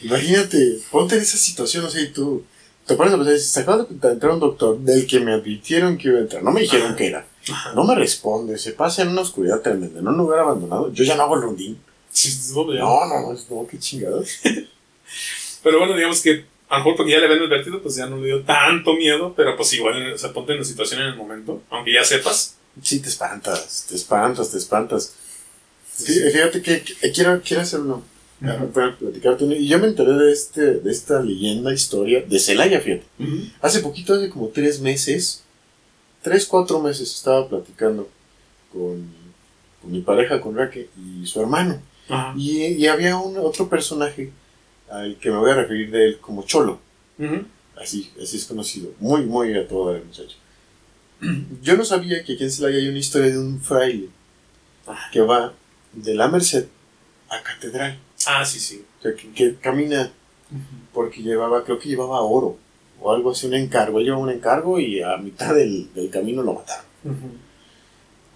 Imagínate, 0.00 0.78
ponte 0.90 1.16
en 1.16 1.22
esa 1.22 1.36
situación, 1.36 1.84
o 1.84 1.90
sea, 1.90 2.00
y 2.00 2.12
tú 2.12 2.44
te 2.86 2.94
pones 2.94 3.12
a 3.12 3.16
pensar, 3.16 3.38
se 3.38 3.60
acaba 3.60 3.86
de 3.88 4.08
entrar 4.08 4.32
un 4.32 4.40
doctor 4.40 4.78
del 4.78 5.06
que 5.06 5.18
me 5.18 5.32
advirtieron 5.32 5.98
que 5.98 6.08
iba 6.08 6.18
a 6.18 6.22
entrar, 6.22 6.42
no 6.42 6.52
me 6.52 6.60
dijeron 6.60 6.94
que 6.94 7.08
era, 7.08 7.26
no 7.74 7.84
me 7.84 7.94
responde, 7.94 8.56
se 8.56 8.72
pasa 8.72 9.02
en 9.02 9.08
una 9.08 9.22
oscuridad 9.22 9.60
tremenda, 9.62 10.00
en 10.00 10.06
un 10.06 10.16
lugar 10.16 10.40
abandonado, 10.40 10.92
yo 10.92 11.02
ya 11.02 11.16
no 11.16 11.24
hago 11.24 11.34
el 11.36 11.42
rondín. 11.42 11.78
No. 12.78 13.06
No, 13.06 13.32
no, 13.32 13.38
no, 13.50 13.66
qué 13.66 13.78
chingados. 13.78 14.30
Pero 15.62 15.78
bueno, 15.78 15.94
digamos 15.96 16.20
que 16.20 16.44
a 16.68 16.78
lo 16.78 16.84
mejor 16.84 16.96
porque 16.96 17.12
ya 17.12 17.18
le 17.18 17.26
habían 17.26 17.42
advertido, 17.42 17.82
pues 17.82 17.96
ya 17.96 18.06
no 18.06 18.16
le 18.18 18.26
dio 18.26 18.42
tanto 18.42 18.94
miedo, 18.94 19.32
pero 19.36 19.56
pues 19.56 19.72
igual, 19.74 20.12
o 20.12 20.18
sea, 20.18 20.32
ponte 20.32 20.52
en 20.52 20.58
la 20.58 20.64
situación 20.64 21.00
en 21.02 21.08
el 21.08 21.16
momento, 21.16 21.62
aunque 21.70 21.92
ya 21.92 22.04
sepas. 22.04 22.56
Sí, 22.82 23.00
te 23.00 23.08
espantas, 23.08 23.86
te 23.88 23.94
espantas, 23.94 24.50
te 24.50 24.58
espantas. 24.58 25.14
Sí, 25.94 26.12
fíjate 26.32 26.60
que, 26.62 26.82
que- 26.82 27.12
quiero, 27.12 27.40
quiero 27.42 27.62
hacer 27.62 27.80
uno, 27.80 28.02
para 28.74 28.96
platicarte 28.96 29.44
y 29.44 29.68
yo 29.68 29.78
me 29.78 29.86
enteré 29.88 30.12
de, 30.12 30.32
este, 30.32 30.60
de 30.80 30.90
esta 30.90 31.20
leyenda, 31.20 31.72
historia 31.72 32.22
de 32.26 32.38
Celaya, 32.38 32.80
fíjate. 32.80 33.04
Hace 33.62 33.80
poquito, 33.80 34.14
hace 34.14 34.28
como 34.28 34.48
tres 34.48 34.80
meses, 34.80 35.44
tres, 36.22 36.44
cuatro 36.46 36.80
meses, 36.80 37.14
estaba 37.14 37.48
platicando 37.48 38.08
con, 38.72 39.08
con 39.80 39.92
mi 39.92 40.00
pareja, 40.00 40.40
con 40.40 40.56
Raque 40.56 40.88
y 40.98 41.26
su 41.26 41.40
hermano. 41.40 41.80
Y, 42.36 42.62
y 42.66 42.86
había 42.86 43.16
un 43.16 43.36
otro 43.38 43.68
personaje 43.68 44.30
al 44.90 45.16
que 45.16 45.30
me 45.30 45.36
voy 45.38 45.50
a 45.50 45.54
referir 45.54 45.90
de 45.90 46.06
él 46.06 46.18
como 46.20 46.42
Cholo. 46.44 46.78
Ujú. 47.18 47.42
Así, 47.80 48.10
así 48.22 48.36
es 48.36 48.44
conocido. 48.44 48.90
Muy, 49.00 49.22
muy 49.24 49.56
a 49.56 49.66
todo 49.66 49.94
el 49.96 50.04
muchacho. 50.04 50.36
Yo 51.62 51.76
no 51.76 51.84
sabía 51.84 52.22
que 52.24 52.34
aquí 52.34 52.44
en 52.44 52.50
Celaya 52.50 52.76
hay 52.76 52.88
una 52.88 52.98
historia 52.98 53.30
de 53.30 53.38
un 53.38 53.60
fraile 53.60 54.08
Ah. 54.86 55.08
que 55.12 55.22
va 55.22 55.54
de 55.94 56.14
la 56.14 56.28
Merced 56.28 56.66
a 57.30 57.42
Catedral. 57.42 57.98
Ah, 58.26 58.44
sí, 58.44 58.60
sí. 58.60 58.84
O 58.98 59.02
sea, 59.02 59.14
que, 59.14 59.30
que 59.32 59.54
camina 59.56 60.12
porque 60.92 61.22
llevaba, 61.22 61.64
creo 61.64 61.78
que 61.78 61.88
llevaba 61.88 62.20
oro 62.20 62.58
o 63.00 63.10
algo 63.12 63.30
así, 63.30 63.46
un 63.46 63.54
encargo. 63.54 63.98
Él 63.98 64.04
llevaba 64.04 64.22
un 64.22 64.30
encargo 64.30 64.78
y 64.78 65.00
a 65.02 65.16
mitad 65.16 65.54
del, 65.54 65.92
del 65.94 66.10
camino 66.10 66.42
lo 66.42 66.52
mataron. 66.54 66.84
Ujú. 67.04 67.30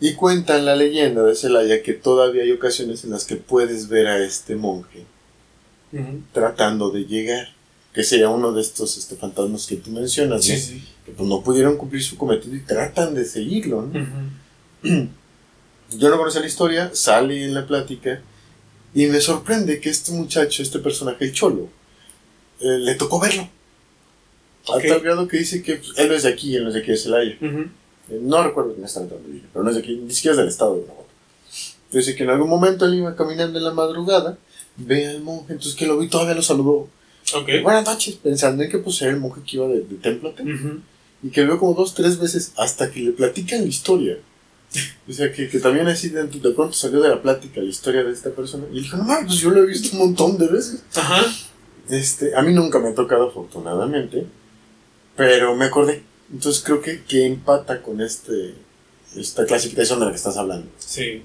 Y 0.01 0.15
cuentan 0.15 0.65
la 0.65 0.77
leyenda 0.77 1.23
de 1.25 1.35
Celaya 1.35 1.83
que 1.83 1.93
todavía 1.93 2.43
hay 2.43 2.53
ocasiones 2.53 3.05
en 3.05 3.11
las 3.11 3.25
que 3.25 3.37
puedes 3.37 3.89
ver 3.89 4.07
a 4.07 4.25
este 4.25 4.55
monje 4.55 5.07
tratando 6.33 6.91
de 6.91 7.05
llegar. 7.05 7.49
Que 7.93 8.05
sería 8.05 8.29
uno 8.29 8.53
de 8.53 8.61
estos 8.61 8.97
este, 8.97 9.17
fantasmas 9.17 9.67
que 9.67 9.77
tú 9.77 9.91
mencionas, 9.91 10.49
¿no? 10.49 10.57
Sí. 10.57 10.85
Que 11.05 11.11
pues 11.13 11.29
no 11.29 11.43
pudieron 11.43 11.77
cumplir 11.77 12.03
su 12.03 12.17
cometido 12.17 12.55
y 12.55 12.61
tratan 12.61 13.15
de 13.15 13.25
seguirlo. 13.25 13.89
Yo 14.83 16.11
no 16.11 16.19
conocía 16.19 16.43
la 16.43 16.47
historia, 16.47 16.91
sale 16.93 17.45
en 17.45 17.55
la 17.55 17.67
plática 17.67 18.21
y 18.95 19.07
me 19.07 19.21
sorprende 19.21 19.81
que 19.81 19.89
este 19.89 20.13
muchacho, 20.13 20.63
este 20.63 20.79
personaje, 20.79 21.25
el 21.25 21.33
cholo, 21.33 21.69
eh, 22.61 22.79
le 22.79 22.95
tocó 22.95 23.19
verlo. 23.19 23.49
Ok. 24.67 24.85
A 24.85 24.89
tal 24.89 25.01
grado 25.01 25.27
que 25.27 25.39
dice 25.39 25.63
que 25.63 25.77
pues, 25.77 25.93
él 25.97 26.09
no 26.09 26.15
es 26.15 26.23
de 26.25 26.29
aquí, 26.29 26.55
él 26.55 26.65
no 26.65 26.69
es 26.69 26.75
de 26.75 26.81
aquí 26.81 26.91
de 26.91 26.97
Celaya. 26.99 27.39
No 28.11 28.43
recuerdo 28.43 28.75
honestamente 28.77 29.15
dónde 29.15 29.31
vive, 29.31 29.49
pero 29.53 29.63
no 29.65 29.71
es 29.71 29.77
de 29.77 29.83
aquí, 29.83 29.97
ni 29.97 30.13
siquiera 30.13 30.33
es 30.33 30.39
del 30.39 30.49
estado 30.49 30.75
de 30.75 30.81
Guanajuato. 30.81 31.09
Dice 31.93 32.15
que 32.15 32.25
en 32.25 32.31
algún 32.31 32.49
momento 32.49 32.85
él 32.85 32.95
iba 32.95 33.17
caminando 33.17 33.59
en 33.59 33.65
la 33.65 33.73
madrugada, 33.73 34.39
ve 34.77 35.09
al 35.09 35.23
monje, 35.23 35.55
entonces 35.55 35.75
que 35.75 35.87
lo 35.87 35.99
vi 35.99 36.09
todavía 36.09 36.35
lo 36.35 36.43
saludó. 36.43 36.89
Ok. 37.35 37.49
Buenas 37.63 37.85
noches, 37.85 38.17
pensando 38.17 38.63
en 38.63 38.71
que 38.71 38.79
pues 38.79 39.01
era 39.03 39.11
el 39.11 39.19
monje 39.19 39.43
que 39.47 39.57
iba 39.57 39.67
de, 39.69 39.81
de 39.81 39.97
templo 39.97 40.33
templo. 40.33 40.55
Ujú. 40.55 40.81
Y 41.23 41.31
que 41.31 41.45
veo 41.45 41.59
como 41.59 41.75
dos, 41.75 41.95
tres 41.95 42.19
veces 42.19 42.53
hasta 42.57 42.91
que 42.91 43.01
le 43.01 43.13
platican 43.13 43.61
la 43.61 43.67
historia. 43.67 44.19
O 45.09 45.13
sea, 45.13 45.33
que, 45.33 45.49
que 45.49 45.59
también 45.59 45.89
así 45.89 46.11
de, 46.11 46.25
de 46.25 46.51
pronto 46.51 46.73
salió 46.75 47.01
de 47.01 47.09
la 47.09 47.23
plática 47.23 47.61
la 47.61 47.69
historia 47.69 48.05
de 48.05 48.13
esta 48.13 48.31
persona. 48.31 48.65
Y 48.71 48.81
dijo, 48.81 48.97
no 48.99 49.05
pues 49.27 49.39
yo 49.39 49.51
lo 49.51 49.63
he 49.63 49.67
visto 49.67 49.97
un 49.97 49.99
montón 49.99 50.39
de 50.39 50.47
veces. 50.47 50.83
Ajá. 50.95 51.23
Este, 51.89 52.37
a 52.37 52.43
mí 52.43 52.53
nunca 52.53 52.79
me 52.79 52.91
ha 52.91 52.95
tocado 52.95 53.29
afortunadamente, 53.29 54.27
pero 55.17 55.57
me 55.57 55.65
acordé. 55.65 56.03
Entonces 56.33 56.63
creo 56.65 56.83
que, 56.83 57.03
que 57.05 57.25
empata 57.27 57.83
con 57.83 58.01
este 58.01 58.55
esta 59.17 59.47
clasificación 59.47 59.99
de 60.01 60.05
la 60.07 60.11
que 60.13 60.17
estás 60.19 60.37
hablando. 60.37 60.71
Sí. 60.79 61.23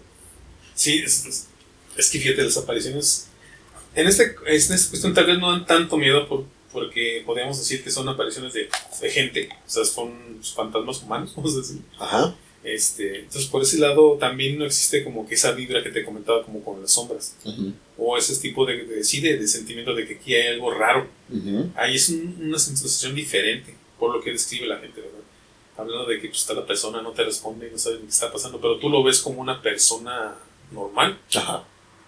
Sí, 0.75 0.99
es, 1.05 1.25
es- 1.25 1.47
es 1.97 2.09
que 2.09 2.19
fíjate, 2.19 2.43
las 2.43 2.57
apariciones. 2.57 3.27
En, 3.93 4.07
este, 4.07 4.23
en 4.47 4.55
esta 4.55 4.73
cuestión 4.89 5.13
tal 5.13 5.27
vez 5.27 5.37
no 5.37 5.51
dan 5.51 5.65
tanto 5.67 5.97
miedo 5.97 6.27
por, 6.27 6.45
porque 6.71 7.21
podríamos 7.25 7.59
decir 7.59 7.83
que 7.83 7.91
son 7.91 8.07
apariciones 8.09 8.53
de, 8.53 8.67
de 9.01 9.09
gente. 9.11 9.49
O 9.67 9.69
sea, 9.69 9.85
son 9.85 10.39
fantasmas 10.55 11.03
humanos, 11.03 11.33
vamos 11.35 11.53
a 11.53 11.57
decir. 11.57 11.81
Ajá. 11.99 12.35
Este, 12.63 13.19
entonces, 13.19 13.45
por 13.51 13.61
ese 13.61 13.77
lado 13.77 14.13
también 14.17 14.57
no 14.57 14.65
existe 14.65 15.03
como 15.03 15.27
que 15.27 15.35
esa 15.35 15.51
vibra 15.51 15.83
que 15.83 15.89
te 15.89 16.05
comentaba, 16.05 16.43
como 16.45 16.63
con 16.63 16.81
las 16.81 16.91
sombras. 16.93 17.35
O 17.97 18.17
ese 18.17 18.35
tipo 18.37 18.65
de, 18.65 18.85
de, 18.85 19.03
sí, 19.03 19.19
de, 19.19 19.37
de 19.37 19.47
sentimiento 19.49 19.93
de 19.93 20.07
que 20.07 20.15
aquí 20.15 20.33
hay 20.33 20.47
algo 20.53 20.71
raro. 20.73 21.07
Ahí 21.75 21.95
es 21.95 22.07
un- 22.09 22.37
una 22.41 22.57
sensación 22.57 23.13
diferente, 23.13 23.75
por 24.03 24.13
lo 24.13 24.21
que 24.21 24.31
describe 24.31 24.67
la 24.67 24.79
gente, 24.79 24.99
¿verdad? 24.99 25.19
Hablando 25.77 26.05
de 26.05 26.19
que 26.19 26.27
pues, 26.27 26.41
está 26.41 26.53
la 26.53 26.65
persona, 26.65 27.01
no 27.01 27.11
te 27.11 27.23
responde, 27.23 27.69
no 27.71 27.77
sabe 27.77 27.95
ni 27.95 28.01
qué 28.03 28.09
está 28.09 28.29
pasando, 28.29 28.59
pero 28.59 28.77
tú 28.79 28.89
lo 28.89 29.01
ves 29.01 29.21
como 29.21 29.39
una 29.39 29.61
persona 29.61 30.35
normal, 30.73 31.17
Ajá. 31.33 31.63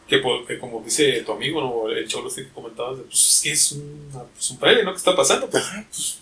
que, 0.10 0.22
que 0.46 0.60
como 0.60 0.82
dice 0.82 1.22
tu 1.22 1.32
amigo, 1.32 1.62
¿no? 1.62 1.90
el 1.90 2.06
cholo 2.06 2.28
este 2.28 2.44
que 2.44 2.50
comentabas, 2.50 2.98
pues 3.08 3.14
es 3.38 3.42
que 3.42 3.52
es 3.54 3.72
un, 3.72 4.10
pues, 4.34 4.52
un 4.52 4.58
fraile, 4.60 4.84
¿no? 4.84 4.92
¿Qué 4.92 4.98
está 4.98 5.16
pasando? 5.16 5.50
Pues, 5.50 5.64
pues, 5.90 6.20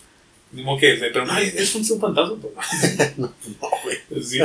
digo 0.52 0.78
que 0.78 0.94
le 0.94 1.10
preguntan, 1.10 1.38
ay, 1.38 1.52
¿es 1.56 1.74
un, 1.74 1.84
fantasma? 2.00 2.36
Pues, 2.40 3.18
no, 3.18 3.32
güey. 3.82 3.98
sí. 4.24 4.38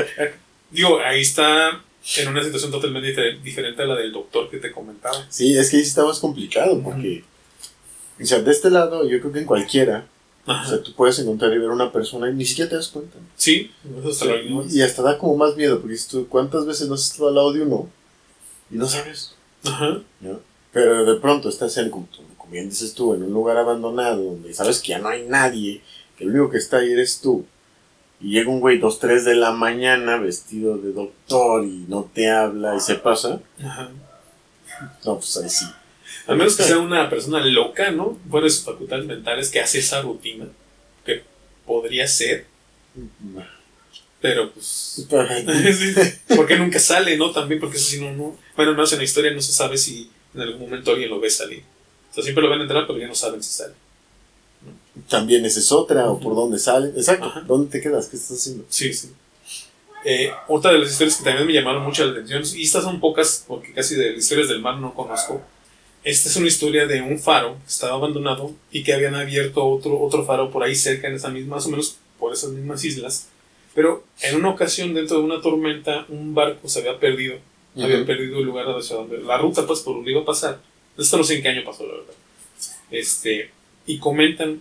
Digo, 0.72 1.00
ahí 1.00 1.22
está 1.22 1.84
en 2.18 2.28
una 2.28 2.44
situación 2.44 2.72
totalmente 2.72 3.14
difer- 3.16 3.40
diferente 3.44 3.84
a 3.84 3.86
la 3.86 3.96
del 3.98 4.12
doctor 4.12 4.50
que 4.50 4.58
te 4.58 4.72
comentaba. 4.72 5.28
Sí, 5.30 5.56
es 5.56 5.70
que 5.70 5.78
ahí 5.78 5.84
está 5.84 6.04
más 6.04 6.18
complicado 6.20 6.82
porque, 6.82 7.24
o 8.20 8.26
sea, 8.26 8.40
de 8.40 8.52
este 8.52 8.72
lado 8.72 9.08
yo 9.08 9.20
creo 9.20 9.32
que 9.32 9.40
en 9.40 9.46
cualquiera, 9.46 10.08
o 10.46 10.52
Ajá. 10.52 10.68
sea, 10.68 10.84
tú 10.84 10.94
puedes 10.94 11.20
encontrar 11.20 11.54
y 11.54 11.58
ver 11.58 11.70
una 11.70 11.92
persona 11.92 12.30
y 12.30 12.34
ni 12.34 12.46
siquiera 12.46 12.70
te 12.70 12.76
das 12.76 12.88
cuenta. 12.88 13.18
Sí, 13.36 13.72
hasta 14.08 14.26
lo 14.26 14.66
y, 14.66 14.82
hasta 14.82 15.02
da 15.02 15.18
como 15.18 15.36
más 15.36 15.56
miedo 15.56 15.80
porque 15.80 15.98
tú, 16.10 16.28
¿cuántas 16.28 16.66
veces 16.66 16.88
no 16.88 16.96
has 16.96 17.04
estado 17.04 17.30
al 17.30 17.36
lado 17.36 17.54
de 17.54 17.62
uno 17.62 17.88
y 18.72 18.76
no 18.76 18.88
sabes? 18.88 19.36
Ajá. 19.64 20.00
¿no? 20.22 20.40
Pero 20.72 21.06
de 21.06 21.20
pronto 21.20 21.50
estás 21.50 21.76
en 21.78 21.90
como, 21.90 22.08
bien 22.52 22.70
dices 22.70 22.94
tú, 22.94 23.14
en 23.14 23.24
un 23.24 23.32
lugar 23.32 23.58
abandonado 23.58 24.24
donde 24.24 24.54
sabes 24.54 24.80
que 24.80 24.90
ya 24.90 25.00
no 25.00 25.10
hay 25.10 25.24
nadie, 25.24 25.82
que 26.18 26.24
el 26.24 26.32
único 26.32 26.50
que 26.50 26.58
está 26.58 26.78
ahí 26.78 26.92
eres 26.92 27.22
tú, 27.22 27.46
y 28.22 28.32
llega 28.32 28.50
un 28.50 28.60
güey 28.60 28.80
dos, 28.80 29.00
tres 29.00 29.24
de 29.26 29.36
la 29.36 29.52
mañana 29.52 30.18
vestido 30.18 30.78
de 30.78 30.92
doctor 30.92 31.64
y 31.64 31.86
no 31.88 32.10
te 32.14 32.30
habla 32.30 32.76
y 32.76 32.80
se 32.80 32.96
pasa, 32.96 33.40
Ajá. 33.64 33.90
no, 35.06 35.16
pues 35.16 35.38
ahí 35.38 35.50
sí. 35.50 35.66
Al 36.30 36.38
menos 36.38 36.56
que 36.56 36.64
sea 36.64 36.78
una 36.78 37.10
persona 37.10 37.44
loca, 37.46 37.92
¿no? 37.92 38.18
Fuera 38.30 38.46
de 38.46 38.52
sus 38.52 38.64
facultades 38.64 39.06
mentales 39.06 39.50
que 39.50 39.60
hace 39.60 39.80
esa 39.80 40.02
rutina. 40.02 40.46
Que 41.06 41.24
podría 41.66 42.08
ser, 42.08 42.46
pero 44.22 44.52
pues. 44.52 45.08
Porque 46.36 46.58
nunca 46.58 46.80
sale, 46.80 47.18
¿no? 47.18 47.32
También 47.32 47.60
porque 47.60 47.78
eso 47.78 47.90
sí 47.90 48.02
no, 48.02 48.12
no. 48.12 48.38
Bueno, 48.56 48.74
no 48.74 48.84
es 48.84 48.92
en 48.92 48.98
la 49.00 49.04
historia, 49.06 49.32
no 49.32 49.42
se 49.42 49.54
sabe 49.54 49.78
si 49.78 50.10
en 50.34 50.42
algún 50.42 50.62
momento 50.62 50.92
alguien 50.92 51.10
lo 51.10 51.20
ve 51.20 51.30
salir. 51.30 51.64
O 52.12 52.14
sea, 52.14 52.24
siempre 52.24 52.44
lo 52.44 52.50
ven 52.50 52.62
entrar, 52.62 52.86
pero 52.86 53.00
ya 53.00 53.08
no 53.08 53.16
saben 53.16 53.42
si 53.42 53.52
sale. 53.52 53.74
También 55.08 55.46
esa 55.46 55.60
es 55.60 55.72
otra, 55.72 56.10
o 56.10 56.20
por 56.20 56.36
dónde 56.36 56.60
sale. 56.60 56.90
Exacto, 56.90 57.26
Ajá. 57.26 57.42
¿dónde 57.42 57.72
te 57.72 57.82
quedas? 57.82 58.08
¿Qué 58.08 58.18
estás 58.18 58.38
haciendo? 58.38 58.66
Sí, 58.70 58.94
sí. 58.94 59.12
Eh, 60.04 60.32
otra 60.48 60.72
de 60.72 60.80
las 60.80 60.92
historias 60.92 61.18
que 61.18 61.24
también 61.24 61.48
me 61.48 61.54
llamaron 61.54 61.84
mucho 61.84 62.06
la 62.06 62.12
atención, 62.12 62.44
y 62.56 62.64
estas 62.64 62.84
son 62.84 63.00
pocas, 63.00 63.46
porque 63.48 63.74
casi 63.74 63.96
de 63.96 64.12
las 64.12 64.20
historias 64.20 64.50
del 64.50 64.62
mar 64.62 64.78
no 64.78 64.94
conozco. 64.94 65.42
Esta 66.04 66.30
es 66.30 66.36
una 66.38 66.48
historia 66.48 66.86
de 66.86 67.02
un 67.02 67.20
faro 67.20 67.56
que 67.56 67.68
estaba 67.68 67.94
abandonado 67.96 68.54
y 68.72 68.84
que 68.84 68.94
habían 68.94 69.16
abierto 69.16 69.66
otro, 69.66 70.00
otro 70.00 70.26
faro 70.26 70.50
por 70.50 70.64
ahí 70.64 70.76
cerca, 70.76 71.08
en 71.08 71.16
esa 71.16 71.30
misma, 71.30 71.58
más 71.58 71.66
o 71.66 71.70
menos 71.70 71.98
por 72.18 72.34
esas 72.34 72.52
mismas 72.52 72.84
islas. 72.86 73.28
Pero 73.76 74.04
en 74.22 74.36
una 74.38 74.50
ocasión, 74.50 74.94
dentro 74.94 75.18
de 75.18 75.24
una 75.24 75.42
tormenta, 75.42 76.06
un 76.10 76.34
barco 76.34 76.68
se 76.70 76.80
había 76.80 76.98
perdido. 77.00 77.38
Había 77.76 77.98
Ujú. 77.98 78.06
perdido 78.06 78.40
el 78.40 78.46
lugar 78.46 78.66
hacia 78.68 78.96
donde 78.96 79.20
la 79.20 79.38
ruta, 79.38 79.66
pues, 79.68 79.82
por 79.82 79.96
donde 79.96 80.12
iba 80.12 80.22
a 80.22 80.26
pasar. 80.26 80.60
Esto 80.98 81.18
no 81.18 81.24
sé 81.24 81.36
en 81.36 81.44
qué 81.44 81.50
año 81.50 81.64
pasó, 81.64 81.86
la 81.86 81.94
verdad. 81.94 82.14
Este, 82.92 83.52
y 83.86 84.00
comentan 84.00 84.60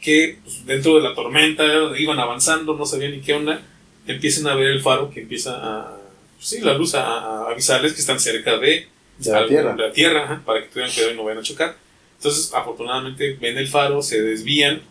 que 0.00 0.38
pues, 0.44 0.66
dentro 0.66 0.96
de 0.96 1.00
la 1.02 1.14
tormenta 1.14 1.64
iban 1.98 2.18
avanzando, 2.18 2.74
no 2.76 2.84
sabían 2.84 3.12
ni 3.12 3.20
qué 3.20 3.32
onda, 3.32 3.62
empiezan 4.06 4.46
a 4.48 4.54
ver 4.54 4.66
el 4.66 4.82
faro 4.82 5.10
que 5.10 5.20
empieza 5.20 5.54
a. 5.56 5.98
Sí, 6.38 6.60
la 6.60 6.74
luz 6.74 6.94
a, 6.94 7.06
a 7.06 7.50
avisarles 7.50 7.94
que 7.94 8.00
están 8.00 8.20
cerca 8.20 8.58
de, 8.58 8.86
De 9.18 9.30
la 9.30 9.38
algo- 9.38 9.48
tierra. 9.48 9.76
la 9.76 9.92
tierra, 9.92 10.24
ajá, 10.24 10.42
para 10.44 10.62
que 10.62 10.68
tuvieran 10.68 10.92
cuidado 10.92 11.12
y 11.12 11.16
no 11.16 11.24
vayan 11.24 11.38
a 11.40 11.42
chocar. 11.42 11.76
Entonces, 12.16 12.52
afortunadamente, 12.54 13.34
ven 13.40 13.58
el 13.58 13.68
faro, 13.68 14.02
se 14.02 14.20
desvían 14.22 14.82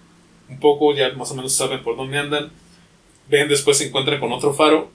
un 0.50 0.60
poco, 0.60 0.94
ya 0.94 1.10
más 1.14 1.32
o 1.32 1.36
menos 1.36 1.54
saben 1.54 1.82
por 1.84 1.96
dónde 1.98 2.18
andan. 2.18 2.52
Ven, 3.30 3.48
después 3.50 3.78
se 3.78 3.88
encuentran 3.88 4.20
con 4.20 4.32
otro 4.32 4.54
faro. 4.54 4.92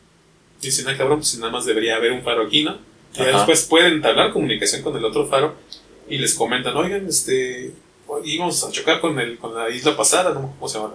Dicen, 0.61 0.89
ah, 0.89 0.97
cabrón, 0.97 1.19
pues 1.21 1.37
nada 1.39 1.51
más 1.53 1.65
debería 1.65 1.97
haber 1.97 2.13
un 2.13 2.23
faro 2.23 2.43
aquí, 2.47 2.63
¿no? 2.65 2.79
Y 3.15 3.19
ya 3.19 3.27
después 3.37 3.65
pueden 3.65 3.95
entablar 3.95 4.33
comunicación 4.33 4.83
con 4.83 4.97
el 4.97 5.05
otro 5.05 5.27
faro 5.27 5.55
y 6.09 6.19
les 6.19 6.35
comentan, 6.35 6.77
oigan, 6.77 7.07
este, 7.09 7.73
íbamos 8.25 8.63
a 8.65 8.71
chocar 8.71 9.01
con, 9.01 9.19
el, 9.19 9.39
con 9.39 9.55
la 9.55 9.71
isla 9.71 9.97
pasada, 9.97 10.33
¿no? 10.35 10.55
¿Cómo 10.59 10.69
se 10.69 10.79
llama? 10.79 10.95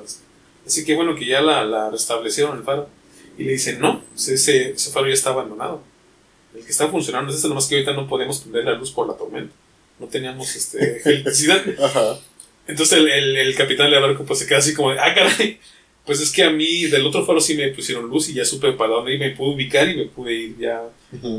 Así 0.65 0.85
que 0.85 0.95
bueno 0.95 1.15
que 1.15 1.25
ya 1.25 1.41
la, 1.41 1.63
la 1.65 1.89
restablecieron 1.89 2.57
el 2.57 2.63
faro. 2.63 2.87
Y 3.37 3.43
le 3.45 3.53
dicen, 3.53 3.79
no, 3.79 4.01
pues 4.13 4.27
ese, 4.29 4.71
ese 4.71 4.91
faro 4.91 5.07
ya 5.07 5.13
está 5.13 5.31
abandonado. 5.31 5.81
El 6.55 6.63
que 6.63 6.71
está 6.71 6.87
funcionando 6.87 7.31
es 7.31 7.37
este, 7.37 7.47
nomás 7.47 7.67
que 7.67 7.75
ahorita 7.75 7.93
no 7.93 8.07
podemos 8.07 8.39
prender 8.39 8.65
la 8.65 8.73
luz 8.73 8.91
por 8.91 9.07
la 9.07 9.15
tormenta. 9.15 9.53
No 9.99 10.07
teníamos 10.07 10.55
este, 10.55 11.01
electricidad. 11.03 11.63
Ajá. 11.83 12.19
Entonces 12.67 12.97
el, 12.97 13.07
el, 13.09 13.37
el 13.37 13.55
capitán 13.55 13.91
de 13.91 13.99
barco 13.99 14.23
pues 14.23 14.39
se 14.39 14.47
queda 14.47 14.59
así 14.59 14.73
como, 14.73 14.91
de, 14.91 14.99
ah, 14.99 15.13
caray. 15.13 15.59
Pues 16.05 16.19
es 16.19 16.31
que 16.31 16.43
a 16.43 16.49
mí 16.49 16.85
del 16.85 17.05
otro 17.05 17.25
faro 17.25 17.39
sí 17.39 17.55
me 17.55 17.69
pusieron 17.69 18.09
luz 18.09 18.27
y 18.27 18.33
ya 18.33 18.43
supe 18.43 18.73
para 18.73 18.91
dónde 18.91 19.13
ir, 19.13 19.19
me 19.19 19.29
pude 19.29 19.55
ubicar 19.55 19.87
y 19.87 19.95
me 19.95 20.05
pude 20.05 20.33
ir 20.33 20.57
ya. 20.57 20.83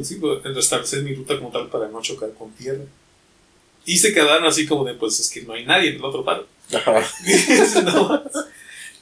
Sí, 0.03 0.17
pues, 0.17 0.43
restablecer 0.43 1.03
mi 1.03 1.15
ruta 1.15 1.37
como 1.37 1.51
tal 1.51 1.69
para 1.69 1.89
no 1.89 2.01
chocar 2.01 2.33
con 2.33 2.51
tierra. 2.53 2.85
Y 3.85 3.99
se 3.99 4.15
quedaron 4.15 4.47
así 4.47 4.67
como 4.67 4.85
de, 4.85 4.95
pues 4.95 5.21
es 5.21 5.29
que 5.29 5.43
no 5.43 5.53
hay 5.53 5.67
nadie 5.67 5.91
en 5.91 5.97
el 5.97 6.05
otro 6.05 6.25
paro. 6.25 6.47
Ajá. 6.73 7.07
No. 7.85 8.23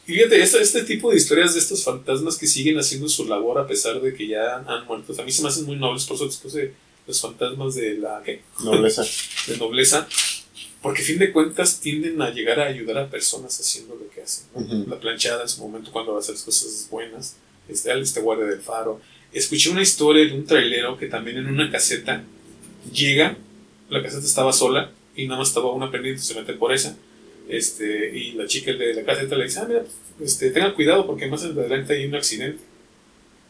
Y 0.07 0.15
fíjate, 0.15 0.43
este, 0.43 0.61
este 0.61 0.83
tipo 0.83 1.11
de 1.11 1.17
historias 1.17 1.55
de 1.55 1.61
estos 1.61 1.85
fantasmas 1.85 2.37
que 2.37 2.47
siguen 2.47 2.79
haciendo 2.79 3.09
su 3.09 3.25
labor 3.25 3.59
a 3.59 3.67
pesar 3.67 4.01
de 4.01 4.13
que 4.15 4.27
ya 4.27 4.57
han, 4.67 4.87
muerto, 4.87 5.15
a 5.21 5.25
mí 5.25 5.31
se 5.31 5.43
me 5.43 5.49
hacen 5.49 5.65
muy 5.65 5.77
nobles, 5.77 6.05
por 6.05 6.17
eso 6.17 6.49
de 6.49 6.75
los 7.07 7.21
fantasmas 7.21 7.75
de 7.75 7.99
la 7.99 8.23
¿qué? 8.25 8.43
Nobleza. 8.65 9.05
de 9.47 9.57
nobleza, 9.59 10.09
porque 10.83 11.03
a 11.03 11.05
fin 11.05 11.19
de 11.19 11.33
cuentas 11.33 11.81
tienden 11.81 12.21
a 12.21 12.31
llegar 12.31 12.59
a 12.59 12.67
ayudar 12.67 12.99
a 12.99 13.11
personas 13.11 13.59
haciendo 13.61 13.95
lo 13.95 14.11
que 14.11 14.23
hacen. 14.23 14.47
La 14.89 14.99
planchada 14.99 15.43
en 15.43 15.49
su 15.49 15.61
momento 15.61 15.93
cuando 15.93 16.13
va 16.13 16.19
a 16.19 16.21
hacer 16.21 16.35
las 16.35 16.43
cosas 16.43 16.89
buenas, 16.91 17.37
este, 17.69 17.97
este 18.01 18.21
guardia 18.21 18.47
del 18.47 18.61
faro. 18.61 19.01
Escuché 19.33 19.71
una 19.71 19.83
historia 19.83 20.25
de 20.27 20.33
un 20.33 20.45
trailero 20.45 20.99
que 20.99 21.07
también 21.07 21.39
en 21.39 21.47
una 21.47 21.71
caseta 21.71 22.25
llega, 22.93 23.37
la 23.89 24.03
caseta 24.03 24.27
estaba 24.27 24.53
sola 24.53 24.91
y 25.15 25.27
nada 25.27 25.39
más 25.39 25.49
estaba 25.49 25.73
una 25.73 25.91
pendiente, 25.91 26.21
se 26.21 26.35
mete 26.35 26.55
por 26.55 26.73
esa. 26.73 26.97
Este, 27.57 28.11
y 28.17 28.33
la 28.33 28.47
chica 28.47 28.73
de 28.73 28.95
la 28.95 29.05
caseta 29.05 29.37
le 29.37 29.45
dice, 29.45 29.61
ah, 29.61 29.67
mira, 29.69 29.83
este, 30.25 30.51
tenga 30.53 30.75
cuidado 30.75 31.07
porque 31.07 31.27
más 31.27 31.43
adelante 31.45 31.93
hay 31.93 32.07
un 32.07 32.15
accidente. 32.15 32.63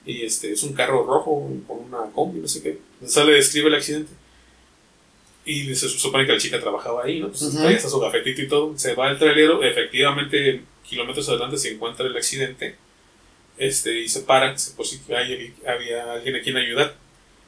Y 0.04 0.22
este, 0.22 0.50
es 0.50 0.62
un 0.64 0.72
carro 0.72 1.04
rojo 1.04 1.48
con 1.68 1.78
una 1.84 2.10
combi, 2.12 2.40
no 2.40 2.48
sé 2.48 2.62
qué. 2.62 2.78
Entonces 2.94 3.12
sale, 3.14 3.32
describe 3.32 3.68
el 3.68 3.74
accidente. 3.76 4.10
Y 5.44 5.74
se 5.74 5.88
supone 5.88 6.26
que 6.26 6.32
la 6.32 6.38
chica 6.38 6.60
trabajaba 6.60 7.04
ahí, 7.04 7.20
¿no? 7.20 7.28
Pues 7.28 7.42
ahí 7.66 7.74
está 7.74 7.88
su 7.88 7.98
gafetito 8.00 8.42
y 8.42 8.48
todo. 8.48 8.76
Se 8.78 8.94
va 8.94 9.10
el 9.10 9.18
trailero, 9.18 9.62
efectivamente, 9.62 10.62
kilómetros 10.88 11.28
adelante 11.28 11.56
se 11.56 11.70
encuentra 11.72 12.06
el 12.06 12.16
accidente. 12.16 12.74
Este, 13.58 14.00
y 14.00 14.08
se 14.08 14.22
para, 14.22 14.56
se- 14.58 14.72
por 14.74 14.84
si 14.86 15.00
hay- 15.14 15.54
había 15.66 16.12
alguien 16.14 16.36
a 16.36 16.40
quien 16.40 16.56
ayudar. 16.56 16.96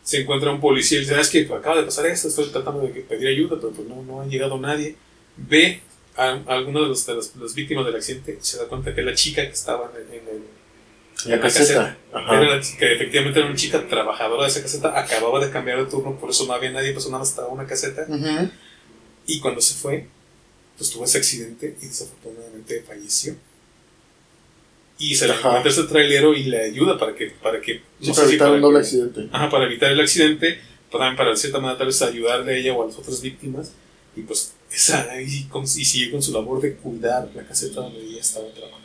Se 0.04 0.20
encuentra 0.20 0.50
un 0.52 0.60
policía 0.60 0.98
y 0.98 1.00
dice, 1.02 1.14
"Ah, 1.16 1.20
es 1.20 1.30
que 1.30 1.40
acaba 1.52 1.76
de 1.78 1.84
pasar 1.84 2.06
esto, 2.06 2.28
estoy 2.28 2.46
tratando 2.50 2.80
de 2.82 2.88
pedir 3.00 3.26
ayuda, 3.28 3.56
pero 3.60 3.72
pues 3.72 3.88
no, 3.88 4.02
no 4.02 4.20
ha 4.20 4.26
llegado 4.26 4.58
nadie. 4.58 4.96
Ve 5.36 5.80
a, 6.16 6.22
a 6.46 6.54
alguna 6.54 6.80
de, 6.80 6.86
los- 6.88 7.06
de 7.06 7.14
las, 7.14 7.34
las 7.36 7.54
víctimas 7.54 7.84
del 7.86 7.96
accidente 7.96 8.38
se 8.40 8.58
da 8.58 8.66
cuenta 8.66 8.94
que 8.94 9.02
la 9.02 9.14
chica 9.14 9.42
que 9.42 9.52
estaba 9.52 9.90
en, 9.96 10.14
en 10.14 10.28
el, 10.28 10.42
La 11.26 11.36
en 11.36 11.40
caseta. 11.40 11.96
Ajá. 12.12 12.40
era 12.42 12.56
la- 12.56 12.62
que 12.62 12.92
efectivamente 12.94 13.38
era 13.40 13.48
una 13.48 13.56
chica 13.56 13.86
trabajadora 13.88 14.42
de 14.44 14.48
esa 14.50 14.62
caseta, 14.62 14.98
acababa 14.98 15.44
de 15.44 15.50
cambiar 15.50 15.78
de 15.84 15.90
turno, 15.90 16.16
por 16.18 16.30
eso 16.30 16.46
no 16.46 16.52
había 16.52 16.70
nadie, 16.70 16.92
pues 16.92 17.06
nada 17.06 17.18
más 17.18 17.30
estaba 17.30 17.48
una 17.48 17.66
caseta. 17.66 18.06
Ujú. 18.08 18.50
Y 19.26 19.40
cuando 19.40 19.60
se 19.60 19.74
fue, 19.74 20.06
pues 20.76 20.90
tuvo 20.90 21.04
ese 21.04 21.18
accidente 21.18 21.76
y 21.80 21.86
desafortunadamente 21.86 22.82
falleció. 22.86 23.34
Y 24.98 25.16
se 25.16 25.26
le 25.26 25.34
encuentra 25.34 25.70
ese 25.70 25.82
trailero 25.84 26.34
y 26.34 26.44
le 26.44 26.62
ayuda 26.62 26.96
para 26.98 27.14
que, 27.16 27.30
para 27.42 27.60
que, 27.60 27.82
Sí, 28.00 28.08
no 28.08 28.14
para 28.14 28.26
si 28.26 28.30
evitar 28.32 28.46
para 28.48 28.56
un 28.56 28.60
doble 28.62 28.78
accidente. 28.78 29.28
Ajá, 29.32 29.50
para 29.50 29.64
evitar 29.66 29.90
el 29.90 30.00
accidente, 30.00 30.60
pero 30.88 30.98
también 31.00 31.16
para 31.16 31.30
de 31.30 31.36
cierta 31.36 31.58
manera 31.58 31.78
tal 31.78 31.88
vez 31.88 32.00
ayudarle 32.02 32.52
a 32.52 32.56
ella 32.56 32.74
o 32.74 32.82
a 32.84 32.86
las 32.86 32.96
otras 32.96 33.20
víctimas. 33.20 33.72
Y 34.16 34.20
pues 34.22 34.53
esa, 34.74 35.20
y, 35.20 35.44
con, 35.44 35.64
y 35.64 35.66
sigue 35.84 36.10
con 36.10 36.22
su 36.22 36.32
labor 36.32 36.60
de 36.60 36.74
cuidar 36.76 37.30
la 37.34 37.46
caseta 37.46 37.80
donde 37.80 38.00
ella 38.04 38.20
estaba 38.20 38.46
trabajando. 38.50 38.84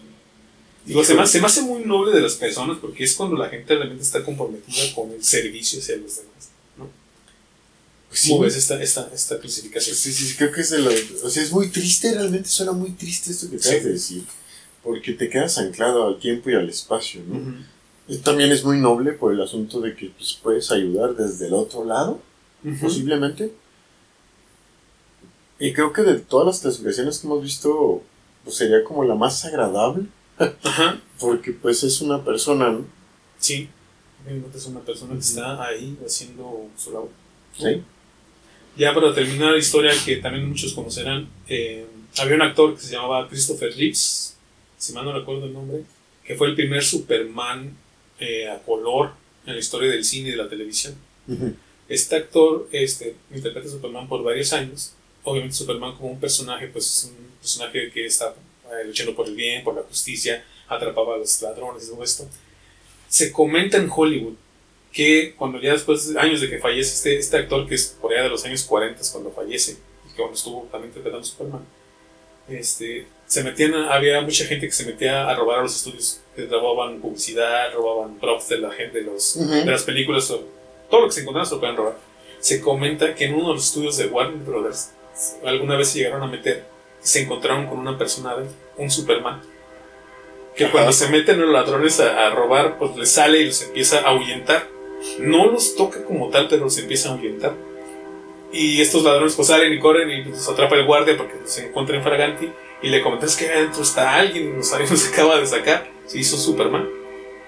Digo, 0.85 1.03
se 1.03 1.13
me, 1.13 1.21
hace- 1.21 1.33
se 1.33 1.39
me 1.41 1.45
hace 1.47 1.61
muy 1.61 1.83
noble 1.85 2.13
de 2.15 2.21
las 2.21 2.33
personas 2.35 2.77
porque 2.79 3.03
es 3.03 3.13
cuando 3.13 3.35
la 3.37 3.49
gente 3.49 3.75
realmente 3.75 4.03
está 4.03 4.23
comprometida 4.23 4.93
con 4.95 5.11
el 5.11 5.23
servicio 5.23 5.79
hacia 5.79 5.97
los 5.97 6.15
demás. 6.17 6.49
¿no? 6.77 6.87
Pues 8.07 8.21
sí. 8.21 8.29
¿Cómo 8.29 8.41
ves 8.41 8.55
esta, 8.55 8.81
esta, 8.81 9.09
esta 9.13 9.39
clasificación? 9.39 9.95
Sí, 9.95 10.11
sí, 10.13 10.25
sí, 10.25 10.35
creo 10.35 10.51
que 10.51 10.61
es 10.61 10.69
de 10.71 10.79
lo. 10.79 10.89
O 11.23 11.29
sea, 11.29 11.43
es 11.43 11.51
muy 11.51 11.69
triste, 11.69 12.11
realmente 12.13 12.49
suena 12.49 12.71
muy 12.71 12.91
triste 12.91 13.31
esto 13.31 13.49
que 13.49 13.59
Sí. 13.59 13.67
acabas 13.69 13.83
de 13.85 13.91
decir. 13.93 14.23
Porque 14.83 15.11
te 15.13 15.29
quedas 15.29 15.57
anclado 15.57 16.07
al 16.07 16.19
tiempo 16.19 16.49
y 16.49 16.55
al 16.55 16.69
espacio, 16.69 17.21
¿no? 17.27 17.57
Y 18.07 18.17
También 18.19 18.51
es 18.51 18.63
muy 18.63 18.77
noble 18.79 19.11
por 19.11 19.31
el 19.33 19.41
asunto 19.41 19.81
de 19.81 19.95
que 19.95 20.07
pues, 20.17 20.39
puedes 20.41 20.71
ayudar 20.71 21.15
desde 21.15 21.45
el 21.47 21.53
otro 21.53 21.83
lado, 21.85 22.19
posiblemente. 22.81 23.51
Y 25.59 25.73
creo 25.73 25.91
que 25.91 26.03
de 26.03 26.19
todas 26.19 26.47
las 26.47 26.59
clasificaciones 26.61 27.19
que 27.19 27.27
hemos 27.27 27.43
visto, 27.43 28.01
pues 28.43 28.55
sería 28.55 28.83
como 28.83 29.03
la 29.03 29.15
más 29.15 29.43
agradable, 29.45 30.05
Ajá, 30.63 31.01
porque 31.19 31.51
pues 31.51 31.83
es 31.83 32.01
una 32.01 32.23
persona, 32.23 32.69
¿no? 32.69 32.85
sí. 33.39 33.69
Es 34.55 34.65
una 34.65 34.81
persona 34.81 35.13
que 35.13 35.21
está 35.21 35.63
ahí 35.65 35.97
haciendo 36.05 36.67
su 36.77 36.91
labor. 36.91 37.09
Sí. 37.57 37.81
Ya 38.77 38.93
para 38.93 39.13
terminar 39.13 39.53
la 39.53 39.57
historia 39.57 39.91
que 40.05 40.17
también 40.17 40.47
muchos 40.47 40.73
conocerán, 40.73 41.27
eh, 41.47 41.85
había 42.17 42.35
un 42.35 42.41
actor 42.41 42.75
que 42.75 42.81
se 42.81 42.93
llamaba 42.93 43.27
Christopher 43.27 43.73
Reeves, 43.75 44.35
si 44.77 44.93
mal 44.93 45.05
no 45.05 45.13
recuerdo 45.13 45.45
el 45.45 45.53
nombre, 45.53 45.83
que 46.23 46.35
fue 46.35 46.47
el 46.47 46.55
primer 46.55 46.83
Superman 46.83 47.75
eh, 48.19 48.49
a 48.49 48.59
color 48.59 49.11
en 49.45 49.53
la 49.53 49.59
historia 49.59 49.89
del 49.89 50.03
cine 50.03 50.29
y 50.29 50.31
de 50.31 50.37
la 50.37 50.49
televisión. 50.49 50.95
Este 51.87 52.15
actor 52.17 52.67
este, 52.71 53.15
interpreta 53.33 53.67
a 53.67 53.71
Superman 53.71 54.07
por 54.07 54.21
varios 54.21 54.53
años. 54.53 54.93
Obviamente 55.23 55.55
Superman 55.55 55.95
como 55.95 56.09
un 56.09 56.19
personaje, 56.19 56.67
pues 56.67 56.85
es 56.85 57.03
un 57.05 57.31
personaje 57.39 57.91
que 57.91 58.05
está 58.05 58.33
eh, 58.71 58.85
luchando 58.85 59.15
por 59.15 59.27
el 59.27 59.35
bien, 59.35 59.63
por 59.63 59.75
la 59.75 59.81
justicia, 59.83 60.43
atrapaba 60.67 61.15
a 61.15 61.17
los 61.17 61.41
ladrones 61.41 61.85
y 61.85 61.91
todo 61.91 62.03
esto. 62.03 62.27
Se 63.07 63.31
comenta 63.31 63.77
en 63.77 63.89
Hollywood 63.93 64.35
que 64.91 65.33
cuando 65.35 65.59
ya 65.59 65.73
después 65.73 66.13
de 66.13 66.19
años 66.19 66.41
de 66.41 66.49
que 66.49 66.59
fallece 66.59 66.93
este, 66.93 67.17
este 67.17 67.37
actor, 67.37 67.67
que 67.67 67.75
es 67.75 67.95
por 67.99 68.11
allá 68.11 68.23
de 68.23 68.29
los 68.29 68.43
años 68.45 68.63
40 68.63 69.01
cuando 69.11 69.31
fallece, 69.31 69.77
y 70.05 70.09
que 70.09 70.15
cuando 70.15 70.35
estuvo 70.35 70.67
también 70.71 70.89
interpretando 70.89 71.25
Superman, 71.25 71.65
este, 72.47 73.05
se 73.27 73.43
metían, 73.43 73.73
había 73.75 74.21
mucha 74.21 74.45
gente 74.45 74.65
que 74.65 74.73
se 74.73 74.85
metía 74.85 75.29
a 75.29 75.35
robar 75.35 75.59
a 75.59 75.63
los 75.63 75.75
estudios, 75.75 76.21
que 76.35 76.45
robaban 76.45 76.99
publicidad, 76.99 77.73
robaban 77.73 78.17
props 78.17 78.49
de 78.49 78.57
la 78.57 78.71
gente, 78.71 78.99
de, 78.99 79.05
los, 79.05 79.37
de 79.37 79.65
las 79.65 79.83
películas, 79.83 80.27
todo 80.27 81.01
lo 81.01 81.07
que 81.07 81.13
se 81.13 81.21
encontraba 81.21 81.45
se 81.45 81.55
lo 81.55 81.61
podían 81.61 81.77
robar. 81.77 81.97
Se 82.39 82.61
comenta 82.61 83.13
que 83.13 83.25
en 83.25 83.35
uno 83.35 83.49
de 83.49 83.53
los 83.55 83.65
estudios 83.65 83.97
de 83.97 84.07
Warner 84.07 84.37
Brothers 84.37 84.91
alguna 85.45 85.77
vez 85.77 85.89
se 85.89 85.99
llegaron 85.99 86.23
a 86.23 86.27
meter 86.27 86.65
y 87.03 87.07
se 87.07 87.21
encontraron 87.21 87.67
con 87.67 87.79
una 87.79 87.97
persona 87.97 88.31
adentro, 88.31 88.55
un 88.77 88.89
Superman. 88.89 89.41
Que 90.55 90.69
cuando 90.69 90.91
se 90.91 91.09
meten 91.09 91.39
los 91.39 91.49
ladrones 91.49 91.99
a, 91.99 92.27
a 92.27 92.29
robar, 92.31 92.77
pues 92.77 92.95
les 92.97 93.11
sale 93.11 93.39
y 93.39 93.45
los 93.45 93.61
empieza 93.61 93.99
a 93.99 94.09
ahuyentar. 94.09 94.67
No 95.19 95.45
los 95.45 95.75
toca 95.75 96.03
como 96.03 96.29
tal, 96.29 96.47
pero 96.49 96.65
los 96.65 96.77
empieza 96.77 97.09
a 97.09 97.13
ahuyentar. 97.13 97.53
Y 98.51 98.81
estos 98.81 99.03
ladrones 99.03 99.35
pues 99.35 99.47
salen 99.47 99.71
y 99.71 99.79
corren 99.79 100.09
y 100.09 100.23
los 100.23 100.49
atrapa 100.49 100.75
el 100.75 100.85
guardia 100.85 101.15
porque 101.15 101.35
se 101.45 101.67
encuentra 101.67 101.95
en 101.95 102.03
Fraganti. 102.03 102.51
Y 102.81 102.89
le 102.89 103.01
comentas 103.01 103.35
que 103.35 103.49
adentro 103.49 103.83
está 103.83 104.15
alguien 104.15 104.49
y 104.49 104.57
nos, 104.57 104.71
nos 104.89 105.07
acaba 105.07 105.39
de 105.39 105.45
sacar. 105.45 105.87
Se 106.05 106.19
hizo 106.19 106.37
Superman. 106.37 106.89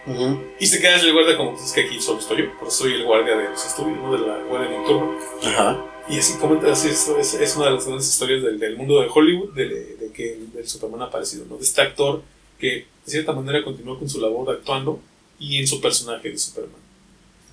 Ujú. 0.05 0.41
Y 0.59 0.65
se 0.67 0.79
queda 0.79 0.95
el 0.95 1.13
guardia 1.13 1.37
como, 1.37 1.51
pues 1.51 1.65
es 1.65 1.73
que 1.73 1.81
aquí 1.81 2.01
solo 2.01 2.19
estoy 2.19 2.43
yo, 2.43 2.57
por 2.57 2.67
eso 2.67 2.83
soy 2.83 2.93
el 2.93 3.05
guardia 3.05 3.37
de 3.37 3.49
los 3.49 3.65
estudios, 3.65 3.97
¿no? 3.99 4.11
De 4.11 4.27
la 4.27 4.37
guardia 4.37 4.77
nocturna. 4.77 5.11
Ajá. 5.45 5.85
Y 6.11 6.19
así 6.19 6.33
comenta, 6.39 6.71
así 6.71 6.89
es, 6.89 7.07
es, 7.33 7.55
una 7.55 7.65
de 7.67 7.71
las 7.71 7.85
grandes 7.85 8.07
historias 8.09 8.43
del, 8.43 8.59
del 8.59 8.75
mundo 8.77 9.01
de 9.01 9.07
Hollywood, 9.13 9.53
de, 9.53 9.65
de 9.67 10.11
que 10.13 10.37
el 10.57 10.67
Superman 10.67 11.01
ha 11.03 11.05
aparecido, 11.05 11.45
¿no? 11.49 11.57
De 11.57 11.63
este 11.63 11.81
actor 11.81 12.21
que 12.59 12.85
de 13.05 13.11
cierta 13.11 13.31
manera 13.31 13.63
continuó 13.63 13.97
con 13.97 14.09
su 14.09 14.19
labor 14.19 14.53
actuando 14.53 14.99
y 15.39 15.57
en 15.57 15.67
su 15.67 15.79
personaje 15.81 16.29
de 16.29 16.37
Superman. 16.37 16.79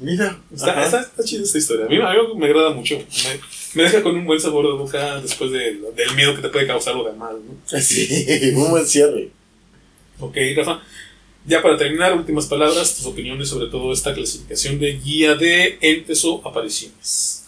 Mira. 0.00 0.38
Está, 0.54 0.84
está, 0.84 1.00
está 1.00 1.24
chida 1.24 1.42
esta 1.42 1.58
historia. 1.58 1.86
A 1.86 1.88
mí, 1.88 1.96
a 1.96 2.12
mí 2.12 2.38
me 2.38 2.46
agrada 2.46 2.70
mucho. 2.70 2.96
Me, 2.98 3.40
me 3.74 3.82
deja 3.84 4.02
con 4.02 4.14
un 4.16 4.24
buen 4.26 4.40
sabor 4.40 4.66
de 4.66 4.72
boca 4.72 5.20
después 5.20 5.50
de- 5.50 5.80
del 5.96 6.14
miedo 6.14 6.36
que 6.36 6.42
te 6.42 6.48
puede 6.50 6.66
causar 6.66 6.94
lo 6.94 7.04
de 7.04 7.12
mal, 7.12 7.36
¿no? 7.44 7.80
Sí, 7.80 8.52
un 8.54 8.70
buen 8.70 8.86
cierre. 8.86 9.30
Ok, 10.20 10.36
Rafa. 10.56 10.82
Ya 11.46 11.62
para 11.62 11.76
terminar, 11.78 12.14
últimas 12.14 12.46
palabras, 12.46 12.94
tus 12.96 13.06
opiniones 13.06 13.48
sobre 13.48 13.68
todo 13.68 13.92
esta 13.92 14.12
clasificación 14.12 14.78
de 14.78 14.98
guía 14.98 15.34
de 15.34 15.78
entes 15.80 16.24
o 16.24 16.42
apariciones. 16.46 17.46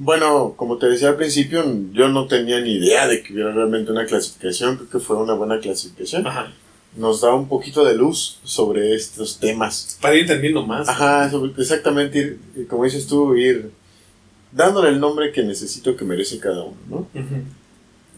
Bueno, 0.00 0.54
como 0.56 0.78
te 0.78 0.86
decía 0.86 1.08
al 1.08 1.16
principio, 1.16 1.64
yo 1.92 2.08
no 2.08 2.26
tenía 2.28 2.60
ni 2.60 2.74
idea 2.74 3.08
de 3.08 3.22
que 3.22 3.32
hubiera 3.32 3.52
realmente 3.52 3.90
una 3.90 4.06
clasificación. 4.06 4.76
Creo 4.76 4.88
que 4.90 4.98
fue 5.00 5.16
una 5.16 5.34
buena 5.34 5.58
clasificación. 5.58 6.26
Ajá. 6.26 6.52
Nos 6.96 7.20
da 7.20 7.34
un 7.34 7.48
poquito 7.48 7.84
de 7.84 7.94
luz 7.96 8.38
sobre 8.44 8.94
estos 8.94 9.38
temas. 9.38 9.98
Para 10.00 10.14
ir 10.14 10.22
entendiendo 10.22 10.64
más. 10.66 10.88
Ajá, 10.88 11.28
sobre- 11.30 11.52
exactamente, 11.60 12.18
ir, 12.18 12.38
eh, 12.56 12.66
como 12.68 12.84
dices 12.84 13.06
tú, 13.06 13.34
ir 13.36 13.70
dándole 14.52 14.88
el 14.90 15.00
nombre 15.00 15.32
que 15.32 15.42
necesito 15.42 15.96
que 15.96 16.04
merece 16.04 16.38
cada 16.38 16.62
uno, 16.64 16.76
¿no? 16.88 16.96
Ujú. 17.20 17.42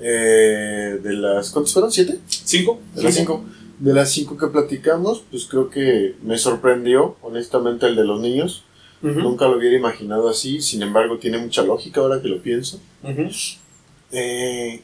Eh, 0.01 0.99
de 1.03 1.13
las, 1.15 1.51
¿cuántos 1.51 1.73
fueron? 1.73 1.91
¿Siete? 1.91 2.19
¿Cinco? 2.29 2.79
De 2.95 3.03
las 3.03 3.15
cinco. 3.15 3.45
De 3.79 3.93
las 3.95 4.11
cinco 4.11 4.37
que 4.37 4.47
platicamos, 4.49 5.23
pues 5.31 5.47
creo 5.47 5.71
que 5.71 6.15
me 6.23 6.37
sorprendió, 6.39 7.17
honestamente, 7.23 7.87
el 7.87 7.97
de 7.97 8.05
los 8.05 8.21
niños. 8.21 8.65
Nunca 9.03 9.49
lo 9.49 9.57
hubiera 9.57 9.77
imaginado 9.77 10.29
así, 10.29 10.61
sin 10.61 10.83
embargo, 10.83 11.17
tiene 11.19 11.39
mucha 11.39 11.63
lógica 11.63 12.01
ahora 12.01 12.21
que 12.21 12.29
lo 12.29 12.43
pienso. 12.43 12.81
Eh, 14.13 14.83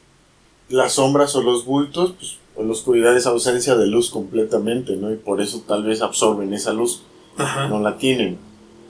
las 0.70 0.94
sombras 0.94 1.36
o 1.36 1.42
los 1.42 1.64
bultos, 1.66 2.14
pues 2.18 2.38
la 2.56 2.72
oscuridad 2.72 3.16
es 3.16 3.26
ausencia 3.26 3.76
de 3.76 3.86
luz 3.86 4.08
completamente, 4.10 4.96
¿no? 4.96 5.12
Y 5.12 5.16
por 5.16 5.40
eso 5.42 5.62
tal 5.66 5.82
vez 5.84 6.00
absorben 6.00 6.54
esa 6.54 6.72
luz, 6.72 7.02
Ajá. 7.36 7.68
no 7.68 7.80
la 7.80 7.98
tienen. 7.98 8.38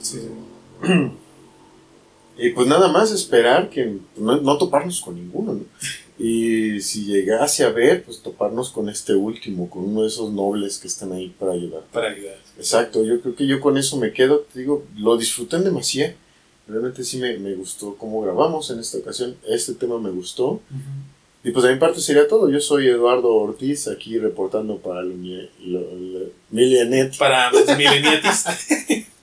Sí, 0.01 0.21
sí. 0.83 0.93
Y 2.39 2.51
pues 2.51 2.67
nada 2.69 2.89
más 2.89 3.13
esperar 3.13 3.71
que 3.71 3.97
no, 4.19 4.37
no 4.37 4.59
toparnos 4.59 5.01
con 5.01 5.15
ninguno, 5.15 5.55
¿no? 5.55 5.61
Y 6.19 6.81
si 6.81 7.05
llegase 7.05 7.65
a 7.65 7.71
ver, 7.71 8.03
pues 8.05 8.21
toparnos 8.21 8.71
con 8.71 8.89
este 8.89 9.15
último, 9.15 9.69
con 9.69 9.85
uno 9.85 10.03
de 10.03 10.09
esos 10.09 10.33
nobles 10.33 10.79
que 10.79 10.89
están 10.89 11.13
ahí 11.13 11.29
para 11.39 11.53
ayudar. 11.53 11.83
Para 11.93 12.11
ayudar. 12.11 12.37
Exacto, 12.57 13.05
yo 13.05 13.21
creo 13.21 13.37
que 13.37 13.47
yo 13.47 13.61
con 13.61 13.77
eso 13.77 13.97
me 13.99 14.13
quedo, 14.13 14.47
te 14.53 14.61
digo, 14.61 14.85
lo 14.97 15.17
disfruté 15.19 15.57
en 15.57 15.65
demasía. 15.65 16.15
Realmente 16.67 17.05
sí 17.05 17.19
me, 17.19 17.37
me 17.39 17.55
gustó 17.55 17.97
cómo 17.97 18.23
grabamos 18.23 18.71
en 18.71 18.81
esta 18.81 18.99
ocasión, 18.99 19.37
este 19.47 19.75
tema 19.75 19.99
me 19.99 20.11
gustó. 20.11 20.61
Y 21.45 21.51
pues 21.53 21.65
de 21.65 21.73
mi 21.75 21.79
parte 21.79 22.01
sería 22.01 22.27
todo, 22.27 22.51
yo 22.51 22.61
soy 22.61 22.89
Eduardo 22.89 23.33
Ortiz, 23.35 23.87
aquí 23.87 24.19
reportando 24.19 24.79
para 24.79 25.01
el, 25.03 25.49
lo- 25.65 25.95
lo- 25.95 26.31
Milianet. 26.51 27.17
Para 27.19 27.53
los 27.53 27.67
mileniatis. 27.77 28.45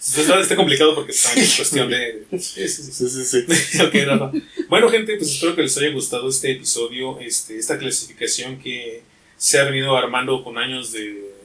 Está, 0.00 0.40
está 0.40 0.56
complicado 0.56 0.94
porque 0.94 1.12
en 1.12 1.34
cuestión 1.56 1.90
de. 1.90 2.24
Sí, 2.32 2.66
sí, 2.68 2.82
sí. 2.82 2.92
Sí, 2.92 3.24
sí, 3.24 3.44
sí. 3.44 3.82
Ok, 3.82 3.94
Rafa. 4.06 4.32
Bueno, 4.68 4.88
gente, 4.88 5.16
pues 5.16 5.30
espero 5.30 5.54
que 5.54 5.62
les 5.62 5.76
haya 5.76 5.90
gustado 5.90 6.28
este 6.28 6.52
episodio, 6.52 7.20
este, 7.20 7.58
esta 7.58 7.78
clasificación 7.78 8.58
que 8.58 9.02
se 9.36 9.58
ha 9.58 9.64
venido 9.64 9.94
armando 9.96 10.42
con 10.42 10.56
años 10.56 10.92
de, 10.92 11.00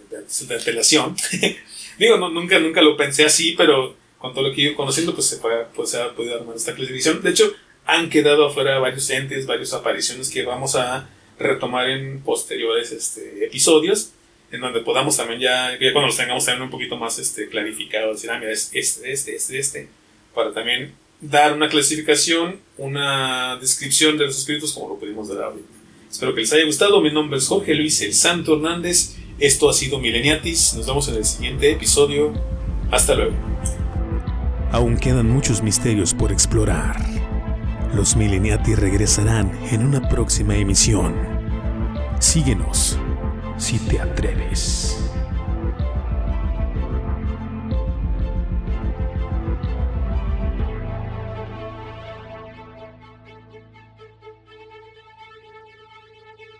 de, 0.09 0.45
de 0.47 0.55
antelación. 0.55 1.15
Digo, 1.99 2.17
no, 2.17 2.29
nunca, 2.29 2.57
nunca 2.59 2.81
lo 2.81 2.95
pensé 2.95 3.25
así, 3.25 3.55
pero 3.57 3.95
con 4.17 4.33
todo 4.33 4.47
lo 4.47 4.55
que 4.55 4.61
he 4.61 4.65
ido 4.65 4.75
conociendo, 4.75 5.13
pues 5.13 5.27
se, 5.27 5.39
pues 5.75 5.89
se 5.89 6.01
ha 6.01 6.13
podido 6.15 6.35
armar 6.35 6.55
esta 6.55 6.73
clasificación. 6.73 7.21
De 7.21 7.29
hecho, 7.31 7.53
han 7.85 8.09
quedado 8.09 8.47
afuera 8.47 8.79
varios 8.79 9.09
entes, 9.09 9.45
varias 9.45 9.73
apariciones 9.73 10.29
que 10.29 10.43
vamos 10.43 10.75
a 10.75 11.09
retomar 11.37 11.89
en 11.89 12.21
posteriores 12.21 12.91
este, 12.91 13.45
episodios, 13.45 14.11
en 14.51 14.61
donde 14.61 14.81
podamos 14.81 15.17
también 15.17 15.39
ya, 15.39 15.71
ya 15.79 15.91
cuando 15.91 16.07
los 16.07 16.17
tengamos 16.17 16.45
también 16.45 16.63
un 16.63 16.69
poquito 16.69 16.97
más 16.97 17.19
este, 17.19 17.47
clarificados, 17.47 18.17
decir, 18.17 18.31
ah, 18.31 18.39
mira, 18.39 18.51
es 18.51 18.69
este, 18.73 19.11
este, 19.11 19.35
este, 19.35 19.59
este, 19.59 19.87
para 20.33 20.53
también 20.53 20.93
dar 21.21 21.53
una 21.53 21.69
clasificación, 21.69 22.59
una 22.77 23.57
descripción 23.57 24.17
de 24.17 24.25
los 24.25 24.37
espíritus 24.37 24.73
como 24.73 24.89
lo 24.89 24.99
pedimos 24.99 25.27
dar 25.29 25.45
ahorita. 25.45 25.67
Espero 26.09 26.33
que 26.33 26.41
les 26.41 26.53
haya 26.53 26.65
gustado. 26.65 27.01
Mi 27.01 27.11
nombre 27.11 27.37
es 27.37 27.47
Jorge 27.47 27.73
Luis 27.73 28.01
El 28.01 28.13
Santo 28.13 28.55
Hernández. 28.55 29.15
Esto 29.37 29.69
ha 29.69 29.73
sido 29.73 29.99
Mileniatis. 29.99 30.75
Nos 30.75 30.87
vemos 30.87 31.07
en 31.09 31.15
el 31.15 31.25
siguiente 31.25 31.71
episodio. 31.71 32.33
Hasta 32.89 33.15
luego. 33.15 33.33
Aún 34.71 34.97
quedan 34.97 35.29
muchos 35.29 35.61
misterios 35.61 36.13
por 36.13 36.31
explorar. 36.31 36.95
Los 37.93 38.15
Mileniati 38.15 38.75
regresarán 38.75 39.51
en 39.71 39.85
una 39.85 40.07
próxima 40.07 40.55
emisión. 40.55 41.15
Síguenos 42.19 42.97
si 43.57 43.79
te 43.79 43.99
atreves. 43.99 45.04